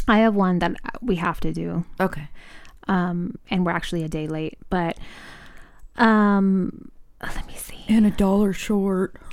I 0.08 0.18
have 0.20 0.34
one 0.34 0.58
that 0.60 0.74
we 1.02 1.16
have 1.16 1.40
to 1.40 1.52
do. 1.52 1.84
Okay. 2.00 2.28
um, 2.88 3.34
and 3.50 3.66
we're 3.66 3.72
actually 3.72 4.04
a 4.04 4.08
day 4.08 4.26
late. 4.26 4.58
But 4.70 4.96
um, 5.96 6.90
let 7.22 7.46
me 7.46 7.54
see. 7.56 7.84
And 7.88 8.06
a 8.06 8.10
dollar 8.10 8.52
short. 8.52 9.16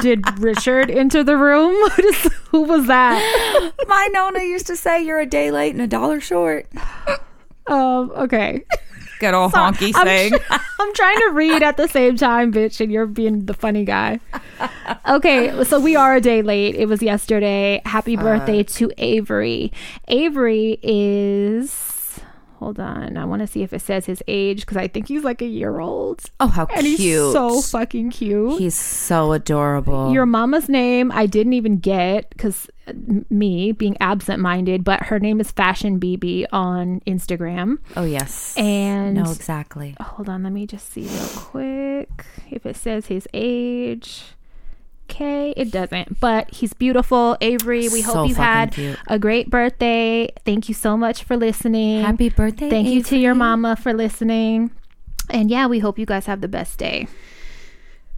Did 0.00 0.38
Richard 0.38 0.90
enter 0.90 1.22
the 1.24 1.36
room? 1.36 1.74
What 1.84 2.04
is, 2.04 2.32
who 2.50 2.62
was 2.62 2.86
that? 2.86 3.72
My 3.86 4.08
Nona 4.12 4.44
used 4.44 4.66
to 4.68 4.76
say 4.76 5.02
you're 5.04 5.20
a 5.20 5.26
day 5.26 5.50
late 5.50 5.72
and 5.72 5.82
a 5.82 5.86
dollar 5.86 6.20
short. 6.20 6.66
Um, 7.66 8.10
okay. 8.16 8.64
Good 9.20 9.34
old 9.34 9.52
honky 9.52 9.92
I'm, 9.94 10.06
saying. 10.06 10.32
tr- 10.32 10.54
I'm 10.80 10.94
trying 10.94 11.18
to 11.18 11.30
read 11.32 11.62
at 11.62 11.76
the 11.76 11.86
same 11.88 12.16
time, 12.16 12.52
bitch, 12.52 12.80
and 12.80 12.90
you're 12.92 13.06
being 13.06 13.46
the 13.46 13.54
funny 13.54 13.84
guy. 13.84 14.20
Okay, 15.08 15.64
so 15.64 15.78
we 15.80 15.94
are 15.96 16.16
a 16.16 16.20
day 16.20 16.42
late. 16.42 16.74
It 16.74 16.86
was 16.86 17.00
yesterday. 17.02 17.80
Happy 17.84 18.16
birthday 18.16 18.62
to 18.64 18.90
Avery. 18.98 19.72
Avery 20.08 20.78
is. 20.82 21.83
Hold 22.64 22.80
on. 22.80 23.18
I 23.18 23.26
want 23.26 23.40
to 23.40 23.46
see 23.46 23.62
if 23.62 23.74
it 23.74 23.82
says 23.82 24.06
his 24.06 24.22
age 24.26 24.60
because 24.60 24.78
I 24.78 24.88
think 24.88 25.08
he's 25.08 25.22
like 25.22 25.42
a 25.42 25.46
year 25.46 25.80
old. 25.80 26.22
Oh, 26.40 26.46
how 26.46 26.64
And 26.64 26.86
cute. 26.86 26.98
he's 26.98 27.18
so 27.32 27.60
fucking 27.60 28.08
cute. 28.10 28.58
He's 28.58 28.74
so 28.74 29.32
adorable. 29.32 30.14
Your 30.14 30.24
mama's 30.24 30.66
name 30.70 31.12
I 31.12 31.26
didn't 31.26 31.52
even 31.52 31.76
get 31.76 32.30
because 32.30 32.70
uh, 32.88 32.94
me 33.28 33.72
being 33.72 33.98
absent 34.00 34.40
minded, 34.40 34.82
but 34.82 35.02
her 35.04 35.18
name 35.20 35.42
is 35.42 35.50
Fashion 35.52 36.00
BB 36.00 36.46
on 36.52 37.00
Instagram. 37.06 37.76
oh, 37.96 38.04
yes. 38.04 38.54
And 38.56 39.12
no, 39.16 39.30
exactly. 39.30 39.94
hold 40.00 40.30
on, 40.30 40.42
let 40.42 40.52
me 40.54 40.66
just 40.66 40.90
see 40.90 41.02
real 41.02 41.28
quick 41.36 42.24
if 42.50 42.64
it 42.64 42.76
says 42.76 43.08
his 43.08 43.28
age. 43.34 44.22
Okay, 45.10 45.52
it 45.56 45.70
doesn't, 45.70 46.18
but 46.18 46.52
he's 46.52 46.72
beautiful. 46.72 47.36
Avery, 47.40 47.88
we 47.88 48.02
So 48.02 48.14
hope 48.14 48.28
you 48.28 48.34
had 48.34 48.72
cute. 48.72 48.98
a 49.06 49.18
great 49.18 49.50
birthday. 49.50 50.28
Thank 50.44 50.68
you 50.68 50.74
so 50.74 50.96
much 50.96 51.22
for 51.24 51.36
listening. 51.36 52.02
Happy 52.02 52.30
birthday. 52.30 52.70
Thank 52.70 52.88
you 52.88 53.02
to 53.04 53.16
your 53.18 53.34
mama 53.34 53.76
for 53.76 53.92
listening. 53.92 54.70
And 55.30 55.50
yeah, 55.50 55.66
we 55.66 55.78
hope 55.78 55.98
you 55.98 56.06
guys 56.06 56.26
have 56.26 56.40
the 56.40 56.48
best 56.48 56.78
day. 56.78 57.06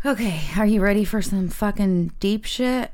Okay, 0.05 0.41
are 0.57 0.65
you 0.67 0.81
ready 0.81 1.05
for 1.05 1.21
some 1.21 1.49
fucking 1.49 2.13
deep 2.21 2.45
shit? 2.45 2.91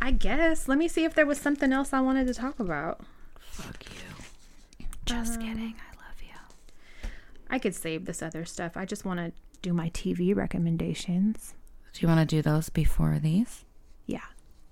I 0.00 0.10
guess. 0.12 0.68
Let 0.68 0.78
me 0.78 0.86
see 0.88 1.04
if 1.04 1.14
there 1.14 1.26
was 1.26 1.38
something 1.40 1.72
else 1.72 1.92
I 1.92 2.00
wanted 2.00 2.26
to 2.28 2.34
talk 2.34 2.60
about. 2.60 3.00
Fuck 3.40 3.84
you. 3.86 4.86
Just 5.06 5.40
um, 5.40 5.46
kidding. 5.46 5.74
I 5.74 5.96
love 5.96 6.22
you. 6.22 7.08
I 7.50 7.58
could 7.58 7.74
save 7.74 8.04
this 8.04 8.22
other 8.22 8.44
stuff. 8.44 8.76
I 8.76 8.84
just 8.84 9.04
want 9.04 9.18
to 9.20 9.32
do 9.62 9.72
my 9.72 9.88
TV 9.90 10.36
recommendations. 10.36 11.54
Do 11.92 12.00
you 12.02 12.08
want 12.08 12.20
to 12.28 12.36
do 12.36 12.42
those 12.42 12.68
before 12.68 13.18
these? 13.18 13.64
Yeah, 14.06 14.20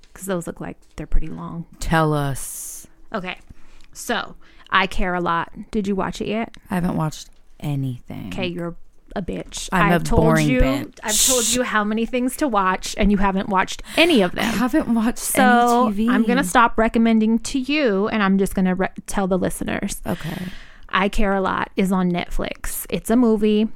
because 0.02 0.26
those 0.26 0.46
look 0.46 0.60
like 0.60 0.76
they're 0.96 1.06
pretty 1.06 1.28
long. 1.28 1.66
Tell 1.80 2.12
us. 2.12 2.86
Okay, 3.12 3.38
so 3.92 4.36
I 4.70 4.86
care 4.86 5.14
a 5.14 5.20
lot. 5.20 5.52
Did 5.70 5.86
you 5.88 5.94
watch 5.96 6.20
it 6.20 6.28
yet? 6.28 6.54
I 6.70 6.74
haven't 6.74 6.96
watched 6.96 7.28
anything. 7.60 8.28
Okay, 8.28 8.46
you're 8.46 8.76
a 9.14 9.22
bitch. 9.22 9.68
I'm 9.72 9.92
a 9.92 9.94
I've 9.96 10.04
told 10.04 10.22
boring 10.22 10.48
you. 10.48 10.60
bitch. 10.60 10.98
I've 11.02 11.26
told 11.26 11.48
you 11.48 11.62
how 11.62 11.84
many 11.84 12.04
things 12.06 12.36
to 12.38 12.48
watch, 12.48 12.94
and 12.98 13.10
you 13.10 13.18
haven't 13.18 13.48
watched 13.48 13.82
any 13.96 14.20
of 14.22 14.32
them. 14.32 14.44
I 14.44 14.48
haven't 14.56 14.92
watched 14.94 15.18
So 15.18 15.86
any 15.88 16.06
TV. 16.06 16.10
I'm 16.10 16.24
gonna 16.24 16.44
stop 16.44 16.76
recommending 16.78 17.38
to 17.40 17.58
you, 17.58 18.08
and 18.08 18.22
I'm 18.22 18.36
just 18.38 18.54
gonna 18.54 18.74
re- 18.74 18.88
tell 19.06 19.26
the 19.26 19.38
listeners. 19.38 20.00
Okay. 20.06 20.42
I 20.88 21.08
Care 21.08 21.34
a 21.34 21.40
Lot 21.40 21.70
is 21.76 21.92
on 21.92 22.10
Netflix. 22.12 22.86
It's 22.90 23.10
a 23.10 23.16
movie. 23.16 23.68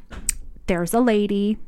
There's 0.66 0.94
a 0.94 1.00
lady. 1.00 1.58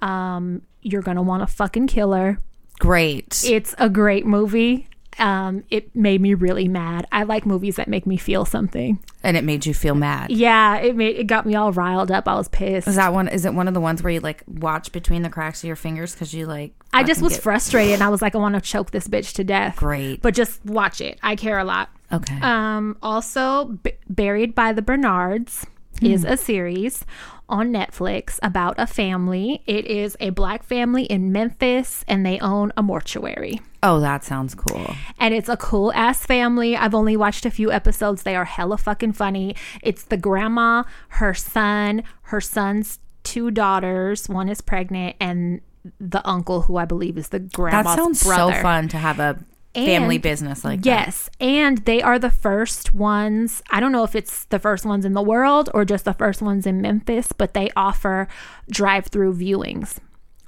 Um, 0.00 0.62
you're 0.82 1.02
gonna 1.02 1.22
want 1.22 1.42
to 1.42 1.46
fucking 1.54 1.86
kill 1.86 2.12
her. 2.12 2.38
Great. 2.78 3.44
It's 3.46 3.74
a 3.78 3.88
great 3.88 4.26
movie. 4.26 4.88
Um, 5.18 5.62
it 5.70 5.94
made 5.94 6.22
me 6.22 6.32
really 6.32 6.68
mad. 6.68 7.06
I 7.12 7.24
like 7.24 7.44
movies 7.44 7.76
that 7.76 7.86
make 7.86 8.06
me 8.06 8.16
feel 8.16 8.46
something. 8.46 8.98
and 9.22 9.36
it 9.36 9.44
made 9.44 9.66
you 9.66 9.74
feel 9.74 9.94
mad. 9.94 10.30
Yeah, 10.30 10.78
it 10.78 10.96
made 10.96 11.16
it 11.16 11.26
got 11.26 11.44
me 11.44 11.54
all 11.54 11.70
riled 11.70 12.10
up. 12.10 12.26
I 12.26 12.34
was 12.34 12.48
pissed. 12.48 12.88
Is 12.88 12.96
that 12.96 13.12
one? 13.12 13.28
Is 13.28 13.44
it 13.44 13.52
one 13.52 13.68
of 13.68 13.74
the 13.74 13.80
ones 13.80 14.02
where 14.02 14.10
you 14.12 14.20
like 14.20 14.42
watch 14.48 14.90
between 14.90 15.22
the 15.22 15.28
cracks 15.28 15.62
of 15.62 15.66
your 15.66 15.76
fingers 15.76 16.12
because 16.14 16.32
you 16.32 16.46
like? 16.46 16.72
I 16.94 17.04
just 17.04 17.20
was 17.20 17.34
get- 17.34 17.42
frustrated 17.42 17.94
and 17.94 18.02
I 18.02 18.08
was 18.08 18.22
like, 18.22 18.34
I 18.34 18.38
want 18.38 18.54
to 18.54 18.60
choke 18.62 18.90
this 18.90 19.06
bitch 19.06 19.34
to 19.34 19.44
death. 19.44 19.76
Great. 19.76 20.22
But 20.22 20.34
just 20.34 20.64
watch 20.64 21.00
it. 21.02 21.18
I 21.22 21.36
care 21.36 21.58
a 21.58 21.64
lot. 21.64 21.90
Okay. 22.10 22.38
Um, 22.40 22.96
also, 23.02 23.66
B- 23.66 23.92
Buried 24.08 24.54
by 24.54 24.72
the 24.72 24.82
Bernards 24.82 25.66
is 26.00 26.24
a 26.24 26.36
series 26.36 27.04
on 27.52 27.70
Netflix 27.70 28.38
about 28.42 28.74
a 28.78 28.86
family. 28.86 29.62
It 29.66 29.84
is 29.84 30.16
a 30.18 30.30
black 30.30 30.64
family 30.64 31.04
in 31.04 31.30
Memphis 31.30 32.02
and 32.08 32.24
they 32.24 32.40
own 32.40 32.72
a 32.76 32.82
mortuary. 32.82 33.60
oh, 33.82 34.00
that 34.00 34.24
sounds 34.24 34.54
cool. 34.54 34.94
And 35.18 35.34
it's 35.34 35.48
a 35.48 35.56
cool 35.56 35.92
ass 35.92 36.24
family. 36.24 36.76
I've 36.76 36.94
only 36.94 37.16
watched 37.16 37.44
a 37.44 37.50
few 37.50 37.70
episodes. 37.70 38.22
They 38.22 38.34
are 38.36 38.44
hella 38.46 38.78
fucking 38.78 39.12
funny. 39.12 39.54
It's 39.82 40.04
the 40.04 40.16
grandma, 40.16 40.84
her 41.08 41.34
son, 41.34 42.02
her 42.22 42.40
son's 42.40 43.00
two 43.22 43.50
daughters. 43.50 44.28
One 44.28 44.48
is 44.48 44.60
pregnant, 44.60 45.16
and 45.20 45.60
the 46.00 46.26
uncle, 46.26 46.62
who 46.62 46.76
I 46.76 46.84
believe 46.84 47.18
is 47.18 47.28
the 47.30 47.40
grandma. 47.40 47.82
That 47.82 47.96
sounds 47.96 48.22
brother. 48.22 48.54
so 48.54 48.62
fun 48.62 48.88
to 48.88 48.96
have 48.98 49.18
a 49.18 49.38
family 49.74 50.18
business 50.18 50.64
like 50.64 50.82
that. 50.82 50.86
Yes, 51.06 51.30
and 51.40 51.78
they 51.78 52.02
are 52.02 52.18
the 52.18 52.30
first 52.30 52.94
ones. 52.94 53.62
I 53.70 53.80
don't 53.80 53.92
know 53.92 54.04
if 54.04 54.14
it's 54.14 54.44
the 54.46 54.58
first 54.58 54.84
ones 54.84 55.04
in 55.04 55.14
the 55.14 55.22
world 55.22 55.70
or 55.74 55.84
just 55.84 56.04
the 56.04 56.14
first 56.14 56.42
ones 56.42 56.66
in 56.66 56.80
Memphis, 56.80 57.32
but 57.32 57.54
they 57.54 57.70
offer 57.76 58.28
drive-through 58.70 59.34
viewings. 59.34 59.98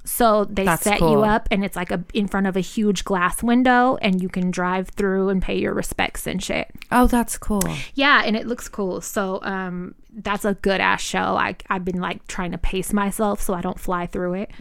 So 0.07 0.45
they 0.45 0.65
That's 0.65 0.83
set 0.83 0.99
cool. 0.99 1.11
you 1.11 1.23
up 1.23 1.47
and 1.49 1.65
it's 1.65 1.75
like 1.75 1.89
a 1.89 2.03
in 2.13 2.27
front 2.27 2.45
of 2.45 2.55
a 2.55 2.59
huge 2.59 3.03
glass 3.05 3.41
window 3.41 3.97
and 4.03 4.21
you 4.21 4.29
can 4.29 4.51
drive 4.51 4.89
through 4.89 5.29
and 5.29 5.41
pay 5.41 5.57
your 5.57 5.73
respects 5.73 6.27
and 6.27 6.43
shit. 6.43 6.69
Oh, 6.91 7.07
that's 7.07 7.39
cool. 7.39 7.63
Yeah, 7.95 8.21
and 8.23 8.35
it 8.35 8.45
looks 8.45 8.69
cool. 8.69 9.01
So 9.01 9.39
um 9.41 9.95
that's 10.13 10.45
a 10.45 10.53
good 10.53 10.79
ass 10.79 11.01
show. 11.01 11.17
I 11.35 11.55
I've 11.71 11.83
been 11.83 11.99
like 11.99 12.27
trying 12.27 12.51
to 12.51 12.59
pace 12.59 12.93
myself 12.93 13.41
so 13.41 13.55
I 13.55 13.61
don't 13.61 13.79
fly 13.79 14.05
through 14.05 14.35
it. 14.35 14.51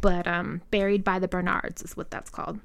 But 0.00 0.26
um 0.26 0.62
Buried 0.70 1.04
by 1.04 1.18
the 1.18 1.28
Bernards 1.28 1.82
is 1.82 1.94
what 1.94 2.10
that's 2.10 2.30
called. 2.30 2.58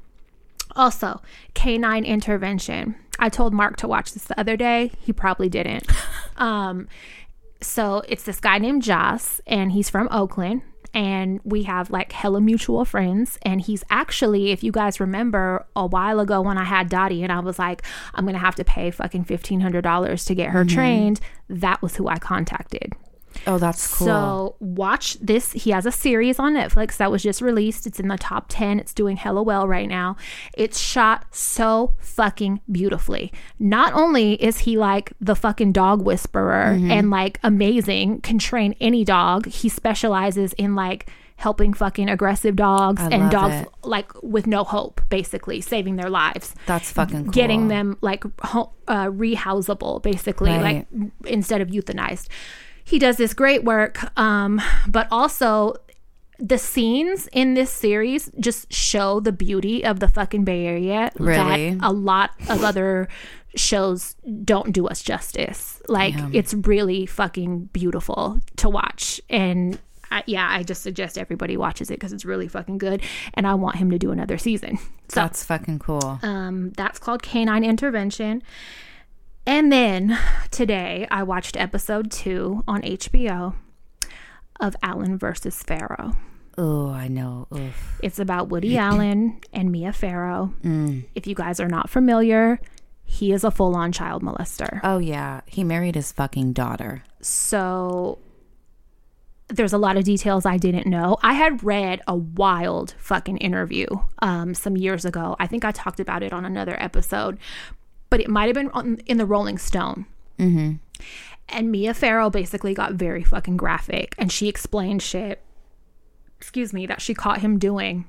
Also, 0.76 1.22
canine 1.53 2.06
intervention. 2.06 2.95
I 3.19 3.30
told 3.30 3.53
Mark 3.53 3.77
to 3.77 3.88
watch 3.88 4.14
this 4.14 4.26
the 4.26 4.39
other 4.39 4.57
day. 4.57 4.91
He 4.99 5.14
probably 5.14 5.49
didn't. 5.49 5.88
um, 6.38 6.88
so 7.61 8.02
it's 8.07 8.23
this 8.23 8.39
guy 8.39 8.57
named 8.57 8.81
Joss, 8.81 9.41
and 9.45 9.72
he's 9.72 9.89
from 9.89 10.07
Oakland. 10.11 10.64
And 10.93 11.39
we 11.45 11.64
have 11.64 11.89
like 11.89 12.11
hella 12.11 12.41
mutual 12.41 12.84
friends. 12.84 13.38
And 13.43 13.61
he's 13.61 13.81
actually, 13.89 14.52
if 14.52 14.61
you 14.61 14.73
guys 14.73 14.99
remember 14.99 15.65
a 15.73 15.85
while 15.85 16.19
ago 16.19 16.41
when 16.41 16.57
I 16.57 16.65
had 16.65 16.89
Dottie 16.89 17.23
and 17.23 17.31
I 17.31 17.39
was 17.39 17.57
like, 17.57 17.84
I'm 18.14 18.26
going 18.26 18.34
to 18.34 18.39
have 18.39 18.56
to 18.56 18.65
pay 18.65 18.91
fucking 18.91 19.23
$1,500 19.23 20.27
to 20.27 20.35
get 20.35 20.49
her 20.49 20.65
trained, 20.65 21.22
that 21.48 21.81
was 21.81 21.95
who 21.95 22.10
I 22.10 22.18
contacted. 22.19 22.91
Oh, 23.47 23.57
that's 23.57 23.87
cool. 23.97 24.07
So 24.07 24.55
watch 24.59 25.17
this. 25.19 25.51
He 25.53 25.71
has 25.71 25.85
a 25.85 25.91
series 25.91 26.37
on 26.39 26.53
Netflix 26.53 26.97
that 26.97 27.11
was 27.11 27.23
just 27.23 27.41
released. 27.41 27.87
It's 27.87 27.99
in 27.99 28.07
the 28.07 28.17
top 28.17 28.45
10. 28.49 28.79
It's 28.79 28.93
doing 28.93 29.17
hella 29.17 29.41
well 29.43 29.67
right 29.67 29.87
now. 29.89 30.15
It's 30.53 30.77
shot 30.79 31.25
so 31.33 31.93
fucking 31.99 32.61
beautifully. 32.71 33.31
Not 33.59 33.93
only 33.93 34.33
is 34.33 34.59
he 34.59 34.77
like 34.77 35.13
the 35.21 35.35
fucking 35.35 35.71
dog 35.71 36.01
whisperer 36.03 36.77
and 36.81 37.09
like 37.09 37.39
amazing, 37.43 38.21
can 38.21 38.37
train 38.37 38.75
any 38.81 39.03
dog, 39.03 39.47
he 39.47 39.69
specializes 39.69 40.53
in 40.53 40.75
like 40.75 41.09
helping 41.37 41.73
fucking 41.73 42.07
aggressive 42.07 42.55
dogs 42.55 43.01
and 43.01 43.31
dogs 43.31 43.55
it. 43.61 43.67
like 43.83 44.11
with 44.21 44.45
no 44.45 44.63
hope, 44.63 45.01
basically 45.09 45.59
saving 45.59 45.95
their 45.95 46.09
lives 46.09 46.53
that's 46.67 46.91
fucking 46.91 47.23
cool. 47.23 47.31
getting 47.31 47.67
them 47.67 47.97
like 48.01 48.23
ho- 48.43 48.71
uh, 48.87 49.05
rehousable 49.07 50.03
basically 50.03 50.51
Right. 50.51 50.85
like 51.01 51.09
instead 51.25 51.59
of 51.59 51.69
euthanized 51.69 52.27
he 52.83 52.99
does 52.99 53.17
this 53.17 53.33
great 53.33 53.63
work 53.63 54.17
um 54.17 54.61
but 54.87 55.07
also 55.11 55.73
the 56.39 56.57
scenes 56.57 57.27
in 57.31 57.53
this 57.53 57.69
series 57.69 58.31
just 58.39 58.71
show 58.73 59.19
the 59.19 59.31
beauty 59.31 59.85
of 59.85 59.99
the 59.99 60.07
fucking 60.07 60.43
bay 60.43 60.65
area 60.65 61.11
Really? 61.19 61.75
that 61.75 61.85
a 61.87 61.91
lot 61.93 62.31
of 62.49 62.63
other 62.63 63.07
shows 63.55 64.15
don't 64.43 64.71
do 64.71 64.87
us 64.87 65.01
justice 65.03 65.81
like 65.87 66.15
it's 66.33 66.53
really 66.53 67.05
fucking 67.05 67.65
beautiful 67.73 68.39
to 68.55 68.69
watch 68.69 69.21
and 69.29 69.77
I, 70.09 70.23
yeah 70.25 70.47
i 70.49 70.63
just 70.63 70.81
suggest 70.81 71.17
everybody 71.17 71.57
watches 71.57 71.89
it 71.91 71.95
because 71.95 72.11
it's 72.13 72.25
really 72.25 72.47
fucking 72.47 72.77
good 72.79 73.01
and 73.33 73.45
i 73.45 73.53
want 73.53 73.75
him 73.75 73.91
to 73.91 73.99
do 73.99 74.11
another 74.11 74.37
season 74.37 74.77
so 74.77 75.19
That's 75.21 75.43
fucking 75.43 75.79
cool. 75.79 76.19
um, 76.23 76.71
that's 76.77 76.97
called 76.97 77.21
Canine 77.21 77.65
Intervention. 77.65 78.41
And 79.45 79.72
then 79.72 80.18
today 80.51 81.07
I 81.09 81.23
watched 81.23 81.57
episode 81.57 82.11
two 82.11 82.63
on 82.68 82.81
HBO 82.84 83.55
of 84.59 84.76
Allen 84.84 85.18
versus 85.18 85.63
Farrow. 85.63 86.15
oh, 86.57 86.91
I 86.91 87.07
know. 87.07 87.47
Oof. 87.55 87.99
It's 88.03 88.19
about 88.19 88.49
Woody 88.49 88.77
Allen 88.77 89.39
and 89.51 89.72
Mia 89.72 89.93
Farrow. 89.93 90.53
If 91.15 91.26
you 91.26 91.34
guys 91.34 91.59
are 91.59 91.68
not 91.68 91.89
familiar, 91.89 92.59
he 93.03 93.31
is 93.31 93.43
a 93.43 93.51
full 93.51 93.76
on 93.76 93.91
child 93.91 94.22
molester. 94.22 94.80
Oh 94.84 94.99
yeah, 94.99 95.41
he 95.47 95.63
married 95.63 95.95
his 95.95 96.11
fucking 96.11 96.53
daughter. 96.53 97.03
So 97.22 98.19
there's 99.47 99.73
a 99.73 99.77
lot 99.77 99.97
of 99.97 100.03
details 100.03 100.45
I 100.45 100.57
didn't 100.57 100.88
know. 100.88 101.18
I 101.23 101.34
had 101.34 101.63
read 101.63 102.01
a 102.07 102.15
wild 102.15 102.93
fucking 102.99 103.38
interview 103.38 103.88
um, 104.22 104.53
some 104.53 104.77
years 104.77 105.03
ago. 105.03 105.35
I 105.39 105.47
think 105.47 105.65
I 105.65 105.72
talked 105.72 105.99
about 105.99 106.22
it 106.23 106.31
on 106.31 106.45
another 106.45 106.81
episode, 106.81 107.38
but 108.11 108.19
it 108.19 108.29
might 108.29 108.45
have 108.45 108.53
been 108.53 108.69
on, 108.69 108.97
in 109.07 109.17
the 109.17 109.25
Rolling 109.25 109.57
Stone. 109.57 110.05
Mm-hmm. 110.38 110.73
And 111.49 111.71
Mia 111.71 111.95
Farrow 111.95 112.29
basically 112.29 112.75
got 112.75 112.93
very 112.93 113.23
fucking 113.23 113.57
graphic 113.57 114.13
and 114.19 114.31
she 114.31 114.47
explained 114.47 115.01
shit, 115.01 115.41
excuse 116.38 116.73
me, 116.73 116.85
that 116.85 117.01
she 117.01 117.15
caught 117.15 117.41
him 117.41 117.57
doing. 117.57 118.05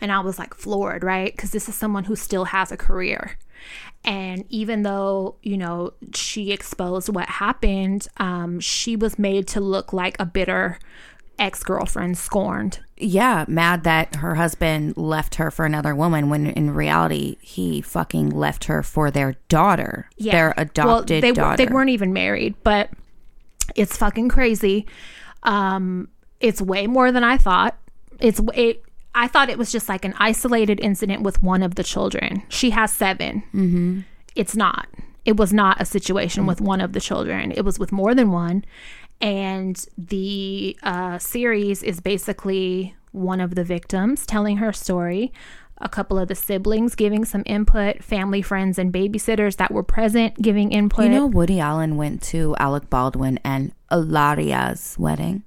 And 0.00 0.12
I 0.12 0.20
was 0.20 0.38
like 0.38 0.54
floored, 0.54 1.02
right? 1.02 1.34
Because 1.34 1.50
this 1.50 1.68
is 1.68 1.74
someone 1.74 2.04
who 2.04 2.14
still 2.14 2.44
has 2.44 2.70
a 2.70 2.76
career. 2.76 3.38
And 4.04 4.44
even 4.50 4.82
though, 4.82 5.36
you 5.42 5.56
know, 5.56 5.94
she 6.14 6.52
exposed 6.52 7.08
what 7.08 7.28
happened, 7.28 8.06
um, 8.18 8.60
she 8.60 8.94
was 8.94 9.18
made 9.18 9.48
to 9.48 9.60
look 9.60 9.92
like 9.92 10.16
a 10.20 10.26
bitter 10.26 10.78
ex 11.38 11.62
girlfriend 11.62 12.18
scorned. 12.18 12.80
Yeah, 12.98 13.44
mad 13.46 13.84
that 13.84 14.16
her 14.16 14.36
husband 14.36 14.96
left 14.96 15.34
her 15.34 15.50
for 15.50 15.66
another 15.66 15.94
woman 15.94 16.30
when 16.30 16.46
in 16.46 16.72
reality 16.72 17.36
he 17.40 17.82
fucking 17.82 18.30
left 18.30 18.64
her 18.64 18.82
for 18.82 19.10
their 19.10 19.34
daughter. 19.48 20.08
Their 20.32 20.54
adopted 20.56 21.22
they, 21.22 21.32
daughter. 21.32 21.56
They 21.58 21.70
weren't 21.70 21.90
even 21.90 22.12
married, 22.14 22.54
but 22.62 22.90
it's 23.74 23.96
fucking 23.96 24.30
crazy. 24.30 24.86
Um, 25.42 26.08
it's 26.40 26.62
way 26.62 26.86
more 26.86 27.12
than 27.12 27.22
I 27.22 27.36
thought. 27.36 27.76
It's 28.18 28.40
it. 28.54 28.82
I 29.14 29.28
thought 29.28 29.50
it 29.50 29.58
was 29.58 29.72
just 29.72 29.88
like 29.88 30.04
an 30.04 30.14
isolated 30.18 30.80
incident 30.80 31.22
with 31.22 31.42
one 31.42 31.62
of 31.62 31.74
the 31.74 31.82
children. 31.82 32.42
She 32.48 32.70
has 32.70 32.92
7 32.92 33.42
Mm-hmm. 33.54 34.00
It's 34.34 34.54
not. 34.54 34.86
It 35.24 35.36
was 35.36 35.52
not 35.52 35.80
a 35.80 35.84
situation 35.84 36.46
with 36.46 36.60
one 36.60 36.80
of 36.80 36.92
the 36.92 37.00
children. 37.00 37.50
It 37.52 37.62
was 37.62 37.78
with 37.78 37.90
more 37.90 38.14
than 38.14 38.30
one. 38.30 38.64
And 39.20 39.84
the 39.96 40.76
uh, 40.82 41.18
series 41.18 41.82
is 41.82 42.00
basically 42.00 42.94
one 43.12 43.40
of 43.40 43.54
the 43.54 43.64
victims 43.64 44.26
telling 44.26 44.58
her 44.58 44.72
story, 44.72 45.32
a 45.78 45.88
couple 45.88 46.18
of 46.18 46.28
the 46.28 46.34
siblings 46.34 46.94
giving 46.94 47.24
some 47.24 47.42
input, 47.46 48.02
family, 48.02 48.42
friends, 48.42 48.78
and 48.78 48.92
babysitters 48.92 49.56
that 49.56 49.70
were 49.72 49.82
present 49.82 50.40
giving 50.40 50.70
input. 50.72 51.04
You 51.04 51.10
know, 51.10 51.26
Woody 51.26 51.60
Allen 51.60 51.96
went 51.96 52.22
to 52.24 52.54
Alec 52.58 52.90
Baldwin 52.90 53.38
and 53.44 53.72
Hilaria's 53.90 54.96
wedding. 54.98 55.42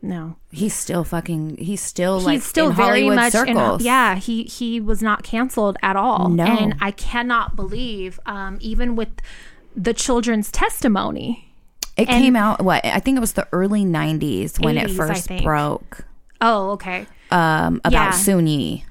no. 0.00 0.36
He's 0.50 0.74
still 0.74 1.02
fucking. 1.04 1.56
He's 1.56 1.80
still 1.80 2.20
like 2.20 2.34
he's 2.34 2.44
still 2.44 2.68
in 2.70 2.76
very 2.76 2.88
Hollywood 3.02 3.14
much 3.16 3.34
in, 3.34 3.46
circles. 3.46 3.82
yeah 3.82 4.16
he 4.16 4.42
he 4.44 4.80
was 4.80 5.02
not 5.02 5.22
canceled 5.22 5.78
at 5.82 5.96
all 5.96 6.28
No. 6.28 6.44
and 6.44 6.74
i 6.82 6.90
cannot 6.90 7.56
believe 7.56 8.20
um 8.26 8.58
even 8.60 8.94
with 8.94 9.08
the 9.74 9.94
children's 9.94 10.50
testimony 10.50 11.51
it 11.96 12.06
came 12.06 12.36
out. 12.36 12.62
What 12.64 12.84
I 12.84 12.98
think 13.00 13.16
it 13.16 13.20
was 13.20 13.32
the 13.34 13.46
early 13.52 13.84
'90s 13.84 14.62
when 14.64 14.76
it 14.78 14.88
80s 14.90 14.92
I 14.92 14.96
first 14.96 15.42
broke. 15.44 16.04
oh 16.40 16.70
okay 16.72 17.06
Um, 17.30 17.80
about 17.84 17.92
Yeah. 17.92 18.10
Soon-Yi. 18.12 18.84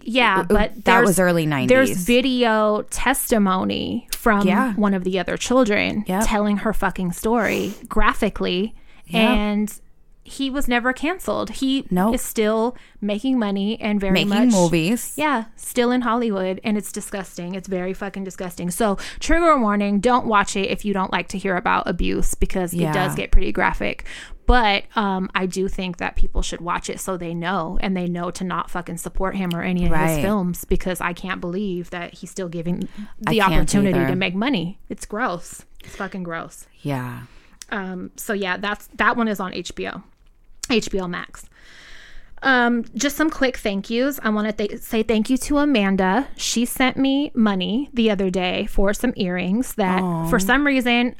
yeah 0.00 0.42
but 0.44 0.84
that 0.84 1.04
was 1.04 1.18
early 1.18 1.46
90s. 1.46 1.68
there's 1.68 1.96
video 1.96 2.82
testimony 2.90 4.06
from 4.12 4.46
Yeah. 4.46 4.72
one 4.74 4.94
of 4.94 5.04
the 5.04 5.18
other 5.18 5.36
children 5.36 6.04
Yep. 6.06 6.24
telling 6.26 6.56
her 6.58 6.72
fucking 6.72 7.12
story 7.12 7.74
graphically 7.88 8.74
and 9.12 9.72
he 10.26 10.50
was 10.50 10.68
never 10.68 10.92
canceled. 10.92 11.50
He 11.50 11.86
Nope. 11.90 12.14
is 12.16 12.22
still 12.22 12.76
making 13.00 13.38
money 13.38 13.80
and 13.80 14.00
very 14.00 14.12
Making 14.12 14.28
much 14.28 14.48
movies. 14.52 15.14
yeah, 15.16 15.44
still 15.56 15.90
in 15.90 16.00
Hollywood, 16.02 16.60
and 16.64 16.76
it's 16.76 16.90
disgusting. 16.92 17.54
It's 17.54 17.68
very 17.68 17.94
fucking 17.94 18.24
disgusting. 18.24 18.70
So, 18.70 18.96
trigger 19.20 19.58
warning: 19.58 20.00
don't 20.00 20.26
watch 20.26 20.56
it 20.56 20.70
if 20.70 20.84
you 20.84 20.92
don't 20.92 21.12
like 21.12 21.28
to 21.28 21.38
hear 21.38 21.56
about 21.56 21.88
abuse 21.88 22.34
because 22.34 22.74
Yeah. 22.74 22.90
it 22.90 22.94
does 22.94 23.14
get 23.14 23.30
pretty 23.30 23.52
graphic. 23.52 24.04
But 24.46 24.84
um, 24.94 25.28
I 25.34 25.46
do 25.46 25.66
think 25.66 25.96
that 25.96 26.14
people 26.14 26.40
should 26.40 26.60
watch 26.60 26.88
it 26.88 27.00
so 27.00 27.16
they 27.16 27.34
know 27.34 27.78
and 27.80 27.96
they 27.96 28.06
know 28.06 28.30
to 28.30 28.44
not 28.44 28.70
fucking 28.70 28.98
support 28.98 29.34
him 29.34 29.50
or 29.54 29.62
any 29.62 29.86
of 29.86 29.92
his 29.96 30.18
films 30.18 30.64
because 30.64 31.00
I 31.00 31.14
can't 31.14 31.40
believe 31.40 31.90
that 31.90 32.14
he's 32.14 32.30
still 32.30 32.48
giving 32.48 32.88
the 33.20 33.42
opportunity 33.42 33.98
either. 33.98 34.06
to 34.08 34.14
make 34.14 34.36
money. 34.36 34.78
It's 34.88 35.04
gross. 35.04 35.64
It's 35.82 35.96
fucking 35.96 36.22
gross. 36.22 36.66
Yeah. 36.80 37.22
Um, 37.70 38.12
so 38.14 38.32
yeah, 38.32 38.56
that's 38.56 38.86
that 38.94 39.16
one 39.16 39.26
is 39.26 39.40
on 39.40 39.50
HBO, 39.52 40.04
HBO 40.68 41.08
Max. 41.08 41.48
Um, 42.42 42.84
just 42.94 43.16
some 43.16 43.30
quick 43.30 43.56
thank 43.56 43.88
yous. 43.90 44.20
I 44.22 44.28
want 44.28 44.46
to 44.46 44.66
th- 44.66 44.80
say 44.80 45.02
thank 45.02 45.30
you 45.30 45.36
to 45.38 45.58
Amanda. 45.58 46.28
She 46.36 46.64
sent 46.64 46.96
me 46.96 47.32
money 47.34 47.90
the 47.94 48.10
other 48.10 48.30
day 48.30 48.66
for 48.66 48.92
some 48.92 49.14
earrings 49.16 49.74
that, 49.76 50.00
for 50.28 50.38
some 50.38 50.66
reason, 50.66 51.16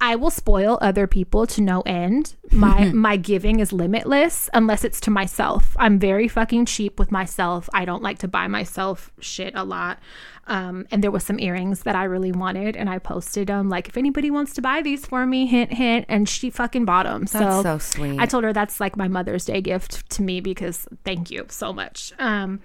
I 0.00 0.16
will 0.16 0.30
spoil 0.30 0.78
other 0.80 1.06
people 1.06 1.46
to 1.48 1.60
no 1.60 1.82
end. 1.82 2.34
My 2.50 2.84
my 2.92 3.16
giving 3.16 3.60
is 3.60 3.72
limitless 3.72 4.48
unless 4.52 4.84
it's 4.84 5.00
to 5.02 5.10
myself. 5.10 5.76
I'm 5.78 5.98
very 5.98 6.28
fucking 6.28 6.66
cheap 6.66 6.98
with 6.98 7.10
myself. 7.12 7.68
I 7.72 7.84
don't 7.84 8.02
like 8.02 8.18
to 8.20 8.28
buy 8.28 8.46
myself 8.46 9.10
shit 9.20 9.52
a 9.54 9.64
lot. 9.64 9.98
Um, 10.46 10.86
and 10.90 11.02
there 11.02 11.10
was 11.10 11.24
some 11.24 11.40
earrings 11.40 11.82
that 11.82 11.96
I 11.96 12.04
really 12.04 12.32
wanted, 12.32 12.76
and 12.76 12.88
I 12.88 12.98
posted 12.98 13.48
them 13.48 13.68
like, 13.68 13.88
if 13.88 13.96
anybody 13.96 14.30
wants 14.30 14.54
to 14.54 14.62
buy 14.62 14.82
these 14.82 15.06
for 15.06 15.26
me, 15.26 15.46
hint 15.46 15.72
hint. 15.72 16.06
And 16.08 16.28
she 16.28 16.50
fucking 16.50 16.84
bought 16.84 17.06
them. 17.06 17.24
That's 17.24 17.62
so 17.62 17.78
sweet. 17.78 18.18
I 18.20 18.26
told 18.26 18.44
her 18.44 18.52
that's 18.52 18.80
like 18.80 18.96
my 18.96 19.08
Mother's 19.08 19.44
Day 19.44 19.60
gift 19.60 20.08
to 20.10 20.22
me 20.22 20.40
because 20.40 20.86
thank 21.04 21.30
you 21.30 21.46
so 21.48 21.72
much. 21.72 22.12
Um, 22.18 22.60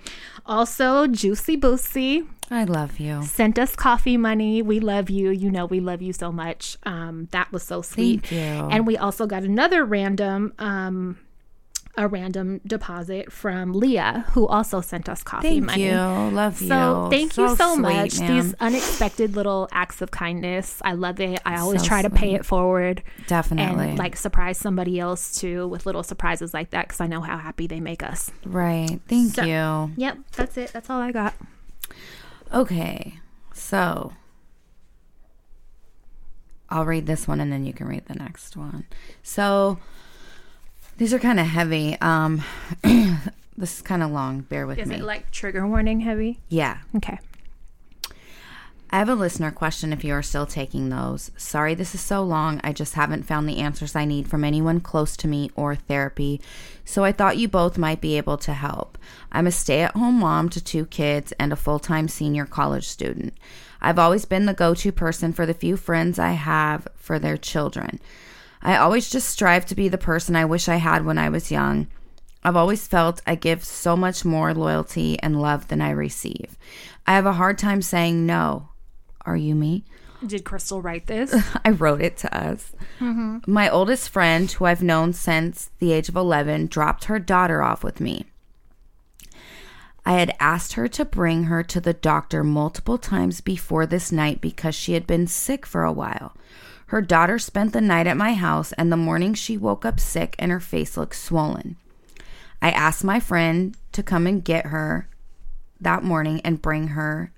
also, 0.46 1.08
Juicy 1.08 1.58
Boosie 1.58 2.28
I 2.50 2.66
love 2.66 3.00
you. 3.00 3.24
sent 3.24 3.58
us 3.58 3.76
coffee 3.76 4.18
money. 4.18 4.62
We 4.62 4.80
love 4.80 5.10
you. 5.10 5.30
You 5.30 5.50
know 5.50 5.66
we 5.66 5.80
love 5.80 6.02
you 6.02 6.14
so 6.14 6.32
much. 6.32 6.78
Um, 6.84 7.30
that 7.32 7.52
was 7.52 7.64
so 7.64 7.82
sweet. 7.82 8.26
Thank 8.28 8.32
you. 8.32 8.68
And 8.70 8.86
we 8.86 8.98
also 8.98 9.26
got 9.26 9.44
another 9.44 9.86
random 9.86 10.54
um 10.60 11.18
a 11.98 12.08
random 12.08 12.62
deposit 12.66 13.32
from 13.32 13.74
Leah, 13.74 14.26
who 14.32 14.48
also 14.48 14.80
sent 14.82 15.10
us 15.10 15.24
coffee 15.24 15.50
Thank 15.60 15.66
money. 15.66 15.86
you. 15.88 15.92
Love 15.94 16.62
you. 16.62 16.70
So 16.70 17.08
thank 17.12 17.38
you 17.38 17.56
so 17.56 17.74
sweet, 17.74 17.82
much. 17.82 18.20
man. 18.20 18.34
These 18.36 18.54
unexpected 18.62 19.36
little 19.36 19.68
acts 19.72 20.02
of 20.02 20.10
kindness. 20.12 20.82
I 20.86 20.94
love 20.94 21.20
it. 21.20 21.42
I 21.46 21.58
always 21.60 21.82
So 21.82 21.88
try 21.88 22.02
to 22.02 22.10
pay 22.10 22.34
it 22.34 22.46
forward 22.46 23.04
Definitely. 23.28 23.90
and 23.90 24.00
like 24.00 24.16
surprise 24.16 24.58
somebody 24.58 25.00
else 25.00 25.40
too 25.40 25.68
with 25.68 25.86
little 25.86 26.04
surprises 26.04 26.54
like 26.54 26.70
that 26.70 26.88
because 26.88 27.02
I 27.02 27.08
know 27.08 27.22
how 27.22 27.38
happy 27.38 27.68
they 27.68 27.80
make 27.82 28.04
us. 28.04 28.32
right. 28.46 29.00
Thank 29.08 29.36
So- 29.36 29.44
you. 29.44 29.92
Yep, 29.98 30.18
that's 30.38 30.58
it. 30.58 30.72
That's 30.72 30.90
all 30.90 31.02
I 31.02 31.12
got. 31.12 31.34
Okay. 32.54 33.20
So 33.54 34.14
I'll 36.70 36.86
read 36.86 37.06
this 37.06 37.28
one 37.28 37.42
and 37.42 37.52
then 37.52 37.66
you 37.66 37.74
can 37.74 37.88
read 37.88 38.06
the 38.06 38.16
next 38.16 38.56
one. 38.56 38.86
So 39.24 39.78
these 41.02 41.16
are 41.16 41.20
kind 41.20 41.40
of 41.40 41.48
heavy. 41.48 41.98
Um 42.00 42.44
this 42.84 43.78
is 43.78 43.82
kind 43.82 44.04
of 44.04 44.12
long. 44.12 44.42
Bear 44.42 44.68
with 44.68 44.78
Is 44.78 44.88
me. 44.88 44.96
Is 44.96 45.02
it 45.02 45.04
like 45.04 45.32
trigger 45.32 45.68
warning 45.68 46.02
heavy? 46.02 46.40
yeah. 46.48 46.78
Okay. 46.96 47.18
I 48.92 49.00
have 49.00 49.10
a 49.10 49.16
listener 49.16 49.52
question 49.52 49.94
if 49.94 50.04
you 50.04 50.14
are 50.14 50.22
still 50.22 50.46
taking 50.46 50.90
those. 50.90 51.32
Sorry 51.38 51.74
this 51.74 51.96
is 51.96 52.02
so 52.02 52.22
long. 52.22 52.62
I 52.64 52.72
just 52.72 52.94
haven't 52.94 53.24
found 53.24 53.50
the 53.50 53.58
answers 53.58 53.96
I 53.96 54.06
need 54.06 54.28
from 54.28 54.44
anyone 54.44 54.80
close 54.80 55.18
to 55.18 55.28
me 55.28 55.50
or 55.56 55.74
therapy. 55.74 56.40
So 56.86 57.04
I 57.04 57.12
thought 57.14 57.38
you 57.38 57.48
both 57.48 57.80
might 57.80 58.00
be 58.00 58.16
able 58.18 58.38
to 58.38 58.54
help. 58.54 59.00
I'm 59.32 59.48
a 59.48 59.52
stay 59.52 59.82
at 59.82 59.96
home 59.96 60.20
mom 60.20 60.50
to 60.50 60.64
two 60.64 60.86
kids 60.86 61.34
and 61.40 61.52
a 61.52 61.56
full 61.56 61.80
time 61.80 62.10
senior 62.10 62.46
college 62.46 62.88
student. 62.88 63.34
I've 63.82 63.98
always 63.98 64.26
been 64.26 64.46
the 64.46 64.54
go 64.54 64.76
to 64.76 64.92
person 64.92 65.34
for 65.34 65.48
the 65.48 65.56
few 65.56 65.78
friends 65.78 66.20
I 66.20 66.34
have 66.34 66.88
for 66.96 67.18
their 67.18 67.38
children. 67.38 68.00
I 68.64 68.78
always 68.78 69.10
just 69.10 69.30
strive 69.30 69.66
to 69.68 69.76
be 69.76 69.88
the 69.90 69.98
person 69.98 70.36
I 70.36 70.46
wish 70.46 70.68
I 70.68 70.76
had 70.76 71.06
when 71.06 71.18
I 71.18 71.30
was 71.30 71.52
young. 71.52 71.88
I've 72.44 72.56
always 72.56 72.88
felt 72.88 73.22
I 73.26 73.36
give 73.36 73.64
so 73.64 73.96
much 73.96 74.26
more 74.26 74.54
loyalty 74.54 75.20
and 75.20 75.42
love 75.42 75.68
than 75.68 75.82
I 75.82 75.92
receive. 75.92 76.58
I 77.06 77.14
have 77.16 77.26
a 77.26 77.34
hard 77.34 77.58
time 77.58 77.82
saying 77.82 78.26
no. 78.26 78.70
Are 79.26 79.38
you 79.38 79.54
me? 79.54 79.84
Did 80.26 80.44
Crystal 80.44 80.82
write 80.82 81.08
this? 81.08 81.36
I 81.66 81.70
wrote 81.70 82.02
it 82.02 82.18
to 82.18 82.36
us. 82.36 82.74
Mm-hmm. 83.00 83.52
My 83.52 83.70
oldest 83.70 84.10
friend, 84.10 84.52
who 84.52 84.66
I've 84.66 84.84
known 84.84 85.14
since 85.14 85.72
the 85.80 85.92
age 85.92 86.10
of 86.10 86.16
11, 86.16 86.68
dropped 86.68 87.06
her 87.06 87.20
daughter 87.20 87.62
off 87.62 87.84
with 87.84 88.00
me. 88.00 88.26
I 90.06 90.14
had 90.14 90.36
asked 90.40 90.74
her 90.74 90.88
to 90.90 91.06
bring 91.06 91.44
her 91.44 91.64
to 91.64 91.80
the 91.80 91.94
doctor 91.94 92.44
multiple 92.44 92.98
times 92.98 93.40
before 93.42 93.86
this 93.86 94.12
night 94.12 94.42
because 94.42 94.74
she 94.74 94.94
had 94.94 95.06
been 95.06 95.28
sick 95.28 95.66
for 95.66 95.84
a 95.84 95.92
while. 95.92 96.36
Her 96.92 97.02
daughter 97.02 97.40
spent 97.40 97.72
the 97.72 97.80
night 97.80 98.06
at 98.06 98.18
my 98.18 98.34
house, 98.34 98.74
and 98.74 98.92
the 98.92 98.98
morning 98.98 99.34
she 99.34 99.56
woke 99.56 99.86
up 99.86 99.98
sick 99.98 100.36
and 100.38 100.52
her 100.52 100.60
face 100.60 100.98
looked 100.98 101.16
swollen. 101.16 101.78
I 102.62 102.70
asked 102.72 103.06
my 103.06 103.18
friend 103.22 103.78
to 103.94 104.04
come 104.04 104.28
and 104.28 104.44
get 104.44 104.66
her 104.66 105.08
that 105.80 106.04
morning 106.04 106.42
and 106.44 106.62
bring 106.62 106.90
her 106.90 107.32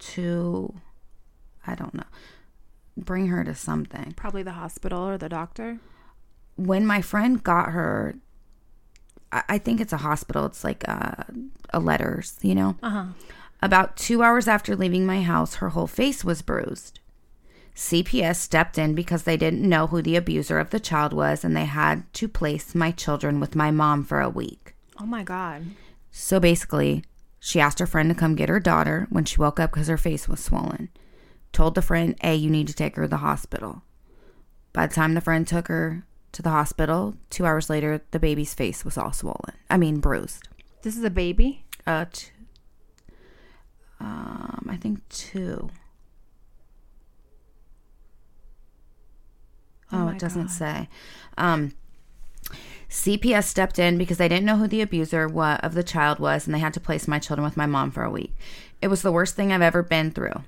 to, 0.00 0.74
I 1.66 1.74
don't 1.74 1.94
know, 1.94 2.04
bring 2.94 3.28
her 3.28 3.42
to 3.42 3.54
something. 3.54 4.12
Probably 4.18 4.42
the 4.42 4.52
hospital 4.52 5.08
or 5.08 5.16
the 5.16 5.30
doctor. 5.30 5.78
When 6.56 6.84
my 6.84 7.00
friend 7.00 7.42
got 7.42 7.70
her, 7.70 8.16
I, 9.32 9.56
think 9.56 9.80
it's 9.80 9.94
a 9.94 10.04
hospital. 10.04 10.44
It's 10.44 10.62
like 10.62 10.86
uh, 10.86 11.24
a 11.70 11.80
letters, 11.80 12.38
you 12.42 12.54
know? 12.54 12.76
Uh 12.82 12.90
huh. 12.90 13.04
About 13.62 13.96
two 13.96 14.22
hours 14.22 14.46
after 14.46 14.76
leaving 14.76 15.06
my 15.06 15.22
house, 15.22 15.54
her 15.54 15.70
whole 15.70 15.86
face 15.86 16.22
was 16.22 16.42
bruised. 16.42 16.99
CPS 17.74 18.36
stepped 18.36 18.78
in 18.78 18.94
because 18.94 19.22
they 19.22 19.36
didn't 19.36 19.66
know 19.66 19.86
who 19.86 20.02
the 20.02 20.16
abuser 20.16 20.58
of 20.58 20.70
the 20.70 20.80
child 20.80 21.12
was 21.12 21.44
and 21.44 21.56
they 21.56 21.64
had 21.64 22.12
to 22.14 22.28
place 22.28 22.74
my 22.74 22.90
children 22.90 23.40
with 23.40 23.56
my 23.56 23.70
mom 23.70 24.04
for 24.04 24.20
a 24.20 24.28
week. 24.28 24.74
Oh 25.00 25.06
my 25.06 25.22
god. 25.22 25.64
So 26.10 26.40
basically, 26.40 27.04
she 27.38 27.60
asked 27.60 27.78
her 27.78 27.86
friend 27.86 28.08
to 28.10 28.14
come 28.14 28.34
get 28.34 28.48
her 28.48 28.60
daughter 28.60 29.06
when 29.10 29.24
she 29.24 29.38
woke 29.38 29.58
up 29.58 29.72
because 29.72 29.88
her 29.88 29.96
face 29.96 30.28
was 30.28 30.40
swollen. 30.40 30.90
Told 31.52 31.74
the 31.74 31.82
friend, 31.82 32.14
hey, 32.20 32.36
you 32.36 32.50
need 32.50 32.68
to 32.68 32.74
take 32.74 32.96
her 32.96 33.02
to 33.02 33.08
the 33.08 33.18
hospital. 33.18 33.82
By 34.72 34.86
the 34.86 34.94
time 34.94 35.14
the 35.14 35.20
friend 35.20 35.46
took 35.46 35.68
her 35.68 36.04
to 36.32 36.42
the 36.42 36.50
hospital, 36.50 37.14
two 37.28 37.46
hours 37.46 37.70
later, 37.70 38.02
the 38.10 38.20
baby's 38.20 38.54
face 38.54 38.84
was 38.84 38.98
all 38.98 39.12
swollen. 39.12 39.54
I 39.68 39.78
mean, 39.78 40.00
bruised. 40.00 40.48
This 40.82 40.96
is 40.96 41.02
a 41.02 41.10
baby. 41.10 41.64
Uh, 41.86 42.04
t- 42.12 42.28
um, 43.98 44.66
I 44.70 44.76
think 44.76 45.06
two. 45.08 45.70
Oh 49.92 50.06
Oh, 50.06 50.08
it 50.08 50.18
doesn't 50.18 50.42
God. 50.46 50.50
say. 50.50 50.88
Um, 51.38 51.72
CPS 52.88 53.44
stepped 53.44 53.78
in 53.78 53.98
because 53.98 54.18
they 54.18 54.28
didn't 54.28 54.44
know 54.46 54.56
who 54.56 54.66
the 54.66 54.80
abuser 54.80 55.28
wa- 55.28 55.58
of 55.62 55.74
the 55.74 55.84
child 55.84 56.18
was, 56.18 56.46
and 56.46 56.54
they 56.54 56.58
had 56.58 56.74
to 56.74 56.80
place 56.80 57.06
my 57.06 57.18
children 57.20 57.44
with 57.44 57.56
my 57.56 57.66
mom 57.66 57.90
for 57.92 58.02
a 58.02 58.10
week. 58.10 58.34
It 58.82 58.88
was 58.88 59.02
the 59.02 59.12
worst 59.12 59.36
thing 59.36 59.52
I've 59.52 59.62
ever 59.62 59.82
been 59.82 60.10
through. 60.10 60.42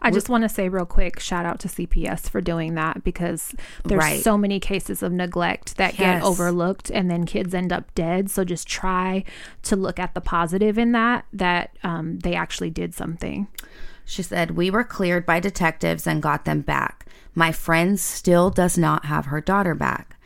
I 0.00 0.12
just 0.12 0.28
want 0.28 0.42
to 0.42 0.48
say 0.48 0.68
real 0.68 0.86
quick, 0.86 1.18
shout 1.18 1.44
out 1.44 1.58
to 1.60 1.68
CPS 1.68 2.28
for 2.30 2.40
doing 2.40 2.74
that 2.76 3.02
because 3.02 3.52
there's 3.84 3.98
Right. 3.98 4.22
so 4.22 4.38
many 4.38 4.60
cases 4.60 5.02
of 5.02 5.10
neglect 5.10 5.76
that 5.76 5.98
Yes. 5.98 6.20
get 6.20 6.22
overlooked 6.22 6.88
and 6.88 7.10
then 7.10 7.26
kids 7.26 7.52
end 7.52 7.72
up 7.72 7.92
dead. 7.96 8.30
So 8.30 8.44
just 8.44 8.68
try 8.68 9.24
to 9.62 9.74
look 9.74 9.98
at 9.98 10.14
the 10.14 10.20
positive 10.20 10.78
in 10.78 10.92
that, 10.92 11.24
that 11.32 11.76
um, 11.82 12.20
they 12.20 12.34
actually 12.36 12.70
did 12.70 12.94
something. 12.94 13.48
She 14.04 14.22
said, 14.22 14.52
We 14.52 14.70
were 14.70 14.84
cleared 14.84 15.26
by 15.26 15.40
detectives 15.40 16.06
and 16.06 16.22
got 16.22 16.44
them 16.44 16.60
back. 16.60 16.97
My 17.38 17.52
friend 17.52 18.00
still 18.00 18.50
does 18.50 18.76
not 18.76 19.04
have 19.04 19.26
her 19.26 19.40
daughter 19.40 19.72
back. 19.72 20.16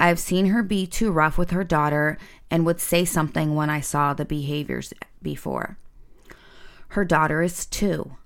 I've 0.00 0.18
seen 0.18 0.46
her 0.46 0.62
be 0.62 0.86
too 0.86 1.12
rough 1.12 1.36
with 1.36 1.50
her 1.50 1.62
daughter 1.62 2.16
and 2.50 2.64
would 2.64 2.80
say 2.80 3.04
something 3.04 3.54
when 3.54 3.68
I 3.68 3.82
saw 3.82 4.14
the 4.14 4.24
behaviors 4.24 4.94
before. 5.20 5.76
Her 6.88 7.04
daughter 7.04 7.42
is 7.42 7.66
two. 7.66 8.16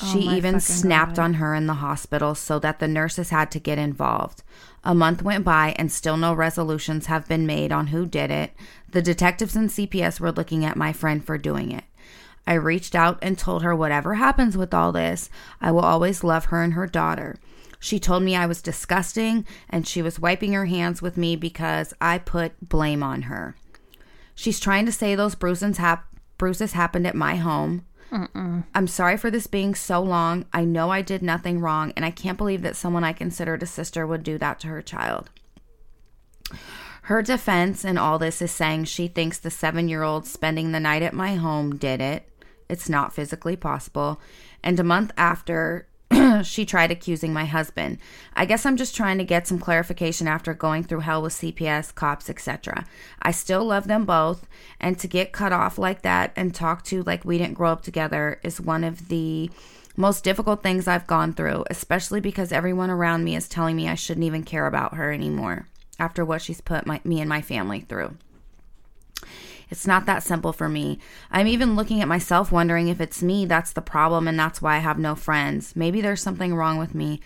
Oh 0.00 0.10
she 0.10 0.22
Oh 0.22 0.30
my 0.30 0.36
even 0.38 0.58
snapped 0.60 1.16
God. 1.16 1.22
on 1.22 1.34
her 1.34 1.54
in 1.54 1.66
the 1.66 1.84
hospital 1.84 2.34
so 2.34 2.58
that 2.60 2.78
the 2.78 2.88
nurses 2.88 3.28
had 3.28 3.50
to 3.50 3.60
get 3.60 3.76
involved. 3.76 4.42
A 4.84 4.94
month 4.94 5.20
went 5.20 5.44
by 5.44 5.74
and 5.78 5.92
still 5.92 6.16
no 6.16 6.32
resolutions 6.32 7.06
have 7.12 7.28
been 7.28 7.44
made 7.44 7.72
on 7.72 7.88
who 7.88 8.06
did 8.06 8.30
it. 8.30 8.52
The 8.90 9.02
detectives 9.02 9.54
and 9.54 9.68
CPS 9.68 10.18
were 10.18 10.32
looking 10.32 10.64
at 10.64 10.78
my 10.78 10.94
friend 10.94 11.22
for 11.22 11.36
doing 11.36 11.70
it. 11.70 11.84
I 12.46 12.54
reached 12.54 12.94
out 12.94 13.18
and 13.20 13.38
told 13.38 13.62
her 13.62 13.76
whatever 13.76 14.14
happens 14.14 14.56
with 14.56 14.72
all 14.72 14.92
this, 14.92 15.28
I 15.60 15.70
will 15.72 15.80
always 15.80 16.24
love 16.24 16.46
her 16.46 16.62
and 16.62 16.72
her 16.72 16.86
daughter. 16.86 17.36
She 17.82 17.98
told 17.98 18.22
me 18.22 18.36
I 18.36 18.46
was 18.46 18.62
disgusting 18.62 19.44
and 19.68 19.88
she 19.88 20.02
was 20.02 20.20
wiping 20.20 20.52
her 20.52 20.66
hands 20.66 21.02
with 21.02 21.16
me 21.16 21.34
because 21.34 21.92
I 22.00 22.18
put 22.18 22.52
blame 22.68 23.02
on 23.02 23.22
her. 23.22 23.56
She's 24.36 24.60
trying 24.60 24.86
to 24.86 24.92
say 24.92 25.16
those 25.16 25.34
bruises, 25.34 25.78
hap- 25.78 26.06
bruises 26.38 26.74
happened 26.74 27.08
at 27.08 27.16
my 27.16 27.34
home. 27.34 27.84
I'm 28.72 28.86
sorry 28.86 29.16
for 29.16 29.32
this 29.32 29.48
being 29.48 29.74
so 29.74 30.00
long. 30.00 30.44
I 30.52 30.64
know 30.64 30.90
I 30.90 31.02
did 31.02 31.22
nothing 31.22 31.58
wrong, 31.58 31.92
and 31.96 32.04
I 32.04 32.12
can't 32.12 32.38
believe 32.38 32.62
that 32.62 32.76
someone 32.76 33.02
I 33.02 33.12
considered 33.12 33.64
a 33.64 33.66
sister 33.66 34.06
would 34.06 34.22
do 34.22 34.38
that 34.38 34.60
to 34.60 34.68
her 34.68 34.80
child. 34.82 35.30
Her 37.02 37.20
defense 37.20 37.84
in 37.84 37.98
all 37.98 38.20
this 38.20 38.40
is 38.40 38.52
saying 38.52 38.84
she 38.84 39.08
thinks 39.08 39.38
the 39.38 39.50
seven 39.50 39.88
year 39.88 40.04
old 40.04 40.24
spending 40.24 40.70
the 40.70 40.78
night 40.78 41.02
at 41.02 41.14
my 41.14 41.34
home 41.34 41.76
did 41.76 42.00
it. 42.00 42.28
It's 42.68 42.88
not 42.88 43.12
physically 43.12 43.56
possible. 43.56 44.20
And 44.62 44.78
a 44.78 44.84
month 44.84 45.10
after, 45.16 45.88
she 46.42 46.64
tried 46.64 46.90
accusing 46.90 47.32
my 47.32 47.44
husband. 47.44 47.98
I 48.34 48.44
guess 48.44 48.66
I'm 48.66 48.76
just 48.76 48.94
trying 48.94 49.18
to 49.18 49.24
get 49.24 49.46
some 49.46 49.58
clarification 49.58 50.28
after 50.28 50.54
going 50.54 50.84
through 50.84 51.00
hell 51.00 51.22
with 51.22 51.32
CPS, 51.32 51.94
cops, 51.94 52.28
etc. 52.30 52.86
I 53.20 53.30
still 53.30 53.64
love 53.64 53.88
them 53.88 54.04
both, 54.04 54.46
and 54.80 54.98
to 54.98 55.08
get 55.08 55.32
cut 55.32 55.52
off 55.52 55.78
like 55.78 56.02
that 56.02 56.32
and 56.36 56.54
talked 56.54 56.86
to 56.86 57.02
like 57.02 57.24
we 57.24 57.38
didn't 57.38 57.54
grow 57.54 57.72
up 57.72 57.82
together 57.82 58.40
is 58.42 58.60
one 58.60 58.84
of 58.84 59.08
the 59.08 59.50
most 59.96 60.24
difficult 60.24 60.62
things 60.62 60.88
I've 60.88 61.06
gone 61.06 61.34
through, 61.34 61.64
especially 61.68 62.20
because 62.20 62.52
everyone 62.52 62.90
around 62.90 63.24
me 63.24 63.36
is 63.36 63.48
telling 63.48 63.76
me 63.76 63.88
I 63.88 63.94
shouldn't 63.94 64.24
even 64.24 64.42
care 64.42 64.66
about 64.66 64.94
her 64.94 65.12
anymore 65.12 65.68
after 65.98 66.24
what 66.24 66.42
she's 66.42 66.60
put 66.60 66.86
my, 66.86 67.00
me 67.04 67.20
and 67.20 67.28
my 67.28 67.42
family 67.42 67.80
through. 67.80 68.16
It's 69.72 69.86
not 69.86 70.04
that 70.04 70.22
simple 70.22 70.52
for 70.52 70.68
me. 70.68 70.98
I'm 71.30 71.46
even 71.46 71.76
looking 71.76 72.02
at 72.02 72.06
myself 72.06 72.52
wondering 72.52 72.88
if 72.88 73.00
it's 73.00 73.22
me 73.22 73.46
that's 73.46 73.72
the 73.72 73.80
problem 73.80 74.28
and 74.28 74.38
that's 74.38 74.60
why 74.60 74.76
I 74.76 74.80
have 74.80 74.98
no 74.98 75.14
friends. 75.14 75.74
Maybe 75.74 76.02
there's 76.02 76.20
something 76.20 76.54
wrong 76.54 76.76
with 76.76 76.94
me. 76.94 77.20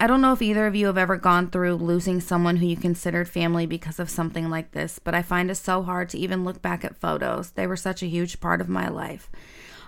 I 0.00 0.08
don't 0.08 0.20
know 0.20 0.32
if 0.32 0.42
either 0.42 0.66
of 0.66 0.74
you 0.74 0.86
have 0.86 0.98
ever 0.98 1.16
gone 1.16 1.50
through 1.50 1.76
losing 1.76 2.20
someone 2.20 2.56
who 2.56 2.66
you 2.66 2.76
considered 2.76 3.28
family 3.28 3.64
because 3.64 4.00
of 4.00 4.10
something 4.10 4.50
like 4.50 4.72
this, 4.72 4.98
but 4.98 5.14
I 5.14 5.22
find 5.22 5.52
it 5.52 5.54
so 5.54 5.84
hard 5.84 6.08
to 6.08 6.18
even 6.18 6.44
look 6.44 6.60
back 6.60 6.84
at 6.84 6.96
photos. 6.96 7.52
They 7.52 7.68
were 7.68 7.76
such 7.76 8.02
a 8.02 8.08
huge 8.08 8.40
part 8.40 8.60
of 8.60 8.68
my 8.68 8.88
life. 8.88 9.30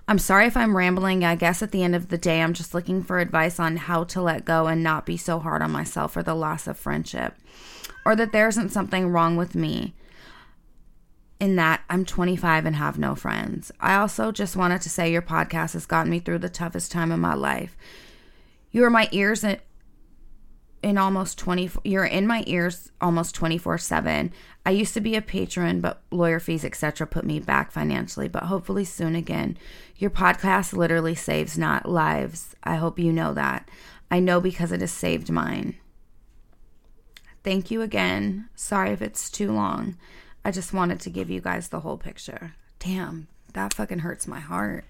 I'm 0.07 0.21
sorry 0.21 0.47
if 0.47 0.57
I'm 0.57 0.77
rambling. 0.77 1.25
I 1.25 1.35
guess 1.35 1.61
at 1.61 1.73
the 1.73 1.83
end 1.83 1.97
of 1.97 2.07
the 2.07 2.19
day, 2.19 2.41
I'm 2.41 2.55
just 2.55 2.73
looking 2.73 3.03
for 3.03 3.19
advice 3.19 3.59
on 3.59 3.77
how 3.77 4.05
to 4.05 4.23
let 4.23 4.45
go 4.45 4.69
and 4.69 4.85
not 4.85 5.07
be 5.07 5.17
so 5.17 5.41
hard 5.41 5.61
on 5.61 5.73
myself 5.73 6.13
for 6.13 6.23
the 6.23 6.35
loss 6.35 6.69
of 6.69 6.79
friendship, 6.79 7.35
or 8.07 8.15
that 8.15 8.31
there 8.31 8.47
isn't 8.47 8.71
something 8.71 9.09
wrong 9.09 9.37
with 9.37 9.57
me 9.57 9.95
in 11.41 11.57
that 11.57 11.83
I'm 11.89 12.05
25 12.05 12.67
and 12.67 12.77
have 12.77 12.99
no 12.99 13.15
friends. 13.15 13.73
I 13.81 13.97
also 13.97 14.31
just 14.31 14.57
wanted 14.57 14.83
to 14.83 14.91
say 14.91 15.11
your 15.11 15.23
podcast 15.23 15.73
has 15.73 15.87
gotten 15.87 16.11
me 16.11 16.21
through 16.21 16.39
the 16.39 16.51
toughest 16.51 16.93
time 16.93 17.11
of 17.11 17.19
my 17.19 17.35
life. 17.35 17.77
You 18.71 18.85
are 18.85 18.91
my 18.91 19.09
ears 19.11 19.43
in, 19.43 19.59
in 20.83 20.99
almost 20.99 21.39
20 21.39 21.71
you're 21.83 22.05
in 22.05 22.27
my 22.27 22.45
ears 22.47 22.93
almost 23.01 23.35
24/7. 23.35 24.31
I 24.67 24.71
used 24.71 24.93
to 24.95 25.01
be 25.01 25.17
a 25.17 25.23
patron, 25.23 25.81
but 25.81 26.03
lawyer 26.11 26.41
fees 26.41 26.65
etc 26.65 27.07
put 27.07 27.25
me 27.25 27.41
back 27.41 27.73
financially, 27.73 28.29
but 28.29 28.45
hopefully 28.45 28.85
soon 28.85 29.17
again. 29.17 29.57
Your 29.97 30.11
podcast 30.11 30.75
literally 30.75 31.15
saves 31.15 31.57
not 31.57 31.89
lives. 31.89 32.55
I 32.63 32.77
hope 32.77 32.99
you 32.99 33.13
know 33.13 33.33
that. 33.33 33.69
I 34.11 34.21
know 34.21 34.41
because 34.41 34.73
it 34.73 34.83
has 34.83 34.93
saved 34.93 35.31
mine. 35.31 35.77
Thank 37.43 37.71
you 37.71 37.81
again. 37.81 38.51
Sorry 38.55 38.91
if 38.91 39.01
it's 39.01 39.31
too 39.31 39.51
long. 39.51 39.97
I 40.45 40.51
just 40.51 40.73
wanted 40.73 41.01
to 41.01 41.11
give 41.11 41.29
you 41.31 41.41
guys 41.41 41.69
the 41.69 41.81
whole 41.81 41.99
picture. 41.99 42.55
Damn, 42.79 43.29
that 43.53 43.75
fucking 43.75 44.01
hurts 44.01 44.27
my 44.27 44.41
heart. 44.41 44.85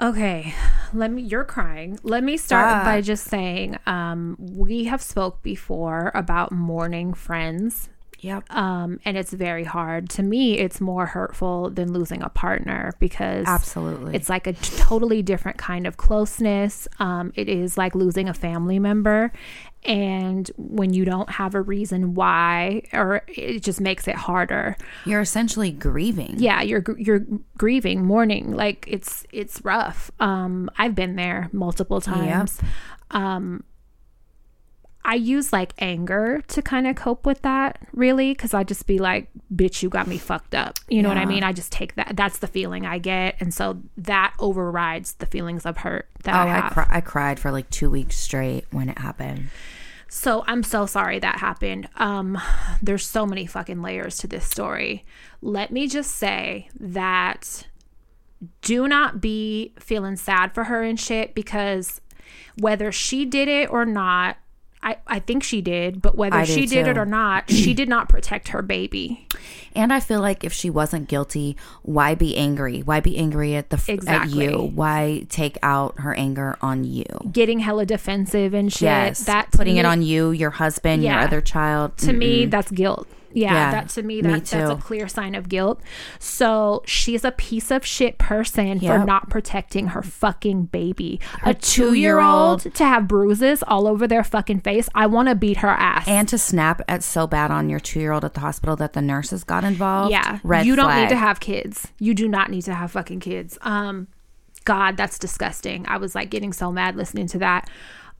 Okay, 0.00 0.54
let 0.94 1.10
me. 1.10 1.22
You're 1.22 1.44
crying. 1.44 1.98
Let 2.02 2.24
me 2.24 2.36
start 2.38 2.84
by 2.84 3.02
just 3.02 3.24
saying, 3.24 3.76
um, 3.86 4.36
we 4.40 4.84
have 4.84 5.02
spoke 5.02 5.42
before 5.42 6.10
about 6.14 6.50
mourning 6.52 7.12
friends, 7.12 7.90
Yep. 8.20 8.50
um, 8.54 8.98
and 9.04 9.18
it's 9.18 9.32
very 9.32 9.64
hard. 9.64 10.08
To 10.10 10.22
me, 10.22 10.56
it's 10.58 10.80
more 10.80 11.04
hurtful 11.04 11.68
than 11.68 11.92
losing 11.92 12.22
a 12.22 12.30
partner 12.30 12.94
because 12.98 13.46
Absolutely. 13.46 14.14
it's 14.16 14.30
like 14.30 14.46
a 14.46 14.54
totally 14.54 15.20
different 15.22 15.58
kind 15.58 15.86
of 15.86 15.98
closeness. 15.98 16.88
Um, 16.98 17.32
it 17.34 17.50
is 17.50 17.76
like 17.76 17.94
losing 17.94 18.26
a 18.28 18.34
family 18.34 18.78
member. 18.78 19.32
And 19.84 20.50
when 20.56 20.92
you 20.92 21.04
don't 21.06 21.30
have 21.30 21.54
a 21.54 21.62
reason 21.62 22.14
why, 22.14 22.82
or 22.92 23.22
it 23.28 23.60
just 23.62 23.80
makes 23.80 24.06
it 24.06 24.14
harder. 24.14 24.76
You're 25.06 25.22
essentially 25.22 25.70
grieving. 25.70 26.34
Yeah, 26.36 26.60
you're 26.60 26.84
you're 26.98 27.24
grieving, 27.56 28.04
mourning. 28.04 28.52
Like 28.52 28.84
it's 28.86 29.24
it's 29.32 29.64
rough. 29.64 30.10
Um, 30.20 30.70
I've 30.76 30.94
been 30.94 31.16
there 31.16 31.48
multiple 31.52 32.00
times. 32.00 32.60
Um, 33.10 33.64
I 35.04 35.14
use 35.14 35.52
like 35.52 35.72
anger 35.78 36.42
to 36.48 36.60
kind 36.62 36.86
of 36.86 36.94
cope 36.94 37.24
with 37.24 37.42
that, 37.42 37.78
really, 37.92 38.32
because 38.32 38.52
I 38.54 38.64
just 38.64 38.86
be 38.86 38.98
like, 38.98 39.28
"Bitch, 39.54 39.82
you 39.82 39.88
got 39.88 40.06
me 40.06 40.18
fucked 40.18 40.54
up." 40.54 40.78
You 40.88 41.02
know 41.02 41.08
what 41.08 41.16
I 41.18 41.24
mean? 41.24 41.42
I 41.42 41.52
just 41.52 41.72
take 41.72 41.94
that. 41.94 42.12
That's 42.16 42.38
the 42.38 42.46
feeling 42.46 42.84
I 42.86 42.98
get, 42.98 43.36
and 43.40 43.52
so 43.52 43.80
that 43.96 44.34
overrides 44.38 45.14
the 45.14 45.26
feelings 45.26 45.64
of 45.64 45.78
hurt 45.78 46.08
that 46.24 46.34
Oh, 46.34 46.38
I 46.38 46.42
I, 46.42 46.60
have. 46.60 46.72
cri- 46.72 46.84
I 46.88 47.00
cried 47.00 47.40
for 47.40 47.50
like 47.50 47.70
two 47.70 47.90
weeks 47.90 48.16
straight 48.18 48.66
when 48.70 48.88
it 48.90 48.98
happened. 48.98 49.48
So 50.12 50.44
I'm 50.46 50.62
so 50.64 50.86
sorry 50.86 51.18
that 51.20 51.36
happened. 51.38 51.88
Um, 51.96 52.36
there's 52.82 53.06
so 53.06 53.24
many 53.24 53.46
fucking 53.46 53.80
layers 53.80 54.18
to 54.18 54.26
this 54.26 54.44
story. 54.44 55.04
Let 55.40 55.70
me 55.70 55.86
just 55.86 56.10
say 56.16 56.68
that 56.78 57.66
do 58.62 58.88
not 58.88 59.20
be 59.20 59.72
feeling 59.78 60.16
sad 60.16 60.52
for 60.52 60.64
her 60.64 60.82
and 60.82 60.98
shit 60.98 61.34
because 61.34 62.00
whether 62.58 62.90
she 62.90 63.24
did 63.24 63.48
it 63.48 63.70
or 63.70 63.84
not, 63.86 64.36
I, 64.82 64.96
I 65.06 65.18
think 65.18 65.42
she 65.42 65.60
did, 65.60 66.00
but 66.00 66.16
whether 66.16 66.36
I 66.36 66.44
she 66.44 66.64
did 66.64 66.86
it 66.86 66.96
or 66.96 67.04
not, 67.04 67.50
she 67.50 67.74
did 67.74 67.88
not 67.88 68.08
protect 68.08 68.48
her 68.48 68.62
baby. 68.62 69.26
And 69.74 69.92
I 69.92 70.00
feel 70.00 70.20
like 70.20 70.42
if 70.42 70.52
she 70.54 70.70
wasn't 70.70 71.06
guilty, 71.08 71.56
why 71.82 72.14
be 72.14 72.36
angry? 72.36 72.80
Why 72.80 73.00
be 73.00 73.18
angry 73.18 73.54
at 73.56 73.68
the 73.70 73.76
f- 73.76 73.88
Exactly. 73.90 74.46
at 74.46 74.52
you? 74.52 74.58
Why 74.62 75.26
take 75.28 75.58
out 75.62 76.00
her 76.00 76.14
anger 76.14 76.56
on 76.62 76.84
you? 76.84 77.04
Getting 77.30 77.58
hella 77.60 77.84
defensive 77.84 78.54
and 78.54 78.72
shit. 78.72 78.82
Yes, 78.82 79.24
that 79.24 79.52
putting 79.52 79.76
it 79.76 79.84
on 79.84 80.00
you, 80.02 80.30
your 80.30 80.50
husband, 80.50 81.02
your 81.04 81.18
other 81.18 81.40
child. 81.42 81.96
to 81.98 82.12
me 82.12 82.46
that's 82.46 82.70
guilt 82.70 83.06
yeah, 83.32 83.52
Yeah, 83.52 83.70
that 83.72 83.88
to 83.90 84.02
me, 84.02 84.22
me 84.22 84.30
that's 84.32 84.52
a 84.52 84.76
clear 84.76 85.08
sign 85.08 85.34
of 85.34 85.48
guilt. 85.48 85.80
So 86.18 86.82
she's 86.86 87.24
a 87.24 87.32
piece 87.32 87.70
of 87.70 87.84
shit 87.86 88.18
person 88.18 88.80
for 88.80 89.04
not 89.04 89.30
protecting 89.30 89.88
her 89.88 90.02
fucking 90.02 90.64
baby. 90.66 91.20
Her 91.40 91.50
a 91.50 91.54
two-year-old 91.54 92.60
two-year-old- 92.60 92.74
to 92.74 92.84
have 92.84 93.06
bruises 93.08 93.62
all 93.66 93.86
over 93.86 94.06
their 94.06 94.24
fucking 94.24 94.60
face. 94.60 94.88
I 94.94 95.06
want 95.06 95.28
to 95.28 95.34
beat 95.34 95.58
her 95.58 95.68
ass. 95.68 96.06
And 96.08 96.28
to 96.28 96.38
snap 96.38 96.82
at 96.88 97.02
so 97.02 97.26
bad 97.26 97.50
on 97.50 97.68
your 97.68 97.80
two 97.80 98.00
year 98.00 98.12
old 98.12 98.24
at 98.24 98.34
the 98.34 98.40
hospital 98.40 98.76
that 98.76 98.92
the 98.92 99.02
nurses 99.02 99.44
got 99.44 99.64
involved. 99.64 100.10
yeah 100.12 100.38
red 100.42 100.66
you 100.66 100.76
don't 100.76 100.94
need 100.96 101.08
to 101.08 101.16
have 101.16 101.40
kids. 101.40 101.88
You 101.98 102.14
do 102.14 102.28
not 102.28 102.50
need 102.50 102.62
to 102.62 102.74
have 102.74 102.90
fucking 102.92 103.20
kids. 103.20 103.58
Um 103.62 104.08
god 104.64 104.96
that's 104.96 105.18
disgusting. 105.18 105.86
I 105.88 105.96
was 105.96 106.14
like 106.14 106.30
getting 106.30 106.52
so 106.52 106.70
mad 106.70 106.96
listening 106.96 107.26
to 107.28 107.38
that. 107.38 107.68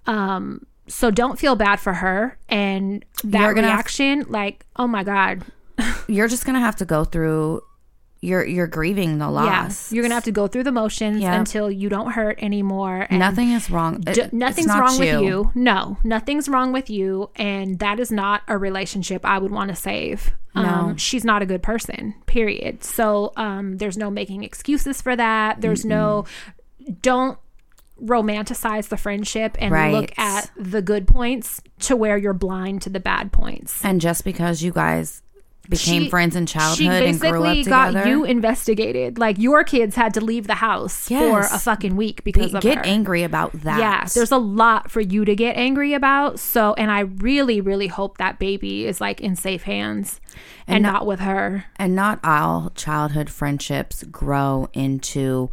Um 0.07 0.66
so 0.91 1.11
don't 1.11 1.39
feel 1.39 1.57
bad 1.57 1.77
for 1.81 1.95
her 1.95 2.37
and 2.49 3.05
that 3.25 3.41
You're 3.45 3.55
gonna 3.55 3.69
have- 3.69 3.77
reaction 3.79 4.27
like 4.29 4.67
oh 4.77 4.87
my 4.87 5.03
god 5.05 5.43
You're 6.09 6.29
just 6.29 6.45
gonna 6.45 6.61
have 6.61 6.77
to 6.77 6.85
go 6.85 7.05
through. 7.05 7.62
You're 8.23 8.45
you're 8.45 8.67
grieving 8.67 9.17
the 9.17 9.31
loss. 9.31 9.47
Yes, 9.47 9.93
you're 9.95 10.03
gonna 10.03 10.12
have 10.15 10.25
to 10.25 10.31
go 10.33 10.47
through 10.47 10.65
the 10.65 10.73
motions 10.73 11.23
Yeah. 11.23 11.39
until 11.39 11.71
you 11.71 11.89
don't 11.89 12.11
hurt 12.12 12.39
anymore. 12.43 13.07
And 13.09 13.19
Nothing 13.19 13.53
is 13.53 13.71
wrong. 13.71 14.03
D- 14.03 14.25
nothing's 14.31 14.67
not 14.67 14.79
wrong 14.81 14.99
with 14.99 15.23
you. 15.23 15.51
No, 15.55 15.97
nothing's 16.05 16.47
wrong 16.51 16.71
with 16.73 16.91
you, 16.91 17.31
and 17.37 17.79
that 17.79 17.99
is 17.99 18.12
not 18.12 18.43
a 18.47 18.59
relationship 18.59 19.25
I 19.25 19.39
would 19.39 19.53
want 19.53 19.71
to 19.71 19.75
save. 19.75 20.33
Um, 20.55 20.65
No. 20.67 20.95
she's 20.99 21.25
not 21.25 21.41
a 21.41 21.47
good 21.47 21.62
person. 21.62 22.12
Period. 22.27 22.85
So 22.85 23.33
um, 23.39 23.79
there's 23.79 23.97
no 23.97 24.11
making 24.11 24.45
excuses 24.45 25.01
for 25.01 25.17
that. 25.17 25.62
There's 25.62 25.87
no 25.87 26.27
don't 27.01 27.39
romanticize 28.05 28.89
the 28.89 28.97
friendship 28.97 29.56
and 29.60 29.72
Right. 29.72 29.93
look 29.93 30.18
at 30.18 30.51
the 30.56 30.82
good 30.82 31.06
points 31.06 31.60
to 31.81 31.97
where 31.97 32.16
you're 32.16 32.32
blind 32.35 32.82
to 32.82 32.90
the 32.90 33.01
bad 33.01 33.32
points. 33.32 33.85
And 33.85 34.01
just 34.01 34.24
because 34.24 34.62
you 34.62 34.72
guys 34.72 35.22
became 35.68 36.05
She- 36.05 36.10
friends 36.10 36.35
in 36.35 36.47
childhood 36.47 37.02
and 37.05 37.20
grew 37.20 37.28
up 37.28 37.43
basically 37.44 37.62
together, 37.64 37.93
got 38.01 38.06
you 38.09 38.24
investigated. 38.24 39.18
Like 39.18 39.39
your 39.39 39.62
kids 39.62 39.94
had 39.94 40.12
to 40.14 40.20
leave 40.20 40.48
the 40.48 40.55
house 40.56 41.06
for 41.09 41.40
a 41.40 41.59
fucking 41.60 41.94
week 41.94 42.24
be- 42.24 42.32
because 42.32 42.55
of 42.55 42.62
get 42.62 42.78
her. 42.78 42.85
angry 42.85 43.22
about 43.22 43.52
that. 43.62 43.78
Yeah, 43.78 44.05
there's 44.12 44.32
a 44.32 44.36
lot 44.39 44.90
for 44.90 45.01
you 45.01 45.24
to 45.24 45.36
get 45.36 45.56
angry 45.56 45.94
about. 45.94 46.40
So, 46.40 46.74
and 46.74 46.90
I 46.90 47.01
really, 47.01 47.60
really 47.60 47.86
hope 47.86 48.18
that 48.18 48.40
baby 48.40 48.85
is 48.85 49.01
like 49.01 49.20
in 49.20 49.36
safe 49.36 49.62
hands 49.62 50.20
and, 50.66 50.77
And 50.77 50.82
not 50.93 51.06
with 51.06 51.20
her. 51.20 51.66
and 51.77 51.94
not 51.94 52.18
all 52.24 52.72
childhood 52.74 53.31
friendships 53.31 54.02
grow 54.10 54.68
into 54.72 55.51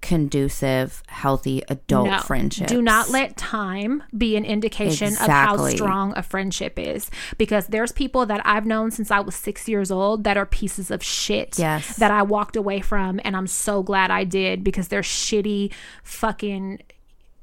conducive, 0.00 1.02
healthy 1.08 1.62
adult 1.68 2.08
No, 2.08 2.18
friendships. 2.18 2.70
do 2.70 2.80
not 2.82 3.10
let 3.10 3.36
time 3.36 4.02
be 4.16 4.36
an 4.36 4.44
indication 4.44 5.08
of 5.08 5.28
how 5.28 5.68
strong 5.68 6.12
a 6.16 6.22
friendship 6.22 6.78
is. 6.78 7.10
Because 7.36 7.66
there's 7.68 7.92
people 7.92 8.26
that 8.26 8.40
I've 8.44 8.66
known 8.66 8.90
since 8.90 9.10
I 9.10 9.20
was 9.20 9.34
six 9.34 9.68
years 9.68 9.90
old 9.90 10.24
that 10.24 10.36
are 10.36 10.46
pieces 10.46 10.90
of 10.90 11.02
shit 11.02 11.58
Yes. 11.58 11.96
that 11.96 12.10
I 12.10 12.22
walked 12.22 12.56
away 12.56 12.80
from, 12.80 13.20
and 13.24 13.36
I'm 13.36 13.46
so 13.46 13.82
glad 13.82 14.10
I 14.10 14.24
did 14.24 14.62
because 14.64 14.88
they're 14.88 15.02
shitty, 15.02 15.72
fucking 16.02 16.80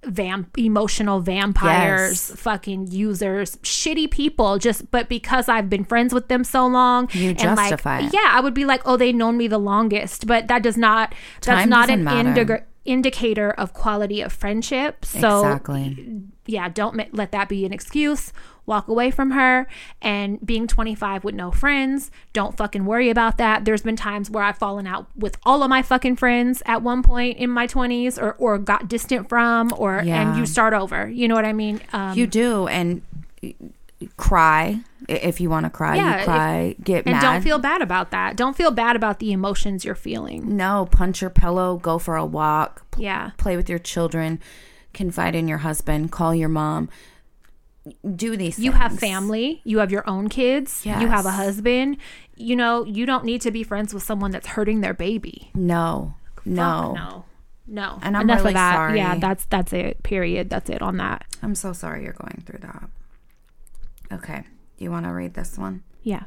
vamp 0.07 0.57
emotional 0.57 1.19
vampires, 1.21 2.29
Yes. 2.29 2.39
fucking 2.39 2.87
users, 2.91 3.55
shitty 3.57 4.09
people. 4.11 4.57
Just 4.57 4.89
but 4.91 5.09
because 5.09 5.49
I've 5.49 5.69
been 5.69 5.83
friends 5.85 6.13
with 6.13 6.27
them 6.27 6.43
so 6.43 6.65
long, 6.67 7.09
You 7.13 7.33
justify 7.33 7.97
like 8.01 8.07
it. 8.07 8.13
yeah, 8.13 8.29
I 8.31 8.39
would 8.41 8.53
be 8.53 8.65
like, 8.65 8.81
oh, 8.85 8.97
they've 8.97 9.15
known 9.15 9.37
me 9.37 9.47
the 9.47 9.57
longest, 9.57 10.27
but 10.27 10.47
that 10.47 10.63
does 10.63 10.77
not 10.77 11.13
that's 11.41 11.61
Time 11.61 11.69
not 11.69 11.87
doesn't 11.87 12.07
an 12.07 12.25
matter. 12.25 12.65
Indica- 12.85 13.15
indicator 13.15 13.51
of 13.51 13.73
quality 13.73 14.21
of 14.21 14.33
friendship. 14.33 15.05
So 15.05 15.39
exactly. 15.39 16.21
yeah, 16.45 16.69
don't 16.69 17.13
let 17.13 17.31
that 17.31 17.49
be 17.49 17.65
an 17.65 17.73
excuse. 17.73 18.33
Walk 18.65 18.87
away 18.87 19.11
from 19.11 19.31
her. 19.31 19.67
And 20.01 20.43
being 20.45 20.67
25 20.67 21.23
with 21.23 21.35
no 21.35 21.51
friends, 21.51 22.09
don't 22.33 22.57
fucking 22.57 22.85
worry 22.85 23.09
about 23.09 23.37
that. 23.37 23.63
There's 23.63 23.83
been 23.83 23.95
times 23.95 24.29
where 24.29 24.43
I've 24.43 24.57
fallen 24.57 24.85
out 24.87 25.07
with 25.15 25.37
all 25.43 25.63
of 25.63 25.69
my 25.69 25.81
fucking 25.81 26.15
friends 26.15 26.61
at 26.65 26.81
one 26.81 27.03
point 27.03 27.37
in 27.37 27.49
my 27.49 27.67
20s 27.67 28.21
or, 28.21 28.33
or 28.33 28.57
got 28.57 28.87
distant 28.87 29.29
from, 29.29 29.71
or, 29.77 29.99
and 29.99 30.37
you 30.39 30.45
start 30.45 30.73
over. 30.73 31.07
You 31.07 31.27
know 31.27 31.35
what 31.35 31.45
I 31.45 31.53
mean? 31.53 31.79
Um, 31.93 32.17
You 32.17 32.27
do, 32.27 32.67
and 32.67 33.01
cry 34.17 34.79
if 35.07 35.39
you 35.39 35.49
want 35.49 35.65
to 35.65 35.69
cry. 35.69 35.95
Yeah, 35.95 36.13
you 36.13 36.17
if- 36.19 36.25
cry, 36.25 36.75
get 36.83 37.05
and 37.05 37.15
mad. 37.15 37.21
don't 37.21 37.41
feel 37.41 37.59
bad 37.59 37.81
about 37.81 38.11
that. 38.11 38.35
Don't 38.35 38.55
feel 38.55 38.71
bad 38.71 38.95
about 38.95 39.19
the 39.19 39.31
emotions 39.31 39.85
you're 39.85 39.95
feeling. 39.95 40.55
no, 40.57 40.87
punch 40.91 41.21
your 41.21 41.29
pillow, 41.29 41.77
go 41.77 41.97
for 41.99 42.15
a 42.15 42.25
walk, 42.25 42.83
p- 42.91 43.03
Yeah. 43.03 43.31
play 43.37 43.55
with 43.55 43.69
your 43.69 43.79
children, 43.79 44.39
confide 44.93 45.35
in 45.35 45.47
your 45.47 45.59
husband, 45.59 46.11
call 46.11 46.33
your 46.33 46.49
mom. 46.49 46.89
Do 48.15 48.35
these. 48.35 48.55
Things. 48.55 48.65
You 48.65 48.71
have 48.71 48.97
family, 48.97 49.61
you 49.63 49.77
have 49.77 49.91
your 49.91 50.09
own 50.09 50.27
kids, 50.27 50.83
you 50.85 50.91
have 51.07 51.25
a 51.27 51.31
husband. 51.31 51.97
You 52.35 52.55
know, 52.55 52.83
you 52.83 53.05
don't 53.05 53.23
need 53.23 53.41
to 53.41 53.51
be 53.51 53.61
friends 53.63 53.93
with 53.93 54.01
someone 54.01 54.31
that's 54.31 54.47
hurting 54.47 54.81
their 54.81 54.93
baby. 54.95 55.51
No, 55.53 56.15
no, 56.45 56.93
no. 56.93 57.25
No. 57.67 57.99
And 58.01 58.15
I'm 58.17 58.23
Enough 58.23 58.37
really 58.39 58.49
of 58.49 58.53
that. 58.55 58.73
sorry. 58.75 58.97
Yeah, 58.97 59.17
that's 59.19 59.45
that's 59.45 59.71
it. 59.73 60.01
Period. 60.03 60.49
That's 60.49 60.69
it 60.69 60.81
on 60.81 60.97
that. 60.97 61.25
I'm 61.43 61.53
so 61.55 61.73
sorry 61.73 62.03
you're 62.03 62.13
going 62.13 62.41
through 62.45 62.59
that. 62.59 62.89
Okay, 64.11 64.43
you 64.77 64.91
want 64.91 65.05
to 65.05 65.11
read 65.11 65.33
this 65.33 65.57
one? 65.57 65.83
Yeah. 66.03 66.23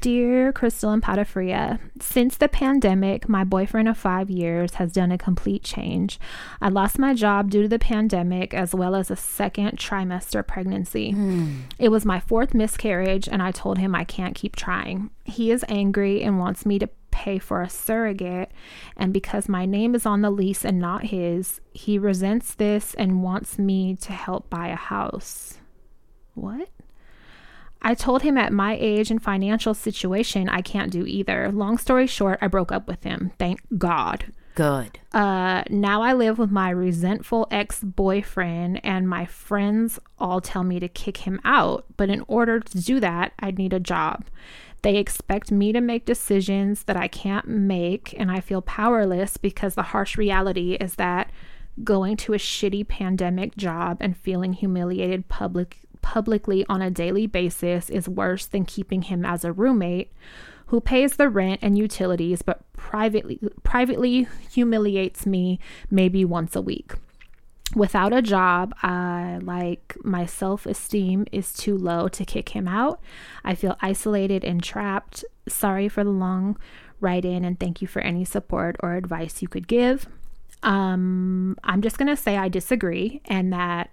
Dear 0.00 0.50
Crystal 0.50 0.92
and 0.92 1.02
Patafria, 1.02 1.78
since 2.00 2.38
the 2.38 2.48
pandemic, 2.48 3.28
my 3.28 3.44
boyfriend 3.44 3.86
of 3.86 3.98
five 3.98 4.30
years 4.30 4.74
has 4.74 4.92
done 4.92 5.12
a 5.12 5.18
complete 5.18 5.62
change. 5.62 6.18
I 6.62 6.70
lost 6.70 6.98
my 6.98 7.12
job 7.12 7.50
due 7.50 7.62
to 7.62 7.68
the 7.68 7.78
pandemic 7.78 8.54
as 8.54 8.74
well 8.74 8.94
as 8.94 9.10
a 9.10 9.16
second 9.16 9.76
trimester 9.76 10.46
pregnancy. 10.46 11.10
Hmm. 11.10 11.60
It 11.78 11.90
was 11.90 12.06
my 12.06 12.18
fourth 12.18 12.54
miscarriage, 12.54 13.28
and 13.28 13.42
I 13.42 13.50
told 13.50 13.76
him 13.76 13.94
I 13.94 14.04
can't 14.04 14.34
keep 14.34 14.56
trying. 14.56 15.10
He 15.24 15.50
is 15.50 15.66
angry 15.68 16.22
and 16.22 16.38
wants 16.38 16.64
me 16.64 16.78
to 16.78 16.88
pay 17.20 17.38
for 17.38 17.60
a 17.60 17.68
surrogate, 17.68 18.50
and 18.96 19.12
because 19.12 19.46
my 19.46 19.66
name 19.66 19.94
is 19.94 20.06
on 20.06 20.22
the 20.22 20.30
lease 20.30 20.64
and 20.64 20.78
not 20.78 21.04
his, 21.04 21.60
he 21.72 21.98
resents 21.98 22.54
this 22.54 22.94
and 22.94 23.22
wants 23.22 23.58
me 23.58 23.94
to 23.96 24.12
help 24.12 24.48
buy 24.48 24.68
a 24.68 24.76
house. 24.76 25.58
What? 26.34 26.68
I 27.82 27.94
told 27.94 28.22
him 28.22 28.38
at 28.38 28.54
my 28.54 28.76
age 28.80 29.10
and 29.10 29.22
financial 29.22 29.74
situation, 29.74 30.48
I 30.48 30.62
can't 30.62 30.90
do 30.90 31.04
either. 31.04 31.52
Long 31.52 31.76
story 31.76 32.06
short, 32.06 32.38
I 32.40 32.46
broke 32.46 32.72
up 32.72 32.88
with 32.88 33.04
him. 33.04 33.32
Thank 33.38 33.60
God. 33.76 34.32
Good. 34.54 34.98
Uh, 35.12 35.62
now 35.70 36.02
I 36.02 36.12
live 36.14 36.38
with 36.38 36.50
my 36.50 36.70
resentful 36.70 37.46
ex 37.50 37.82
boyfriend, 37.82 38.80
and 38.84 39.08
my 39.08 39.26
friends 39.26 39.98
all 40.18 40.40
tell 40.40 40.64
me 40.64 40.80
to 40.80 40.88
kick 40.88 41.18
him 41.18 41.40
out. 41.44 41.84
But 41.96 42.08
in 42.08 42.24
order 42.28 42.60
to 42.60 42.80
do 42.80 42.98
that, 43.00 43.32
I'd 43.38 43.58
need 43.58 43.72
a 43.72 43.80
job. 43.80 44.24
They 44.82 44.96
expect 44.96 45.50
me 45.50 45.72
to 45.72 45.80
make 45.80 46.06
decisions 46.06 46.84
that 46.84 46.96
I 46.96 47.08
can't 47.08 47.46
make, 47.46 48.14
and 48.18 48.30
I 48.30 48.40
feel 48.40 48.62
powerless 48.62 49.36
because 49.36 49.74
the 49.74 49.82
harsh 49.82 50.16
reality 50.16 50.74
is 50.74 50.94
that 50.94 51.30
going 51.84 52.16
to 52.16 52.34
a 52.34 52.38
shitty 52.38 52.86
pandemic 52.88 53.56
job 53.56 53.98
and 54.00 54.16
feeling 54.16 54.52
humiliated 54.52 55.28
public 55.28 55.78
publicly 56.02 56.64
on 56.66 56.80
a 56.80 56.90
daily 56.90 57.26
basis 57.26 57.90
is 57.90 58.08
worse 58.08 58.46
than 58.46 58.64
keeping 58.64 59.02
him 59.02 59.24
as 59.24 59.44
a 59.44 59.52
roommate 59.52 60.10
who 60.66 60.80
pays 60.80 61.16
the 61.16 61.28
rent 61.28 61.60
and 61.62 61.76
utilities 61.76 62.40
but 62.40 62.62
privately 62.72 63.38
privately 63.62 64.26
humiliates 64.50 65.26
me 65.26 65.58
maybe 65.90 66.24
once 66.24 66.56
a 66.56 66.60
week. 66.60 66.94
Without 67.74 68.12
a 68.12 68.20
job, 68.20 68.74
I 68.82 69.38
like 69.42 69.96
my 70.02 70.26
self-esteem 70.26 71.26
is 71.30 71.52
too 71.52 71.76
low 71.76 72.08
to 72.08 72.24
kick 72.24 72.50
him 72.50 72.66
out. 72.66 73.00
I 73.44 73.54
feel 73.54 73.76
isolated 73.80 74.44
and 74.44 74.62
trapped. 74.62 75.24
Sorry 75.48 75.88
for 75.88 76.02
the 76.02 76.10
long 76.10 76.58
write 77.00 77.24
in 77.24 77.44
and 77.44 77.58
thank 77.58 77.80
you 77.80 77.88
for 77.88 78.00
any 78.00 78.24
support 78.24 78.76
or 78.80 78.94
advice 78.94 79.40
you 79.40 79.48
could 79.48 79.68
give. 79.68 80.06
Um, 80.62 81.56
I'm 81.64 81.80
just 81.80 81.96
going 81.96 82.08
to 82.08 82.16
say 82.16 82.36
I 82.36 82.48
disagree 82.48 83.22
and 83.24 83.52
that 83.52 83.90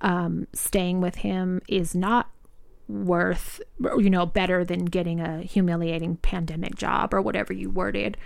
um, 0.00 0.46
staying 0.52 1.00
with 1.00 1.16
him 1.16 1.60
is 1.68 1.94
not 1.94 2.30
worth, 2.88 3.60
you 3.78 4.08
know, 4.08 4.24
better 4.24 4.64
than 4.64 4.84
getting 4.86 5.20
a 5.20 5.42
humiliating 5.42 6.16
pandemic 6.16 6.74
job 6.76 7.12
or 7.12 7.20
whatever 7.20 7.52
you 7.52 7.70
worded. 7.70 8.16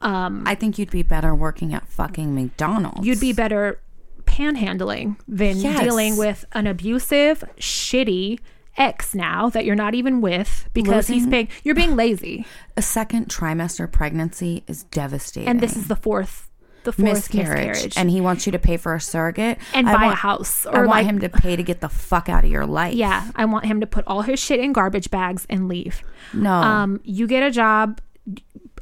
Um, 0.00 0.44
I 0.46 0.54
think 0.54 0.78
you'd 0.78 0.90
be 0.90 1.02
better 1.02 1.34
working 1.34 1.74
at 1.74 1.88
fucking 1.88 2.34
McDonald's. 2.34 3.06
you'd 3.06 3.20
be 3.20 3.32
better 3.32 3.80
panhandling 4.26 5.16
than 5.28 5.56
Yes. 5.58 5.80
dealing 5.80 6.16
with 6.16 6.44
an 6.52 6.66
abusive, 6.66 7.44
shitty 7.58 8.38
ex 8.76 9.14
now 9.14 9.48
that 9.50 9.64
you're 9.64 9.76
not 9.76 9.94
even 9.94 10.20
with 10.20 10.68
because 10.74 11.06
he's 11.06 11.26
paying. 11.26 11.48
You're 11.62 11.74
being 11.76 11.94
lazy, 11.96 12.44
a 12.76 12.82
second 12.82 13.28
trimester 13.28 13.90
pregnancy 13.90 14.64
is 14.66 14.82
devastating. 14.84 15.48
and 15.48 15.60
this 15.60 15.76
is 15.76 15.86
the 15.86 15.94
fourth, 15.96 16.50
the 16.82 16.90
fourth 16.92 17.04
miscarriage. 17.32 17.68
miscarriage, 17.68 17.96
and 17.96 18.10
he 18.10 18.20
wants 18.20 18.46
you 18.46 18.52
to 18.52 18.58
pay 18.58 18.76
for 18.76 18.94
a 18.94 19.00
surrogate 19.00 19.58
and 19.72 19.88
I 19.88 19.92
buy 19.94 20.02
a 20.02 20.06
want- 20.06 20.18
house 20.18 20.66
I 20.66 20.70
or 20.80 20.86
want 20.88 21.06
him 21.06 21.20
to 21.20 21.28
pay 21.28 21.54
to 21.54 21.62
get 21.62 21.80
the 21.80 21.88
fuck 21.88 22.28
out 22.28 22.42
of 22.44 22.50
your 22.50 22.66
life. 22.66 22.94
Yeah, 22.94 23.30
I 23.36 23.44
want 23.44 23.64
him 23.66 23.80
to 23.80 23.86
put 23.86 24.04
all 24.08 24.22
his 24.22 24.40
shit 24.40 24.58
in 24.58 24.72
garbage 24.72 25.08
bags 25.10 25.46
and 25.48 25.68
leave. 25.68 26.02
No. 26.32 26.52
Um, 26.52 27.00
you 27.04 27.26
get 27.28 27.42
a 27.44 27.50
job. 27.52 28.00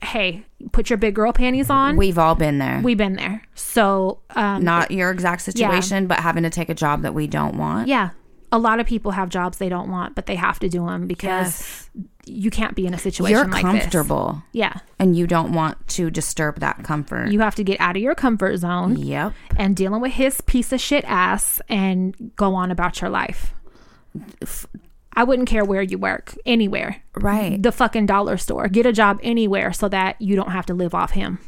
Hey, 0.03 0.45
put 0.73 0.91
your 0.91 0.97
big 0.97 1.15
girl 1.15 1.33
panties 1.33 1.71
on. 1.71 1.97
We've 1.97 2.19
all 2.19 2.35
been 2.35 2.59
there. 2.59 2.81
We've 2.83 2.99
been 2.99 3.15
there. 3.15 3.43
So, 3.55 4.21
um, 4.31 4.65
Not 4.65 4.91
your 4.91 5.11
exact 5.11 5.43
situation, 5.43 6.07
but 6.07 6.19
having 6.19 6.43
to 6.43 6.51
take 6.51 6.69
a 6.69 6.75
job 6.75 7.03
that 7.03 7.15
we 7.15 7.27
don't 7.27 7.57
want. 7.57 7.89
yeah, 7.89 8.11
a 8.53 8.59
lot 8.59 8.79
of 8.79 8.87
people 8.87 9.13
have 9.13 9.31
jobs 9.31 9.59
they 9.59 9.71
don't 9.71 9.91
want, 9.91 10.15
but 10.15 10.27
they 10.27 10.37
have 10.37 10.59
to 10.59 10.69
do 10.69 10.85
them 10.87 11.07
because 11.07 11.89
you 12.27 12.51
can't 12.51 12.77
be 12.77 12.87
in 12.87 12.95
a 12.95 12.99
situation 12.99 13.35
You're 13.35 13.49
like 13.49 13.63
comfortable 13.63 14.43
this. 14.53 14.61
Yeah, 14.61 14.79
and 14.99 15.17
you 15.17 15.27
don't 15.27 15.53
want 15.53 15.89
to 15.89 16.11
disturb 16.11 16.61
that 16.61 16.85
comfort. 16.85 17.33
you 17.33 17.41
have 17.41 17.55
to 17.57 17.65
get 17.65 17.81
out 17.81 17.97
of 17.97 18.03
your 18.03 18.15
comfort 18.15 18.59
zone 18.59 18.97
yep. 18.97 19.33
and 19.57 19.75
dealing 19.75 20.03
with 20.03 20.13
his 20.13 20.41
piece 20.43 20.73
of 20.73 20.81
shit 20.81 21.05
ass 21.07 21.61
and 21.69 22.33
go 22.37 22.55
on 22.55 22.71
about 22.71 23.01
your 23.01 23.11
life. 23.11 23.55
I 25.15 25.25
wouldn't 25.25 25.49
care 25.49 25.65
where 25.65 25.83
you 25.83 25.99
work, 25.99 26.35
anywhere. 26.47 27.03
Right. 27.15 27.63
the 27.63 27.73
fucking 27.73 28.07
dollar 28.07 28.37
store. 28.39 28.69
Get 28.69 28.87
a 28.87 28.93
job 28.93 29.21
anywhere 29.23 29.73
so 29.73 29.89
that 29.89 30.21
you 30.21 30.35
don't 30.37 30.53
have 30.53 30.67
to 30.67 30.75
live 30.75 30.95
off 30.95 31.11
him. 31.13 31.39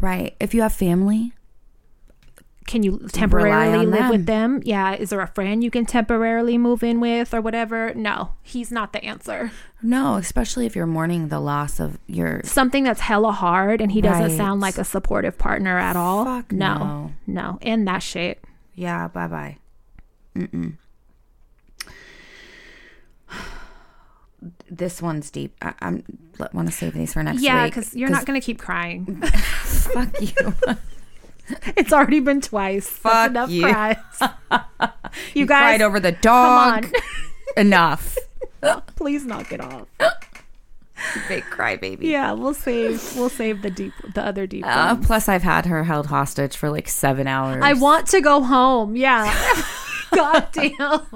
Right. 0.00 0.36
If 0.40 0.52
you 0.54 0.60
have 0.62 0.72
family, 0.74 1.32
Can 2.66 2.82
you 2.82 2.98
temporarily 3.12 3.86
live 3.86 4.10
with 4.10 4.26
them. 4.26 4.54
them? 4.54 4.62
Yeah. 4.64 4.94
Is 4.94 5.10
there 5.10 5.20
a 5.20 5.26
friend 5.28 5.62
you 5.62 5.70
can 5.70 5.84
temporarily 5.86 6.56
move 6.58 6.82
in 6.82 6.98
with 7.00 7.32
or 7.34 7.40
whatever? 7.40 7.92
No, 7.94 8.30
he's 8.42 8.70
not 8.70 8.92
the 8.92 9.04
answer. 9.04 9.52
no, 9.82 10.16
especially 10.16 10.66
if 10.66 10.74
you're 10.74 10.86
mourning 10.86 11.28
the 11.28 11.40
loss 11.40 11.78
of 11.80 11.98
your 12.06 12.40
Something 12.44 12.84
that's 12.84 13.00
hella 13.00 13.32
hard 13.32 13.80
and 13.80 13.92
he 13.92 14.00
doesn't 14.00 14.36
sound 14.36 14.60
like 14.60 14.78
a 14.78 14.84
supportive 14.84 15.36
partner 15.38 15.78
at 15.78 15.94
all. 15.96 16.24
Fuck 16.24 16.52
no, 16.52 16.76
no. 16.78 17.12
no. 17.26 17.58
End 17.62 17.86
that 17.88 18.02
shit. 18.02 18.42
Yeah, 18.74 19.08
bye 19.08 19.28
bye. 19.28 19.58
Mm-mm. 20.34 20.76
This 24.76 25.00
one's 25.00 25.30
deep. 25.30 25.54
I, 25.62 25.74
I'm 25.80 26.04
want 26.52 26.68
to 26.68 26.72
save 26.74 26.94
these 26.94 27.12
for 27.12 27.22
next 27.22 27.40
Yeah, 27.42 27.54
week. 27.54 27.60
Yeah, 27.60 27.66
because 27.80 27.94
you're 27.94 28.10
not 28.10 28.26
going 28.26 28.40
to 28.40 28.44
keep 28.44 28.58
crying. 28.58 29.20
Fuck 29.62 30.20
you. 30.20 30.54
it's 31.76 31.92
already 31.92 32.20
been 32.20 32.40
twice. 32.40 32.88
Fuck 32.88 33.32
That's 33.32 33.50
enough 33.50 33.50
you. 33.50 33.62
cries. 33.62 33.96
you, 35.34 35.42
You 35.42 35.46
guys, 35.46 35.60
cried 35.78 35.82
over 35.82 36.00
the 36.00 36.12
come 36.12 36.20
dog. 36.22 36.84
on. 36.86 36.92
Enough. 37.56 38.18
Please 38.96 39.24
knock 39.24 39.52
it 39.52 39.60
off. 39.60 39.86
Big 41.28 41.44
crybaby. 41.44 41.98
Yeah, 42.02 42.32
we'll 42.32 42.54
save 42.54 43.14
we'll 43.16 43.28
save 43.28 43.60
the 43.62 43.70
deep 43.70 43.92
the 44.14 44.22
other 44.24 44.46
deep 44.46 44.64
Uh, 44.66 44.96
plus, 44.96 45.28
I've 45.28 45.42
had 45.42 45.66
her 45.66 45.84
held 45.84 46.06
hostage 46.06 46.56
for 46.56 46.70
like 46.70 46.88
seven 46.88 47.26
hours. 47.26 47.62
I 47.62 47.74
want 47.74 48.06
to 48.08 48.20
go 48.22 48.42
home. 48.42 48.96
Yeah. 48.96 49.24
God 50.14 50.48
damn. 50.52 51.06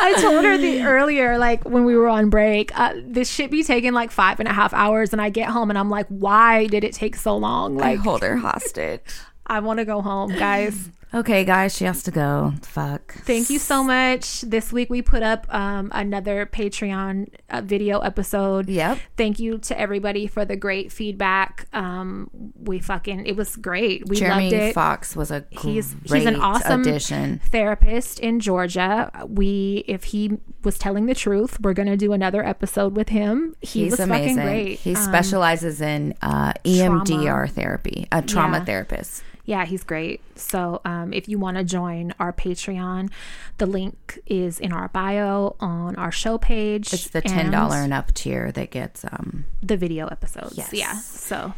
I 0.00 0.14
told 0.20 0.44
her 0.44 0.56
the 0.58 0.82
earlier, 0.82 1.38
like 1.38 1.64
when 1.64 1.84
we 1.84 1.96
were 1.96 2.08
on 2.08 2.30
break, 2.30 2.76
uh, 2.78 2.94
this 3.02 3.30
should 3.30 3.50
be 3.50 3.62
taking 3.62 3.92
like 3.92 4.10
five 4.10 4.38
and 4.40 4.48
a 4.48 4.52
half 4.52 4.72
hours, 4.72 5.12
and 5.12 5.20
I 5.20 5.30
get 5.30 5.48
home 5.48 5.70
and 5.70 5.78
I'm 5.78 5.90
like, 5.90 6.06
why 6.08 6.66
did 6.66 6.84
it 6.84 6.92
take 6.92 7.16
so 7.16 7.36
long? 7.36 7.80
I 7.80 7.92
Like, 7.92 7.98
hold 8.00 8.22
her 8.22 8.36
hostage. 8.36 9.00
I 9.46 9.60
want 9.60 9.78
to 9.78 9.84
go 9.84 10.02
home, 10.02 10.30
guys. 10.36 10.90
Okay, 11.14 11.42
guys, 11.42 11.74
she 11.74 11.84
has 11.86 12.02
to 12.02 12.10
go. 12.10 12.52
Fuck. 12.60 13.14
Thank 13.24 13.48
you 13.48 13.58
so 13.58 13.82
much. 13.82 14.42
This 14.42 14.70
week 14.74 14.90
we 14.90 15.00
put 15.00 15.22
up 15.22 15.46
um, 15.52 15.88
another 15.94 16.44
Patreon 16.44 17.28
uh, 17.48 17.62
video 17.62 18.00
episode. 18.00 18.68
Yep. 18.68 18.98
Thank 19.16 19.38
you 19.38 19.56
to 19.56 19.80
everybody 19.80 20.26
for 20.26 20.44
the 20.44 20.54
great 20.54 20.92
feedback. 20.92 21.66
Um, 21.72 22.28
we 22.62 22.78
fucking 22.78 23.24
it 23.26 23.36
was 23.36 23.56
great. 23.56 24.06
We 24.06 24.16
Jeremy 24.16 24.50
loved 24.50 24.62
it. 24.62 24.74
Fox 24.74 25.16
was 25.16 25.30
a 25.30 25.46
He's 25.48 25.96
he's 26.04 26.26
an 26.26 26.36
awesome 26.36 26.82
addition. 26.82 27.40
therapist 27.50 28.20
in 28.20 28.38
Georgia. 28.38 29.10
We 29.26 29.84
if 29.88 30.04
he 30.04 30.36
was 30.62 30.76
telling 30.76 31.06
the 31.06 31.14
truth, 31.14 31.58
we're 31.62 31.72
gonna 31.72 31.96
do 31.96 32.12
another 32.12 32.44
episode 32.44 32.94
with 32.96 33.08
him. 33.08 33.54
He 33.62 33.84
He's 33.84 33.92
was 33.92 34.00
amazing. 34.00 34.36
fucking 34.36 34.44
great. 34.46 34.78
He 34.80 34.94
Um, 34.94 35.02
specializes 35.02 35.80
in 35.80 36.14
uh, 36.20 36.52
EMDR 36.66 37.48
therapy, 37.50 38.06
a 38.12 38.20
trauma 38.20 38.58
Yeah. 38.58 38.64
therapist. 38.66 39.22
Yeah, 39.48 39.64
he's 39.64 39.82
great. 39.82 40.20
So, 40.38 40.82
um, 40.84 41.14
if 41.14 41.26
you 41.26 41.38
want 41.38 41.56
to 41.56 41.64
join 41.64 42.12
our 42.20 42.34
Patreon, 42.34 43.10
the 43.56 43.64
link 43.64 44.18
is 44.26 44.60
in 44.60 44.74
our 44.74 44.88
bio 44.88 45.56
on 45.58 45.96
our 45.96 46.12
show 46.12 46.36
page. 46.36 46.92
It's 46.92 47.08
the 47.08 47.22
ten 47.22 47.50
dollar 47.50 47.76
and 47.76 47.94
up 47.94 48.12
tier 48.12 48.52
that 48.52 48.70
gets 48.70 49.06
um 49.06 49.46
the 49.62 49.78
video 49.78 50.06
episodes. 50.08 50.58
Yes. 50.58 50.74
Yeah. 50.74 50.92
So 50.98 51.54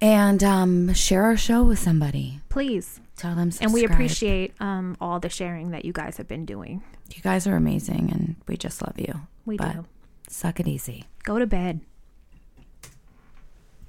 and 0.00 0.42
um 0.42 0.94
share 0.94 1.24
our 1.24 1.36
show 1.36 1.62
with 1.64 1.78
somebody. 1.78 2.40
please, 2.48 2.98
Tell 3.16 3.34
them 3.34 3.50
and 3.60 3.74
we 3.74 3.84
appreciate 3.84 4.54
um, 4.58 4.96
all 4.98 5.20
the 5.20 5.28
sharing 5.28 5.72
that 5.72 5.84
you 5.84 5.92
guys 5.92 6.16
have 6.16 6.28
been 6.28 6.46
doing. 6.46 6.82
you 7.14 7.20
guys 7.22 7.46
are 7.46 7.56
amazing 7.56 8.10
and 8.10 8.36
we 8.48 8.56
just 8.56 8.80
love 8.80 8.98
you. 8.98 9.20
We 9.44 9.58
But 9.58 9.72
do. 9.74 9.84
Suck 10.28 10.60
it 10.60 10.66
easy. 10.66 11.04
Go 11.24 11.38
to 11.38 11.46
bed. 11.46 11.80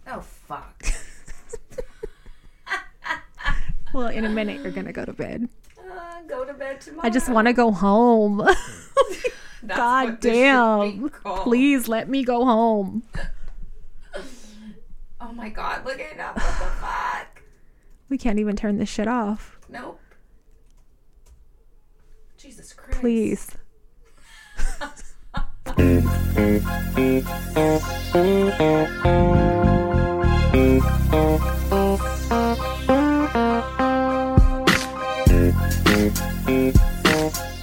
Oh 0.07 0.19
fuck. 0.19 0.83
Well, 3.97 4.09
in 4.09 4.25
a 4.25 4.29
minute, 4.29 4.61
you're 4.61 4.71
gonna 4.71 4.93
go 4.93 5.05
to 5.05 5.11
bed. 5.11 5.49
Uh, 5.75 6.21
go 6.27 6.45
to 6.45 6.53
bed 6.53 6.79
tomorrow. 6.79 7.07
I 7.07 7.09
just 7.09 7.29
want 7.29 7.47
to 7.47 7.53
go 7.53 7.71
home. 7.71 8.47
God 9.67 10.19
damn. 10.19 11.09
Please 11.09 11.87
let 11.87 12.07
me 12.07 12.23
go 12.23 12.45
home. 12.45 13.01
Oh 15.19 15.31
my 15.33 15.49
god, 15.49 15.83
look 15.83 15.99
at 15.99 16.15
that. 16.15 16.35
What 16.35 16.45
the 16.45 16.75
fuck? 16.79 17.41
We 18.07 18.19
can't 18.19 18.37
even 18.37 18.55
turn 18.55 18.77
this 18.77 18.87
shit 18.87 19.07
off. 19.07 19.57
Nope. 19.67 19.99
Jesus 22.37 22.71
Christ. 22.73 22.99
Please. 22.99 23.49
Thank 25.65 26.07
you. 33.71 33.76
Thank 35.37 36.17
you. 36.49 37.56